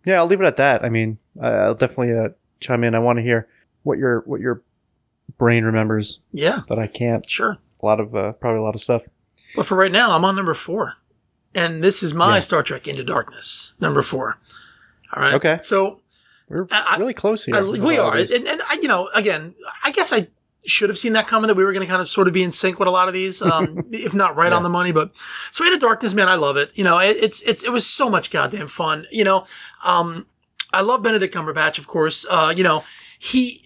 Yeah, 0.04 0.16
I'll 0.16 0.26
leave 0.26 0.40
it 0.40 0.46
at 0.46 0.56
that. 0.56 0.84
I 0.84 0.88
mean, 0.88 1.18
I'll 1.40 1.74
definitely 1.76 2.12
uh, 2.16 2.30
chime 2.60 2.82
in. 2.82 2.94
I 2.94 2.98
want 2.98 3.18
to 3.18 3.22
hear 3.22 3.48
what 3.84 3.98
your 3.98 4.22
what 4.26 4.40
your 4.40 4.62
brain 5.38 5.64
remembers 5.64 6.20
Yeah, 6.32 6.60
But 6.68 6.78
I 6.78 6.86
can't. 6.86 7.28
sure. 7.28 7.58
A 7.82 7.86
lot 7.86 8.00
of 8.00 8.14
uh, 8.14 8.32
probably 8.32 8.60
a 8.60 8.62
lot 8.62 8.74
of 8.74 8.80
stuff. 8.80 9.04
But 9.54 9.66
for 9.66 9.76
right 9.76 9.92
now, 9.92 10.14
I'm 10.16 10.24
on 10.24 10.34
number 10.36 10.54
four, 10.54 10.94
and 11.54 11.82
this 11.84 12.02
is 12.02 12.14
my 12.14 12.34
Yeah. 12.36 12.40
Star 12.40 12.62
Trek 12.62 12.88
Into 12.88 13.04
Darkness, 13.04 13.74
number 13.80 14.02
four. 14.02 14.38
All 15.14 15.22
right. 15.22 15.34
Okay. 15.34 15.58
So 15.62 16.00
We're 16.48 16.66
I- 16.70 16.96
really 16.98 17.14
close 17.14 17.44
here. 17.44 17.54
I, 17.54 17.62
we 17.62 17.98
are, 17.98 18.16
and, 18.16 18.30
and 18.30 18.60
I, 18.68 18.78
you 18.82 18.88
know, 18.88 19.08
again, 19.14 19.54
I 19.84 19.90
guess 19.92 20.12
I 20.12 20.28
should 20.66 20.88
have 20.90 20.98
seen 20.98 21.12
that 21.12 21.28
coming 21.28 21.46
that 21.46 21.54
we 21.54 21.64
were 21.64 21.72
going 21.72 21.86
to 21.86 21.88
kind 21.90 22.02
of 22.02 22.08
sort 22.08 22.26
of 22.26 22.34
be 22.34 22.42
in 22.42 22.50
sync 22.50 22.78
with 22.80 22.88
a 22.88 22.90
lot 22.90 23.06
of 23.06 23.14
these, 23.14 23.40
um, 23.40 23.84
if 23.92 24.14
not 24.14 24.34
right 24.36 24.50
Yeah. 24.50 24.56
on 24.56 24.62
the 24.64 24.68
money. 24.68 24.90
But 24.90 25.12
so 25.52 25.64
Into 25.64 25.78
Darkness, 25.78 26.12
man, 26.12 26.28
I 26.28 26.34
love 26.34 26.56
it. 26.56 26.72
You 26.74 26.82
know, 26.84 26.98
it, 26.98 27.16
it's 27.18 27.40
it's 27.42 27.62
it 27.62 27.70
was 27.70 27.86
so 27.86 28.10
much 28.10 28.30
goddamn 28.30 28.66
fun. 28.68 29.06
You 29.12 29.24
know, 29.24 29.46
um, 29.84 30.26
I 30.72 30.80
love 30.80 31.02
Benedict 31.02 31.32
Cumberbatch, 31.34 31.78
of 31.78 31.86
course. 31.86 32.26
Uh, 32.28 32.52
you 32.56 32.64
know, 32.64 32.82
he 33.18 33.62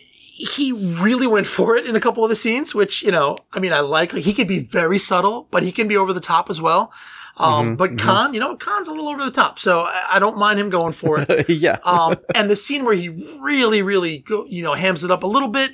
he 0.57 0.73
really 1.03 1.27
went 1.27 1.47
for 1.47 1.77
it 1.77 1.87
in 1.87 1.95
a 1.97 2.01
couple 2.01 2.25
of 2.25 2.31
the 2.31 2.37
scenes, 2.37 2.75
which 2.75 3.03
you 3.03 3.11
know, 3.11 3.37
I 3.53 3.59
mean, 3.59 3.73
I 3.73 3.81
like. 3.81 4.13
Like 4.13 4.23
he 4.25 4.33
can 4.33 4.47
be 4.47 4.59
very 4.61 4.99
subtle, 4.99 5.49
but 5.51 5.63
he 5.63 5.73
can 5.73 5.87
be 5.89 5.97
over 5.97 6.13
the 6.13 6.21
top 6.21 6.49
as 6.51 6.61
well. 6.61 6.93
Um, 7.37 7.75
Mhm, 7.75 7.77
but 7.79 7.91
mhm. 7.93 7.99
Khan, 7.99 8.35
you 8.35 8.41
know, 8.41 8.57
Khan's 8.57 8.89
a 8.89 8.93
little 8.93 9.09
over 9.09 9.25
the 9.25 9.31
top, 9.31 9.59
so 9.59 9.81
I, 9.83 10.03
I 10.13 10.19
don't 10.19 10.37
mind 10.39 10.59
him 10.61 10.69
going 10.69 10.93
for 10.93 11.21
it 11.21 11.49
yeah. 11.67 11.79
um, 11.85 12.17
and 12.35 12.51
the 12.51 12.57
scene 12.57 12.85
where 12.85 12.95
he 12.95 13.09
really, 13.41 13.81
really, 13.83 14.19
go, 14.19 14.45
you 14.47 14.63
know, 14.63 14.75
hams 14.75 15.05
it 15.05 15.11
up 15.11 15.23
a 15.23 15.27
little 15.27 15.49
bit 15.49 15.71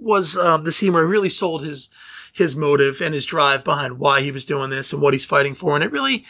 was 0.00 0.36
um, 0.36 0.64
the 0.64 0.72
scene 0.72 0.92
where 0.92 1.02
he 1.04 1.10
really 1.10 1.28
sold 1.28 1.62
his 1.64 1.88
his 2.32 2.56
motive 2.56 3.00
and 3.00 3.12
his 3.12 3.26
drive 3.26 3.64
behind 3.64 3.98
why 3.98 4.20
he 4.20 4.30
was 4.30 4.44
doing 4.44 4.70
this 4.70 4.92
and 4.92 5.02
what 5.02 5.12
he's 5.14 5.24
fighting 5.24 5.54
for, 5.54 5.74
and 5.74 5.82
it 5.82 5.90
really, 5.90 6.24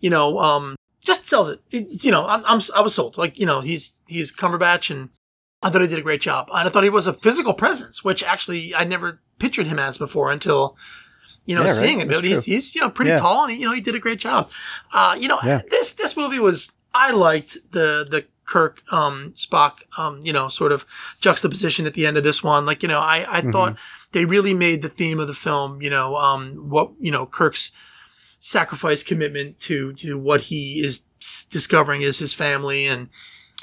you 0.00 0.10
know, 0.10 0.38
um, 0.40 0.74
just 1.04 1.26
sells 1.26 1.48
it. 1.50 1.60
It- 1.70 2.04
you 2.04 2.10
know, 2.10 2.26
I'm, 2.26 2.42
I'm 2.46 2.60
I 2.74 2.80
was 2.80 2.94
sold. 2.94 3.18
Like, 3.18 3.38
you 3.38 3.46
know, 3.46 3.60
he's 3.60 3.92
he's 4.08 4.32
Cumberbatch, 4.34 4.90
and 4.90 5.10
I 5.62 5.70
thought 5.70 5.80
he 5.82 5.88
did 5.88 5.98
a 5.98 6.02
great 6.02 6.20
job. 6.20 6.48
And 6.52 6.66
I 6.66 6.70
thought 6.70 6.82
he 6.84 6.90
was 6.90 7.06
a 7.06 7.12
physical 7.12 7.54
presence, 7.54 8.02
which 8.04 8.22
actually 8.24 8.74
I 8.74 8.84
never 8.84 9.20
pictured 9.38 9.66
him 9.66 9.78
as 9.78 9.98
before 9.98 10.30
until. 10.32 10.76
You 11.44 11.56
know, 11.56 11.62
Yeah, 11.62 11.70
right. 11.70 11.76
seeing 11.76 11.98
him, 11.98 12.06
but 12.06 12.22
he's, 12.22 12.44
he's, 12.44 12.72
you 12.72 12.80
know, 12.80 12.88
pretty 12.88 13.10
Yeah. 13.10 13.16
tall 13.18 13.42
and, 13.42 13.52
he, 13.52 13.58
you 13.58 13.66
know, 13.66 13.72
he 13.74 13.80
did 13.80 13.96
a 13.96 13.98
great 13.98 14.20
job. 14.20 14.48
Uh, 14.92 15.16
you 15.18 15.26
know, 15.26 15.40
Yeah. 15.44 15.60
this, 15.70 15.92
this 15.94 16.16
movie 16.16 16.38
was, 16.38 16.70
I 16.94 17.10
liked 17.10 17.56
the, 17.72 18.06
the 18.08 18.26
Kirk, 18.44 18.80
um, 18.92 19.32
Spock, 19.34 19.80
um, 19.98 20.20
you 20.22 20.32
know, 20.32 20.46
sort 20.46 20.70
of 20.70 20.86
juxtaposition 21.18 21.84
at 21.84 21.94
the 21.94 22.06
end 22.06 22.16
of 22.16 22.22
this 22.22 22.44
one. 22.44 22.64
Like, 22.64 22.80
you 22.84 22.88
know, 22.88 23.00
I, 23.00 23.26
I 23.28 23.40
Mm-hmm. 23.40 23.50
thought 23.50 23.76
they 24.12 24.24
really 24.24 24.54
made 24.54 24.82
the 24.82 24.88
theme 24.88 25.18
of 25.18 25.26
the 25.26 25.34
film, 25.34 25.82
you 25.82 25.90
know, 25.90 26.14
um, 26.14 26.70
what, 26.70 26.92
you 27.00 27.10
know, 27.10 27.26
Kirk's 27.26 27.72
sacrifice 28.38 29.02
commitment 29.02 29.58
to, 29.60 29.94
to 29.94 30.16
what 30.16 30.42
he 30.42 30.80
is 30.84 31.00
discovering 31.50 32.02
is 32.02 32.20
his 32.20 32.32
family. 32.34 32.86
And, 32.86 33.08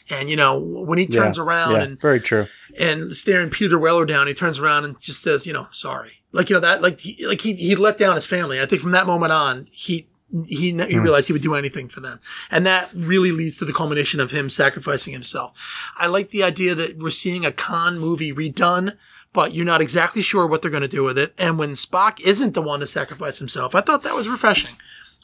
and, 0.10 0.30
you 0.30 0.36
know, 0.36 0.60
when 0.60 0.98
he 1.00 1.08
turns 1.08 1.38
Yeah. 1.38 1.44
around 1.44 1.72
yeah. 1.74 1.82
and, 1.84 2.02
very 2.02 2.20
true. 2.20 2.48
and 2.80 3.14
staring 3.16 3.50
Peter 3.50 3.78
Weller 3.78 4.06
down, 4.06 4.28
he 4.28 4.34
turns 4.34 4.60
around 4.60 4.86
and 4.86 5.00
just 5.00 5.22
says, 5.22 5.46
you 5.48 5.54
know, 5.54 5.68
sorry. 5.72 6.14
Like, 6.32 6.50
you 6.50 6.56
know, 6.56 6.60
that, 6.62 6.82
like, 6.82 7.00
he, 7.00 7.26
like 7.26 7.42
he, 7.42 7.54
he 7.54 7.76
let 7.76 7.98
down 7.98 8.16
his 8.16 8.26
family. 8.26 8.58
And 8.58 8.66
I 8.66 8.68
think 8.70 8.82
from 8.82 8.92
that 8.92 9.08
moment 9.08 9.32
on, 9.32 9.68
he, 9.72 10.08
he, 10.32 10.46
he 10.46 10.72
Hmm. 10.72 11.02
realized 11.02 11.28
he 11.28 11.34
would 11.34 11.42
do 11.42 11.56
anything 11.56 11.88
for 11.88 12.02
them. 12.02 12.20
And 12.52 12.66
that 12.68 12.90
really 12.94 13.32
leads 13.32 13.58
to 13.58 13.66
the 13.66 13.74
culmination 13.74 14.20
of 14.20 14.30
him 14.32 14.50
sacrificing 14.50 15.14
himself. 15.14 15.92
I 15.98 16.06
like 16.08 16.30
the 16.30 16.44
idea 16.44 16.76
that 16.76 16.98
we're 16.98 17.10
seeing 17.10 17.46
a 17.46 17.52
Khan 17.52 17.98
movie 17.98 18.32
redone, 18.32 18.96
but 19.34 19.54
you're 19.54 19.66
not 19.66 19.82
exactly 19.82 20.22
sure 20.22 20.46
what 20.48 20.62
they're 20.62 20.70
going 20.72 20.82
to 20.82 20.88
do 20.88 21.04
with 21.04 21.18
it. 21.18 21.34
And 21.38 21.58
when 21.58 21.72
Spock 21.72 22.20
isn't 22.22 22.54
the 22.54 22.62
one 22.62 22.80
to 22.82 22.88
sacrifice 22.88 23.40
himself, 23.40 23.74
I 23.74 23.82
thought 23.82 24.04
that 24.04 24.16
was 24.16 24.28
refreshing. 24.30 24.76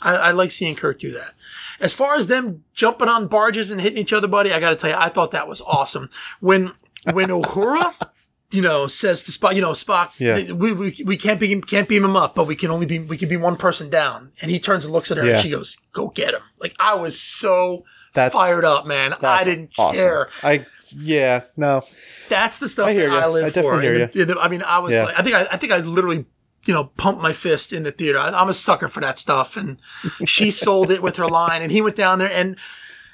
I, 0.02 0.16
I 0.16 0.32
like 0.32 0.52
seeing 0.52 0.76
Kirk 0.76 1.00
do 1.00 1.12
that. 1.14 1.34
As 1.80 1.94
far 1.94 2.16
as 2.16 2.28
them 2.28 2.64
jumping 2.74 3.08
on 3.10 3.28
barges 3.28 3.72
and 3.72 3.80
hitting 3.82 3.98
each 4.00 4.14
other, 4.14 4.28
buddy, 4.28 4.52
I 4.52 4.60
got 4.60 4.70
to 4.72 4.76
tell 4.76 4.90
you, 4.90 4.96
I 4.98 5.10
thought 5.10 5.32
that 5.32 5.48
was 5.48 5.62
awesome. 5.62 6.10
When 6.40 6.74
when 7.12 7.30
Uhura, 7.30 7.94
you 8.52 8.62
know, 8.62 8.88
says 8.88 9.24
to 9.24 9.32
Spock, 9.32 9.56
you 9.56 9.62
know, 9.62 9.72
Spock, 9.72 10.12
Yeah. 10.20 10.52
we, 10.54 10.72
we 10.74 10.96
we 11.06 11.18
can't 11.18 11.40
beam 11.40 11.62
can't 11.62 11.88
beam 11.90 12.04
him 12.04 12.16
up, 12.16 12.36
but 12.36 12.46
we 12.48 12.56
can 12.56 12.72
only 12.72 12.86
be 12.86 13.00
we 13.00 13.18
can 13.18 13.30
be 13.30 13.38
one 13.38 13.56
person 13.58 13.90
down. 13.90 14.32
And 14.42 14.52
he 14.52 14.60
turns 14.60 14.86
and 14.86 14.94
looks 14.94 15.12
at 15.12 15.18
her, 15.18 15.26
Yeah. 15.26 15.34
and 15.34 15.42
she 15.42 15.50
goes, 15.50 15.78
"Go 15.94 16.10
get 16.10 16.34
him!" 16.34 16.42
Like 16.60 16.74
I 16.80 16.96
was 16.96 17.20
so 17.20 17.84
That's- 18.14 18.34
fired 18.34 18.66
up, 18.66 18.86
man. 18.86 19.14
I 19.22 19.44
didn't 19.44 19.72
awesome. 19.78 19.96
care. 19.98 20.28
I 20.44 20.66
yeah 20.98 21.42
no 21.58 21.84
That's 22.30 22.60
the 22.60 22.68
stuff 22.70 22.88
I 22.88 22.94
hear 22.94 23.10
that 23.10 23.24
I 23.24 23.28
live 23.28 23.46
I 23.46 23.62
for. 23.62 23.82
the- 23.82 24.08
the- 24.26 24.40
I 24.40 24.48
mean, 24.50 24.62
I 24.62 24.80
was 24.80 24.94
Yeah. 24.94 25.06
like, 25.06 25.20
I 25.20 25.24
think 25.24 25.36
I, 25.36 25.42
I 25.52 25.58
think 25.58 25.74
I 25.74 25.78
literally, 25.80 26.26
you 26.66 26.74
know, 26.74 26.86
pump 26.98 27.22
my 27.22 27.34
fist 27.34 27.72
in 27.72 27.84
the 27.84 27.92
theater. 27.92 28.20
I, 28.20 28.30
I'm 28.30 28.50
a 28.50 28.54
sucker 28.54 28.88
for 28.88 29.00
that 29.02 29.20
stuff, 29.20 29.58
and 29.58 29.78
she 30.26 30.52
sold 30.66 30.92
it 30.92 31.02
with 31.02 31.18
her 31.18 31.28
line, 31.28 31.62
and 31.62 31.72
he 31.72 31.82
went 31.82 31.96
down 31.96 32.20
there 32.20 32.32
and. 32.32 32.58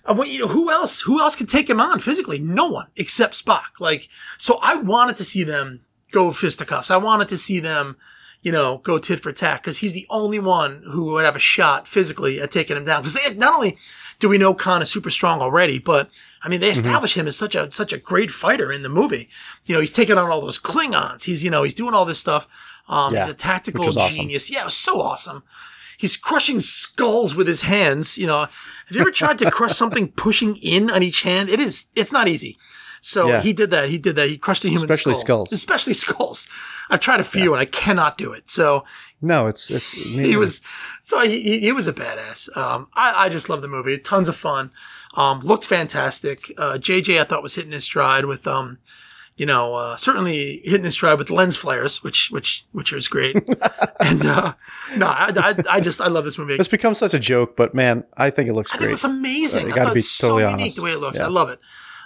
I 0.04 0.14
want 0.14 0.32
you 0.32 0.40
know 0.40 0.48
who 0.48 0.72
else? 0.72 1.02
Who 1.02 1.20
else 1.22 1.36
could 1.36 1.48
take 1.48 1.70
him 1.70 1.80
on 1.80 2.00
physically? 2.00 2.40
No 2.40 2.66
one 2.66 2.88
except 2.96 3.36
Spock. 3.36 3.80
Like, 3.80 4.10
so 4.40 4.58
I 4.60 4.78
wanted 4.78 5.18
to 5.18 5.24
see 5.24 5.44
them 5.44 5.82
go 6.10 6.32
fisticuffs. 6.32 6.90
I 6.90 6.98
wanted 6.98 7.28
to 7.28 7.38
see 7.38 7.60
them, 7.60 7.98
you 8.42 8.52
know, 8.52 8.80
go 8.80 8.98
tit 8.98 9.20
for 9.20 9.32
tat 9.32 9.62
because 9.62 9.78
he's 9.78 9.94
the 9.94 10.08
only 10.10 10.40
one 10.40 10.84
who 10.92 11.06
would 11.12 11.26
have 11.26 11.36
a 11.36 11.40
shot 11.40 11.88
physically 11.88 12.42
at 12.42 12.50
taking 12.50 12.78
him 12.78 12.86
down. 12.86 13.04
Because 13.04 13.38
not 13.38 13.54
only 13.54 13.78
do 14.20 14.28
we 14.28 14.38
know 14.38 14.54
Khan 14.54 14.82
is 14.82 14.90
super 14.90 15.10
strong 15.10 15.40
already, 15.40 15.80
but 15.80 16.12
I 16.44 16.50
mean, 16.50 16.60
they 16.60 16.68
mm-hmm. 16.68 16.86
establish 16.86 17.16
him 17.16 17.28
as 17.28 17.38
such 17.38 17.56
a 17.56 17.72
such 17.72 17.94
a 17.94 17.98
great 17.98 18.32
fighter 18.32 18.72
in 18.72 18.84
the 18.84 18.90
movie. 18.90 19.30
You 19.66 19.76
know, 19.76 19.82
he's 19.82 19.94
taking 19.94 20.18
on 20.18 20.30
all 20.30 20.42
those 20.42 20.60
Klingons. 20.60 21.26
He's 21.26 21.44
you 21.44 21.52
know 21.52 21.64
he's 21.64 21.76
doing 21.76 21.94
all 21.94 22.06
this 22.06 22.20
stuff. 22.20 22.48
Um, 22.88 23.14
Yeah, 23.14 23.22
he's 23.26 23.30
a 23.30 23.38
tactical 23.38 23.86
was 23.86 23.98
awesome. 23.98 24.16
genius. 24.16 24.52
Yeah, 24.52 24.62
it 24.62 24.66
was 24.66 24.78
so 24.78 25.00
awesome. 25.00 25.44
He's 25.98 26.18
crushing 26.18 26.60
skulls 26.60 27.36
with 27.36 27.48
his 27.48 27.62
hands. 27.62 28.18
You 28.18 28.28
know, 28.28 28.40
have 28.42 28.50
you 28.96 29.02
ever 29.02 29.12
tried 29.12 29.38
to 29.40 29.52
crush 29.52 29.74
something 29.74 30.12
pushing 30.26 30.56
in 30.58 30.90
on 30.90 31.04
each 31.04 31.22
hand? 31.22 31.50
It 31.50 31.60
is. 31.60 31.86
It's 31.96 32.12
not 32.12 32.28
easy. 32.28 32.58
So 33.02 33.28
Yeah. 33.30 33.42
he 33.42 33.54
did 33.54 33.72
that. 33.72 33.90
He 33.90 33.98
did 33.98 34.16
that. 34.16 34.30
He 34.30 34.38
crushed 34.38 34.64
a 34.66 34.70
human 34.70 34.86
skull. 34.86 34.94
Especially 34.96 35.14
skull. 35.16 35.46
skulls. 35.46 35.54
Especially 35.54 35.94
skulls. 35.94 36.48
I've 36.90 37.00
tried 37.00 37.20
a 37.20 37.24
few 37.24 37.54
and 37.54 37.62
I 37.62 37.66
cannot 37.66 38.18
do 38.18 38.32
it. 38.34 38.50
So 38.50 38.84
No, 39.22 39.48
it's 39.48 39.70
it's 39.72 39.92
he 40.16 40.36
was 40.36 40.62
so 41.02 41.20
he, 41.22 41.42
he, 41.42 41.60
he 41.62 41.72
was 41.72 41.88
a 41.88 41.94
badass. 41.94 42.56
Um, 42.58 42.88
I, 42.96 43.26
I 43.26 43.30
just 43.30 43.50
love 43.50 43.62
the 43.62 43.68
movie. 43.68 43.98
Tons 43.98 44.28
of 44.30 44.36
fun. 44.36 44.72
Um, 45.16 45.40
looked 45.42 45.66
fantastic. 45.66 46.52
Uh, 46.58 46.78
JJ 46.80 47.20
I 47.20 47.24
thought 47.26 47.44
was 47.44 47.56
hitting 47.56 47.72
his 47.74 47.84
stride 47.84 48.26
with 48.26 48.48
um, 48.48 48.78
you 49.38 49.46
know, 49.46 49.74
uh, 49.76 49.96
certainly 49.98 50.62
hitting 50.64 50.84
his 50.84 50.94
stride 50.94 51.18
with 51.18 51.30
lens 51.30 51.56
flares, 51.58 52.04
which 52.04 52.30
which 52.32 52.66
which 52.72 52.94
is 52.94 53.08
great. 53.08 53.36
and 54.00 54.26
uh, 54.26 54.54
no, 54.98 55.08
I, 55.08 55.32
I 55.36 55.64
I 55.78 55.80
just 55.80 56.00
I 56.02 56.08
love 56.08 56.26
this 56.26 56.38
movie. 56.38 56.54
It's 56.56 56.68
become 56.68 56.94
such 56.94 57.14
a 57.14 57.20
joke, 57.20 57.56
but 57.56 57.74
man, 57.74 58.04
I 58.18 58.30
think 58.30 58.50
it 58.50 58.54
looks 58.54 58.72
I 58.74 58.78
great. 58.78 58.90
looks 58.90 59.04
amazing. 59.04 59.66
Uh, 59.66 59.68
you 59.68 59.74
I 59.74 59.76
gotta 59.76 59.88
thought 59.90 59.94
be 59.96 60.00
it's 60.00 60.10
so 60.10 60.28
totally 60.40 60.44
unique 60.52 60.62
honest. 60.62 60.76
the 60.78 60.84
way 60.84 60.92
it 60.92 61.00
looks. 61.00 61.18
Yeah. 61.20 61.26
I 61.26 61.30
love 61.30 61.50
it. 61.50 61.60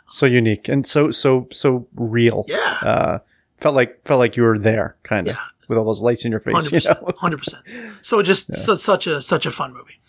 so 0.07 0.25
unique 0.27 0.67
and 0.69 0.85
so 0.87 1.11
so 1.11 1.47
so 1.51 1.87
real. 1.95 2.45
Yeah. 2.47 2.77
Uh, 2.83 3.19
felt 3.59 3.75
like 3.75 4.05
felt 4.05 4.19
like 4.19 4.37
you 4.37 4.43
were 4.43 4.59
there, 4.59 4.95
kind 5.03 5.27
of, 5.27 5.35
Yeah. 5.35 5.41
with 5.67 5.77
all 5.77 5.85
those 5.85 6.01
lights 6.03 6.25
in 6.25 6.31
your 6.31 6.39
face. 6.39 6.53
Hundred 6.53 6.71
You 6.71 6.77
percent, 6.77 7.01
know? 7.01 7.13
hundred 7.17 7.37
percent. 7.37 7.63
So 8.01 8.21
just 8.21 8.55
su- 8.55 8.77
such 8.77 9.07
a 9.07 9.21
such 9.21 9.45
a 9.45 9.51
fun 9.51 9.73
movie. 9.73 9.99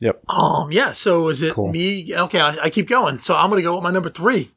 Yep. 0.00 0.28
Um. 0.30 0.72
Yeah. 0.72 0.92
So 0.92 1.28
is 1.28 1.42
it 1.42 1.52
Cool. 1.54 1.72
me? 1.72 2.14
Okay. 2.14 2.40
I, 2.40 2.56
I 2.64 2.70
keep 2.70 2.88
going. 2.88 3.18
So 3.18 3.34
I'm 3.36 3.48
gonna 3.50 3.62
go 3.62 3.74
with 3.74 3.84
my 3.84 3.90
number 3.90 4.08
three. 4.10 4.50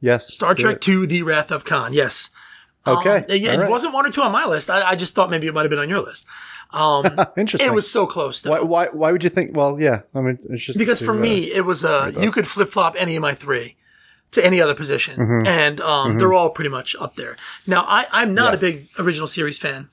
Yes. 0.00 0.32
Star 0.32 0.54
Trek 0.54 0.76
it. 0.76 0.80
Two: 0.82 1.06
The 1.06 1.22
Wrath 1.22 1.50
of 1.50 1.64
Khan. 1.64 1.92
Yes. 1.92 2.30
Um, 2.86 2.96
Okay, 2.98 3.24
yeah, 3.36 3.56
all 3.56 3.60
it 3.62 3.70
wasn't 3.70 3.92
one 3.92 4.06
or 4.06 4.10
two 4.10 4.22
on 4.22 4.32
my 4.32 4.46
list. 4.46 4.70
I, 4.70 4.82
I 4.90 4.94
just 4.94 5.14
thought 5.14 5.28
maybe 5.28 5.46
it 5.46 5.52
might 5.54 5.62
have 5.62 5.70
been 5.70 5.78
on 5.78 5.88
your 5.90 6.00
list. 6.00 6.26
Um, 6.72 7.04
Interesting. 7.36 7.68
it 7.70 7.74
was 7.74 7.90
so 7.90 8.06
close. 8.06 8.40
Though. 8.40 8.52
Why, 8.52 8.60
why? 8.60 8.86
Why 8.86 9.12
would 9.12 9.22
you 9.22 9.28
think? 9.30 9.54
Well, 9.54 9.78
yeah. 9.78 10.00
I 10.14 10.20
mean, 10.22 10.38
it's 10.48 10.64
just 10.64 10.78
because 10.78 10.98
to, 11.00 11.04
for 11.04 11.12
uh, 11.12 11.18
me, 11.20 11.52
it 11.52 11.66
was 11.66 11.84
uh, 11.84 12.10
you 12.18 12.30
could 12.30 12.46
flip 12.46 12.70
flop 12.70 12.94
any 12.98 13.16
of 13.16 13.22
my 13.22 13.34
three 13.34 13.76
to 14.30 14.44
any 14.44 14.60
other 14.62 14.74
position, 14.74 15.16
Mm-hmm. 15.18 15.46
and 15.46 15.80
um, 15.82 16.16
they're 16.16 16.32
all 16.32 16.50
pretty 16.50 16.70
much 16.70 16.96
up 17.00 17.16
there. 17.16 17.36
Now, 17.66 17.84
I, 17.86 18.06
I'm 18.12 18.32
not 18.32 18.52
Yeah. 18.52 18.56
a 18.56 18.60
big 18.60 18.88
original 18.98 19.26
series 19.26 19.58
fan. 19.58 19.88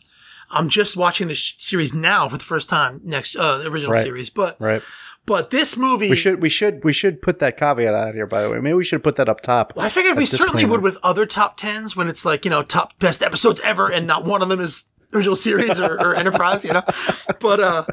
I'm 0.50 0.70
just 0.70 0.96
watching 0.96 1.28
the 1.28 1.36
sh- 1.36 1.56
series 1.58 1.94
now 1.94 2.30
for 2.30 2.38
the 2.38 2.44
first 2.44 2.70
time. 2.70 3.02
Next, 3.04 3.36
uh, 3.36 3.58
the 3.58 3.68
original 3.68 3.92
Right. 3.94 4.04
series, 4.06 4.30
but 4.30 4.56
right. 4.62 4.82
But 5.28 5.50
this 5.50 5.76
movie, 5.76 6.10
We 6.10 6.16
should 6.16 6.42
we 6.42 6.50
should 6.50 6.84
we 6.84 6.94
should 6.94 7.22
put 7.22 7.40
that 7.40 7.58
caveat 7.58 7.94
out 7.94 8.16
here. 8.16 8.26
By 8.26 8.42
the 8.42 8.50
way, 8.50 8.60
maybe 8.60 8.74
we 8.74 8.86
should 8.86 9.04
put 9.04 9.18
that 9.18 9.28
up 9.28 9.42
top. 9.42 9.74
Well, 9.76 9.86
I 9.86 9.90
figured 9.90 10.18
we 10.18 10.26
certainly 10.26 10.66
would 10.66 10.82
with 10.82 10.98
other 11.04 11.26
top 11.26 11.58
tens 11.58 11.96
when 11.96 12.08
it's 12.08 12.24
like 12.26 12.46
you 12.46 12.50
know 12.50 12.64
top 12.64 12.98
best 12.98 13.22
episodes 13.22 13.60
ever, 13.60 13.92
and 13.92 14.08
not 14.08 14.24
one 14.24 14.42
of 14.42 14.48
them 14.48 14.62
is 14.62 14.86
original 15.14 15.36
series 15.36 15.80
or, 15.80 16.00
or 16.00 16.16
Enterprise, 16.16 16.64
you 16.66 16.74
know. 16.74 16.82
But 17.40 17.60
uh, 17.60 17.84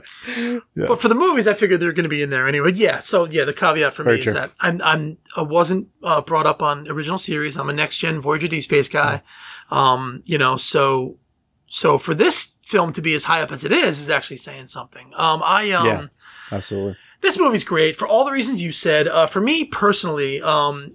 but 0.74 1.01
for 1.01 1.09
the 1.09 1.14
movies, 1.14 1.47
I 1.47 1.55
figured 1.55 1.80
they're 1.80 1.93
going 1.93 2.05
to 2.05 2.09
be 2.09 2.22
in 2.22 2.30
there 2.30 2.49
anyway. 2.49 2.70
Yeah. 2.72 3.01
So 3.01 3.26
yeah, 3.26 3.45
the 3.45 3.53
caveat 3.53 3.93
for 3.93 4.05
Very 4.05 4.16
me 4.16 4.22
true. 4.22 4.30
is 4.30 4.35
that 4.35 4.53
I'm 4.61 4.80
I'm 4.82 5.18
I 5.37 5.43
wasn't 5.43 5.89
uh, 6.03 6.22
brought 6.22 6.47
up 6.47 6.62
on 6.62 6.89
original 6.89 7.18
series. 7.18 7.57
I'm 7.57 7.68
a 7.68 7.72
next 7.72 7.99
gen 7.99 8.20
Voyager 8.20 8.49
D 8.49 8.61
space 8.61 8.89
guy. 8.89 9.22
Um, 9.70 10.22
you 10.24 10.39
know, 10.39 10.57
so 10.57 11.18
so 11.66 11.99
for 11.99 12.14
this 12.14 12.53
film 12.62 12.93
to 12.95 13.03
be 13.03 13.12
as 13.14 13.24
high 13.24 13.43
up 13.43 13.51
as 13.53 13.64
it 13.64 13.72
is 13.72 13.99
is 13.99 14.09
actually 14.09 14.39
saying 14.39 14.68
something. 14.68 15.09
Um, 15.16 15.43
I 15.45 15.72
um. 15.72 15.87
Yeah. 15.87 16.07
Absolutely. 16.53 16.97
This 17.24 17.38
movie's 17.38 17.64
great 17.64 17.96
for 17.96 18.06
all 18.06 18.26
the 18.26 18.32
reasons 18.32 18.62
you 18.62 18.70
said. 18.70 19.08
Uh, 19.08 19.26
for 19.26 19.40
me 19.40 19.64
personally, 19.64 20.42
um, 20.42 20.94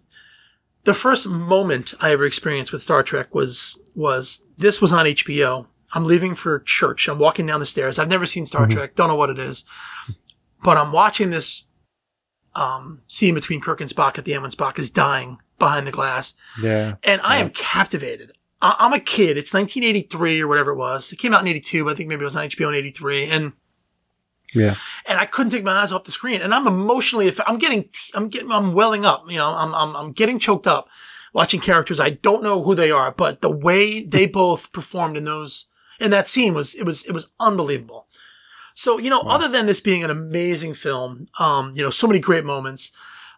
the 0.83 0.93
first 0.93 1.27
moment 1.27 1.95
I 1.99 2.11
ever 2.11 2.23
experienced 2.23 2.71
with 2.71 2.83
Star 2.83 3.01
Trek 3.01 3.33
was 3.33 3.79
was 3.95 4.43
this 4.55 4.79
was 4.79 4.93
on 4.93 5.07
HBO. 5.07 5.65
I'm 5.95 6.05
leaving 6.05 6.35
for 6.35 6.59
church. 6.59 7.07
I'm 7.07 7.17
walking 7.17 7.47
down 7.47 7.59
the 7.59 7.65
stairs. 7.65 7.97
I've 7.97 8.07
never 8.09 8.27
seen 8.27 8.45
Star 8.45 8.67
Trek. 8.67 8.93
Don't 8.93 9.07
know 9.07 9.15
what 9.15 9.31
it 9.31 9.39
is, 9.39 9.65
but 10.63 10.77
I'm 10.77 10.91
watching 10.91 11.31
this 11.31 11.67
um, 12.53 13.01
scene 13.07 13.33
between 13.33 13.59
Kirk 13.59 13.81
and 13.81 13.89
Spock 13.89 14.19
at 14.19 14.25
the 14.25 14.35
end 14.35 14.43
when 14.43 14.51
Spock 14.51 14.77
is 14.77 14.91
dying 14.91 15.39
behind 15.57 15.87
the 15.87 15.91
glass, 15.91 16.35
Yeah. 16.61 16.95
and 17.03 17.21
I 17.23 17.37
am 17.37 17.49
captivated. 17.49 18.33
I- 18.61 18.75
I'm 18.77 18.93
a 18.93 18.99
kid. 18.99 19.35
It's 19.35 19.51
1983 19.53 20.41
or 20.41 20.47
whatever 20.47 20.71
it 20.71 20.75
was. 20.77 21.11
It 21.11 21.17
came 21.17 21.33
out 21.33 21.41
in 21.41 21.47
82, 21.47 21.83
but 21.83 21.91
I 21.91 21.95
think 21.95 22.07
maybe 22.07 22.21
it 22.21 22.25
was 22.25 22.35
on 22.35 22.43
HBO 22.45 22.69
in 22.69 22.75
83, 22.75 23.25
and 23.25 23.53
Yeah. 24.53 24.75
and 25.07 25.19
I 25.19 25.25
couldn't 25.25 25.51
take 25.51 25.63
my 25.63 25.71
eyes 25.73 25.91
off 25.91 26.03
the 26.03 26.11
screen. 26.11 26.41
And 26.41 26.53
I'm 26.53 26.67
emotionally, 26.67 27.27
aff- 27.27 27.39
I'm 27.45 27.57
getting, 27.57 27.89
I'm 28.13 28.29
getting, 28.29 28.51
I'm 28.51 28.73
welling 28.73 29.05
up. 29.05 29.23
You 29.29 29.37
know, 29.37 29.53
I'm, 29.53 29.73
I'm, 29.75 29.95
I'm 29.95 30.11
getting 30.11 30.39
choked 30.39 30.67
up 30.67 30.89
watching 31.33 31.59
characters. 31.59 31.99
I 31.99 32.11
don't 32.11 32.43
know 32.43 32.63
who 32.63 32.75
they 32.75 32.91
are, 32.91 33.11
but 33.11 33.41
the 33.41 33.51
way 33.51 34.03
they 34.03 34.25
both 34.41 34.71
performed 34.71 35.17
in 35.17 35.25
those, 35.25 35.65
in 35.99 36.11
that 36.11 36.27
scene 36.27 36.53
was, 36.53 36.75
it 36.75 36.83
was, 36.83 37.03
it 37.05 37.11
was 37.11 37.31
unbelievable. 37.39 38.07
So, 38.73 38.97
you 38.97 39.09
know, 39.09 39.21
other 39.21 39.49
than 39.49 39.65
this 39.65 39.81
being 39.81 40.05
an 40.05 40.09
amazing 40.09 40.73
film, 40.73 41.27
um, 41.37 41.73
you 41.75 41.83
know, 41.83 41.89
so 41.89 42.07
many 42.07 42.19
great 42.19 42.45
moments, 42.45 42.93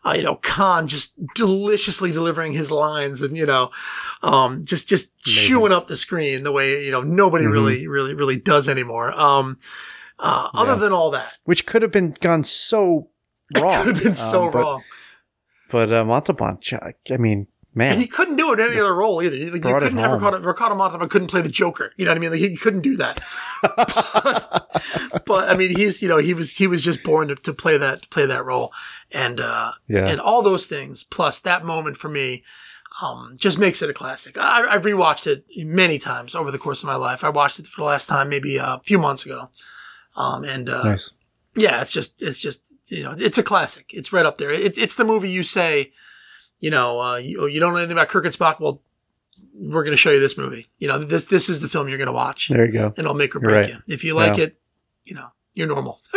uh, 0.05 0.13
you 0.15 0.23
know, 0.23 0.35
Khan 0.35 0.87
just 0.87 1.13
deliciously 1.33 2.11
delivering 2.11 2.53
his 2.53 2.71
lines 2.71 3.21
and, 3.21 3.35
you 3.35 3.45
know, 3.45 3.71
um, 4.21 4.63
just, 4.63 4.87
just 4.87 5.23
chewing 5.23 5.71
up 5.71 5.87
the 5.87 5.97
screen 5.97 6.43
the 6.43 6.51
way, 6.51 6.85
you 6.85 6.91
know, 6.91 7.01
nobody 7.01 7.47
really, 7.47 7.87
really, 7.87 8.13
really 8.13 8.35
does 8.35 8.69
anymore. 8.69 9.11
Um, 9.13 9.57
uh, 10.21 10.47
other 10.53 10.73
Yeah. 10.73 10.77
than 10.79 10.93
all 10.93 11.11
that, 11.11 11.33
Which 11.43 11.65
could 11.65 11.81
have 11.81 11.91
been 11.91 12.15
gone 12.21 12.43
so 12.45 13.09
wrong. 13.55 13.71
it 13.73 13.83
could 13.83 13.95
have 13.95 14.03
been 14.03 14.13
so 14.15 14.45
Um, 14.45 14.51
but- 14.53 14.61
wrong. 14.61 14.83
But 15.71 15.93
uh, 15.93 16.03
Montalban, 16.03 16.57
I 17.09 17.15
mean, 17.17 17.47
man, 17.73 17.91
And 17.93 18.01
he 18.01 18.05
couldn't 18.07 18.35
do 18.35 18.51
it 18.51 18.59
in 18.59 18.65
any 18.71 18.77
other 18.81 18.93
role 18.93 19.21
either. 19.23 19.37
Like, 19.37 19.63
you 19.63 19.79
couldn't 19.79 19.97
have. 19.99 20.11
Ricardo, 20.11 20.39
Ricardo 20.39 20.75
Montalban 20.75 21.07
couldn't 21.07 21.29
play 21.29 21.39
the 21.39 21.47
Joker. 21.47 21.93
You 21.95 22.03
know 22.03 22.11
what 22.11 22.17
I 22.17 22.19
mean? 22.19 22.31
Like 22.31 22.41
he 22.41 22.57
couldn't 22.57 22.81
do 22.81 22.97
that. 22.97 23.21
but, 23.61 24.67
but, 25.25 25.49
I 25.49 25.55
mean, 25.55 25.73
he's 25.75 26.01
you 26.01 26.09
know 26.09 26.17
he 26.17 26.33
was 26.33 26.57
he 26.57 26.67
was 26.67 26.81
just 26.81 27.03
born 27.03 27.29
to, 27.29 27.35
to 27.35 27.53
play 27.53 27.77
that 27.77 28.09
play 28.09 28.25
that 28.25 28.43
role, 28.45 28.71
and 29.13 29.39
uh, 29.39 29.71
Yeah. 29.87 30.09
and 30.09 30.19
all 30.19 30.41
those 30.41 30.65
things 30.65 31.03
plus 31.05 31.39
that 31.41 31.63
moment 31.63 31.97
for 31.97 32.09
me. 32.09 32.43
Um, 33.01 33.37
just 33.39 33.57
makes 33.57 33.81
it 33.81 33.89
a 33.89 33.93
classic. 33.93 34.37
I, 34.37 34.67
I've 34.69 34.83
rewatched 34.83 35.25
it 35.25 35.45
many 35.65 35.97
times 35.97 36.35
over 36.35 36.51
the 36.51 36.57
course 36.57 36.83
of 36.83 36.87
my 36.87 36.95
life. 36.95 37.23
I 37.23 37.29
watched 37.29 37.57
it 37.57 37.65
for 37.65 37.79
the 37.79 37.85
last 37.87 38.09
time 38.09 38.27
maybe 38.27 38.57
a 38.57 38.81
few 38.83 38.99
months 38.99 39.25
ago, 39.25 39.49
um, 40.15 40.43
and 40.43 40.69
uh, 40.69 40.83
nice. 40.83 41.11
yeah, 41.55 41.81
it's 41.81 41.93
just, 41.93 42.21
it's 42.21 42.41
just, 42.41 42.77
you 42.91 43.03
know, 43.03 43.15
it's 43.17 43.37
a 43.37 43.43
classic. 43.43 43.91
It's 43.93 44.11
right 44.13 44.25
up 44.25 44.37
there. 44.37 44.51
It, 44.51 44.77
it's 44.77 44.95
the 44.95 45.03
movie 45.05 45.29
you 45.29 45.43
say, 45.43 45.91
you 46.59 46.69
know, 46.69 47.01
uh, 47.01 47.15
you, 47.17 47.47
you 47.47 47.59
don't 47.59 47.73
know 47.73 47.79
anything 47.79 47.97
about 47.97 48.09
Kirk 48.09 48.25
and 48.25 48.33
Spock. 48.33 48.59
Well, 48.59 48.81
we're 49.53 49.83
going 49.83 49.93
to 49.93 49.97
show 49.97 50.11
you 50.11 50.19
this 50.19 50.37
movie. 50.37 50.67
You 50.77 50.87
know, 50.87 50.97
this, 50.99 51.25
this 51.25 51.49
is 51.49 51.59
the 51.59 51.67
film 51.67 51.87
you're 51.89 51.97
going 51.97 52.07
to 52.07 52.13
watch 52.13 52.47
There 52.49 52.65
you 52.65 52.71
go. 52.71 52.85
and 52.87 52.99
it'll 52.99 53.13
make 53.13 53.35
or 53.35 53.39
break 53.39 53.65
right. 53.67 53.69
you. 53.69 53.93
If 53.93 54.03
you 54.03 54.15
like 54.15 54.37
Yeah. 54.37 54.45
it, 54.45 54.57
you 55.05 55.15
know, 55.15 55.27
you're 55.53 55.67
normal. 55.67 55.99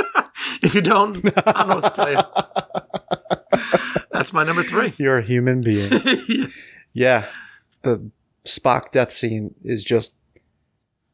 if 0.62 0.74
you 0.74 0.80
don't, 0.80 1.16
I 1.46 1.52
don't 1.52 1.68
know 1.68 1.76
what 1.76 1.94
to 1.94 2.04
tell 2.04 2.12
you. 2.12 4.04
That's 4.12 4.32
my 4.32 4.44
number 4.44 4.62
three. 4.62 4.92
You're 4.98 5.18
a 5.18 5.22
human 5.22 5.60
being. 5.60 5.90
yeah, 6.92 7.26
the 7.82 8.10
Spock 8.44 8.92
death 8.92 9.10
scene 9.12 9.54
is 9.64 9.82
just. 9.84 10.14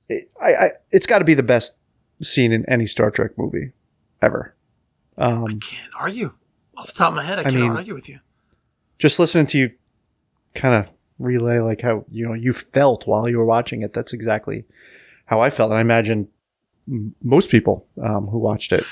It, 0.08 0.32
I, 0.40 0.54
I, 0.54 0.68
it's 0.90 1.06
got 1.06 1.20
to 1.20 1.24
be 1.24 1.34
the 1.34 1.42
best 1.42 1.78
scene 2.22 2.52
in 2.52 2.64
any 2.68 2.86
Star 2.86 3.10
Trek 3.10 3.32
movie 3.36 3.72
ever. 4.22 4.54
Um, 5.18 5.60
Can't 5.60 5.92
argue. 5.98 6.32
Off 6.76 6.86
the 6.88 6.92
top 6.94 7.10
of 7.10 7.16
my 7.16 7.24
head, 7.24 7.38
I, 7.38 7.44
cannot 7.44 7.54
mean- 7.60 7.70
argue 7.76 7.94
with 7.94 8.08
you. 8.08 8.20
just 8.98 9.18
listening 9.18 9.46
to 9.46 9.58
you 9.58 9.70
kind 10.54 10.74
of 10.74 10.90
relay 11.18 11.58
like 11.58 11.82
how 11.82 12.04
you 12.10 12.26
know 12.26 12.32
you 12.32 12.52
felt 12.52 13.06
while 13.06 13.28
you 13.28 13.36
were 13.38 13.44
watching 13.44 13.82
it 13.82 13.92
that's 13.92 14.12
exactly 14.14 14.64
how 15.26 15.38
i 15.38 15.50
felt 15.50 15.70
and 15.70 15.76
i 15.76 15.80
imagine 15.82 16.26
m- 16.88 17.14
most 17.22 17.50
people 17.50 17.86
um, 18.02 18.26
who 18.28 18.38
watched 18.38 18.72
it 18.72 18.82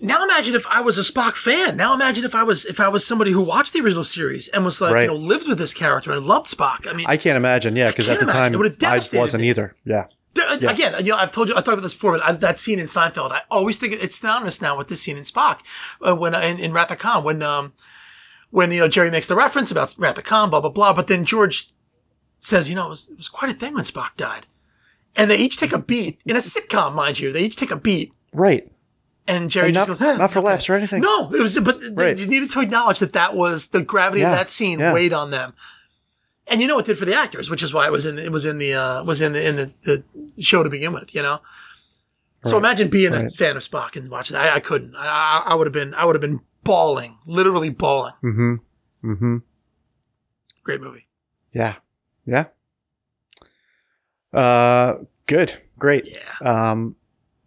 Now 0.00 0.22
imagine 0.24 0.54
if 0.54 0.66
I 0.66 0.80
was 0.80 0.96
a 0.98 1.02
Spock 1.02 1.34
fan. 1.36 1.76
Now 1.76 1.92
imagine 1.94 2.24
if 2.24 2.34
I 2.34 2.42
was 2.44 2.64
if 2.66 2.78
I 2.78 2.88
was 2.88 3.04
somebody 3.06 3.32
who 3.32 3.42
watched 3.42 3.72
the 3.72 3.80
original 3.80 4.04
series 4.04 4.46
and 4.48 4.64
was 4.64 4.80
like, 4.80 4.92
Right. 4.94 5.02
you 5.02 5.08
know, 5.08 5.14
lived 5.14 5.48
with 5.48 5.58
this 5.58 5.74
character 5.74 6.12
and 6.12 6.24
loved 6.24 6.48
Spock. 6.56 6.86
I 6.86 6.92
mean, 6.92 7.06
i 7.08 7.16
can't 7.16 7.36
imagine 7.36 7.74
yeah 7.74 7.88
because 7.88 8.08
at 8.08 8.18
the 8.20 8.24
imagine. 8.30 8.76
time 8.78 8.92
i 8.92 8.98
wasn't 9.18 9.40
me. 9.42 9.48
either 9.50 9.74
yeah 9.84 10.06
There- 10.38 10.58
Yeah. 10.60 10.70
Again, 10.70 10.94
you 11.04 11.12
know, 11.12 11.18
I've 11.18 11.32
told 11.32 11.48
you, 11.48 11.54
I 11.54 11.58
talked 11.58 11.68
about 11.74 11.82
this 11.82 11.94
before, 11.94 12.12
but 12.18 12.24
I, 12.24 12.32
that 12.32 12.58
scene 12.58 12.78
in 12.78 12.86
Seinfeld, 12.86 13.30
I 13.32 13.42
always 13.50 13.76
think 13.78 13.92
it's 13.92 14.16
synonymous 14.20 14.60
now 14.62 14.76
with 14.78 14.88
this 14.88 15.02
scene 15.02 15.16
in 15.16 15.24
Spock, 15.24 15.60
uh, 16.06 16.14
when 16.16 16.34
uh, 16.34 16.40
in, 16.40 16.58
in 16.58 16.72
Wrath 16.72 16.90
of 16.90 16.98
Khan, 16.98 17.24
when 17.24 17.42
um, 17.42 17.72
when 18.50 18.70
you 18.72 18.80
know 18.80 18.88
Jerry 18.88 19.10
makes 19.10 19.26
the 19.26 19.36
reference 19.36 19.70
about 19.70 19.94
Wrath 19.98 20.18
of 20.18 20.24
Khan, 20.24 20.50
blah 20.50 20.60
blah 20.60 20.70
blah, 20.70 20.92
but 20.92 21.06
then 21.08 21.24
George 21.24 21.68
says, 22.38 22.70
you 22.70 22.76
know, 22.76 22.86
it 22.86 22.90
was, 22.90 23.08
it 23.10 23.16
was 23.16 23.28
quite 23.28 23.50
a 23.50 23.54
thing 23.54 23.74
when 23.74 23.84
Spock 23.84 24.16
died, 24.16 24.46
and 25.16 25.30
they 25.30 25.36
each 25.36 25.56
take 25.58 25.72
a 25.72 25.78
beat 25.78 26.20
in 26.24 26.36
a 26.36 26.40
sitcom, 26.40 26.94
mind 26.94 27.18
you, 27.18 27.32
they 27.32 27.42
each 27.42 27.56
take 27.56 27.70
a 27.70 27.76
beat, 27.76 28.12
right 28.32 28.70
and 29.30 29.50
Jerry 29.50 29.66
And 29.66 29.74
just 29.74 29.88
not, 29.88 29.98
goes, 29.98 30.06
"Huh, 30.08 30.16
not 30.16 30.30
for 30.30 30.38
okay." 30.38 30.46
laughs 30.46 30.70
or 30.70 30.74
anything 30.74 31.02
No, 31.02 31.30
it 31.34 31.42
was, 31.42 31.58
but 31.60 31.80
they 31.80 31.90
Right. 31.90 32.16
just 32.16 32.30
needed 32.30 32.48
to 32.52 32.60
acknowledge 32.60 32.98
that 33.00 33.12
that 33.12 33.36
was 33.36 33.66
the 33.66 33.82
gravity 33.82 34.22
of 34.22 34.30
that 34.30 34.48
scene 34.48 34.78
yeah. 34.78 34.90
weighed 34.94 35.12
on 35.12 35.30
them. 35.30 35.52
And 36.50 36.60
you 36.60 36.66
know 36.66 36.78
it 36.78 36.86
did 36.86 36.98
for 36.98 37.04
the 37.04 37.14
actors, 37.14 37.50
which 37.50 37.62
is 37.62 37.74
why 37.74 37.86
it 37.86 37.92
was 37.92 38.06
in 38.06 38.18
it 38.18 38.32
was 38.32 38.44
in 38.44 38.58
the 38.58 38.74
uh, 38.74 39.04
was 39.04 39.20
in 39.20 39.32
the 39.32 39.46
in 39.48 39.56
the, 39.56 39.74
the 39.82 40.42
show 40.42 40.62
to 40.62 40.70
begin 40.70 40.92
with. 40.92 41.14
You 41.14 41.22
know, 41.22 41.40
so 42.44 42.56
imagine 42.58 42.88
being 42.88 43.12
a 43.12 43.28
fan 43.30 43.56
of 43.56 43.62
Spock 43.62 43.96
and 43.96 44.10
watching. 44.10 44.34
that. 44.34 44.52
I, 44.52 44.56
I 44.56 44.60
couldn't. 44.60 44.94
I, 44.96 45.42
I 45.46 45.54
would 45.54 45.66
have 45.66 45.72
been. 45.74 45.94
I 45.94 46.04
would 46.04 46.14
have 46.14 46.20
been 46.22 46.40
bawling, 46.64 47.18
literally 47.26 47.70
bawling. 47.70 48.14
mm-hmm 48.22 48.54
mm-hmm 49.04 49.36
Great 50.64 50.80
movie. 50.80 51.06
yeah 51.52 51.76
yeah 52.26 52.44
uh 54.32 54.94
good 55.26 55.56
great 55.78 56.04
Yeah. 56.06 56.70
Um, 56.70 56.96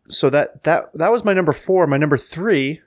so 0.08 0.30
that 0.30 0.64
that 0.64 0.90
that 0.96 1.12
was 1.12 1.24
my 1.24 1.34
number 1.34 1.54
four. 1.54 1.88
My 1.88 1.98
number 1.98 2.18
three, 2.18 2.82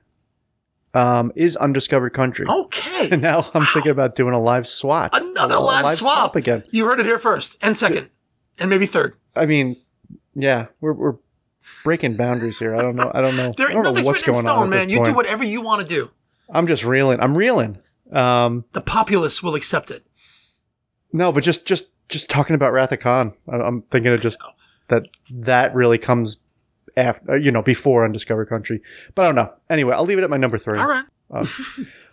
um, 0.94 1.32
is 1.34 1.56
Undiscovered 1.56 2.14
Country. 2.14 2.46
Okay. 2.48 3.08
And 3.10 3.20
now 3.30 3.50
I'm 3.52 3.64
thinking 3.66 3.90
about 3.92 4.14
doing 4.14 4.32
a 4.32 4.40
live 4.40 4.66
swat. 4.66 5.10
Another 5.12 5.56
A 5.56 5.60
live, 5.60 5.88
swap. 5.90 6.36
again. 6.36 6.64
You 6.70 6.86
heard 6.86 7.00
it 7.00 7.06
here 7.06 7.18
first, 7.18 7.58
and 7.60 7.76
second, 7.76 8.10
and 8.58 8.70
maybe 8.70 8.86
third. 8.86 9.16
I 9.36 9.46
mean, 9.46 9.76
yeah, 10.34 10.66
we're, 10.80 10.92
we're 10.92 11.16
breaking 11.82 12.16
boundaries 12.16 12.58
here. 12.58 12.74
I 12.76 12.82
don't 12.82 12.96
know. 12.96 13.10
I 13.14 13.20
don't 13.20 13.36
know. 13.36 13.52
There, 13.56 13.68
I 13.68 13.72
don't 13.72 13.82
know 13.82 13.92
what's 14.04 14.22
going 14.22 14.38
on. 14.38 14.44
stone, 14.44 14.62
at 14.64 14.68
man. 14.70 14.88
You 14.88 15.04
do 15.04 15.14
whatever 15.14 15.44
you 15.44 15.60
want 15.60 15.82
to 15.82 15.86
do. 15.86 16.10
I'm 16.48 16.66
just 16.66 16.84
reeling. 16.84 17.20
I'm 17.20 17.36
reeling. 17.36 17.78
Um, 18.12 18.64
The 18.72 18.80
populace 18.80 19.42
will 19.42 19.54
accept 19.54 19.90
it. 19.90 20.04
no, 21.12 21.32
but 21.32 21.42
just 21.42 21.64
just 21.66 21.86
just 22.08 22.28
talking 22.30 22.54
about 22.54 22.72
Wrath 22.72 22.92
of 22.92 23.00
Khan. 23.00 23.32
I'm 23.48 23.80
thinking 23.80 24.12
of 24.12 24.20
just 24.20 24.38
that 24.88 25.08
that 25.30 25.74
really 25.74 25.98
comes 25.98 26.36
after 26.96 27.36
you 27.36 27.50
know 27.50 27.62
before 27.62 28.04
Undiscovered 28.04 28.48
Country. 28.48 28.80
But 29.14 29.22
I 29.22 29.26
don't 29.26 29.34
know. 29.34 29.52
Anyway, 29.70 29.94
I'll 29.94 30.04
leave 30.04 30.18
it 30.18 30.24
at 30.24 30.30
my 30.30 30.36
number 30.36 30.58
three. 30.58 30.78
All 30.78 30.88
right. 30.88 31.04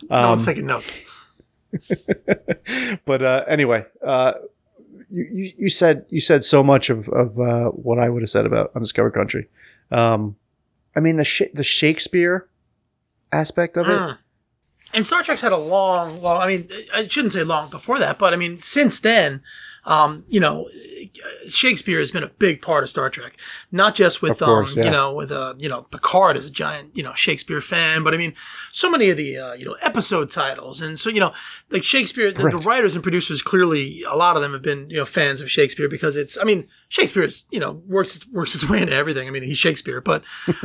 Um, 0.09 0.23
no 0.23 0.29
one's 0.29 0.45
taking 0.47 0.65
notes. 0.65 0.91
but 3.05 3.21
uh, 3.21 3.45
anyway, 3.47 3.85
uh, 4.03 4.33
you, 5.11 5.27
you 5.31 5.51
you 5.59 5.69
said 5.69 6.07
you 6.09 6.19
said 6.19 6.43
so 6.43 6.63
much 6.63 6.89
of 6.89 7.07
of 7.09 7.39
uh, 7.39 7.65
what 7.65 7.99
I 7.99 8.09
would 8.09 8.23
have 8.23 8.29
said 8.31 8.47
about 8.47 8.71
Undiscovered 8.73 9.13
Country. 9.13 9.47
Um, 9.91 10.37
I 10.95 11.01
mean 11.01 11.17
the 11.17 11.23
sh- 11.23 11.53
the 11.53 11.63
Shakespeare 11.63 12.49
aspect 13.31 13.77
of 13.77 13.87
it. 13.87 13.91
Mm. 13.91 14.17
And 14.93 15.05
Star 15.05 15.23
Trek's 15.23 15.41
had 15.41 15.51
a 15.51 15.57
long, 15.57 16.21
long. 16.21 16.41
I 16.41 16.47
mean, 16.47 16.67
I 16.93 17.07
shouldn't 17.07 17.31
say 17.31 17.43
long 17.43 17.69
before 17.69 17.99
that, 17.99 18.19
but 18.19 18.33
I 18.33 18.37
mean, 18.37 18.59
since 18.59 18.99
then, 18.99 19.41
um, 19.85 20.25
you 20.27 20.39
know, 20.39 20.67
Shakespeare 21.49 21.99
has 21.99 22.11
been 22.11 22.23
a 22.23 22.29
big 22.29 22.61
part 22.61 22.83
of 22.83 22.89
Star 22.89 23.09
Trek. 23.09 23.37
Not 23.71 23.95
just 23.95 24.21
with, 24.21 24.39
course, 24.39 24.73
um, 24.73 24.79
yeah. 24.79 24.85
you 24.85 24.91
know, 24.91 25.13
with 25.13 25.31
uh, 25.31 25.55
you 25.57 25.69
know, 25.69 25.83
Picard 25.83 26.37
is 26.37 26.45
a 26.45 26.49
giant, 26.49 26.95
you 26.95 27.03
know, 27.03 27.13
Shakespeare 27.13 27.61
fan, 27.61 28.03
but 28.03 28.13
I 28.13 28.17
mean, 28.17 28.33
so 28.71 28.89
many 28.89 29.09
of 29.09 29.17
the, 29.17 29.37
uh, 29.37 29.53
you 29.53 29.65
know, 29.65 29.77
episode 29.81 30.29
titles, 30.29 30.81
and 30.81 30.99
so 30.99 31.09
you 31.09 31.19
know, 31.19 31.31
like 31.69 31.83
Shakespeare, 31.83 32.31
the, 32.31 32.49
the 32.49 32.57
writers 32.57 32.95
and 32.95 33.03
producers 33.03 33.41
clearly, 33.41 34.03
a 34.09 34.15
lot 34.15 34.35
of 34.35 34.41
them 34.41 34.53
have 34.53 34.61
been, 34.61 34.89
you 34.89 34.97
know, 34.97 35.05
fans 35.05 35.41
of 35.41 35.49
Shakespeare 35.49 35.89
because 35.89 36.15
it's, 36.15 36.37
I 36.37 36.43
mean, 36.43 36.67
Shakespeare's, 36.89 37.45
you 37.51 37.59
know, 37.59 37.81
works 37.87 38.27
works 38.27 38.55
its 38.55 38.69
way 38.69 38.81
into 38.81 38.93
everything. 38.93 39.27
I 39.27 39.31
mean, 39.31 39.43
he's 39.43 39.57
Shakespeare, 39.57 40.01
but 40.01 40.23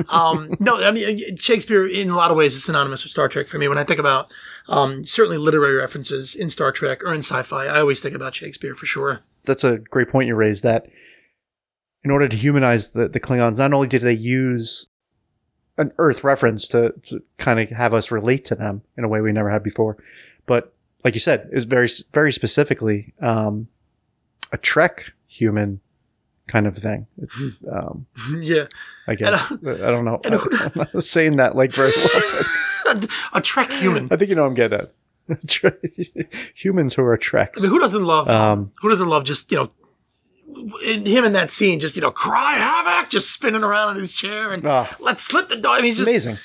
um, 0.09 0.57
no, 0.59 0.83
I 0.83 0.91
mean, 0.91 1.37
Shakespeare 1.37 1.87
in 1.87 2.11
a 2.11 2.17
lot 2.17 2.31
of 2.31 2.37
ways 2.37 2.55
is 2.55 2.65
synonymous 2.65 3.05
with 3.05 3.13
Star 3.13 3.29
Trek 3.29 3.49
for 3.49 3.59
me. 3.59 3.69
When 3.69 3.79
I 3.79 3.85
think 3.85 4.01
about 4.01 4.33
um, 4.69 5.05
certainly 5.05 5.39
literary 5.39 5.77
references 5.77 6.35
in 6.35 6.51
Star 6.51 6.73
Trek 6.73 7.03
or 7.05 7.13
in 7.13 7.21
sci-fi, 7.21 7.67
I 7.67 7.81
always 7.81 8.01
think 8.01 8.15
about 8.15 8.35
Shakespeare 8.35 8.75
for 8.75 8.87
sure. 8.87 9.21
That's 9.47 9.65
a 9.65 9.79
great 9.79 10.09
point 10.09 10.29
you 10.29 10.35
raised. 10.35 10.63
That 10.63 10.87
in 12.05 12.11
order 12.11 12.29
to 12.29 12.37
humanize 12.37 12.91
the 12.91 13.09
the 13.09 13.21
Klingons, 13.21 13.59
not 13.59 13.73
only 13.73 13.89
did 13.89 14.03
they 14.03 14.13
use 14.13 14.89
an 15.79 15.93
Earth 15.99 16.25
reference 16.25 16.67
to, 16.69 16.95
to 17.05 17.23
kind 17.37 17.61
of 17.61 17.69
have 17.71 17.93
us 17.93 18.11
relate 18.11 18.45
to 18.47 18.55
them 18.55 18.83
in 18.97 19.05
a 19.05 19.09
way 19.09 19.21
we 19.21 19.31
never 19.33 19.51
had 19.51 19.63
before, 19.63 19.97
but 20.47 20.73
like 21.05 21.13
you 21.15 21.21
said, 21.21 21.49
it 21.51 21.55
was 21.55 21.65
very 21.67 21.89
very 22.13 22.33
specifically 22.33 23.13
um, 23.21 23.69
a 24.53 24.57
Trek 24.59 25.13
human 25.29 25.81
kind 26.49 26.67
of 26.67 26.77
thing. 26.77 27.07
Um, 27.71 28.07
yeah, 28.41 28.65
I 29.07 29.15
guess 29.17 29.53
I 29.53 29.57
don't 29.91 30.05
know. 30.05 30.21
and- 30.25 30.35
I'm 30.77 30.89
not 30.95 31.05
saying 31.05 31.37
that 31.37 31.57
like 31.57 31.73
very 31.73 31.93
well. 31.97 33.01
A 33.35 33.41
Trek 33.41 33.73
human. 33.73 34.09
I 34.13 34.17
think 34.17 34.31
you 34.31 34.37
know 34.37 34.47
I'm 34.47 34.53
getting 34.53 34.79
at. 34.79 34.93
Humans 36.55 36.95
who 36.95 37.03
are 37.05 37.17
Treks. 37.17 37.61
I 37.61 37.63
mean, 37.65 37.71
who 37.71 37.79
doesn't 37.79 38.05
love? 38.05 38.29
Um, 38.29 38.71
who 38.81 38.89
doesn't 38.89 39.09
love 39.09 39.25
just 39.25 39.51
you 39.51 39.59
know 39.59 39.71
in- 40.85 41.07
him 41.07 41.25
in 41.25 41.33
that 41.33 41.51
scene? 41.51 41.81
Just 41.81 41.97
you 41.97 42.03
know, 42.03 42.11
cry 42.11 42.55
havoc, 42.55 43.11
just 43.11 43.33
spinning 43.33 43.63
around 43.65 43.97
in 43.97 44.01
his 44.03 44.13
chair 44.13 44.53
and 44.53 44.65
Ah. 44.67 44.95
let's 45.01 45.23
slip 45.23 45.49
the 45.49 45.57
dog. 45.57 45.75
I 45.75 45.77
mean, 45.79 45.85
he's 45.87 45.99
just 45.99 46.09
Amazing. 46.09 46.39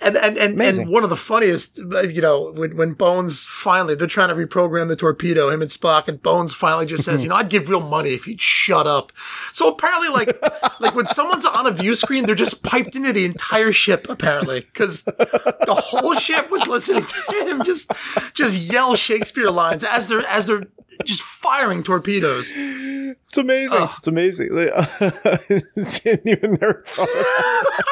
And 0.00 0.16
and 0.16 0.36
and, 0.36 0.54
Amazing. 0.54 0.84
and 0.84 0.92
one 0.92 1.04
of 1.04 1.10
the 1.10 1.16
funniest, 1.16 1.80
uh, 1.80 2.02
you 2.02 2.20
know, 2.20 2.52
when, 2.52 2.76
when 2.76 2.92
Bones 2.92 3.46
finally 3.46 3.94
they're 3.94 4.06
trying 4.06 4.28
to 4.28 4.34
reprogram 4.34 4.88
the 4.88 4.96
torpedo, 4.96 5.48
him 5.48 5.62
and 5.62 5.70
Spock, 5.70 6.06
and 6.06 6.22
Bones 6.22 6.54
finally 6.54 6.84
just 6.84 7.04
says, 7.04 7.22
you 7.24 7.30
know, 7.30 7.36
I'd 7.36 7.48
give 7.48 7.70
real 7.70 7.80
money 7.80 8.10
if 8.10 8.24
he'd 8.24 8.40
shut 8.40 8.86
up. 8.86 9.12
So 9.52 9.70
apparently, 9.70 10.08
like 10.08 10.38
like 10.80 10.94
when 10.94 11.06
someone's 11.06 11.46
on 11.46 11.66
a 11.66 11.70
view 11.70 11.94
screen, 11.94 12.26
they're 12.26 12.34
just 12.34 12.62
piped 12.62 12.94
into 12.94 13.12
the 13.12 13.24
entire 13.24 13.72
ship 13.72 14.06
apparently 14.10 14.60
because 14.60 15.04
the 15.04 15.76
whole 15.76 16.14
ship 16.14 16.50
was 16.50 16.66
listening 16.66 17.04
to 17.04 17.48
him 17.48 17.62
just 17.64 17.90
just 18.34 18.70
yell 18.72 18.96
Shakespeare 18.96 19.50
lines 19.50 19.82
as 19.82 20.08
they're 20.08 20.26
as 20.26 20.46
they're 20.46 20.64
just 21.04 21.22
firing 21.22 21.82
torpedoes. 21.82 22.52
It's 22.56 23.36
amazing. 23.38 23.78
It's 23.98 24.06
amazing. 24.08 24.48
Didn't 24.54 26.26
even 26.26 26.52
never 26.60 26.84
thought 26.86 27.08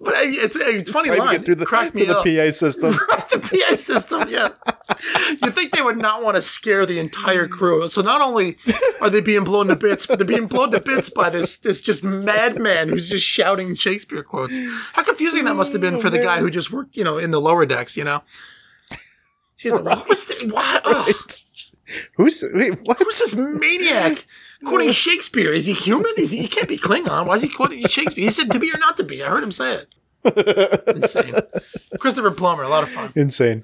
But 0.00 0.14
I- 0.14 0.24
it's 0.26 0.54
it's 0.56 0.90
a 0.90 0.92
funny 0.92 1.08
trying 1.08 1.18
to 1.20 1.24
line. 1.24 1.36
get 1.36 1.44
through 1.46 1.54
the, 1.56 1.66
Cracked 1.66 1.94
me 1.94 2.04
through 2.04 2.14
the 2.22 2.42
up. 2.42 2.46
PA 2.46 2.50
system. 2.56 2.92
the 2.92 3.64
PA 3.68 3.74
system, 3.76 4.28
yeah. 4.28 4.48
You 5.42 5.50
think 5.50 5.72
they 5.74 5.82
would 5.82 5.96
not 5.96 6.22
want 6.22 6.36
to 6.36 6.42
scare 6.42 6.84
the 6.84 6.98
entire 6.98 7.48
crew. 7.48 7.88
So 7.88 8.02
not 8.02 8.20
only 8.20 8.56
are 9.00 9.08
they 9.08 9.20
being 9.22 9.44
blown 9.44 9.68
to 9.68 9.76
bits, 9.76 10.06
but 10.06 10.18
they're 10.18 10.26
being 10.26 10.46
blown 10.46 10.70
to 10.72 10.80
bits 10.80 11.08
by 11.10 11.30
this 11.30 11.56
this 11.56 11.80
just 11.80 12.04
madman 12.04 12.90
who's 12.90 13.08
just 13.08 13.24
shouting 13.24 13.74
Shakespeare 13.74 14.22
quotes. 14.22 14.58
How 14.92 15.02
confusing 15.02 15.44
that 15.46 15.56
must 15.56 15.72
have 15.72 15.80
been 15.80 15.98
for 16.00 16.10
the 16.10 16.18
guy 16.18 16.38
who 16.40 16.50
just 16.50 16.70
worked, 16.70 16.96
you 16.96 17.04
know, 17.04 17.16
in 17.18 17.30
the 17.30 17.40
lower 17.40 17.64
decks, 17.66 17.96
you 17.96 18.04
know? 18.04 18.22
She's 19.56 19.72
like, 19.72 19.84
what 19.84 20.06
was 20.08 20.26
the, 20.26 20.50
what? 20.52 20.82
Ugh, 20.84 21.32
Who's 22.16 22.42
wait, 22.52 22.78
what? 22.86 22.98
who's 22.98 23.18
this 23.18 23.34
maniac 23.36 24.26
quoting 24.64 24.90
Shakespeare? 24.92 25.52
Is 25.52 25.66
he 25.66 25.72
human? 25.72 26.12
Is 26.16 26.30
he, 26.32 26.38
he 26.42 26.48
can't 26.48 26.68
be 26.68 26.76
Klingon. 26.78 27.26
Why 27.26 27.34
is 27.34 27.42
he 27.42 27.48
quoting 27.48 27.86
Shakespeare? 27.86 28.24
He 28.24 28.30
said 28.30 28.50
to 28.52 28.58
be 28.58 28.72
or 28.72 28.78
not 28.78 28.96
to 28.96 29.04
be. 29.04 29.22
I 29.22 29.28
heard 29.28 29.42
him 29.42 29.52
say 29.52 29.74
it. 30.24 30.86
Insane. 30.88 31.34
Christopher 32.00 32.32
Plummer, 32.32 32.64
a 32.64 32.68
lot 32.68 32.82
of 32.82 32.88
fun. 32.88 33.12
Insane. 33.14 33.62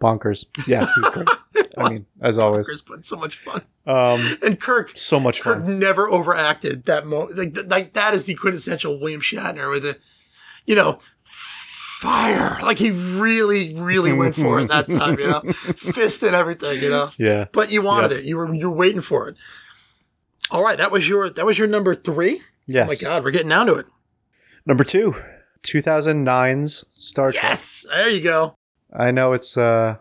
Bonkers. 0.00 0.46
Yeah, 0.66 0.86
he's 0.94 1.08
great. 1.10 1.28
I 1.78 1.88
mean, 1.90 2.06
as 2.20 2.38
always. 2.38 2.66
Chris, 2.66 2.82
but 2.82 3.04
so 3.04 3.16
much 3.16 3.36
fun. 3.36 3.62
Um, 3.86 4.20
And 4.44 4.60
Kirk, 4.60 4.90
so 4.96 5.20
much 5.20 5.40
Kirk 5.40 5.62
fun. 5.62 5.78
never 5.78 6.08
overacted 6.10 6.84
that 6.86 7.06
moment. 7.06 7.38
Like, 7.38 7.56
like 7.70 7.92
that 7.92 8.12
is 8.14 8.24
the 8.24 8.34
quintessential 8.34 8.98
William 9.00 9.20
Shatner 9.20 9.70
with 9.70 9.82
the, 9.84 9.98
you 10.66 10.74
know, 10.74 10.98
fire. 12.04 12.58
Like 12.62 12.78
he 12.78 12.90
really, 12.90 13.74
really 13.80 14.12
went 14.12 14.34
for 14.34 14.60
it 14.60 14.68
that 14.68 14.88
time. 15.00 15.18
You 15.18 15.28
know, 15.28 15.40
fist 15.74 16.22
and 16.22 16.34
everything. 16.34 16.82
You 16.82 16.90
know, 16.90 17.10
Yeah. 17.18 17.46
but 17.52 17.70
you 17.72 17.82
wanted 17.82 18.10
Yeah. 18.12 18.18
it. 18.18 18.24
You 18.24 18.36
were 18.36 18.54
you 18.54 18.70
were 18.70 18.76
waiting 18.76 19.00
for 19.00 19.28
it. 19.28 19.36
All 20.50 20.62
right, 20.62 20.78
that 20.78 20.90
was 20.92 21.08
your 21.08 21.30
that 21.30 21.46
was 21.46 21.58
your 21.58 21.68
number 21.68 21.94
three. 21.94 22.40
Yes. 22.66 22.86
Oh 22.86 22.88
my 22.88 22.94
God, 22.96 23.24
we're 23.24 23.30
getting 23.30 23.48
down 23.48 23.66
to 23.66 23.74
it. 23.74 23.86
Number 24.66 24.84
two, 24.84 25.14
2009's 25.62 26.84
Star 26.94 27.32
Trek. 27.32 27.42
Yes, 27.44 27.86
there 27.88 28.08
you 28.08 28.22
go. 28.22 28.56
I 28.92 29.10
know 29.10 29.32
it's 29.32 29.56
uh, 29.56 29.96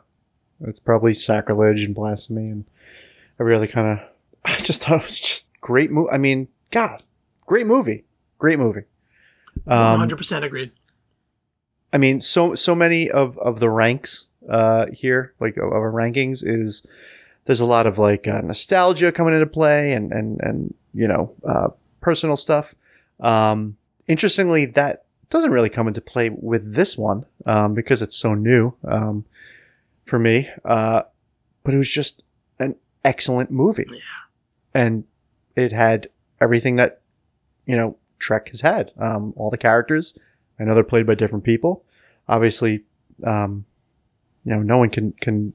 it's 0.62 0.80
probably 0.80 1.14
sacrilege 1.14 1.84
and 1.84 1.96
blasphemy, 1.96 2.50
and 2.50 2.66
I 3.40 3.44
really 3.44 3.68
kind 3.68 3.88
of, 4.00 4.06
I 4.46 4.56
just 4.62 4.84
thought 4.84 5.00
it 5.02 5.04
was 5.04 5.20
just 5.20 5.48
great 5.62 5.92
movie. 5.92 6.10
I 6.12 6.18
mean, 6.18 6.48
God, 6.72 7.04
great 7.46 7.66
movie, 7.68 8.06
great 8.38 8.60
movie. 8.60 8.84
Um, 9.68 10.00
hundred 10.00 10.18
percent 10.18 10.46
agreed. 10.46 10.72
I 11.94 11.98
mean, 11.98 12.20
so 12.20 12.56
so 12.56 12.76
many 12.76 13.10
of 13.10 13.38
of 13.38 13.60
the 13.60 13.70
ranks 13.70 14.30
uh 14.50 14.88
here, 14.92 15.34
like 15.40 15.56
of 15.58 15.72
our 15.72 15.92
rankings, 15.92 16.44
is 16.46 16.86
there's 17.46 17.60
a 17.60 17.66
lot 17.66 17.86
of 17.86 17.98
like 18.00 18.28
uh, 18.28 18.42
nostalgia 18.42 19.12
coming 19.12 19.34
into 19.34 19.46
play, 19.46 19.94
and 19.94 20.12
and 20.12 20.42
and 20.42 20.74
you 20.94 21.08
know, 21.08 21.34
uh, 21.46 21.70
personal 22.02 22.36
stuff. 22.36 22.76
Um, 23.20 23.78
interestingly, 24.08 24.66
that 24.66 25.06
doesn't 25.30 25.52
really 25.52 25.70
come 25.70 25.88
into 25.88 26.02
play 26.02 26.30
with 26.30 26.76
this 26.76 26.98
one 26.98 27.26
um, 27.46 27.74
because 27.74 28.02
it's 28.02 28.16
so 28.16 28.34
new 28.34 28.74
um, 28.84 29.26
for 30.06 30.20
me. 30.20 30.50
Uh, 30.66 31.04
but 31.64 31.74
it 31.74 31.78
was 31.78 31.90
just 31.90 32.24
an 32.60 32.76
excellent 33.06 33.52
movie, 33.52 33.88
and 34.74 35.04
it 35.56 35.72
had 35.72 36.10
everything 36.42 36.76
that 36.78 37.02
you 37.66 37.76
know 37.76 37.98
Trek 38.20 38.50
has 38.50 38.62
had. 38.62 38.92
Um, 38.98 39.34
all 39.36 39.50
the 39.50 39.58
characters. 39.58 40.14
I 40.60 40.64
know 40.64 40.74
they're 40.74 40.84
played 40.84 41.08
by 41.08 41.16
different 41.16 41.44
people. 41.44 41.84
Obviously, 42.28 42.84
um, 43.24 43.66
you 44.44 44.52
know, 44.52 44.62
no 44.62 44.78
one 44.78 44.90
can 44.90 45.14
can 45.14 45.54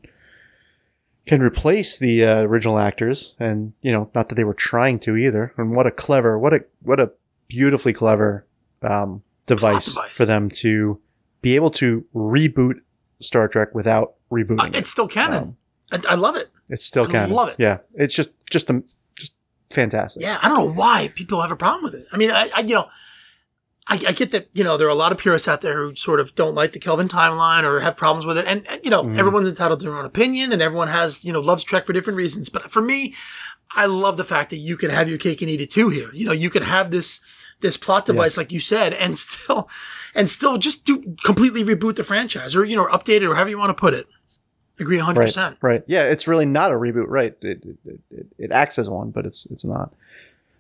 can 1.27 1.43
replace 1.43 1.99
the 1.99 2.25
uh, 2.25 2.43
original 2.43 2.79
actors, 2.79 3.35
and 3.39 3.75
you 3.83 3.93
know, 3.93 4.11
not 4.15 4.29
that 4.31 4.35
they 4.35 4.45
were 4.45 4.55
trying 4.55 4.99
to 5.01 5.17
either. 5.17 5.53
And 5.57 5.77
what 5.77 5.87
a 5.87 5.91
clever, 5.91 6.39
what 6.39 6.55
a 6.55 6.65
what 6.83 6.99
a 6.99 7.13
beautifully 7.49 7.93
clever 7.93 8.47
um, 8.83 9.23
device, 9.47 9.87
device. 9.87 10.17
for 10.17 10.25
them 10.25 10.49
to 10.51 11.01
be 11.43 11.55
able 11.55 11.71
to 11.71 12.05
reboot 12.15 12.81
Star 13.21 13.47
Trek 13.49 13.75
without 13.75 14.15
rebooting. 14.31 14.61
Uh, 14.61 14.67
it. 14.67 14.77
it's 14.77 14.91
still 14.91 15.09
canon. 15.09 15.57
I, 15.93 16.01
I 16.09 16.15
love 16.15 16.37
it. 16.37 16.49
It's 16.69 16.85
still 16.85 17.07
canon. 17.07 17.17
I 17.17 17.23
canon. 17.25 17.37
love 17.37 17.49
it. 17.51 17.57
Yeah, 17.59 17.79
it's 17.95 18.15
just 18.15 18.31
just 18.51 18.71
a, 18.71 18.83
just 19.17 19.35
fantastic. 19.71 20.23
Yeah, 20.23 20.39
I 20.43 20.49
don't 20.49 20.59
know 20.59 20.73
why 20.73 21.11
people 21.15 21.41
have 21.43 21.53
a 21.53 21.57
problem 21.57 21.85
with 21.85 21.95
it. 21.95 22.07
I 22.13 22.17
mean, 22.17 22.31
I, 22.31 22.49
I 22.57 22.61
you 22.61 22.75
know, 22.75 22.89
I, 23.91 23.95
I 24.09 24.13
get 24.13 24.33
that 24.33 24.49
you 24.55 24.65
know 24.65 24.77
there 24.77 24.87
are 24.87 24.91
a 24.91 24.95
lot 24.95 25.13
of 25.13 25.19
purists 25.19 25.49
out 25.49 25.61
there 25.63 25.77
who 25.79 25.95
sort 25.95 26.21
of 26.21 26.35
don't 26.35 26.55
like 26.55 26.73
the 26.73 26.79
Kelvin 26.79 27.09
timeline 27.09 27.65
or 27.65 27.81
have 27.81 27.97
problems 27.97 28.27
with 28.27 28.37
it, 28.39 28.45
and, 28.47 28.67
and, 28.69 28.85
you 28.85 28.91
know 28.91 29.03
Mhm. 29.05 29.19
everyone's 29.19 29.49
entitled 29.49 29.81
to 29.81 29.87
their 29.87 29.97
own 29.97 30.05
opinion, 30.05 30.53
and 30.53 30.61
everyone 30.61 30.89
has 30.89 31.25
you 31.25 31.33
know 31.33 31.41
loves 31.41 31.65
Trek 31.65 31.87
for 31.87 31.93
different 31.93 32.17
reasons. 32.17 32.49
But 32.49 32.71
for 32.71 32.83
me, 32.83 33.15
I 33.75 33.87
love 33.87 34.17
the 34.17 34.25
fact 34.25 34.51
that 34.51 34.57
you 34.59 34.77
can 34.77 34.91
have 34.91 35.09
your 35.09 35.19
cake 35.19 35.41
and 35.43 35.51
eat 35.51 35.61
it 35.61 35.71
too. 35.71 35.89
Here, 35.89 36.11
you 36.13 36.27
know, 36.27 36.33
you 36.33 36.51
can 36.51 36.63
have 36.63 36.91
this 36.91 37.21
this 37.61 37.77
plot 37.77 38.07
device 38.07 38.37
like 38.37 38.53
you 38.53 38.61
said, 38.61 38.93
and 38.93 39.17
still 39.19 39.69
and 40.15 40.29
still 40.29 40.59
just 40.59 40.85
do 40.85 41.03
completely 41.25 41.65
reboot 41.65 41.97
the 41.97 42.05
franchise 42.05 42.55
or 42.55 42.65
you 42.65 42.77
know 42.77 42.87
update 42.89 43.17
it 43.23 43.25
or 43.25 43.35
however 43.35 43.51
you 43.51 43.59
want 43.59 43.71
to 43.71 43.81
put 43.81 43.95
it. 43.95 44.07
Agree 44.81 44.99
100. 44.99 45.19
Right. 45.19 45.27
percent 45.27 45.57
Right. 45.61 45.83
Yeah, 45.89 46.05
it's 46.05 46.29
really 46.29 46.47
not 46.47 46.71
a 46.71 46.75
reboot. 46.75 47.07
Right. 47.09 47.35
It, 47.43 47.65
it, 47.85 48.01
it, 48.13 48.27
it 48.39 48.53
acts 48.53 48.79
as 48.79 48.89
one, 48.89 49.11
but 49.11 49.27
it's 49.27 49.45
it's 49.47 49.65
not. 49.65 49.93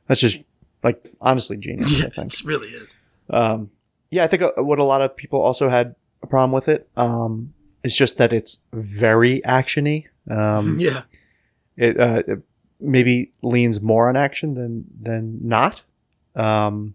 That's 0.09 0.20
just 0.20 0.38
like 0.82 1.12
honestly 1.20 1.56
genius. 1.56 1.90
Yeah, 2.00 2.06
I 2.06 2.10
think. 2.10 2.32
it 2.32 2.44
really 2.44 2.68
is. 2.68 2.96
Um, 3.30 3.70
yeah, 4.10 4.24
I 4.24 4.26
think 4.26 4.42
uh, 4.42 4.52
what 4.62 4.78
a 4.78 4.84
lot 4.84 5.00
of 5.02 5.16
people 5.16 5.40
also 5.40 5.68
had 5.68 5.94
a 6.22 6.26
problem 6.26 6.52
with 6.52 6.68
it 6.68 6.88
um, 6.96 7.52
is 7.84 7.94
just 7.96 8.18
that 8.18 8.32
it's 8.32 8.59
very 8.72 9.40
actiony. 9.42 10.06
Um, 10.30 10.78
Yeah, 10.80 11.02
it, 11.76 11.98
uh, 12.00 12.22
it 12.26 12.38
maybe 12.80 13.32
leans 13.42 13.80
more 13.80 14.09
on 14.09 14.16
action 14.16 14.55
than 14.55 14.84
than 15.00 15.38
not, 15.42 15.82
um, 16.34 16.94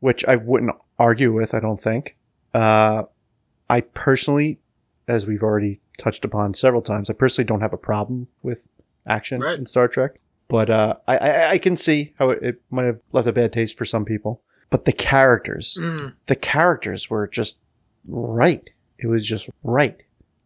which 0.00 0.24
I 0.24 0.36
wouldn't 0.36 0.72
argue 0.98 1.32
with. 1.32 1.54
I 1.54 1.60
don't 1.60 1.80
think. 1.80 2.16
Uh, 2.54 3.04
I 3.68 3.80
personally, 3.80 4.58
as 5.08 5.26
we've 5.26 5.42
already 5.42 5.80
touched 5.98 6.24
upon 6.24 6.54
several 6.54 6.82
times, 6.82 7.10
I 7.10 7.14
personally 7.14 7.46
don't 7.46 7.60
have 7.60 7.72
a 7.72 7.78
problem 7.78 8.28
with 8.42 8.68
action 9.06 9.40
Right. 9.40 9.58
in 9.58 9.66
Star 9.66 9.88
Trek, 9.88 10.20
but 10.48 10.70
uh, 10.70 10.96
I, 11.08 11.16
I 11.18 11.50
I 11.52 11.58
can 11.58 11.76
see 11.76 12.12
how 12.18 12.30
it, 12.30 12.42
it 12.42 12.62
might 12.70 12.84
have 12.84 13.00
left 13.12 13.28
a 13.28 13.32
bad 13.32 13.52
taste 13.52 13.76
for 13.78 13.84
some 13.84 14.04
people. 14.04 14.42
But 14.70 14.84
the 14.84 14.92
characters, 14.92 15.76
Mm, 15.80 16.14
the 16.26 16.36
characters 16.36 17.08
were 17.08 17.26
just 17.28 17.58
right. 18.06 18.68
It 18.98 19.06
was 19.06 19.26
just 19.26 19.48
right. 19.62 20.00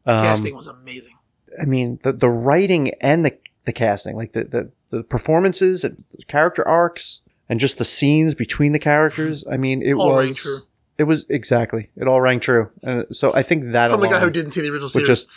Um, 0.07 0.25
casting 0.25 0.55
was 0.57 0.67
amazing. 0.67 1.15
I 1.61 1.65
mean, 1.65 1.99
the 2.03 2.13
the 2.13 2.29
writing 2.31 2.91
and 3.01 3.25
the 3.25 3.37
the 3.65 3.73
casting, 3.73 4.17
like 4.17 4.33
the 4.33 4.45
the, 4.45 4.71
the 4.91 5.03
performances 5.05 5.85
and 5.85 6.05
the 6.17 6.25
character 6.25 6.67
arcs, 6.67 7.23
and 7.49 7.59
just 7.61 7.79
the 7.79 7.85
scenes 7.85 8.35
between 8.35 8.73
the 8.73 8.79
characters. 8.79 9.45
I 9.51 9.57
mean, 9.57 9.83
it 9.83 9.95
All 9.95 10.15
was 10.17 10.39
true. 10.39 10.59
it 10.99 11.05
was 11.05 11.27
exactly 11.29 11.91
it 11.97 12.07
all 12.09 12.21
rang 12.21 12.41
true, 12.41 12.71
and 12.83 13.05
so 13.15 13.33
I 13.35 13.43
think 13.43 13.73
that 13.73 13.91
From 13.91 14.01
the 14.01 14.09
guy 14.09 14.21
who 14.21 14.31
didn't 14.31 14.51
see 14.53 14.61
the 14.61 14.71
original 14.71 14.89
series. 14.89 15.09
just. 15.09 15.29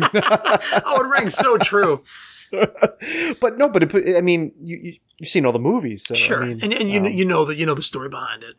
oh, 0.00 1.02
it 1.04 1.08
rang 1.08 1.28
so 1.28 1.56
true. 1.58 2.02
but 3.40 3.58
no, 3.58 3.68
but 3.68 3.82
it, 3.94 4.16
I 4.16 4.20
mean, 4.20 4.52
you, 4.60 4.76
you 4.76 4.94
you've 5.18 5.28
seen 5.28 5.44
all 5.46 5.52
the 5.52 5.58
movies, 5.58 6.04
so 6.04 6.14
I 6.14 6.18
sure, 6.18 6.40
mean, 6.44 6.60
and 6.62 6.72
and 6.72 6.90
you 6.90 7.00
um, 7.00 7.06
you 7.12 7.24
know 7.24 7.44
that 7.44 7.56
you 7.56 7.66
know 7.66 7.74
the 7.74 7.82
story 7.82 8.08
behind 8.08 8.42
it. 8.42 8.54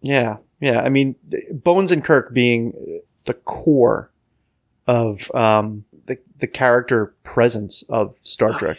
Yeah, 0.00 0.36
yeah. 0.60 0.80
I 0.80 0.88
mean, 0.88 1.16
Bones 1.52 1.92
and 1.92 2.04
Kirk 2.04 2.32
being 2.32 3.00
the 3.24 3.34
core 3.34 4.10
of 4.86 5.30
um, 5.34 5.84
the 6.06 6.18
the 6.38 6.46
character 6.46 7.14
presence 7.24 7.82
of 7.88 8.14
Star 8.22 8.50
Oh, 8.54 8.58
Trek. 8.58 8.78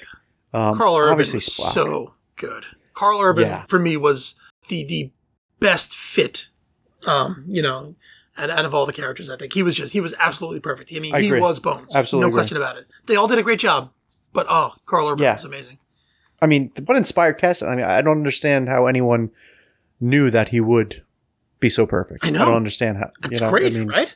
Um, 0.53 0.73
Karl 0.73 0.95
Urban 0.97 1.11
obviously 1.11 1.37
was 1.37 1.47
Spock. 1.47 1.73
so 1.73 2.13
good. 2.35 2.65
Karl 2.93 3.19
Urban 3.21 3.45
Yeah. 3.45 3.63
for 3.63 3.79
me 3.79 3.97
was 3.97 4.35
the 4.67 4.83
the 4.85 5.11
best 5.59 5.93
fit. 5.95 6.47
Um, 7.07 7.45
you 7.47 7.61
know, 7.61 7.95
out, 8.37 8.49
out 8.49 8.65
of 8.65 8.73
all 8.73 8.85
the 8.85 8.91
characters, 8.93 9.29
I 9.29 9.37
think 9.37 9.53
he 9.53 9.61
was 9.63 9.75
just 9.75 9.93
he 9.93 10.01
was 10.01 10.13
absolutely 10.19 10.59
perfect. 10.59 10.91
I 10.95 10.99
mean, 10.99 11.13
I 11.13 11.21
he 11.21 11.27
agree. 11.27 11.39
was 11.39 11.59
Bones, 11.59 11.95
Absolutely 11.95 12.23
no 12.23 12.27
agree. 12.29 12.37
question 12.39 12.57
about 12.57 12.77
it. 12.77 12.87
They 13.05 13.15
all 13.15 13.27
did 13.27 13.37
a 13.39 13.43
great 13.43 13.59
job, 13.59 13.91
but 14.33 14.45
oh, 14.49 14.73
Karl 14.85 15.07
Urban 15.09 15.23
Yeah. 15.23 15.33
was 15.35 15.45
amazing. 15.45 15.77
I 16.41 16.47
mean, 16.47 16.71
what 16.85 16.95
inspired 16.97 17.37
casting? 17.37 17.67
I 17.67 17.75
mean, 17.75 17.85
I 17.85 18.01
don't 18.01 18.17
understand 18.17 18.69
how 18.69 18.85
anyone 18.85 19.31
knew 19.99 20.29
that 20.31 20.49
he 20.49 20.61
would 20.61 21.03
be 21.59 21.69
so 21.69 21.85
perfect. 21.85 22.19
I 22.23 22.29
know. 22.29 22.41
I 22.43 22.45
don't 22.45 22.55
understand 22.55 22.97
how. 22.97 23.11
That's 23.21 23.39
you 23.39 23.45
know, 23.45 23.51
great, 23.51 23.75
I 23.75 23.79
mean, 23.79 23.87
right? 23.89 24.15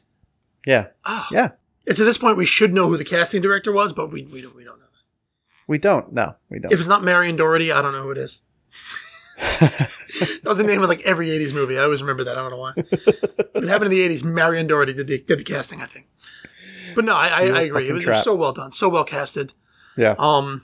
Yeah, 0.65 0.87
Oh, 1.05 1.27
yeah. 1.31 1.49
It's 1.85 1.99
at 1.99 2.05
this 2.05 2.17
point 2.17 2.37
we 2.37 2.45
should 2.45 2.73
know 2.73 2.87
who 2.87 2.95
the 2.97 3.03
casting 3.03 3.41
director 3.41 3.73
was, 3.73 3.91
but 3.91 4.09
we 4.11 4.23
we 4.23 4.41
don't 4.41 4.55
we 4.55 4.63
don't 4.63 4.79
know. 4.79 4.85
That. 4.85 5.67
We 5.67 5.77
don't. 5.77 6.13
No, 6.13 6.35
we 6.49 6.59
don't. 6.59 6.71
If 6.71 6.79
it's 6.79 6.87
not 6.87 7.03
Marion 7.03 7.35
Dougherty, 7.35 7.73
I 7.73 7.81
don't 7.81 7.91
know 7.91 8.03
who 8.03 8.11
it 8.11 8.17
is. 8.17 8.41
That 9.39 10.45
was 10.45 10.59
the 10.59 10.63
name 10.63 10.81
of 10.83 10.89
like 10.89 11.01
every 11.01 11.27
'80s 11.29 11.53
movie. 11.53 11.77
I 11.77 11.83
always 11.83 12.01
remember 12.01 12.23
that. 12.25 12.37
I 12.37 12.41
don't 12.41 12.51
know 12.51 12.57
why. 12.59 12.73
it 12.77 13.67
happened 13.67 13.91
in 13.91 13.97
the 13.97 14.07
'80s. 14.07 14.23
Marion 14.23 14.67
Dougherty 14.67 14.93
did 14.93 15.07
the 15.07 15.21
did 15.23 15.39
the 15.39 15.43
casting, 15.43 15.81
I 15.81 15.85
think. 15.85 16.07
But 16.95 17.03
no, 17.05 17.15
I, 17.15 17.27
I, 17.27 17.41
I 17.41 17.61
agree. 17.61 17.89
It 17.89 17.93
was, 17.93 18.03
it 18.05 18.09
was 18.09 18.23
so 18.23 18.35
well 18.35 18.53
done, 18.53 18.71
so 18.71 18.87
well 18.89 19.03
casted. 19.03 19.53
Yeah. 19.97 20.15
Um, 20.17 20.63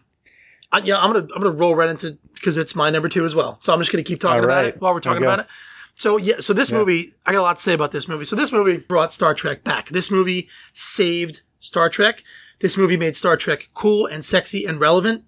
I, 0.72 0.80
yeah, 0.80 1.00
I'm 1.00 1.12
gonna 1.14 1.28
I'm 1.36 1.42
gonna 1.42 1.56
roll 1.56 1.76
right 1.76 1.90
into 1.90 2.18
because 2.34 2.58
it's 2.58 2.76
my 2.76 2.90
number 2.90 3.10
two 3.10 3.26
as 3.26 3.34
well. 3.36 3.58
So 3.62 3.74
I'm 3.74 3.80
just 3.80 3.92
gonna 3.92 4.04
keep 4.04 4.20
talking 4.22 4.40
All 4.40 4.46
about 4.46 4.66
it 4.66 4.80
while 4.82 4.94
we're 4.94 5.00
talking 5.00 5.24
about 5.24 5.40
it. 5.40 5.48
So 5.94 6.18
yeah, 6.18 6.36
so 6.40 6.54
this 6.54 6.72
Yeah. 6.72 6.78
movie, 6.78 7.10
I 7.26 7.34
got 7.34 7.40
a 7.40 7.42
lot 7.42 7.58
to 7.58 7.62
say 7.62 7.74
about 7.74 7.92
this 7.92 8.08
movie. 8.08 8.24
So 8.24 8.36
this 8.36 8.52
movie 8.52 8.78
brought 8.78 9.14
Star 9.14 9.34
Trek 9.34 9.64
back. 9.64 9.90
This 9.90 10.10
movie 10.12 10.48
saved 10.74 11.42
Star 11.60 11.90
Trek. 11.90 12.24
This 12.62 12.78
movie 12.78 12.98
made 12.98 13.16
Star 13.18 13.36
Trek 13.38 13.70
cool 13.74 14.06
and 14.06 14.24
sexy 14.24 14.66
and 14.66 14.80
relevant. 14.80 15.24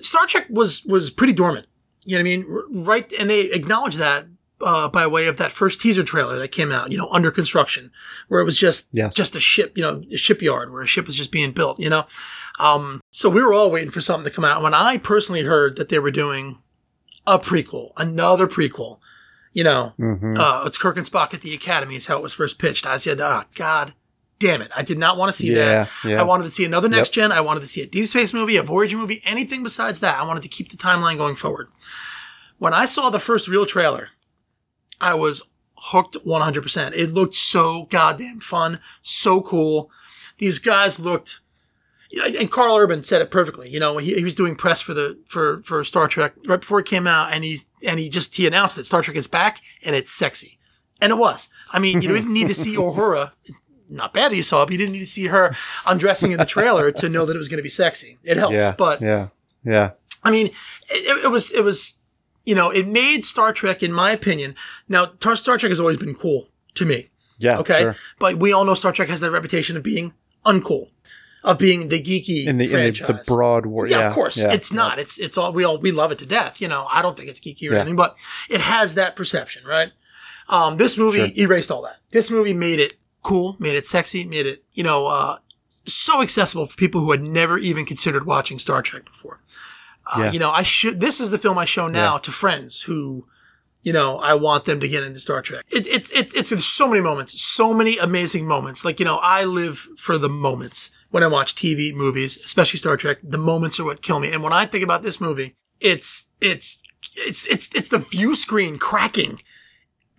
Star 0.00 0.26
Trek 0.26 0.46
was 0.50 0.84
was 0.84 1.10
pretty 1.10 1.32
dormant. 1.32 1.66
You 2.04 2.16
know 2.18 2.24
what 2.24 2.30
I 2.30 2.36
mean? 2.74 2.84
Right, 2.84 3.12
and 3.18 3.30
they 3.30 3.42
acknowledged 3.52 3.98
that 3.98 4.26
uh, 4.60 4.88
by 4.88 5.06
way 5.06 5.26
of 5.26 5.36
that 5.38 5.50
first 5.52 5.80
teaser 5.80 6.02
trailer 6.02 6.38
that 6.38 6.48
came 6.48 6.72
out. 6.72 6.90
You 6.92 6.98
know, 6.98 7.08
under 7.10 7.30
construction, 7.30 7.90
where 8.28 8.40
it 8.40 8.44
was 8.44 8.58
just 8.58 8.88
Yes. 8.92 9.14
just 9.14 9.36
a 9.36 9.40
ship. 9.40 9.76
You 9.76 9.82
know, 9.82 10.02
a 10.12 10.16
shipyard 10.16 10.72
where 10.72 10.82
a 10.82 10.86
ship 10.86 11.06
was 11.06 11.14
just 11.16 11.30
being 11.30 11.52
built. 11.52 11.78
You 11.78 11.90
know, 11.90 12.04
um, 12.58 13.00
so 13.10 13.28
we 13.30 13.42
were 13.42 13.52
all 13.54 13.70
waiting 13.70 13.90
for 13.90 14.00
something 14.00 14.24
to 14.30 14.34
come 14.34 14.44
out. 14.44 14.62
When 14.62 14.74
I 14.74 14.98
personally 14.98 15.42
heard 15.42 15.76
that 15.76 15.88
they 15.88 15.98
were 15.98 16.10
doing 16.10 16.58
a 17.26 17.38
prequel, 17.38 17.92
another 17.96 18.46
prequel, 18.46 18.98
you 19.52 19.64
know, 19.64 19.92
Mhm. 19.98 20.38
uh, 20.38 20.64
it's 20.66 20.78
Kirk 20.78 20.96
and 20.96 21.06
Spock 21.06 21.34
at 21.34 21.42
the 21.42 21.54
Academy 21.54 21.96
is 21.96 22.06
how 22.06 22.16
it 22.16 22.22
was 22.22 22.34
first 22.34 22.58
pitched. 22.58 22.86
I 22.86 22.96
said, 22.96 23.20
"Ah, 23.20 23.44
God 23.54 23.94
damn 24.38 24.60
it! 24.62 24.70
I 24.74 24.82
did 24.82 24.98
not 24.98 25.16
want 25.16 25.30
to 25.30 25.36
see 25.36 25.54
yeah, 25.54 25.84
that. 25.84 25.90
yeah. 26.04 26.20
I 26.20 26.24
wanted 26.24 26.44
to 26.44 26.50
see 26.50 26.64
another 26.64 26.88
next 26.88 27.08
Yep. 27.10 27.14
gen. 27.30 27.32
I 27.32 27.40
wanted 27.40 27.60
to 27.60 27.66
see 27.66 27.80
a 27.82 27.86
Deep 27.86 28.08
Space 28.08 28.32
movie, 28.32 28.56
a 28.56 28.62
Voyager 28.62 28.96
movie, 28.96 29.22
anything 29.24 29.62
besides 29.62 30.00
that. 30.00 30.18
I 30.18 30.24
wanted 30.26 30.42
to 30.42 30.48
keep 30.48 30.70
the 30.70 30.76
timeline 30.76 31.16
going 31.16 31.36
forward. 31.36 31.68
When 32.58 32.74
I 32.74 32.84
saw 32.86 33.08
the 33.10 33.18
first 33.20 33.46
real 33.48 33.66
trailer, 33.66 34.08
I 35.00 35.14
was 35.14 35.42
hooked 35.76 36.16
100%. 36.24 36.94
It 36.94 37.12
looked 37.12 37.34
so 37.34 37.86
goddamn 37.90 38.40
fun, 38.40 38.78
so 39.02 39.40
cool. 39.40 39.90
These 40.38 40.58
guys 40.60 40.98
looked, 41.00 41.40
and 42.38 42.50
Karl 42.50 42.76
Urban 42.76 43.02
said 43.02 43.22
it 43.22 43.30
perfectly. 43.30 43.70
You 43.70 43.80
know, 43.80 43.98
he, 43.98 44.14
he 44.14 44.24
was 44.24 44.34
doing 44.34 44.56
press 44.56 44.80
for 44.80 44.94
the 44.94 45.18
for 45.26 45.62
for 45.62 45.82
Star 45.84 46.08
Trek 46.08 46.34
right 46.46 46.60
before 46.60 46.80
it 46.80 46.86
came 46.86 47.06
out, 47.06 47.32
and 47.32 47.44
he's 47.44 47.66
and 47.86 47.98
he 47.98 48.08
just 48.08 48.34
he 48.36 48.46
announced 48.46 48.76
that 48.76 48.86
Star 48.86 49.02
Trek 49.02 49.16
is 49.16 49.26
back 49.26 49.60
and 49.84 49.96
it's 49.96 50.10
sexy, 50.12 50.58
and 51.00 51.10
it 51.12 51.16
was. 51.16 51.48
I 51.72 51.78
mean, 51.78 52.02
you 52.02 52.08
didn't 52.08 52.32
need 52.32 52.48
to 52.48 52.54
see 52.54 52.76
Uhura. 52.76 53.32
Not 53.88 54.14
bad 54.14 54.30
that 54.32 54.36
you 54.36 54.42
saw 54.42 54.62
it, 54.62 54.66
but 54.66 54.72
you 54.72 54.78
didn't 54.78 54.92
need 54.92 55.00
to 55.00 55.06
see 55.06 55.26
her 55.26 55.54
undressing 55.86 56.32
in 56.32 56.38
the 56.38 56.46
trailer 56.46 56.90
to 56.92 57.08
know 57.10 57.26
that 57.26 57.34
it 57.34 57.38
was 57.38 57.48
going 57.48 57.58
to 57.58 57.62
be 57.62 57.68
sexy. 57.68 58.18
It 58.24 58.38
helps, 58.38 58.54
yeah, 58.54 58.74
but 58.76 59.00
yeah, 59.02 59.28
yeah. 59.64 59.90
I 60.24 60.30
mean, 60.30 60.46
it, 60.90 61.24
it 61.24 61.30
was 61.30 61.52
it 61.52 61.62
was 61.62 61.98
you 62.46 62.54
know 62.54 62.70
it 62.70 62.86
made 62.86 63.24
Star 63.24 63.52
Trek, 63.52 63.82
in 63.82 63.92
my 63.92 64.10
opinion. 64.10 64.54
Now, 64.88 65.12
Star 65.34 65.58
Trek 65.58 65.70
has 65.70 65.80
always 65.80 65.96
been 65.98 66.14
cool 66.14 66.48
to 66.74 66.84
me. 66.86 67.08
Yeah, 67.38 67.58
Okay, 67.58 67.80
sure. 67.82 67.96
but 68.18 68.36
we 68.36 68.52
all 68.52 68.64
know 68.64 68.74
Star 68.74 68.92
Trek 68.92 69.08
has 69.08 69.20
that 69.20 69.32
reputation 69.32 69.76
of 69.76 69.82
being 69.82 70.14
uncool, 70.46 70.88
of 71.44 71.58
being 71.58 71.88
the 71.88 72.00
geeky 72.00 72.46
In 72.46 72.56
the, 72.58 72.64
in 72.64 72.70
the, 72.70 72.92
franchise. 72.92 73.06
the 73.08 73.24
broad 73.26 73.66
war. 73.66 73.86
yeah, 73.86 73.98
Yeah, 74.00 74.08
of 74.08 74.14
course, 74.14 74.36
yeah, 74.36 74.52
it's 74.52 74.70
yeah. 74.72 74.76
not. 74.76 74.98
It's 74.98 75.18
it's 75.18 75.36
all 75.36 75.52
we 75.52 75.64
all 75.64 75.78
we 75.78 75.90
love 75.92 76.12
it 76.12 76.18
to 76.18 76.26
death. 76.26 76.60
You 76.60 76.68
know, 76.68 76.86
I 76.90 77.02
don't 77.02 77.16
think 77.16 77.28
it's 77.28 77.40
geeky 77.40 77.68
or 77.68 77.74
Yeah. 77.74 77.80
anything, 77.80 77.96
but 77.96 78.14
it 78.48 78.60
has 78.60 78.94
that 78.94 79.16
perception, 79.16 79.64
right? 79.66 79.90
Um, 80.48 80.76
this 80.76 80.96
movie 80.98 81.18
Sure. 81.34 81.44
erased 81.46 81.70
all 81.70 81.82
that. 81.82 81.96
This 82.10 82.30
movie 82.30 82.52
made 82.54 82.78
it 82.80 82.94
cool, 83.22 83.56
made 83.58 83.74
it 83.74 83.86
sexy, 83.86 84.24
made 84.24 84.46
it 84.46 84.64
you 84.74 84.82
know 84.84 85.06
uh, 85.06 85.38
so 85.86 86.22
accessible 86.22 86.66
for 86.66 86.76
people 86.76 87.00
who 87.00 87.10
had 87.10 87.22
never 87.22 87.58
even 87.58 87.84
considered 87.86 88.24
watching 88.26 88.58
Star 88.58 88.82
Trek 88.82 89.04
before. 89.04 89.40
Uh, 90.06 90.20
Yeah. 90.22 90.32
You 90.32 90.38
know, 90.38 90.50
I 90.50 90.62
should. 90.62 91.00
This 91.00 91.20
is 91.20 91.30
the 91.30 91.38
film 91.38 91.58
I 91.58 91.64
show 91.64 91.88
now 91.88 92.18
to 92.18 92.30
friends 92.30 92.82
who, 92.82 93.26
you 93.82 93.92
know, 93.92 94.18
I 94.18 94.34
want 94.34 94.64
them 94.64 94.80
to 94.80 94.88
get 94.88 95.02
into 95.02 95.20
Star 95.20 95.42
Trek. 95.42 95.64
It, 95.70 95.86
it's 95.86 96.12
it's 96.12 96.34
it's 96.34 96.50
there's 96.50 96.64
so 96.64 96.88
many 96.88 97.00
moments, 97.00 97.40
so 97.42 97.74
many 97.74 97.98
amazing 97.98 98.46
moments. 98.46 98.84
Like 98.84 98.98
you 99.00 99.04
know, 99.04 99.18
I 99.22 99.44
live 99.44 99.76
for 99.96 100.18
the 100.18 100.28
moments 100.28 100.90
when 101.10 101.22
I 101.22 101.26
watch 101.26 101.54
TV, 101.54 101.92
movies, 101.94 102.38
especially 102.44 102.78
Star 102.78 102.96
Trek. 102.96 103.18
The 103.22 103.38
moments 103.38 103.78
are 103.80 103.84
what 103.84 104.02
kill 104.02 104.20
me. 104.20 104.32
And 104.32 104.42
when 104.42 104.52
I 104.52 104.66
think 104.66 104.84
about 104.84 105.02
this 105.02 105.20
movie, 105.20 105.54
it's 105.80 106.32
it's 106.40 106.82
it's 107.16 107.46
it's 107.46 107.74
it's 107.74 107.88
the 107.88 107.98
view 107.98 108.34
screen 108.34 108.78
cracking. 108.78 109.40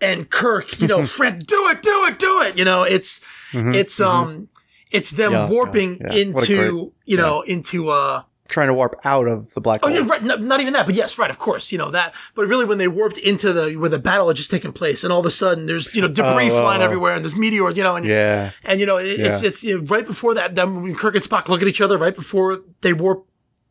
And 0.02 0.30
Kirk, 0.30 0.82
you 0.82 0.88
know, 0.88 1.02
Fred, 1.16 1.48
do 1.48 1.70
it, 1.70 1.82
do 1.82 2.06
it, 2.10 2.20
do 2.20 2.42
it. 2.42 2.58
You 2.58 2.66
know, 2.66 2.84
it's 2.84 3.22
Mhm, 3.54 3.74
it's 3.76 4.00
mhm. 4.00 4.06
um 4.06 4.50
it's 4.92 5.12
them 5.12 5.32
Yeah, 5.32 5.50
warping 5.50 6.00
yeah, 6.02 6.14
yeah. 6.14 6.20
Into 6.20 6.94
you 7.06 7.18
know 7.18 7.42
into 7.44 7.88
uh 7.90 8.24
trying 8.50 8.68
to 8.68 8.74
warp 8.74 9.00
out 9.06 9.28
of 9.28 9.54
the 9.54 9.62
black 9.62 9.82
hole. 9.84 9.92
Oh 9.92 9.96
hole. 9.96 10.06
yeah, 10.06 10.12
right. 10.12 10.24
No, 10.24 10.36
not 10.36 10.60
even 10.60 10.74
that, 10.74 10.86
but 10.86 10.96
yes, 10.96 11.18
right. 11.18 11.30
Of 11.30 11.40
course, 11.40 11.72
you 11.72 11.78
know 11.78 11.90
that. 11.92 12.14
But 12.36 12.48
really, 12.48 12.66
when 12.66 12.78
they 12.78 12.88
warped 12.88 13.18
into 13.18 13.52
the 13.54 13.76
where 13.78 13.90
the 13.90 14.00
battle 14.00 14.28
had 14.28 14.38
just 14.38 14.52
taken 14.52 14.72
place, 14.74 15.04
and 15.04 15.12
all 15.14 15.20
of 15.22 15.26
a 15.26 15.32
sudden 15.32 15.66
there's 15.66 15.94
you 15.96 16.02
know 16.02 16.08
debris 16.08 16.50
Oh, 16.52 16.58
oh, 16.58 16.62
flying 16.62 16.82
oh. 16.82 16.86
everywhere, 16.86 17.14
and 17.16 17.24
there's 17.24 17.36
meteors, 17.36 17.78
you 17.78 17.84
know, 17.84 17.96
and 17.96 18.06
Yeah, 18.06 18.52
and 18.64 18.80
you 18.80 18.86
know 18.86 18.98
it, 18.98 19.06
it's 19.20 19.42
Yeah. 19.42 19.48
it's 19.48 19.64
you 19.64 19.78
know, 19.80 19.84
right 19.86 20.06
before 20.06 20.34
that. 20.36 20.56
Then 20.56 20.84
when 20.84 20.96
Kirk 20.96 21.16
and 21.16 21.24
Spock 21.24 21.48
look 21.48 21.62
at 21.62 21.68
each 21.68 21.82
other 21.82 21.98
right 21.98 22.14
before 22.16 22.60
they 22.82 22.94
warp, 22.94 23.26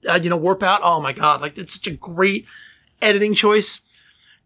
uh, 0.09 0.19
you 0.23 0.31
know, 0.31 0.37
warp 0.37 0.63
out. 0.63 0.81
Oh 0.83 1.01
my 1.01 1.13
god, 1.13 1.41
like 1.41 1.57
it's 1.59 1.75
such 1.75 1.87
a 1.87 1.93
great 1.97 2.47
editing 3.01 3.35
choice. 3.35 3.83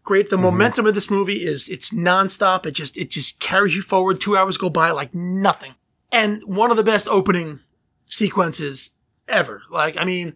Great. 0.03 0.29
The 0.29 0.35
Mm-hmm. 0.37 0.43
momentum 0.45 0.85
of 0.87 0.93
this 0.93 1.09
movie 1.09 1.43
is 1.43 1.67
it's 1.67 1.89
nonstop. 1.93 2.65
It 2.65 2.71
just 2.71 2.95
it 2.97 3.09
just 3.09 3.39
carries 3.39 3.75
you 3.75 3.81
forward. 3.81 4.21
Two 4.21 4.37
hours 4.37 4.57
go 4.57 4.69
by 4.69 4.91
like 4.91 5.13
nothing, 5.13 5.73
and 6.11 6.41
one 6.45 6.69
of 6.71 6.77
the 6.77 6.83
best 6.83 7.07
opening 7.07 7.59
sequences 8.07 8.91
ever. 9.27 9.61
Like 9.69 9.97
I 9.97 10.05
mean, 10.05 10.35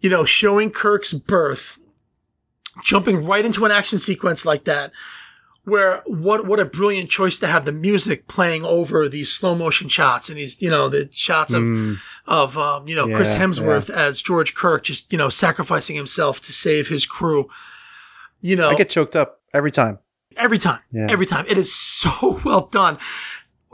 you 0.00 0.10
know, 0.10 0.24
showing 0.24 0.70
Kirk's 0.70 1.12
birth, 1.12 1.78
jumping 2.84 3.24
right 3.24 3.44
into 3.44 3.64
an 3.64 3.70
action 3.70 3.98
sequence 3.98 4.44
like 4.44 4.64
that 4.64 4.92
where 5.64 6.02
what 6.06 6.46
what 6.46 6.58
a 6.58 6.64
brilliant 6.64 7.10
choice 7.10 7.38
to 7.38 7.46
have 7.46 7.66
the 7.66 7.72
music 7.72 8.26
playing 8.26 8.64
over 8.64 9.08
these 9.10 9.30
slow 9.30 9.54
motion 9.54 9.88
shots 9.88 10.30
and 10.30 10.38
these 10.38 10.60
you 10.62 10.70
know 10.70 10.88
the 10.88 11.08
shots 11.12 11.52
of 11.52 11.62
Mm, 11.64 11.98
of 12.26 12.56
um, 12.56 12.88
you 12.88 12.96
know 12.96 13.06
Chris 13.06 13.34
Yeah, 13.34 13.40
Hemsworth 13.44 13.90
as 13.90 14.22
George 14.22 14.54
Kirk 14.54 14.84
just 14.84 15.12
you 15.12 15.18
know 15.18 15.28
sacrificing 15.28 15.96
himself 15.96 16.40
to 16.42 16.52
save 16.52 16.88
his 16.88 17.04
crew. 17.04 17.48
You 18.40 18.56
know, 18.56 18.70
I 18.70 18.74
get 18.74 18.88
choked 18.88 19.14
up 19.14 19.42
every 19.52 19.70
time. 19.70 19.98
every 20.38 20.56
time, 20.56 20.80
Yeah. 20.92 21.08
every 21.10 21.26
time. 21.26 21.44
It 21.46 21.58
is 21.58 21.72
so 21.74 22.40
well 22.44 22.68
done. 22.72 22.96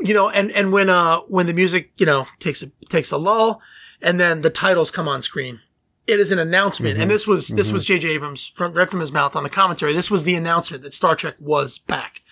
You 0.00 0.12
know, 0.12 0.28
and 0.28 0.50
and 0.50 0.72
when 0.72 0.90
uh 0.90 1.18
when 1.28 1.46
the 1.46 1.54
music 1.54 1.92
you 1.98 2.06
know 2.06 2.26
takes 2.40 2.64
a 2.64 2.70
takes 2.90 3.12
a 3.12 3.16
lull, 3.16 3.62
and 4.02 4.18
then 4.20 4.42
the 4.42 4.50
titles 4.50 4.90
come 4.90 5.08
on 5.08 5.22
screen. 5.22 5.60
It 6.06 6.20
is 6.20 6.30
an 6.30 6.38
announcement, 6.38 6.94
Mm-hmm. 6.94 7.02
and 7.02 7.10
this 7.10 7.26
was 7.26 7.48
this 7.48 7.72
was 7.72 7.84
J.J. 7.84 8.08
Abrams 8.10 8.46
from 8.48 8.72
right 8.74 8.88
from 8.88 9.00
his 9.00 9.12
mouth 9.12 9.34
on 9.34 9.42
the 9.42 9.50
commentary. 9.50 9.92
This 9.92 10.10
was 10.10 10.24
the 10.24 10.34
announcement 10.36 10.82
that 10.84 10.94
Star 10.94 11.16
Trek 11.16 11.34
was 11.40 11.78
back. 11.78 12.22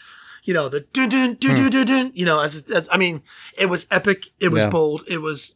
You 0.45 0.55
know 0.55 0.69
the 0.69 0.81
dun 0.81 1.09
dun 1.09 1.35
dun 1.41 1.55
dun 1.55 1.71
dun. 1.71 1.87
dun 1.87 2.11
you 2.15 2.25
know, 2.27 2.41
as, 2.41 2.71
as 2.71 2.89
I 2.93 2.97
mean, 2.99 3.23
it 3.59 3.67
was 3.67 3.87
epic. 3.91 4.27
It 4.39 4.51
was 4.51 4.63
Yeah. 4.63 4.69
bold. 4.71 5.03
It 5.09 5.19
was 5.23 5.55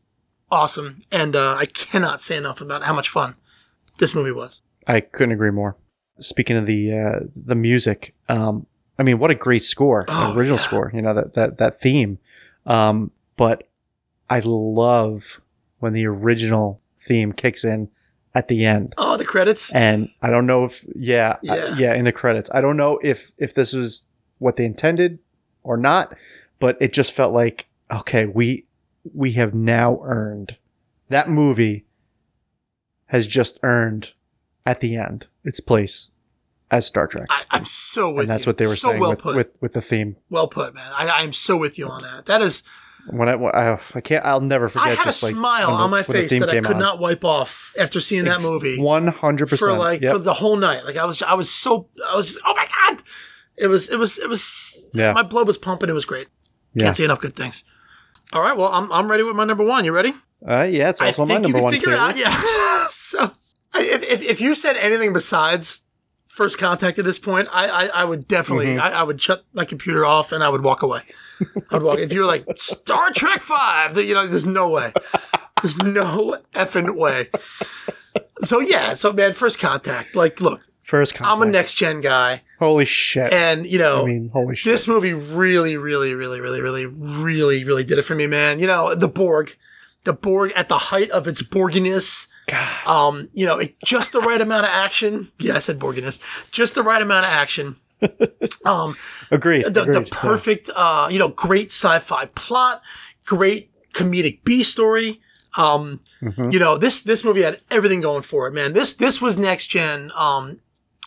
awesome, 0.50 0.98
and 1.12 1.36
uh, 1.36 1.54
I 1.56 1.66
cannot 1.66 2.20
say 2.22 2.36
enough 2.36 2.60
about 2.60 2.82
how 2.82 2.94
much 2.94 3.08
fun 3.08 3.34
this 3.98 4.14
movie 4.14 4.32
was. 4.32 4.62
I 4.86 5.00
couldn't 5.00 5.32
agree 5.32 5.50
more. 5.50 5.76
Speaking 6.20 6.56
of 6.56 6.66
the 6.66 6.92
uh, 6.98 7.20
the 7.36 7.54
music, 7.54 8.14
um, 8.28 8.66
I 8.98 9.02
mean, 9.04 9.18
what 9.20 9.30
a 9.30 9.34
great 9.36 9.62
score, 9.62 10.06
Oh, 10.08 10.34
original 10.34 10.56
yeah. 10.58 10.62
score. 10.64 10.90
You 10.92 11.02
know 11.02 11.14
that 11.14 11.34
that 11.34 11.58
that 11.58 11.80
theme. 11.80 12.18
Um, 12.66 13.12
but 13.36 13.68
I 14.28 14.40
love 14.42 15.40
when 15.78 15.92
the 15.92 16.06
original 16.06 16.80
theme 16.98 17.32
kicks 17.32 17.64
in 17.64 17.88
at 18.34 18.48
the 18.48 18.64
end, 18.64 18.94
Oh, 18.98 19.16
the 19.16 19.24
credits. 19.24 19.72
and 19.74 20.10
I 20.22 20.30
don't 20.30 20.46
know 20.46 20.64
if 20.64 20.84
yeah 20.94 21.36
I- 21.48 21.56
Yeah. 21.56 21.76
yeah 21.78 21.94
in 21.94 22.04
the 22.04 22.12
credits. 22.12 22.50
I 22.52 22.60
don't 22.60 22.76
know 22.76 22.98
if 23.02 23.32
if 23.38 23.54
this 23.54 23.72
was 23.72 24.04
what 24.38 24.56
they 24.56 24.64
intended 24.64 25.18
or 25.62 25.76
not, 25.76 26.14
but 26.58 26.76
it 26.80 26.92
just 26.92 27.12
felt 27.12 27.32
like 27.32 27.66
okay, 27.90 28.26
we 28.26 28.66
we 29.14 29.32
have 29.32 29.54
now 29.54 30.00
earned 30.04 30.56
that 31.08 31.28
movie 31.30 31.86
has 33.06 33.26
just 33.26 33.58
earned 33.62 34.12
at 34.66 34.80
the 34.80 34.96
end 34.96 35.26
its 35.44 35.60
place 35.60 36.10
as 36.70 36.86
Star 36.86 37.06
Trek. 37.06 37.26
I, 37.30 37.44
I'm 37.50 37.64
so 37.64 38.10
with 38.12 38.22
and 38.24 38.30
that's 38.30 38.44
you. 38.44 38.50
what 38.50 38.58
they 38.58 38.66
were 38.66 38.74
so 38.76 38.88
saying 38.90 39.00
well 39.00 39.10
with, 39.10 39.20
put. 39.20 39.36
with 39.36 39.50
with 39.60 39.72
the 39.72 39.80
theme. 39.80 40.16
well 40.28 40.48
put, 40.48 40.74
man. 40.74 40.90
I, 40.92 41.08
I'm 41.22 41.32
so 41.32 41.56
with 41.56 41.78
you 41.78 41.88
on 41.88 42.02
that. 42.02 42.26
That 42.26 42.42
is, 42.42 42.62
When 43.10 43.28
I, 43.28 43.34
when 43.36 43.54
I 43.54 43.78
I 43.94 44.00
can't 44.00 44.24
I'll 44.24 44.40
never 44.40 44.68
forget 44.68 44.86
I 44.86 44.90
had 44.90 45.04
a 45.04 45.06
like 45.06 45.14
smile 45.14 45.68
the- 45.68 45.72
on 45.84 45.90
my 45.90 46.02
face 46.02 46.30
that 46.38 46.48
I 46.50 46.60
could 46.60 46.72
on. 46.72 46.78
not 46.78 46.98
wipe 46.98 47.24
off 47.24 47.74
after 47.78 48.00
seeing 48.00 48.24
that 48.24 48.42
movie 48.42 48.80
One 48.80 49.06
hundred 49.08 49.48
percent 49.48 49.72
for 49.72 49.78
like 49.78 50.02
for 50.02 50.18
the 50.18 50.34
whole 50.34 50.56
night. 50.56 50.84
Like 50.84 50.96
I 50.96 51.04
was, 51.04 51.22
I 51.22 51.34
was 51.34 51.50
so, 51.50 51.88
I 52.06 52.14
was 52.16 52.26
just, 52.26 52.38
oh 52.44 52.54
my 52.54 52.66
god! 52.66 53.02
It 53.56 53.66
was, 53.66 53.88
it 53.90 53.98
was, 53.98 54.18
it 54.18 54.28
was. 54.28 54.88
Yeah. 54.94 55.12
My 55.12 55.22
blood 55.22 55.46
was 55.46 55.58
pumping. 55.58 55.88
It 55.88 55.92
was 55.94 56.04
great. 56.04 56.28
Yeah. 56.74 56.84
Can't 56.84 56.96
say 56.96 57.04
enough 57.04 57.20
good 57.20 57.34
things. 57.34 57.64
All 58.32 58.42
right, 58.42 58.56
well, 58.56 58.70
I'm 58.72 58.92
I'm 58.92 59.10
ready 59.10 59.22
with 59.22 59.34
my 59.36 59.44
number 59.44 59.64
one. 59.64 59.84
You 59.84 59.92
ready? 59.94 60.12
Uh, 60.46 60.62
yeah, 60.62 60.90
it's 60.90 61.00
also 61.00 61.24
my 61.26 61.38
number 61.38 61.60
one. 61.60 61.72
figure 61.72 61.94
out. 61.94 62.16
Yeah. 62.16 62.30
so, 62.90 63.32
if, 63.74 64.02
if 64.04 64.22
if 64.22 64.40
you 64.40 64.54
said 64.54 64.76
anything 64.76 65.12
besides 65.12 65.82
first 66.38 66.58
contact 66.58 66.98
at 66.98 67.04
this 67.04 67.18
point, 67.18 67.48
I 67.52 67.68
I, 67.68 67.86
I 67.86 68.04
would 68.04 68.26
definitely 68.28 68.66
Mm-hmm. 68.66 68.80
I, 68.80 69.00
I 69.00 69.02
would 69.02 69.20
shut 69.20 69.44
my 69.52 69.64
computer 69.66 70.06
off 70.06 70.32
and 70.32 70.42
I 70.42 70.48
would 70.48 70.64
walk 70.64 70.82
away. 70.82 71.02
I 71.70 71.74
would 71.74 71.82
walk. 71.82 71.98
if 71.98 72.12
you 72.12 72.20
were 72.20 72.26
like 72.26 72.46
Star 72.56 73.10
Trek 73.10 73.40
Five, 73.40 73.98
you 73.98 74.14
know, 74.14 74.26
there's 74.26 74.46
no 74.46 74.70
way. 74.70 74.92
There's 75.62 75.76
no 75.76 76.38
effing 76.54 76.96
way. 76.96 77.28
So 78.42 78.60
yeah, 78.60 78.94
so 78.94 79.12
man, 79.12 79.32
first 79.32 79.58
contact. 79.58 80.14
Like, 80.14 80.40
look, 80.40 80.62
First 80.88 81.14
contact. 81.14 81.36
I'm 81.36 81.46
a 81.46 81.50
next 81.50 81.74
gen 81.74 82.00
guy, 82.00 82.42
Holy 82.58 82.86
shit! 82.86 83.30
and 83.30 83.66
you 83.66 83.78
know, 83.78 84.04
I 84.04 84.06
mean, 84.06 84.30
holy 84.32 84.56
shit! 84.56 84.72
this 84.72 84.88
movie 84.88 85.12
really, 85.12 85.76
really, 85.76 86.14
really, 86.14 86.40
really, 86.40 86.62
really, 86.62 86.86
really, 86.86 87.62
really 87.64 87.84
did 87.84 87.98
it 87.98 88.02
for 88.02 88.14
me, 88.14 88.26
man. 88.26 88.58
You 88.58 88.68
know, 88.68 88.94
the 88.94 89.06
Borg, 89.06 89.54
the 90.04 90.14
Borg 90.14 90.50
at 90.56 90.70
the 90.70 90.78
height 90.78 91.10
of 91.10 91.28
its 91.28 91.42
Borginess. 91.42 92.28
God. 92.48 92.86
Um, 92.86 93.28
you 93.32 93.46
know, 93.46 93.58
it, 93.58 93.74
just 93.84 94.12
the 94.12 94.20
right 94.20 94.40
amount 94.40 94.64
of 94.64 94.70
action. 94.72 95.30
Yeah, 95.38 95.54
I 95.54 95.58
said 95.58 95.78
Borginess. 95.78 96.50
Just 96.50 96.74
the 96.74 96.82
right 96.82 97.00
amount 97.02 97.26
of 97.26 97.32
action. 97.32 97.76
Um, 98.64 98.96
Agreed. 99.30 99.64
the, 99.66 99.70
the 99.70 99.80
agreed. 99.90 100.10
perfect, 100.10 100.70
uh, 100.76 101.08
you 101.10 101.18
know, 101.18 101.28
great 101.28 101.68
sci-fi 101.72 102.26
plot, 102.34 102.82
great 103.24 103.70
comedic 103.92 104.44
B 104.44 104.62
story. 104.62 105.20
Um, 105.56 106.00
Mhm. 106.22 106.52
you 106.52 106.58
know, 106.58 106.76
this, 106.78 107.02
this 107.02 107.24
movie 107.24 107.42
had 107.42 107.60
everything 107.70 108.00
going 108.00 108.22
for 108.22 108.46
it, 108.46 108.52
man. 108.54 108.72
This, 108.74 108.94
this 108.94 109.20
was 109.22 109.38
next 109.38 109.68
gen. 109.68 110.12
Um, 110.16 110.60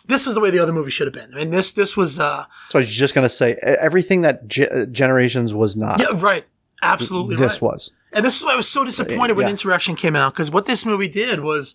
this 0.06 0.26
was 0.26 0.34
the 0.34 0.40
way 0.40 0.50
the 0.50 0.58
other 0.58 0.72
movie 0.72 0.90
should 0.90 1.06
have 1.06 1.14
been. 1.14 1.32
I 1.32 1.36
mean, 1.44 1.50
this, 1.50 1.72
this 1.72 1.96
was, 1.96 2.18
uh, 2.18 2.44
So 2.68 2.78
I 2.78 2.80
was 2.80 2.88
just 2.94 3.14
gonna 3.14 3.28
say 3.28 3.52
e- 3.52 3.56
everything 3.62 4.22
that 4.22 4.46
Ge- 4.48 4.90
Generations 4.90 5.54
was 5.54 5.76
not. 5.76 6.00
yeah, 6.00 6.08
right. 6.20 6.44
Absolutely 6.82 7.36
this 7.36 7.62
right. 7.62 7.72
was. 7.72 7.92
And 8.12 8.24
this 8.24 8.38
is 8.38 8.44
why 8.44 8.52
I 8.52 8.56
was 8.56 8.68
so 8.68 8.84
disappointed 8.84 9.36
when 9.36 9.46
Yeah. 9.46 9.50
Insurrection 9.52 9.96
came 9.96 10.14
out 10.16 10.32
because 10.34 10.50
what 10.50 10.66
this 10.66 10.84
movie 10.84 11.08
did 11.08 11.40
was, 11.40 11.74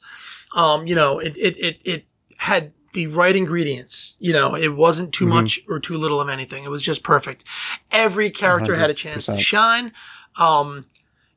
um, 0.56 0.86
you 0.88 0.96
know, 0.96 1.20
it, 1.20 1.36
it, 1.38 1.58
it, 1.58 1.80
it 1.84 2.06
had 2.38 2.72
the 2.94 3.08
right 3.08 3.36
ingredients. 3.36 4.16
You 4.20 4.34
know, 4.34 4.56
it 4.56 4.76
wasn't 4.76 5.14
too 5.14 5.26
Mhm. 5.26 5.30
much 5.30 5.60
or 5.68 5.80
too 5.80 5.98
little 5.98 6.22
of 6.22 6.30
anything. 6.30 6.64
It 6.64 6.70
was 6.70 6.84
just 6.84 7.04
perfect. 7.04 7.44
Every 7.92 8.30
character 8.30 8.76
had 8.76 8.90
a 8.90 8.94
chance 8.94 9.26
to 9.28 9.38
shine. 9.38 9.92
Um, 10.40 10.86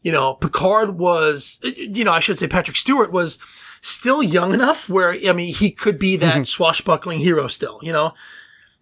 you 0.02 0.12
know, 0.12 0.34
Picard 0.34 0.98
was, 0.98 1.58
you 1.62 2.04
know, 2.04 2.12
I 2.12 2.20
should 2.20 2.38
say 2.38 2.46
Patrick 2.48 2.76
Stewart 2.76 3.12
was 3.12 3.38
still 3.82 4.22
young 4.22 4.52
enough 4.54 4.88
where, 4.88 5.12
I 5.12 5.32
mean, 5.32 5.54
he 5.54 5.70
could 5.70 5.98
be 5.98 6.16
that 6.16 6.46
swashbuckling 6.46 7.18
hero 7.20 7.46
still, 7.48 7.78
you 7.82 7.92
know? 7.92 8.12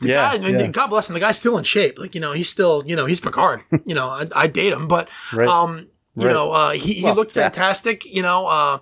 The 0.01 0.09
Yeah, 0.09 0.15
guy, 0.29 0.35
I 0.37 0.53
mean, 0.53 0.61
yeah. 0.61 0.67
God 0.69 0.89
bless 0.91 1.09
him. 1.09 1.15
The 1.15 1.21
guy's 1.21 1.37
still 1.37 1.59
in 1.59 1.65
shape. 1.65 1.99
Like, 1.99 2.15
you 2.15 2.21
know, 2.21 2.33
he's 2.33 2.49
still, 2.49 2.85
you 2.87 2.95
know, 2.95 3.07
he's 3.07 3.19
Picard. 3.19 3.63
you 3.87 3.95
know, 3.97 4.09
I, 4.09 4.27
I 4.35 4.47
date 4.47 4.73
him, 4.73 4.87
but, 4.87 5.09
Right. 5.33 5.49
um, 5.49 5.89
you 6.19 6.27
Right. 6.27 6.33
know, 6.33 6.53
uh, 6.53 6.71
he, 6.71 6.95
he 6.95 7.05
Well, 7.05 7.15
looked 7.15 7.35
yeah. 7.37 7.45
fantastic. 7.45 8.05
You 8.05 8.23
know, 8.23 8.47
uh, 8.47 8.79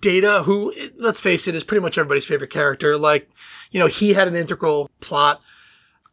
Data, 0.00 0.42
who, 0.44 0.72
let's 1.00 1.20
face 1.20 1.48
it, 1.48 1.54
is 1.54 1.64
pretty 1.64 1.80
much 1.82 1.96
everybody's 1.98 2.26
favorite 2.26 2.50
character. 2.50 2.96
Like, 2.98 3.28
you 3.70 3.80
know, 3.80 3.86
he 3.86 4.12
had 4.12 4.28
an 4.28 4.34
integral 4.34 4.90
plot. 5.00 5.42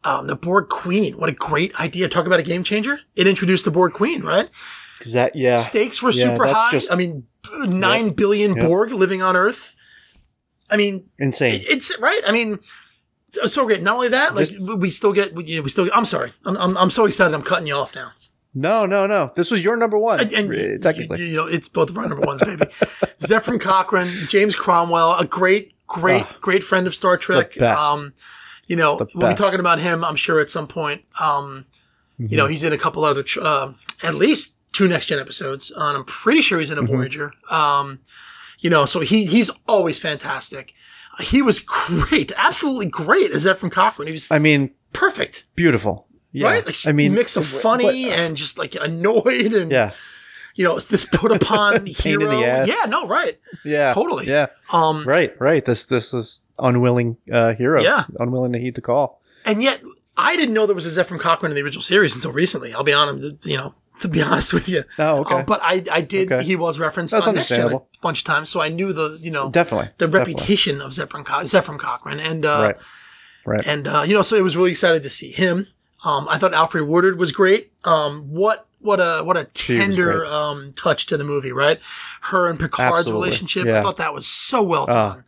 Um, 0.04 0.26
the 0.26 0.34
Borg 0.34 0.68
Queen, 0.68 1.14
what 1.18 1.28
a 1.28 1.32
great 1.32 1.78
idea. 1.78 2.08
Talk 2.08 2.26
about 2.26 2.40
a 2.40 2.42
game 2.42 2.64
changer. 2.64 3.00
It 3.14 3.26
introduced 3.26 3.64
the 3.64 3.70
Borg 3.70 3.92
Queen, 3.92 4.22
right? 4.22 4.50
Exact. 5.00 5.36
Yeah. 5.36 5.58
Stakes 5.58 6.02
were 6.02 6.10
Yeah, 6.10 6.32
super 6.32 6.46
high. 6.46 6.70
just- 6.72 6.90
I 6.90 6.96
mean, 6.96 7.26
nine 7.66 8.10
billion 8.10 8.56
Yep. 8.56 8.66
Borg 8.66 8.92
living 8.92 9.20
on 9.22 9.36
Earth. 9.36 9.74
I 10.70 10.76
mean, 10.76 11.08
Insane. 11.18 11.60
it's 11.68 11.96
right. 12.00 12.20
I 12.26 12.32
mean, 12.32 12.58
so- 13.30 13.66
great. 13.66 13.82
Not 13.82 13.94
only 13.94 14.08
that, 14.08 14.34
like 14.34 14.48
Just- 14.48 14.58
we 14.78 14.88
still 14.90 15.12
get, 15.12 15.34
we, 15.34 15.60
we 15.60 15.68
still. 15.68 15.88
I'm 15.94 16.04
sorry. 16.06 16.32
I'm, 16.46 16.56
I'm, 16.56 16.76
I'm 16.78 16.90
so 16.90 17.04
excited. 17.04 17.34
I'm 17.34 17.42
cutting 17.42 17.66
you 17.66 17.74
off 17.74 17.94
now. 17.94 18.10
No, 18.54 18.84
no, 18.86 19.06
no. 19.06 19.32
This 19.34 19.50
was 19.50 19.64
your 19.64 19.76
number 19.76 19.98
one. 19.98 20.20
And, 20.20 20.32
and 20.32 20.50
uh, 20.54 20.78
technically. 20.82 21.20
you, 21.20 21.26
you 21.26 21.36
know, 21.36 21.46
it's 21.46 21.68
both 21.68 21.88
of 21.90 21.96
our 21.96 22.06
number 22.08 22.26
ones, 22.26 22.42
baby. 22.42 22.64
Zefram 23.16 23.60
Cochrane, 23.60 24.10
James 24.28 24.54
Cromwell, 24.54 25.16
a 25.18 25.24
great, 25.26 25.72
great, 25.86 26.24
Ah. 26.24 26.36
great 26.40 26.62
friend 26.62 26.86
of 26.86 26.94
Star 26.94 27.16
Trek. 27.16 27.54
Best. 27.56 27.80
Um, 27.80 28.12
you 28.66 28.76
know, 28.76 28.98
The 28.98 29.08
we'll 29.14 29.28
be 29.28 29.34
talking 29.34 29.60
about 29.60 29.78
him, 29.80 30.04
I'm 30.04 30.16
sure, 30.16 30.40
at 30.40 30.50
some 30.50 30.66
point. 30.68 31.04
Um, 31.20 31.64
Mm-hmm. 32.20 32.26
you 32.30 32.36
know, 32.36 32.46
he's 32.46 32.62
in 32.62 32.74
a 32.74 32.78
couple 32.78 33.04
other, 33.06 33.24
um 33.40 33.76
at 34.02 34.14
least 34.14 34.58
two 34.72 34.86
next 34.86 35.06
gen 35.06 35.18
episodes. 35.18 35.70
And 35.70 35.96
I'm 35.96 36.04
pretty 36.04 36.42
sure 36.42 36.58
he's 36.58 36.70
in 36.70 36.76
a 36.76 36.82
Mm-hmm. 36.82 36.94
Voyager. 36.94 37.32
Um, 37.50 38.00
you 38.60 38.68
know, 38.68 38.84
so 38.84 39.00
he 39.00 39.24
he's 39.24 39.50
always 39.66 39.98
fantastic. 39.98 40.74
He 41.20 41.40
was 41.40 41.58
great, 41.58 42.30
absolutely 42.36 42.90
great 42.90 43.30
as 43.30 43.46
Zefram 43.46 43.72
Cochrane. 43.72 44.06
He 44.08 44.12
was 44.12 44.28
I 44.30 44.38
mean, 44.38 44.72
perfect, 44.92 45.44
beautiful. 45.56 46.06
Yeah. 46.32 46.48
right? 46.48 46.64
Like 46.66 46.76
I 46.86 46.92
mean, 46.92 47.14
mix 47.14 47.36
of 47.36 47.46
funny 47.46 48.06
what- 48.06 48.18
and 48.18 48.36
just 48.36 48.58
like 48.58 48.74
annoyed 48.80 49.52
and 49.52 49.70
yeah, 49.70 49.92
you 50.54 50.64
know, 50.64 50.78
this 50.78 51.04
put 51.04 51.30
upon 51.32 51.86
hero. 51.86 52.40
Yeah, 52.40 52.84
no, 52.88 53.06
right. 53.06 53.38
yeah, 53.64 53.92
Totally. 53.92 54.26
Yeah, 54.26 54.46
Um, 54.72 55.04
right, 55.04 55.38
right. 55.40 55.64
This 55.64 55.84
this 55.86 56.12
is 56.14 56.40
unwilling 56.58 57.16
uh, 57.32 57.54
hero. 57.54 57.82
Yeah. 57.82 58.04
unwilling 58.18 58.52
to 58.52 58.58
heed 58.58 58.74
the 58.76 58.80
call. 58.82 59.20
and 59.44 59.62
yet 59.62 59.80
I 60.16 60.36
didn't 60.36 60.54
know 60.54 60.66
there 60.66 60.74
was 60.74 60.86
a 60.86 61.04
Zefram 61.04 61.18
Cochrane 61.20 61.52
in 61.52 61.56
the 61.56 61.62
original 61.62 61.82
series 61.82 62.14
until 62.14 62.32
recently. 62.32 62.72
I'll 62.74 62.84
be 62.84 62.92
honest, 62.92 63.46
you 63.46 63.56
know, 63.56 63.74
to 64.00 64.08
be 64.08 64.20
honest 64.28 64.52
with 64.52 64.68
you. 64.68 64.84
Oh, 64.98 65.20
okay. 65.20 65.36
Um, 65.36 65.44
but 65.46 65.60
I, 65.62 65.82
I 65.90 66.00
did. 66.02 66.30
Okay. 66.30 66.44
He 66.44 66.54
was 66.54 66.78
referenced 66.78 67.12
That's 67.12 67.26
on 67.26 67.34
Next 67.34 67.48
Gen 67.48 67.72
a 67.72 67.80
bunch 68.02 68.18
of 68.20 68.24
times, 68.24 68.48
so 68.50 68.60
I 68.60 68.68
knew 68.68 68.92
the, 68.92 69.18
you 69.22 69.30
know, 69.30 69.50
definitely 69.50 69.88
the 69.98 70.06
definitely. 70.08 70.34
reputation 70.34 70.80
of 70.82 70.90
Zefram, 70.92 71.24
Co- 71.24 71.44
Zefram 71.44 71.78
Cochrane, 71.78 72.20
and 72.20 72.44
uh, 72.44 72.60
Right, 72.62 72.76
right. 73.46 73.66
and 73.66 73.88
uh, 73.88 74.04
you 74.06 74.12
know, 74.12 74.20
so 74.22 74.36
it 74.36 74.42
was 74.42 74.54
really 74.56 74.70
excited 74.70 75.02
to 75.02 75.10
see 75.10 75.30
him. 75.32 75.66
Um, 76.04 76.26
I 76.28 76.38
thought 76.38 76.52
Alfred 76.54 76.86
Woodard 76.88 77.18
was 77.18 77.32
great. 77.32 77.72
Um, 77.84 78.30
what 78.32 78.66
what 78.80 78.98
a 78.98 79.22
what 79.24 79.36
a 79.36 79.44
tender 79.44 80.26
um, 80.26 80.72
touch 80.74 81.06
to 81.06 81.16
the 81.16 81.24
movie, 81.24 81.52
right? 81.52 81.78
Her 82.22 82.48
and 82.48 82.58
Picard's 82.58 83.00
Absolutely. 83.00 83.12
relationship. 83.26 83.66
I 83.68 83.82
thought 83.82 83.98
that 83.98 84.12
was 84.12 84.26
so 84.26 84.62
well 84.62 84.84
Uh, 84.90 84.94
done. 85.14 85.24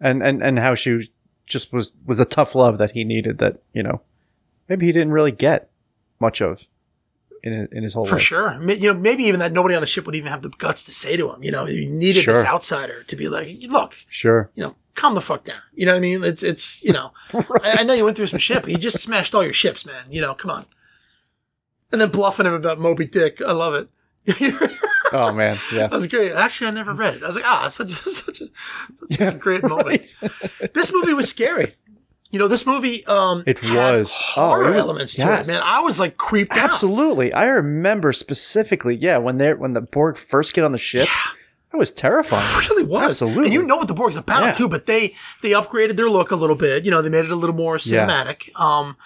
and 0.00 0.22
and 0.22 0.42
and 0.42 0.58
how 0.58 0.74
she 0.74 1.10
just 1.46 1.72
was 1.72 1.94
was 2.06 2.18
a 2.18 2.24
tough 2.24 2.54
love 2.54 2.78
that 2.78 2.92
he 2.92 3.04
needed 3.04 3.38
that 3.38 3.62
you 3.72 3.82
know 3.82 4.00
maybe 4.68 4.86
he 4.86 4.92
didn't 4.92 5.12
really 5.12 5.32
get 5.32 5.70
much 6.18 6.40
of 6.40 6.66
in 7.44 7.68
in 7.72 7.82
his 7.84 7.94
whole 7.94 8.04
For 8.04 8.14
life. 8.16 8.22
sure. 8.22 8.60
You 8.68 8.92
know, 8.92 8.98
maybe 8.98 9.24
even 9.24 9.38
that 9.40 9.52
nobody 9.52 9.74
on 9.76 9.80
the 9.80 9.86
ship 9.86 10.06
would 10.06 10.14
even 10.16 10.30
have 10.30 10.42
the 10.42 10.48
guts 10.50 10.82
to 10.84 10.92
say 10.92 11.16
to 11.16 11.30
him. 11.32 11.42
You 11.44 11.50
know, 11.52 11.66
you 11.66 11.88
needed 11.88 12.26
this 12.26 12.44
outsider 12.44 13.02
to 13.04 13.16
be 13.16 13.28
like, 13.28 13.56
look, 13.68 13.94
Sure. 14.08 14.50
you 14.54 14.62
know, 14.64 14.76
calm 14.94 15.14
the 15.14 15.20
fuck 15.20 15.44
down. 15.44 15.60
You 15.74 15.86
know 15.86 15.92
what 15.92 15.98
I 15.98 16.00
mean? 16.00 16.24
It's 16.24 16.42
it's 16.42 16.82
you 16.84 16.92
know, 16.92 17.12
I, 17.62 17.78
I 17.78 17.82
know 17.82 17.94
you 17.94 18.04
went 18.04 18.16
through 18.16 18.26
some 18.26 18.38
shit, 18.38 18.62
but 18.62 18.70
you 18.70 18.78
just 18.78 19.00
smashed 19.00 19.34
all 19.34 19.42
your 19.44 19.52
ships, 19.52 19.84
man. 19.86 20.04
You 20.10 20.20
know, 20.20 20.34
come 20.34 20.50
on. 20.50 20.66
And 21.90 22.00
then 22.00 22.08
bluffing 22.10 22.46
him 22.46 22.54
about 22.54 22.78
Moby 22.78 23.04
Dick, 23.04 23.40
I 23.42 23.52
love 23.52 23.74
it. 23.74 23.88
Oh 25.14 25.30
man, 25.30 25.58
yeah. 25.74 25.88
That 25.88 25.90
was 25.90 26.06
great. 26.06 26.32
Actually, 26.32 26.68
I 26.68 26.70
never 26.70 26.94
read 26.94 27.16
it. 27.16 27.22
I 27.22 27.26
was 27.26 27.36
like, 27.36 27.44
ah, 27.46 27.66
it's 27.66 27.74
such 27.74 27.90
a, 27.90 27.94
such 27.94 28.40
a, 28.40 28.46
such 28.94 29.20
Yeah, 29.20 29.28
a 29.28 29.34
great 29.34 29.62
moment. 29.62 30.06
this 30.72 30.90
movie 30.90 31.12
was 31.12 31.28
scary. 31.28 31.74
You 32.30 32.38
know, 32.38 32.48
this 32.48 32.64
movie, 32.64 33.04
um, 33.04 33.44
It 33.46 33.62
was. 33.62 34.10
Oh, 34.38 34.48
horror 34.48 34.68
it 34.68 34.70
was- 34.70 34.80
elements 34.80 35.14
to 35.16 35.22
it, 35.40 35.46
man. 35.48 35.60
I 35.66 35.80
was 35.80 36.00
like 36.00 36.16
creeped 36.16 36.56
out. 36.56 36.70
Absolutely. 36.70 37.30
I 37.34 37.44
remember 37.44 38.14
specifically, 38.14 38.94
yeah, 38.96 39.18
when 39.18 39.36
they 39.36 39.52
when 39.52 39.74
the 39.74 39.82
Borg 39.82 40.16
first 40.16 40.54
get 40.54 40.64
on 40.64 40.72
the 40.72 40.78
ship, 40.78 41.08
that 41.72 41.78
was 41.78 41.90
terrifying. 41.90 42.42
It 42.62 42.68
really 42.70 42.84
was. 42.84 43.10
Absolutely. 43.10 43.44
And 43.46 43.52
you 43.54 43.62
know 43.66 43.76
what 43.76 43.88
the 43.88 43.94
Borg's 43.94 44.16
about 44.16 44.42
Yeah. 44.44 44.52
too, 44.52 44.68
but 44.68 44.86
they 44.86 45.14
they 45.42 45.50
upgraded 45.50 45.96
their 45.96 46.08
look 46.10 46.30
a 46.30 46.36
little 46.36 46.56
bit. 46.56 46.84
You 46.84 46.90
know, 46.90 47.02
they 47.02 47.08
made 47.10 47.24
it 47.24 47.30
a 47.30 47.36
little 47.36 47.56
more 47.56 47.76
Yeah. 47.82 48.06
cinematic. 48.06 48.54
Um 48.60 48.96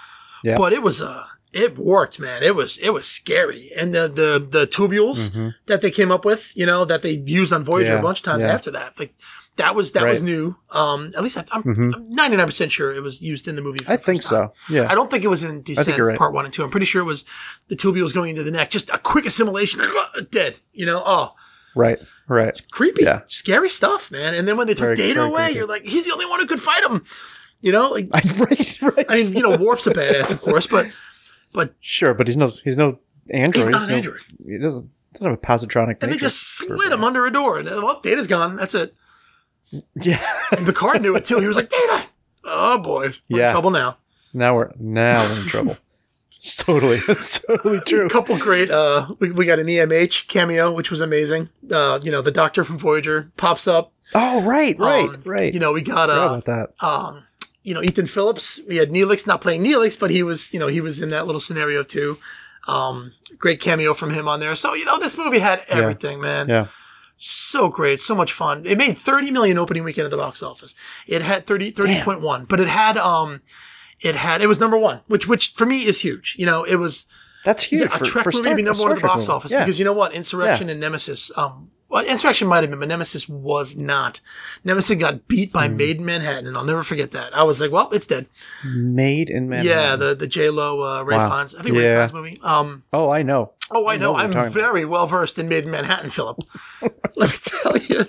Yeah. 0.45 0.57
but 0.57 0.73
it 0.73 0.83
was 0.83 1.01
uh 1.01 1.25
it 1.53 1.79
worked, 1.79 2.21
man. 2.21 2.43
It 2.43 2.55
was 2.55 2.77
it 2.79 2.91
was 2.91 3.07
scary. 3.07 3.71
And 3.77 3.95
the 3.95 4.09
the 4.09 4.47
the 4.59 4.67
tubules 4.67 5.31
that 5.67 5.81
they 5.81 5.91
came 5.91 6.11
up 6.13 6.25
with, 6.25 6.53
you 6.55 6.67
know, 6.67 6.85
that 6.85 7.03
they 7.03 7.13
used 7.27 7.53
on 7.53 7.65
Voyager 7.65 7.87
Mm-hmm. 7.87 7.95
Yeah. 7.95 8.01
a 8.01 8.03
bunch 8.03 8.19
of 8.19 8.25
times 8.25 8.43
Yeah. 8.43 8.53
after 8.53 8.71
that. 8.73 8.99
Like 8.99 9.15
that 9.57 9.75
was 9.75 9.93
that 9.93 10.05
was 10.07 10.21
new. 10.21 10.57
Um 10.71 11.13
at 11.17 11.23
least 11.23 11.39
I, 11.39 11.45
I'm 11.53 11.63
I'm 11.67 11.93
99% 12.15 12.71
sure 12.71 12.93
it 12.93 13.03
was 13.03 13.23
used 13.23 13.49
in 13.49 13.57
the 13.57 13.63
movie 13.63 13.81
I 13.89 13.97
the 13.97 14.03
think 14.03 14.23
time. 14.23 14.49
so. 14.49 14.75
Yeah. 14.75 14.87
I 14.91 14.95
don't 14.95 15.11
think 15.11 15.25
it 15.25 15.29
was 15.29 15.45
in 15.45 15.63
Descent 15.63 15.99
right. 15.99 16.19
Part 16.19 16.35
One 16.35 16.45
and 16.45 16.53
Two. 16.53 16.63
I'm 16.65 16.71
pretty 16.71 16.85
sure 16.87 17.01
it 17.01 17.07
was 17.07 17.25
the 17.69 17.77
tubules 17.77 18.13
going 18.13 18.31
into 18.31 18.43
the 18.43 18.51
neck. 18.51 18.69
Just 18.71 18.91
a 18.91 18.99
quick 18.99 19.25
assimilation, 19.25 19.81
dead. 20.31 20.59
You 20.75 20.85
know, 20.87 21.03
oh, 21.07 21.33
Right. 21.75 21.99
Right. 22.29 22.61
creepy, 22.73 23.05
Yeah. 23.05 23.21
scary 23.29 23.69
stuff, 23.69 24.11
man. 24.11 24.35
And 24.35 24.47
then 24.49 24.57
when 24.57 24.67
they 24.67 24.75
took 24.75 24.85
Very- 24.85 24.97
Data 24.97 25.15
very 25.21 25.29
away, 25.29 25.43
creepy. 25.45 25.59
you're 25.59 25.67
like, 25.69 25.85
he's 25.85 26.07
the 26.07 26.13
only 26.13 26.27
one 26.27 26.41
who 26.41 26.47
could 26.47 26.61
fight 26.61 26.83
him. 26.85 27.05
You 27.63 27.73
know, 27.73 27.89
like 27.91 28.09
I, 28.15 28.21
right. 28.39 28.83
Right. 28.83 29.07
I 29.09 29.17
mean, 29.23 29.33
you 29.33 29.43
know, 29.43 29.57
Worf's 29.57 29.87
a 29.87 29.93
badass, 29.95 30.31
of 30.33 30.41
course, 30.43 30.67
but 30.67 30.87
but 31.53 31.75
sure, 31.81 32.13
but 32.15 32.27
he's 32.27 32.37
no 32.37 32.49
he's 32.65 32.77
no 32.77 32.99
android. 33.31 33.55
he's 33.57 33.69
not 33.69 33.83
an 33.85 33.89
no- 33.89 33.95
android. 33.95 34.21
He 34.47 34.59
doesn't 34.59 34.91
doesn't 35.15 35.27
have 35.31 35.33
a 35.33 35.37
positronic. 35.41 36.03
And 36.03 36.13
they 36.13 36.19
just 36.19 36.59
slid 36.59 36.93
him 36.93 37.03
under 37.03 37.25
a 37.27 37.31
door, 37.33 37.59
and 37.59 37.67
uh, 37.69 37.81
well, 37.83 38.01
Data's 38.03 38.27
gone. 38.27 38.57
That's 38.57 38.75
it. 38.75 38.95
Yeah. 39.95 40.21
And 40.57 40.67
Picard 40.67 41.01
knew 41.03 41.17
it 41.17 41.25
too. 41.25 41.39
He 41.41 41.47
was 41.47 41.57
like, 41.57 41.71
Data. 41.71 42.07
Oh 42.45 42.79
boy, 42.79 43.11
we're 43.31 43.45
in 43.47 43.51
trouble 43.51 43.71
now. 43.71 43.97
now 44.35 44.55
we're 44.55 44.71
now 44.79 45.27
we're 45.29 45.41
in 45.41 45.47
trouble. 45.47 45.77
It's 46.47 46.55
totally 46.65 47.01
it's 47.09 47.41
totally 47.41 47.81
true. 47.81 48.07
A 48.07 48.09
couple 48.09 48.39
great. 48.39 48.71
Uh, 48.71 49.09
we, 49.19 49.33
we 49.33 49.47
got 49.47 49.59
an 49.59 49.67
EMH 49.67 50.29
cameo, 50.29 50.73
which 50.73 50.91
was 50.91 51.01
amazing. 51.01 51.49
Uh, 51.73 51.99
you 52.03 52.13
know, 52.13 52.23
the 52.23 52.31
Doctor 52.31 52.63
from 52.63 52.79
Voyager 52.79 53.33
pops 53.37 53.67
up. 53.67 53.93
Oh 54.15 54.41
right, 54.43 54.79
right, 54.79 55.09
Um, 55.09 55.23
right. 55.25 55.53
You 55.53 55.59
know, 55.59 55.73
we 55.73 55.83
got 55.83 56.09
uh, 56.09 56.13
about 56.39 56.45
that. 56.45 56.71
um, 56.81 57.25
you 57.65 57.75
know, 57.75 57.83
Ethan 57.83 58.07
Phillips. 58.07 58.61
We 58.69 58.77
had 58.77 58.91
Neelix 58.91 59.27
not 59.27 59.41
playing 59.41 59.65
Neelix, 59.65 59.99
but 59.99 60.13
he 60.13 60.23
was, 60.23 60.55
you 60.55 60.61
know, 60.61 60.69
he 60.69 60.81
was 60.81 61.03
in 61.03 61.09
that 61.11 61.27
little 61.27 61.41
scenario 61.41 61.83
too. 61.83 62.17
Um, 62.69 63.13
great 63.39 63.61
cameo 63.61 63.93
from 63.95 64.11
him 64.11 64.29
on 64.29 64.39
there. 64.39 64.55
So, 64.55 64.75
you 64.75 64.85
know, 64.85 64.99
this 65.01 65.19
movie 65.19 65.41
had 65.41 65.63
everything, 65.69 66.21
man. 66.21 66.49
Yeah. 66.49 66.67
So 67.17 67.69
great. 67.69 67.99
So 67.99 68.15
much 68.15 68.33
fun. 68.33 68.65
It 68.67 68.77
made 68.79 68.97
30 68.97 69.31
million 69.33 69.59
opening 69.59 69.83
weekend 69.85 70.05
at 70.05 70.11
the 70.11 70.17
box 70.17 70.43
office. 70.43 70.75
It 71.09 71.23
had 71.23 71.47
30, 71.47 71.73
30.1, 71.73 72.47
but 72.49 72.61
it 72.61 72.69
had, 72.69 72.97
um, 72.97 73.41
it 74.01 74.15
had, 74.15 74.43
it 74.43 74.47
was 74.47 74.61
number 74.61 74.77
one, 74.79 75.01
which, 75.07 75.27
which 75.29 75.53
for 75.53 75.67
me 75.67 75.85
is 75.85 76.01
huge. 76.01 76.37
You 76.39 76.47
know, 76.47 76.65
it 76.65 76.77
was, 76.77 77.07
That's 77.45 77.63
huge. 77.65 77.89
yeah, 77.89 77.95
a 77.95 77.99
for, 77.99 78.05
Trek 78.05 78.25
for 78.25 78.31
movie 78.31 78.43
Star, 78.43 78.53
to 78.53 78.57
be 78.57 78.63
number 78.63 78.83
one 78.83 78.93
at 78.93 78.97
the 79.01 79.07
box 79.07 79.25
movie. 79.25 79.33
office 79.33 79.53
Yeah. 79.53 79.61
because 79.65 79.79
you 79.79 79.85
know 79.85 79.93
what? 79.95 80.13
Insurrection 80.13 80.69
and 80.71 80.81
Nemesis, 80.81 81.31
um, 81.37 81.71
well, 81.89 82.05
Insurrection 82.05 82.49
might 82.49 82.63
have 82.65 82.71
been, 82.71 82.81
but 82.81 82.89
Nemesis 82.89 83.29
was 83.29 83.77
not. 83.77 84.21
Nemesis 84.65 84.99
got 84.99 85.29
beat 85.29 85.53
by 85.53 85.69
Hmm. 85.69 85.77
Made 85.77 85.97
in 85.99 86.05
Manhattan, 86.05 86.49
and 86.49 86.57
I'll 86.57 86.65
never 86.65 86.83
forget 86.83 87.13
that. 87.13 87.33
I 87.37 87.45
was 87.45 87.61
like, 87.61 87.71
well, 87.71 87.89
it's 87.93 88.09
dead. 88.09 88.27
made 88.65 89.31
in 89.31 89.49
Manhattan. 89.49 89.71
Yeah, 89.71 89.95
the 89.95 90.15
the 90.17 90.27
J 90.27 90.51
Lo 90.51 90.81
uh, 90.99 91.03
Ray 91.05 91.17
Wow. 91.17 91.31
Fiennes. 91.31 91.55
I 91.55 91.63
think 91.63 91.77
Ray 91.77 91.85
Yeah. 91.85 91.95
Fiennes 92.09 92.13
movie. 92.13 92.41
Um. 92.43 92.83
Oh, 92.93 93.09
I 93.11 93.23
know. 93.23 93.53
Oh, 93.71 93.87
I 93.89 93.97
know. 93.99 94.13
what 94.15 94.25
I'm 94.37 94.53
very 94.53 94.85
well 94.85 95.07
versed 95.07 95.39
in 95.39 95.49
Made 95.49 95.63
in 95.65 95.71
Manhattan, 95.71 96.11
Philip. 96.11 96.39
Let 97.17 97.31
me 97.31 97.37
tell 97.41 97.77
you. 97.79 98.05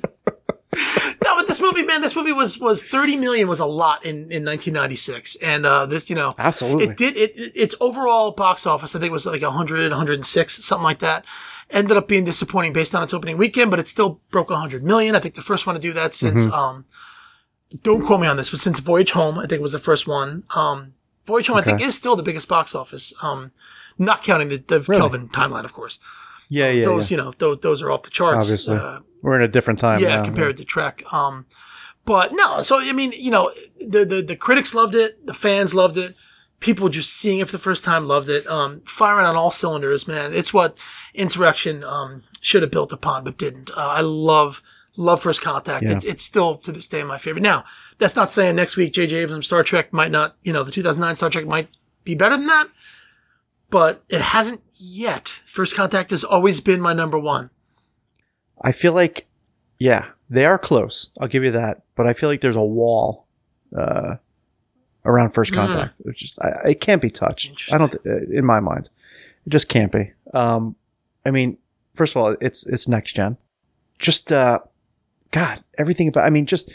no, 1.23 1.35
but 1.35 1.47
this 1.47 1.61
movie, 1.61 1.83
man, 1.83 2.01
this 2.01 2.15
movie 2.15 2.33
was 2.33 2.59
was 2.59 2.83
30 2.83 3.17
million 3.17 3.47
was 3.47 3.59
a 3.59 3.65
lot 3.65 4.05
in 4.05 4.31
in 4.31 4.45
1996, 4.45 5.35
and 5.37 5.65
uh, 5.65 5.85
this, 5.85 6.09
you 6.09 6.15
know, 6.15 6.33
Absolutely. 6.37 6.85
it 6.85 6.97
did 6.97 7.15
it, 7.17 7.31
it 7.35 7.51
its 7.55 7.75
overall 7.79 8.31
box 8.31 8.65
office. 8.67 8.95
I 8.95 8.99
think 8.99 9.09
it 9.09 9.13
was 9.13 9.25
like 9.25 9.41
100, 9.41 9.89
106, 9.91 10.65
something 10.65 10.83
like 10.83 10.99
that. 10.99 11.25
Ended 11.69 11.97
up 11.97 12.07
being 12.07 12.23
disappointing 12.25 12.73
based 12.73 12.95
on 12.95 13.03
its 13.03 13.13
opening 13.13 13.37
weekend, 13.37 13.71
but 13.71 13.79
it 13.79 13.87
still 13.87 14.21
broke 14.31 14.49
100 14.49 14.83
million. 14.83 15.15
I 15.15 15.19
think 15.19 15.35
the 15.35 15.41
first 15.41 15.65
one 15.67 15.75
to 15.75 15.81
do 15.81 15.93
that 15.93 16.13
since 16.13 16.45
Mm-hmm. 16.45 16.53
um, 16.53 16.83
don't 17.83 18.05
quote 18.05 18.21
me 18.21 18.27
on 18.27 18.37
this, 18.37 18.49
but 18.49 18.59
since 18.59 18.79
Voyage 18.79 19.11
Home, 19.11 19.37
I 19.37 19.45
think 19.45 19.61
was 19.61 19.73
the 19.73 19.79
first 19.79 20.07
one. 20.07 20.43
Um, 20.55 20.93
Voyage 21.25 21.47
Home, 21.47 21.57
I 21.57 21.61
think, 21.61 21.81
is 21.81 21.95
still 21.95 22.15
the 22.15 22.23
biggest 22.23 22.47
box 22.47 22.73
office. 22.73 23.11
Um, 23.21 23.51
not 23.97 24.23
counting 24.23 24.47
the, 24.47 24.57
the 24.57 24.79
Really? 24.81 25.01
Kelvin 25.01 25.27
timeline, 25.29 25.65
of 25.65 25.73
course. 25.73 25.99
Yeah, 26.49 26.69
yeah, 26.69 26.85
those, 26.85 27.11
yeah. 27.11 27.17
you 27.17 27.23
know, 27.23 27.31
those, 27.37 27.59
those 27.59 27.81
are 27.83 27.91
off 27.91 28.03
the 28.03 28.09
charts. 28.09 28.45
Obviously. 28.45 28.77
Uh, 28.77 28.99
We're 29.21 29.35
in 29.35 29.41
a 29.41 29.47
different 29.47 29.79
time. 29.79 29.99
yeah, 29.99 30.17
now. 30.17 30.23
compared 30.23 30.57
to 30.57 30.65
Trek. 30.65 31.03
Um, 31.13 31.45
but 32.05 32.31
no, 32.33 32.61
so 32.61 32.79
I 32.79 32.93
mean, 32.93 33.11
you 33.11 33.31
know, 33.31 33.51
the, 33.79 34.05
the 34.05 34.23
the 34.25 34.35
critics 34.35 34.73
loved 34.73 34.95
it, 34.95 35.25
the 35.25 35.33
fans 35.33 35.75
loved 35.75 35.97
it, 35.97 36.15
people 36.59 36.89
just 36.89 37.13
seeing 37.13 37.39
it 37.39 37.47
for 37.47 37.51
the 37.51 37.61
first 37.61 37.83
time 37.83 38.07
loved 38.07 38.29
it. 38.29 38.47
Um, 38.47 38.81
firing 38.85 39.25
on 39.25 39.35
all 39.35 39.51
cylinders, 39.51 40.07
man. 40.07 40.33
It's 40.33 40.53
what 40.53 40.77
Insurrection 41.13 41.83
um 41.83 42.23
should 42.41 42.61
have 42.61 42.71
built 42.71 42.93
upon, 42.93 43.23
but 43.23 43.37
didn't. 43.37 43.71
Uh, 43.71 43.89
I 43.89 44.01
love 44.01 44.61
love 44.97 45.21
First 45.21 45.41
Contact. 45.41 45.83
Yeah. 45.83 45.91
It's, 45.93 46.05
it's 46.05 46.23
still 46.23 46.55
to 46.57 46.71
this 46.71 46.87
day 46.87 47.03
my 47.03 47.17
favorite. 47.17 47.43
Now, 47.43 47.63
that's 47.99 48.15
not 48.15 48.31
saying 48.31 48.55
next 48.55 48.77
week 48.77 48.93
J.J. 48.93 49.15
Abrams 49.17 49.45
Star 49.45 49.63
Trek 49.63 49.93
might 49.93 50.11
not, 50.11 50.35
you 50.43 50.51
know, 50.51 50.63
the 50.63 50.71
2009 50.71 51.15
Star 51.15 51.29
Trek 51.29 51.45
might 51.45 51.69
be 52.03 52.15
better 52.15 52.37
than 52.37 52.47
that, 52.47 52.67
but 53.69 54.03
it 54.09 54.21
hasn't 54.21 54.61
yet. 54.79 55.36
First 55.57 55.75
Contact 55.75 56.11
has 56.11 56.23
always 56.23 56.61
been 56.61 56.79
my 56.79 56.93
number 56.93 57.17
one. 57.17 57.49
I 58.61 58.71
feel 58.71 58.93
like, 58.93 59.25
yeah, 59.79 60.05
they 60.29 60.45
are 60.45 60.59
close. 60.59 61.09
I'll 61.19 61.27
give 61.27 61.43
you 61.43 61.49
that. 61.49 61.81
But 61.95 62.05
I 62.05 62.13
feel 62.13 62.29
like 62.29 62.41
there's 62.41 62.55
a 62.55 62.61
wall 62.61 63.25
uh, 63.75 64.17
around 65.03 65.31
first 65.31 65.51
Mm. 65.53 65.55
contact. 65.55 65.95
It's 66.05 66.19
just, 66.19 66.39
I, 66.39 66.69
it 66.69 66.79
can't 66.79 67.01
be 67.01 67.09
touched. 67.09 67.73
I 67.73 67.79
don't, 67.79 67.91
th- 67.91 68.05
uh, 68.05 68.31
in 68.31 68.45
my 68.45 68.59
mind, 68.59 68.91
it 69.47 69.49
just 69.49 69.67
can't 69.67 69.91
be. 69.91 70.11
Um, 70.31 70.75
I 71.25 71.31
mean, 71.31 71.57
first 71.95 72.15
of 72.15 72.21
all, 72.21 72.35
it's 72.39 72.63
it's 72.67 72.87
next 72.87 73.13
gen. 73.15 73.37
Just, 73.97 74.31
uh, 74.31 74.59
God, 75.31 75.63
everything 75.75 76.07
about. 76.07 76.25
I 76.25 76.29
mean, 76.29 76.45
just 76.45 76.71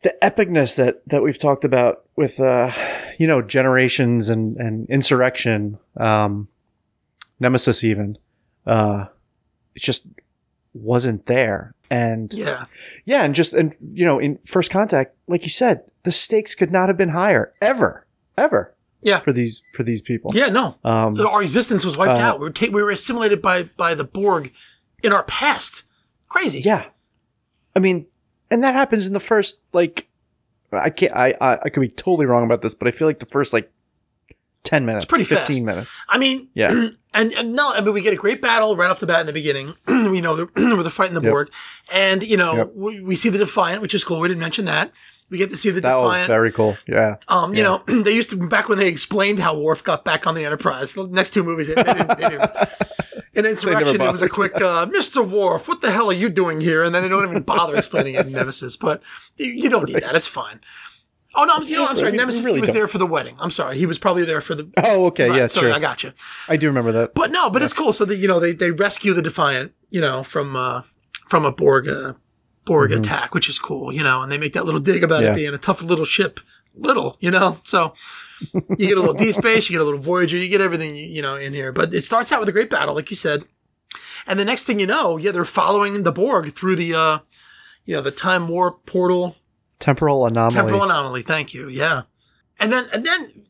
the 0.00 0.14
epicness 0.22 0.74
that 0.76 1.06
that 1.08 1.22
we've 1.22 1.38
talked 1.38 1.64
about 1.66 2.04
with, 2.16 2.40
uh, 2.40 2.72
you 3.18 3.26
know, 3.26 3.42
generations 3.42 4.30
and 4.30 4.56
and 4.56 4.88
insurrection, 4.88 5.78
um, 5.98 6.48
Nemesis, 7.40 7.82
even. 7.84 8.18
Uh, 8.66 9.06
it 9.74 9.82
just 9.82 10.06
wasn't 10.72 11.26
there, 11.26 11.74
and 11.90 12.32
Yeah. 12.32 12.64
yeah, 13.04 13.22
and 13.24 13.34
just 13.34 13.52
and 13.54 13.76
you 13.92 14.04
know, 14.04 14.18
in 14.18 14.38
first 14.38 14.70
contact, 14.70 15.14
like 15.28 15.42
you 15.42 15.50
said, 15.50 15.82
the 16.04 16.12
stakes 16.12 16.54
could 16.54 16.70
not 16.72 16.88
have 16.88 16.96
been 16.96 17.10
higher 17.10 17.52
ever, 17.60 18.06
ever 18.38 18.74
Yeah. 19.02 19.18
for 19.20 19.32
these 19.32 19.62
for 19.72 19.82
these 19.82 20.00
people. 20.02 20.30
Yeah, 20.34 20.46
no. 20.48 20.76
Um, 20.84 21.18
our 21.20 21.42
existence 21.42 21.84
was 21.84 21.96
wiped 21.96 22.20
Uh, 22.20 22.24
out. 22.24 22.38
We 22.40 22.44
were, 22.46 22.50
ta- 22.50 22.70
we 22.72 22.82
were 22.82 22.90
assimilated 22.90 23.40
by 23.42 23.64
by 23.76 23.94
the 23.94 24.04
Borg 24.04 24.52
in 25.02 25.12
our 25.12 25.22
past. 25.24 25.84
Crazy. 26.28 26.60
yeah. 26.60 26.86
I 27.76 27.80
mean, 27.80 28.06
and 28.50 28.62
that 28.64 28.74
happens 28.74 29.06
in 29.06 29.12
the 29.12 29.20
first 29.20 29.58
like 29.72 30.08
I 30.72 30.90
can't 30.90 31.12
I 31.14 31.34
I, 31.40 31.58
I 31.64 31.68
could 31.68 31.80
be 31.80 31.88
totally 31.88 32.26
wrong 32.26 32.44
about 32.44 32.62
this, 32.62 32.74
but 32.74 32.88
I 32.88 32.90
feel 32.90 33.06
like 33.06 33.18
the 33.20 33.26
first 33.26 33.52
like 33.52 33.70
ten 34.64 34.84
minutes, 34.84 35.04
It's 35.04 35.08
pretty 35.10 35.24
fifteen 35.24 35.64
fast. 35.64 35.66
minutes. 35.66 36.00
I 36.08 36.18
mean, 36.18 36.48
Yeah. 36.54 36.70
and, 37.14 37.32
and 37.32 37.52
no, 37.54 37.72
I 37.72 37.80
mean, 37.80 37.92
we 37.94 38.00
get 38.00 38.12
a 38.12 38.16
great 38.16 38.42
battle 38.42 38.76
right 38.76 38.90
off 38.90 38.98
the 39.00 39.06
bat 39.06 39.20
in 39.20 39.26
the 39.26 39.32
beginning. 39.32 39.74
you 39.88 40.20
know, 40.20 40.36
the, 40.44 40.46
where 40.54 40.82
they're 40.82 40.90
fighting 40.90 41.14
the 41.14 41.22
Yep. 41.22 41.30
Borg, 41.30 41.50
and 41.92 42.22
you 42.22 42.36
know, 42.36 42.56
Yep. 42.56 42.72
we, 42.74 43.00
we 43.02 43.14
see 43.14 43.28
the 43.28 43.38
Defiant, 43.38 43.80
which 43.82 43.94
is 43.94 44.02
cool. 44.02 44.20
We 44.20 44.28
didn't 44.28 44.40
mention 44.40 44.64
that. 44.64 44.92
We 45.30 45.38
get 45.38 45.50
to 45.50 45.56
see 45.56 45.70
the 45.70 45.80
That 45.80 45.96
was 45.96 46.10
Defiant. 46.12 46.28
very 46.28 46.52
cool. 46.52 46.76
Yeah. 46.86 47.16
um, 47.28 47.54
you 47.54 47.62
know, 47.62 47.82
they 47.86 48.12
used 48.12 48.30
to 48.30 48.36
back 48.48 48.68
when 48.68 48.78
they 48.78 48.88
explained 48.88 49.38
how 49.38 49.58
Worf 49.58 49.82
got 49.84 50.04
back 50.04 50.26
on 50.26 50.34
the 50.34 50.44
Enterprise. 50.44 50.92
The 50.94 51.06
next 51.06 51.30
two 51.32 51.42
movies, 51.42 51.68
they, 51.68 51.74
they 51.74 51.82
didn't. 51.94 52.18
They 52.18 52.28
didn't. 52.28 52.50
In 53.34 53.44
Insurrection, 53.46 54.00
it 54.00 54.12
was 54.12 54.22
a 54.22 54.28
quick, 54.28 54.54
uh, 54.56 54.86
Mr. 54.86 55.28
Worf, 55.28 55.66
what 55.66 55.80
the 55.80 55.90
hell 55.90 56.08
are 56.08 56.12
you 56.12 56.28
doing 56.28 56.60
here? 56.60 56.84
And 56.84 56.94
then 56.94 57.02
they 57.02 57.08
don't 57.08 57.28
even 57.28 57.42
bother 57.42 57.74
explaining 57.74 58.14
it 58.14 58.26
in 58.26 58.32
Nemesis. 58.32 58.76
But 58.76 59.02
you, 59.36 59.46
you 59.46 59.68
don't 59.68 59.86
need 59.88 60.02
that. 60.02 60.14
It's 60.14 60.28
fine. 60.28 60.60
Oh 61.36 61.44
no, 61.44 61.58
you 61.66 61.76
know, 61.76 61.86
I'm 61.86 61.96
sorry. 61.96 62.10
We- 62.10 62.12
we 62.12 62.18
Nemesis 62.18 62.44
really 62.44 62.60
was 62.60 62.68
don't. 62.70 62.76
there 62.76 62.88
for 62.88 62.98
the 62.98 63.06
wedding. 63.06 63.36
I'm 63.40 63.50
sorry, 63.50 63.76
he 63.78 63.86
was 63.86 63.98
probably 63.98 64.24
there 64.24 64.40
for 64.40 64.54
the. 64.54 64.70
Oh, 64.76 65.06
okay. 65.06 65.28
Right, 65.30 65.38
yeah, 65.40 65.46
sorry, 65.48 65.68
sure. 65.68 65.76
I 65.76 65.80
got 65.80 66.02
you. 66.04 66.12
I 66.48 66.56
do 66.56 66.66
remember 66.68 66.92
that. 66.92 67.14
But 67.14 67.30
no, 67.32 67.50
but 67.50 67.62
it's 67.62 67.72
cool. 67.72 67.92
So 67.92 68.04
that 68.04 68.16
you 68.16 68.28
know 68.28 68.38
they 68.40 68.52
they 68.52 68.70
rescue 68.70 69.12
the 69.14 69.22
Defiant, 69.22 69.72
you 69.90 70.00
know, 70.00 70.22
from 70.22 70.54
uh 70.56 70.82
from 71.28 71.44
a 71.44 71.52
Borg 71.52 71.88
uh, 71.88 72.12
Borg 72.64 72.92
attack, 72.92 73.34
which 73.34 73.48
is 73.48 73.58
cool, 73.58 73.92
you 73.92 74.02
know, 74.02 74.22
and 74.22 74.30
they 74.30 74.38
make 74.38 74.52
that 74.52 74.64
little 74.64 74.80
dig 74.80 75.02
about 75.02 75.16
Mm-hmm. 75.16 75.24
Yeah. 75.24 75.32
it 75.32 75.36
being 75.36 75.54
a 75.54 75.58
tough 75.58 75.82
little 75.82 76.04
ship, 76.04 76.40
little, 76.76 77.16
you 77.20 77.30
know. 77.30 77.58
So 77.64 77.94
you 78.52 78.88
get 78.88 78.96
a 78.98 79.00
little 79.00 79.14
D 79.14 79.32
space, 79.32 79.68
you 79.68 79.74
get 79.76 79.82
a 79.82 79.84
little 79.84 80.00
Voyager, 80.00 80.36
you 80.36 80.48
get 80.48 80.60
everything 80.60 80.94
you, 80.94 81.04
you 81.06 81.22
know 81.22 81.34
in 81.36 81.52
here. 81.52 81.72
But 81.72 81.92
it 81.94 82.02
starts 82.04 82.30
out 82.32 82.40
with 82.40 82.48
a 82.48 82.52
great 82.52 82.70
battle, 82.70 82.94
like 82.94 83.10
you 83.10 83.16
said, 83.16 83.44
and 84.26 84.38
the 84.38 84.44
next 84.44 84.64
thing 84.64 84.78
you 84.80 84.86
know, 84.86 85.16
yeah, 85.16 85.30
they're 85.32 85.44
following 85.44 86.02
the 86.04 86.12
Borg 86.12 86.52
through 86.52 86.76
the 86.76 86.94
uh 86.94 87.18
you 87.84 87.94
know 87.96 88.02
the 88.02 88.10
time 88.10 88.48
warp 88.48 88.86
portal 88.86 89.36
Temporal 89.78 90.26
anomaly. 90.26 90.54
Temporal 90.54 90.82
anomaly. 90.84 91.22
Thank 91.22 91.54
you. 91.54 91.68
Yeah. 91.68 92.02
And 92.60 92.72
then, 92.72 92.86
and 92.92 93.04
then, 93.04 93.42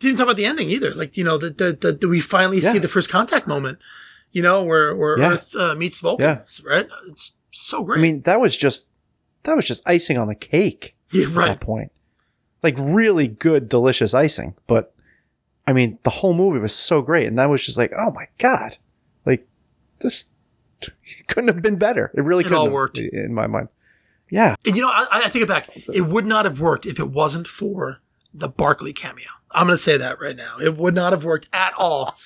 didn't 0.00 0.16
talk 0.16 0.24
about 0.26 0.36
the 0.36 0.44
ending 0.46 0.70
either. 0.70 0.94
Like, 0.94 1.16
you 1.16 1.24
know, 1.24 1.38
the, 1.38 1.50
the, 1.50 1.72
the, 1.72 1.92
the 1.92 2.08
we 2.08 2.20
finally 2.20 2.60
see 2.60 2.78
the 2.78 2.86
first 2.88 3.10
contact 3.10 3.48
moment, 3.48 3.78
you 4.30 4.42
know, 4.42 4.62
where, 4.62 4.94
where 4.94 5.18
Yeah. 5.18 5.32
Earth 5.32 5.56
uh, 5.56 5.74
meets 5.74 5.98
Vulcan, 6.00 6.24
Yeah. 6.24 6.40
right? 6.64 6.86
It's 7.08 7.34
so 7.50 7.82
great. 7.82 7.98
I 7.98 8.02
mean, 8.02 8.20
that 8.22 8.40
was 8.40 8.56
just 8.56 8.88
that 9.42 9.56
was 9.56 9.66
just 9.66 9.82
icing 9.86 10.16
on 10.16 10.28
the 10.28 10.34
cake 10.36 10.94
yeah, 11.10 11.24
at 11.26 11.30
right. 11.34 11.46
that 11.48 11.60
point. 11.60 11.90
Like 12.62 12.76
really 12.78 13.26
good, 13.26 13.68
delicious 13.68 14.14
icing. 14.14 14.54
But 14.68 14.94
I 15.66 15.72
mean, 15.72 15.98
the 16.04 16.10
whole 16.10 16.34
movie 16.34 16.60
was 16.60 16.74
so 16.74 17.02
great, 17.02 17.26
and 17.26 17.38
that 17.38 17.50
was 17.50 17.64
just 17.64 17.76
like, 17.78 17.92
oh 17.96 18.10
my 18.12 18.28
god, 18.38 18.76
like 19.26 19.48
this 20.00 20.30
couldn't 21.26 21.48
have 21.48 21.60
been 21.62 21.76
better. 21.76 22.12
It 22.14 22.22
really 22.22 22.42
It 22.42 22.44
couldn't 22.44 22.58
all 22.58 22.64
have, 22.66 22.72
worked. 22.72 22.98
in 22.98 23.34
my 23.34 23.46
mind. 23.48 23.68
Yeah, 24.30 24.54
And 24.66 24.76
you 24.76 24.82
know, 24.82 24.88
I, 24.90 25.06
I 25.24 25.28
take 25.28 25.42
it 25.42 25.48
back. 25.48 25.68
It 25.92 26.02
would 26.06 26.26
not 26.26 26.44
have 26.44 26.60
worked 26.60 26.84
if 26.86 26.98
it 26.98 27.08
wasn't 27.10 27.46
for 27.48 28.00
the 28.34 28.48
Barclay 28.48 28.92
cameo. 28.92 29.26
I'm 29.50 29.66
going 29.66 29.74
to 29.76 29.82
say 29.82 29.96
that 29.96 30.20
right 30.20 30.36
now. 30.36 30.56
It 30.62 30.76
would 30.76 30.94
not 30.94 31.12
have 31.12 31.24
worked 31.24 31.48
at 31.52 31.72
all. 31.78 32.16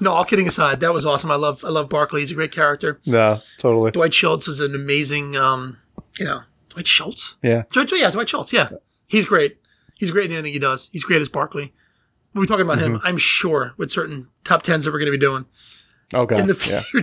No, 0.00 0.12
all 0.12 0.24
kidding 0.24 0.46
aside, 0.48 0.80
that 0.80 0.94
was 0.94 1.04
awesome. 1.04 1.30
I 1.30 1.34
love, 1.34 1.62
I 1.64 1.68
love 1.68 1.88
Barclay. 1.90 2.20
He's 2.20 2.30
a 2.30 2.34
great 2.34 2.52
character. 2.52 3.00
no, 3.04 3.40
totally. 3.58 3.90
Dwight 3.90 4.14
Schultz 4.14 4.48
is 4.48 4.60
an 4.60 4.74
amazing, 4.74 5.36
um, 5.36 5.76
you 6.18 6.24
know, 6.24 6.40
Dwight 6.70 6.86
Schultz. 6.86 7.36
Yeah, 7.42 7.64
Dwight, 7.72 7.92
yeah, 7.94 8.10
Dwight 8.10 8.28
Schultz. 8.28 8.52
Yeah, 8.52 8.68
he's 9.08 9.26
great. 9.26 9.58
He's 9.96 10.10
great 10.12 10.26
in 10.26 10.32
anything 10.32 10.52
he 10.54 10.58
does. 10.58 10.88
He's 10.92 11.04
great 11.04 11.20
as 11.20 11.28
Barclay. 11.28 11.72
We're 12.34 12.46
talking 12.46 12.64
about 12.64 12.78
him. 12.78 13.00
I'm 13.02 13.18
sure 13.18 13.74
with 13.76 13.90
certain 13.90 14.28
top 14.44 14.62
tens 14.62 14.84
that 14.86 14.92
we're 14.92 15.00
going 15.00 15.12
to 15.12 15.18
be 15.18 15.18
doing 15.18 15.44
Okay. 16.14 16.38
in 16.40 16.46
the 16.46 16.66
yeah. 16.70 17.00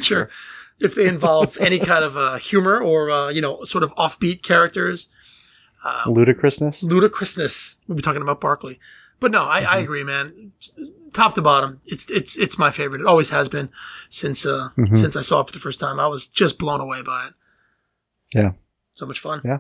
If 0.79 0.95
they 0.95 1.07
involve 1.07 1.57
any 1.61 1.79
kind 1.79 2.03
of 2.03 2.15
uh, 2.17 2.37
humor 2.37 2.79
or 2.79 3.09
uh, 3.09 3.29
you 3.29 3.41
know, 3.41 3.63
sort 3.63 3.83
of 3.83 3.93
offbeat 3.95 4.43
characters. 4.43 5.09
ludicrousness. 6.05 6.83
ludicrousness. 6.83 7.77
We'll 7.87 7.95
be 7.95 8.01
talking 8.01 8.21
about 8.21 8.41
Barclay, 8.41 8.77
but 9.19 9.31
no, 9.31 9.43
I, 9.43 9.61
Mm-hmm. 9.61 9.73
I 9.73 9.77
agree, 9.77 10.03
man. 10.03 10.51
Top 11.13 11.33
to 11.35 11.41
bottom, 11.41 11.79
it's 11.87 12.09
it's 12.11 12.37
it's 12.37 12.59
my 12.59 12.69
favorite. 12.69 13.01
It 13.01 13.07
always 13.07 13.29
has 13.29 13.49
been 13.49 13.69
since 14.09 14.45
uh 14.45 14.69
Mm-hmm. 14.77 14.95
since 14.95 15.15
I 15.15 15.21
saw 15.21 15.41
it 15.41 15.47
for 15.47 15.53
the 15.53 15.59
first 15.59 15.79
time. 15.79 15.99
I 15.99 16.07
was 16.07 16.27
just 16.27 16.59
blown 16.59 16.79
away 16.81 17.01
by 17.01 17.27
it. 17.29 17.33
Yeah, 18.35 18.51
So 18.91 19.05
much 19.05 19.19
fun. 19.19 19.41
Yeah. 19.43 19.59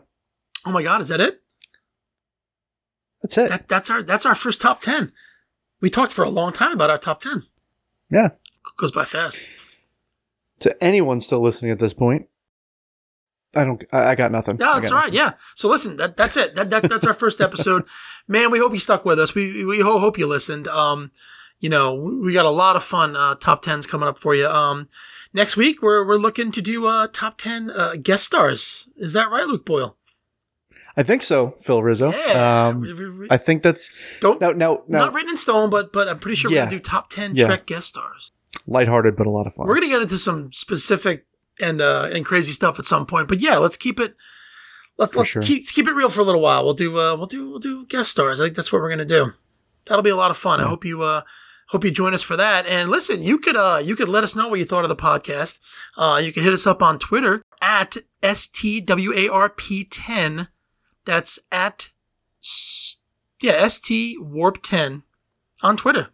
Oh 0.65 0.71
my 0.71 0.83
god, 0.83 1.01
is 1.01 1.07
that 1.07 1.21
it? 1.21 1.41
that's 3.21 3.37
it. 3.37 3.49
That 3.49 3.67
that's 3.67 3.89
our 3.89 4.03
that's 4.03 4.25
our 4.25 4.35
first 4.35 4.61
top 4.61 4.81
ten. 4.81 5.11
We 5.81 5.89
talked 5.89 6.11
for 6.13 6.23
a 6.23 6.29
long 6.29 6.53
time 6.53 6.73
about 6.73 6.89
our 6.89 6.97
top 6.99 7.21
ten. 7.21 7.43
yeah. 8.11 8.29
Goes 8.77 8.91
by 8.91 9.05
fast. 9.05 9.47
To 10.59 10.83
anyone 10.83 11.21
still 11.21 11.39
listening 11.39 11.71
at 11.71 11.79
this 11.79 11.93
point, 11.93 12.27
I 13.55 13.63
don't. 13.63 13.83
I, 13.91 14.09
I 14.09 14.15
got 14.15 14.31
nothing. 14.31 14.57
No, 14.57 14.73
that's 14.75 14.91
right. 14.91 15.05
nothing. 15.05 15.13
Yeah. 15.13 15.33
So 15.55 15.67
listen, 15.69 15.97
that 15.97 16.17
that's 16.17 16.37
it. 16.37 16.55
That, 16.55 16.69
that 16.69 16.89
that's 16.89 17.05
our 17.05 17.13
first 17.13 17.41
episode. 17.41 17.85
Man, 18.27 18.51
we 18.51 18.59
hope 18.59 18.73
you 18.73 18.79
stuck 18.79 19.05
with 19.05 19.19
us. 19.19 19.35
We 19.35 19.63
we 19.65 19.81
hope 19.81 20.17
you 20.17 20.27
listened. 20.27 20.67
Um, 20.67 21.11
you 21.59 21.69
know, 21.69 21.95
we 21.95 22.33
got 22.33 22.45
a 22.45 22.51
lot 22.51 22.75
of 22.75 22.83
fun 22.83 23.15
uh, 23.15 23.35
top 23.35 23.61
tens 23.61 23.87
coming 23.87 24.07
up 24.07 24.17
for 24.17 24.35
you. 24.35 24.47
Um, 24.47 24.87
next 25.33 25.57
week 25.57 25.81
we're 25.81 26.05
we're 26.05 26.17
looking 26.17 26.51
to 26.51 26.61
do 26.61 26.87
uh 26.87 27.07
top 27.11 27.37
ten 27.37 27.71
uh, 27.71 27.95
guest 28.01 28.25
stars. 28.25 28.89
Is 28.97 29.13
that 29.13 29.31
right, 29.31 29.45
Luke 29.45 29.65
Boyle? 29.65 29.97
I 30.95 31.03
think 31.03 31.21
so, 31.21 31.51
Phil 31.61 31.83
Rizzo. 31.83 32.11
Yeah. 32.11 32.69
Um, 32.69 33.27
I 33.29 33.37
think 33.37 33.61
that's 33.61 33.91
Don't 34.19 34.41
now. 34.41 34.51
Now, 34.51 34.81
now, 34.87 35.05
not 35.05 35.13
written 35.13 35.31
in 35.31 35.37
stone, 35.37 35.69
but 35.69 35.93
but 35.93 36.07
I'm 36.07 36.17
pretty 36.17 36.35
sure 36.35 36.49
we're 36.49 36.57
gonna 36.57 36.71
do 36.71 36.79
top 36.79 37.09
ten 37.09 37.35
Yeah. 37.35 37.45
Trek 37.45 37.67
guest 37.67 37.89
stars. 37.89 38.31
Lighthearted, 38.65 39.15
but 39.15 39.27
a 39.27 39.29
lot 39.29 39.47
of 39.47 39.53
fun. 39.53 39.67
We're 39.67 39.75
gonna 39.75 39.87
get 39.87 40.01
into 40.01 40.17
some 40.17 40.51
specific 40.51 41.25
and 41.61 41.79
uh 41.81 42.09
and 42.13 42.25
crazy 42.25 42.51
stuff 42.51 42.79
at 42.79 42.85
some 42.85 43.05
point. 43.05 43.27
But 43.27 43.39
yeah, 43.39 43.57
let's 43.57 43.77
keep 43.77 43.99
it. 43.99 44.15
Let's 44.97 45.15
let's 45.15 45.29
sure. 45.31 45.43
keep 45.43 45.67
keep 45.67 45.87
it 45.87 45.93
real 45.93 46.09
for 46.09 46.21
a 46.21 46.23
little 46.23 46.41
while. 46.41 46.63
We'll 46.63 46.73
do 46.73 46.97
uh 46.97 47.15
we'll 47.15 47.27
do 47.27 47.47
we'll 47.49 47.59
do 47.59 47.85
guest 47.85 48.09
stars. 48.11 48.41
I 48.41 48.45
think 48.45 48.55
that's 48.55 48.71
what 48.71 48.81
we're 48.81 48.89
gonna 48.89 49.05
do. 49.05 49.31
That'll 49.85 50.03
be 50.03 50.09
a 50.09 50.15
lot 50.15 50.31
of 50.31 50.37
fun. 50.37 50.59
I 50.59 50.63
hope 50.63 50.83
you 50.85 51.03
uh 51.03 51.21
hope 51.69 51.83
you 51.83 51.91
join 51.91 52.13
us 52.13 52.23
for 52.23 52.37
that. 52.37 52.65
And 52.65 52.89
listen, 52.89 53.21
you 53.21 53.37
could 53.37 53.55
uh 53.55 53.79
you 53.83 53.95
could 53.95 54.09
let 54.09 54.23
us 54.23 54.35
know 54.35 54.47
what 54.47 54.57
you 54.59 54.65
thought 54.65 54.85
of 54.85 54.89
the 54.89 54.95
podcast. 54.95 55.59
Uh 55.97 56.19
you 56.23 56.33
can 56.33 56.43
hit 56.43 56.53
us 56.53 56.65
up 56.67 56.81
on 56.81 56.97
Twitter 56.99 57.41
at 57.61 57.97
STWARP10. 58.23 60.47
That's 61.05 61.39
at 61.51 61.89
s- 62.43 62.97
yeah, 63.41 63.67
ST 63.67 64.21
Warp 64.21 64.61
10 64.63 65.03
on 65.61 65.77
Twitter. 65.77 66.09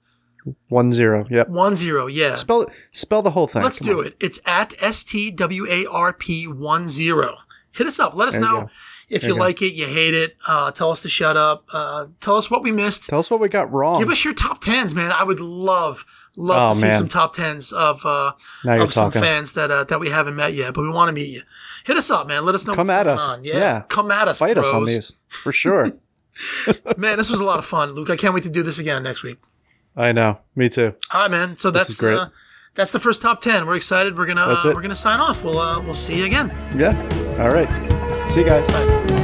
One 0.67 0.91
zero. 0.91 1.25
Yep. 1.29 1.47
One 1.49 1.75
zero, 1.75 2.07
yeah. 2.07 2.35
Spell 2.35 2.65
spell 2.91 3.21
the 3.21 3.31
whole 3.31 3.47
thing. 3.47 3.63
Let's 3.63 3.79
Come 3.79 3.87
do 3.87 3.99
on. 4.01 4.07
it. 4.07 4.15
It's 4.19 4.39
at 4.45 4.71
STWARP10. 4.71 7.35
Hit 7.71 7.87
us 7.87 7.99
up. 7.99 8.15
Let 8.15 8.27
us 8.27 8.35
There 8.35 8.41
know 8.43 8.69
if 9.09 9.23
you 9.23 9.35
like 9.35 9.61
it, 9.61 9.73
you 9.73 9.85
hate 9.85 10.13
it. 10.13 10.35
Uh, 10.47 10.71
tell 10.71 10.91
us 10.91 11.01
to 11.01 11.09
shut 11.09 11.35
up. 11.37 11.65
Uh, 11.73 12.07
tell 12.19 12.35
us 12.37 12.49
what 12.51 12.63
we 12.63 12.71
missed. 12.71 13.09
Tell 13.09 13.19
us 13.19 13.29
what 13.31 13.39
we 13.39 13.47
got 13.49 13.71
wrong. 13.71 13.99
Give 13.99 14.09
us 14.09 14.23
your 14.23 14.33
top 14.33 14.61
tens, 14.61 14.93
man. 14.95 15.11
I 15.11 15.23
would 15.23 15.39
love, 15.39 16.05
love 16.37 16.69
Oh, 16.69 16.73
to 16.73 16.79
see 16.79 16.91
some 16.91 17.07
top 17.07 17.33
tens 17.33 17.71
of 17.71 18.01
uh, 18.05 18.31
of 18.65 18.93
some 18.93 19.11
talking. 19.11 19.21
fans 19.21 19.53
that 19.53 19.71
uh, 19.71 19.83
that 19.85 19.99
we 19.99 20.09
haven't 20.09 20.35
met 20.35 20.53
yet, 20.53 20.73
but 20.73 20.81
we 20.81 20.89
want 20.89 21.09
to 21.09 21.13
meet 21.13 21.29
you. 21.29 21.41
Hit 21.85 21.97
us 21.97 22.09
up, 22.11 22.27
man. 22.27 22.45
Let 22.45 22.55
us 22.55 22.65
know. 22.67 22.73
Come 22.73 22.87
what's 22.87 22.89
at 22.91 23.03
going 23.03 23.17
us. 23.17 23.29
On. 23.29 23.43
Yeah. 23.43 23.57
Yeah. 23.57 23.81
come 23.89 24.11
at 24.11 24.27
us. 24.27 24.39
Fight 24.39 24.57
us 24.57 24.65
on 24.67 24.83
bros. 24.83 24.93
these 24.93 25.13
for 25.27 25.51
sure. 25.51 25.85
man. 26.97 27.17
This 27.17 27.29
was 27.29 27.39
a 27.39 27.45
lot 27.45 27.59
of 27.59 27.65
fun, 27.65 27.91
Luke. 27.91 28.09
I 28.09 28.15
can't 28.15 28.33
wait 28.33 28.43
to 28.43 28.49
do 28.49 28.63
this 28.63 28.79
again 28.79 29.03
next 29.03 29.23
week. 29.23 29.37
I 29.95 30.11
know. 30.11 30.39
Me 30.55 30.69
too. 30.69 30.93
All 31.11 31.21
right, 31.21 31.31
man. 31.31 31.55
So 31.55 31.69
is 31.69 31.73
that's 31.73 31.99
great. 31.99 32.17
uh, 32.17 32.29
that's 32.75 32.91
the 32.91 32.99
first 32.99 33.21
top 33.21 33.41
ten. 33.41 33.65
We're 33.67 33.75
excited. 33.75 34.17
We're 34.17 34.25
gonna 34.25 34.41
uh, 34.41 34.71
we're 34.73 34.81
gonna 34.81 34.95
sign 34.95 35.19
off. 35.19 35.43
We'll 35.43 35.59
uh, 35.59 35.81
we'll 35.81 35.93
see 35.93 36.17
you 36.19 36.25
again. 36.25 36.49
Yeah. 36.75 36.93
All 37.39 37.49
right. 37.51 37.69
See 38.31 38.39
you 38.41 38.45
guys. 38.45 38.67
Bye. 38.67 39.22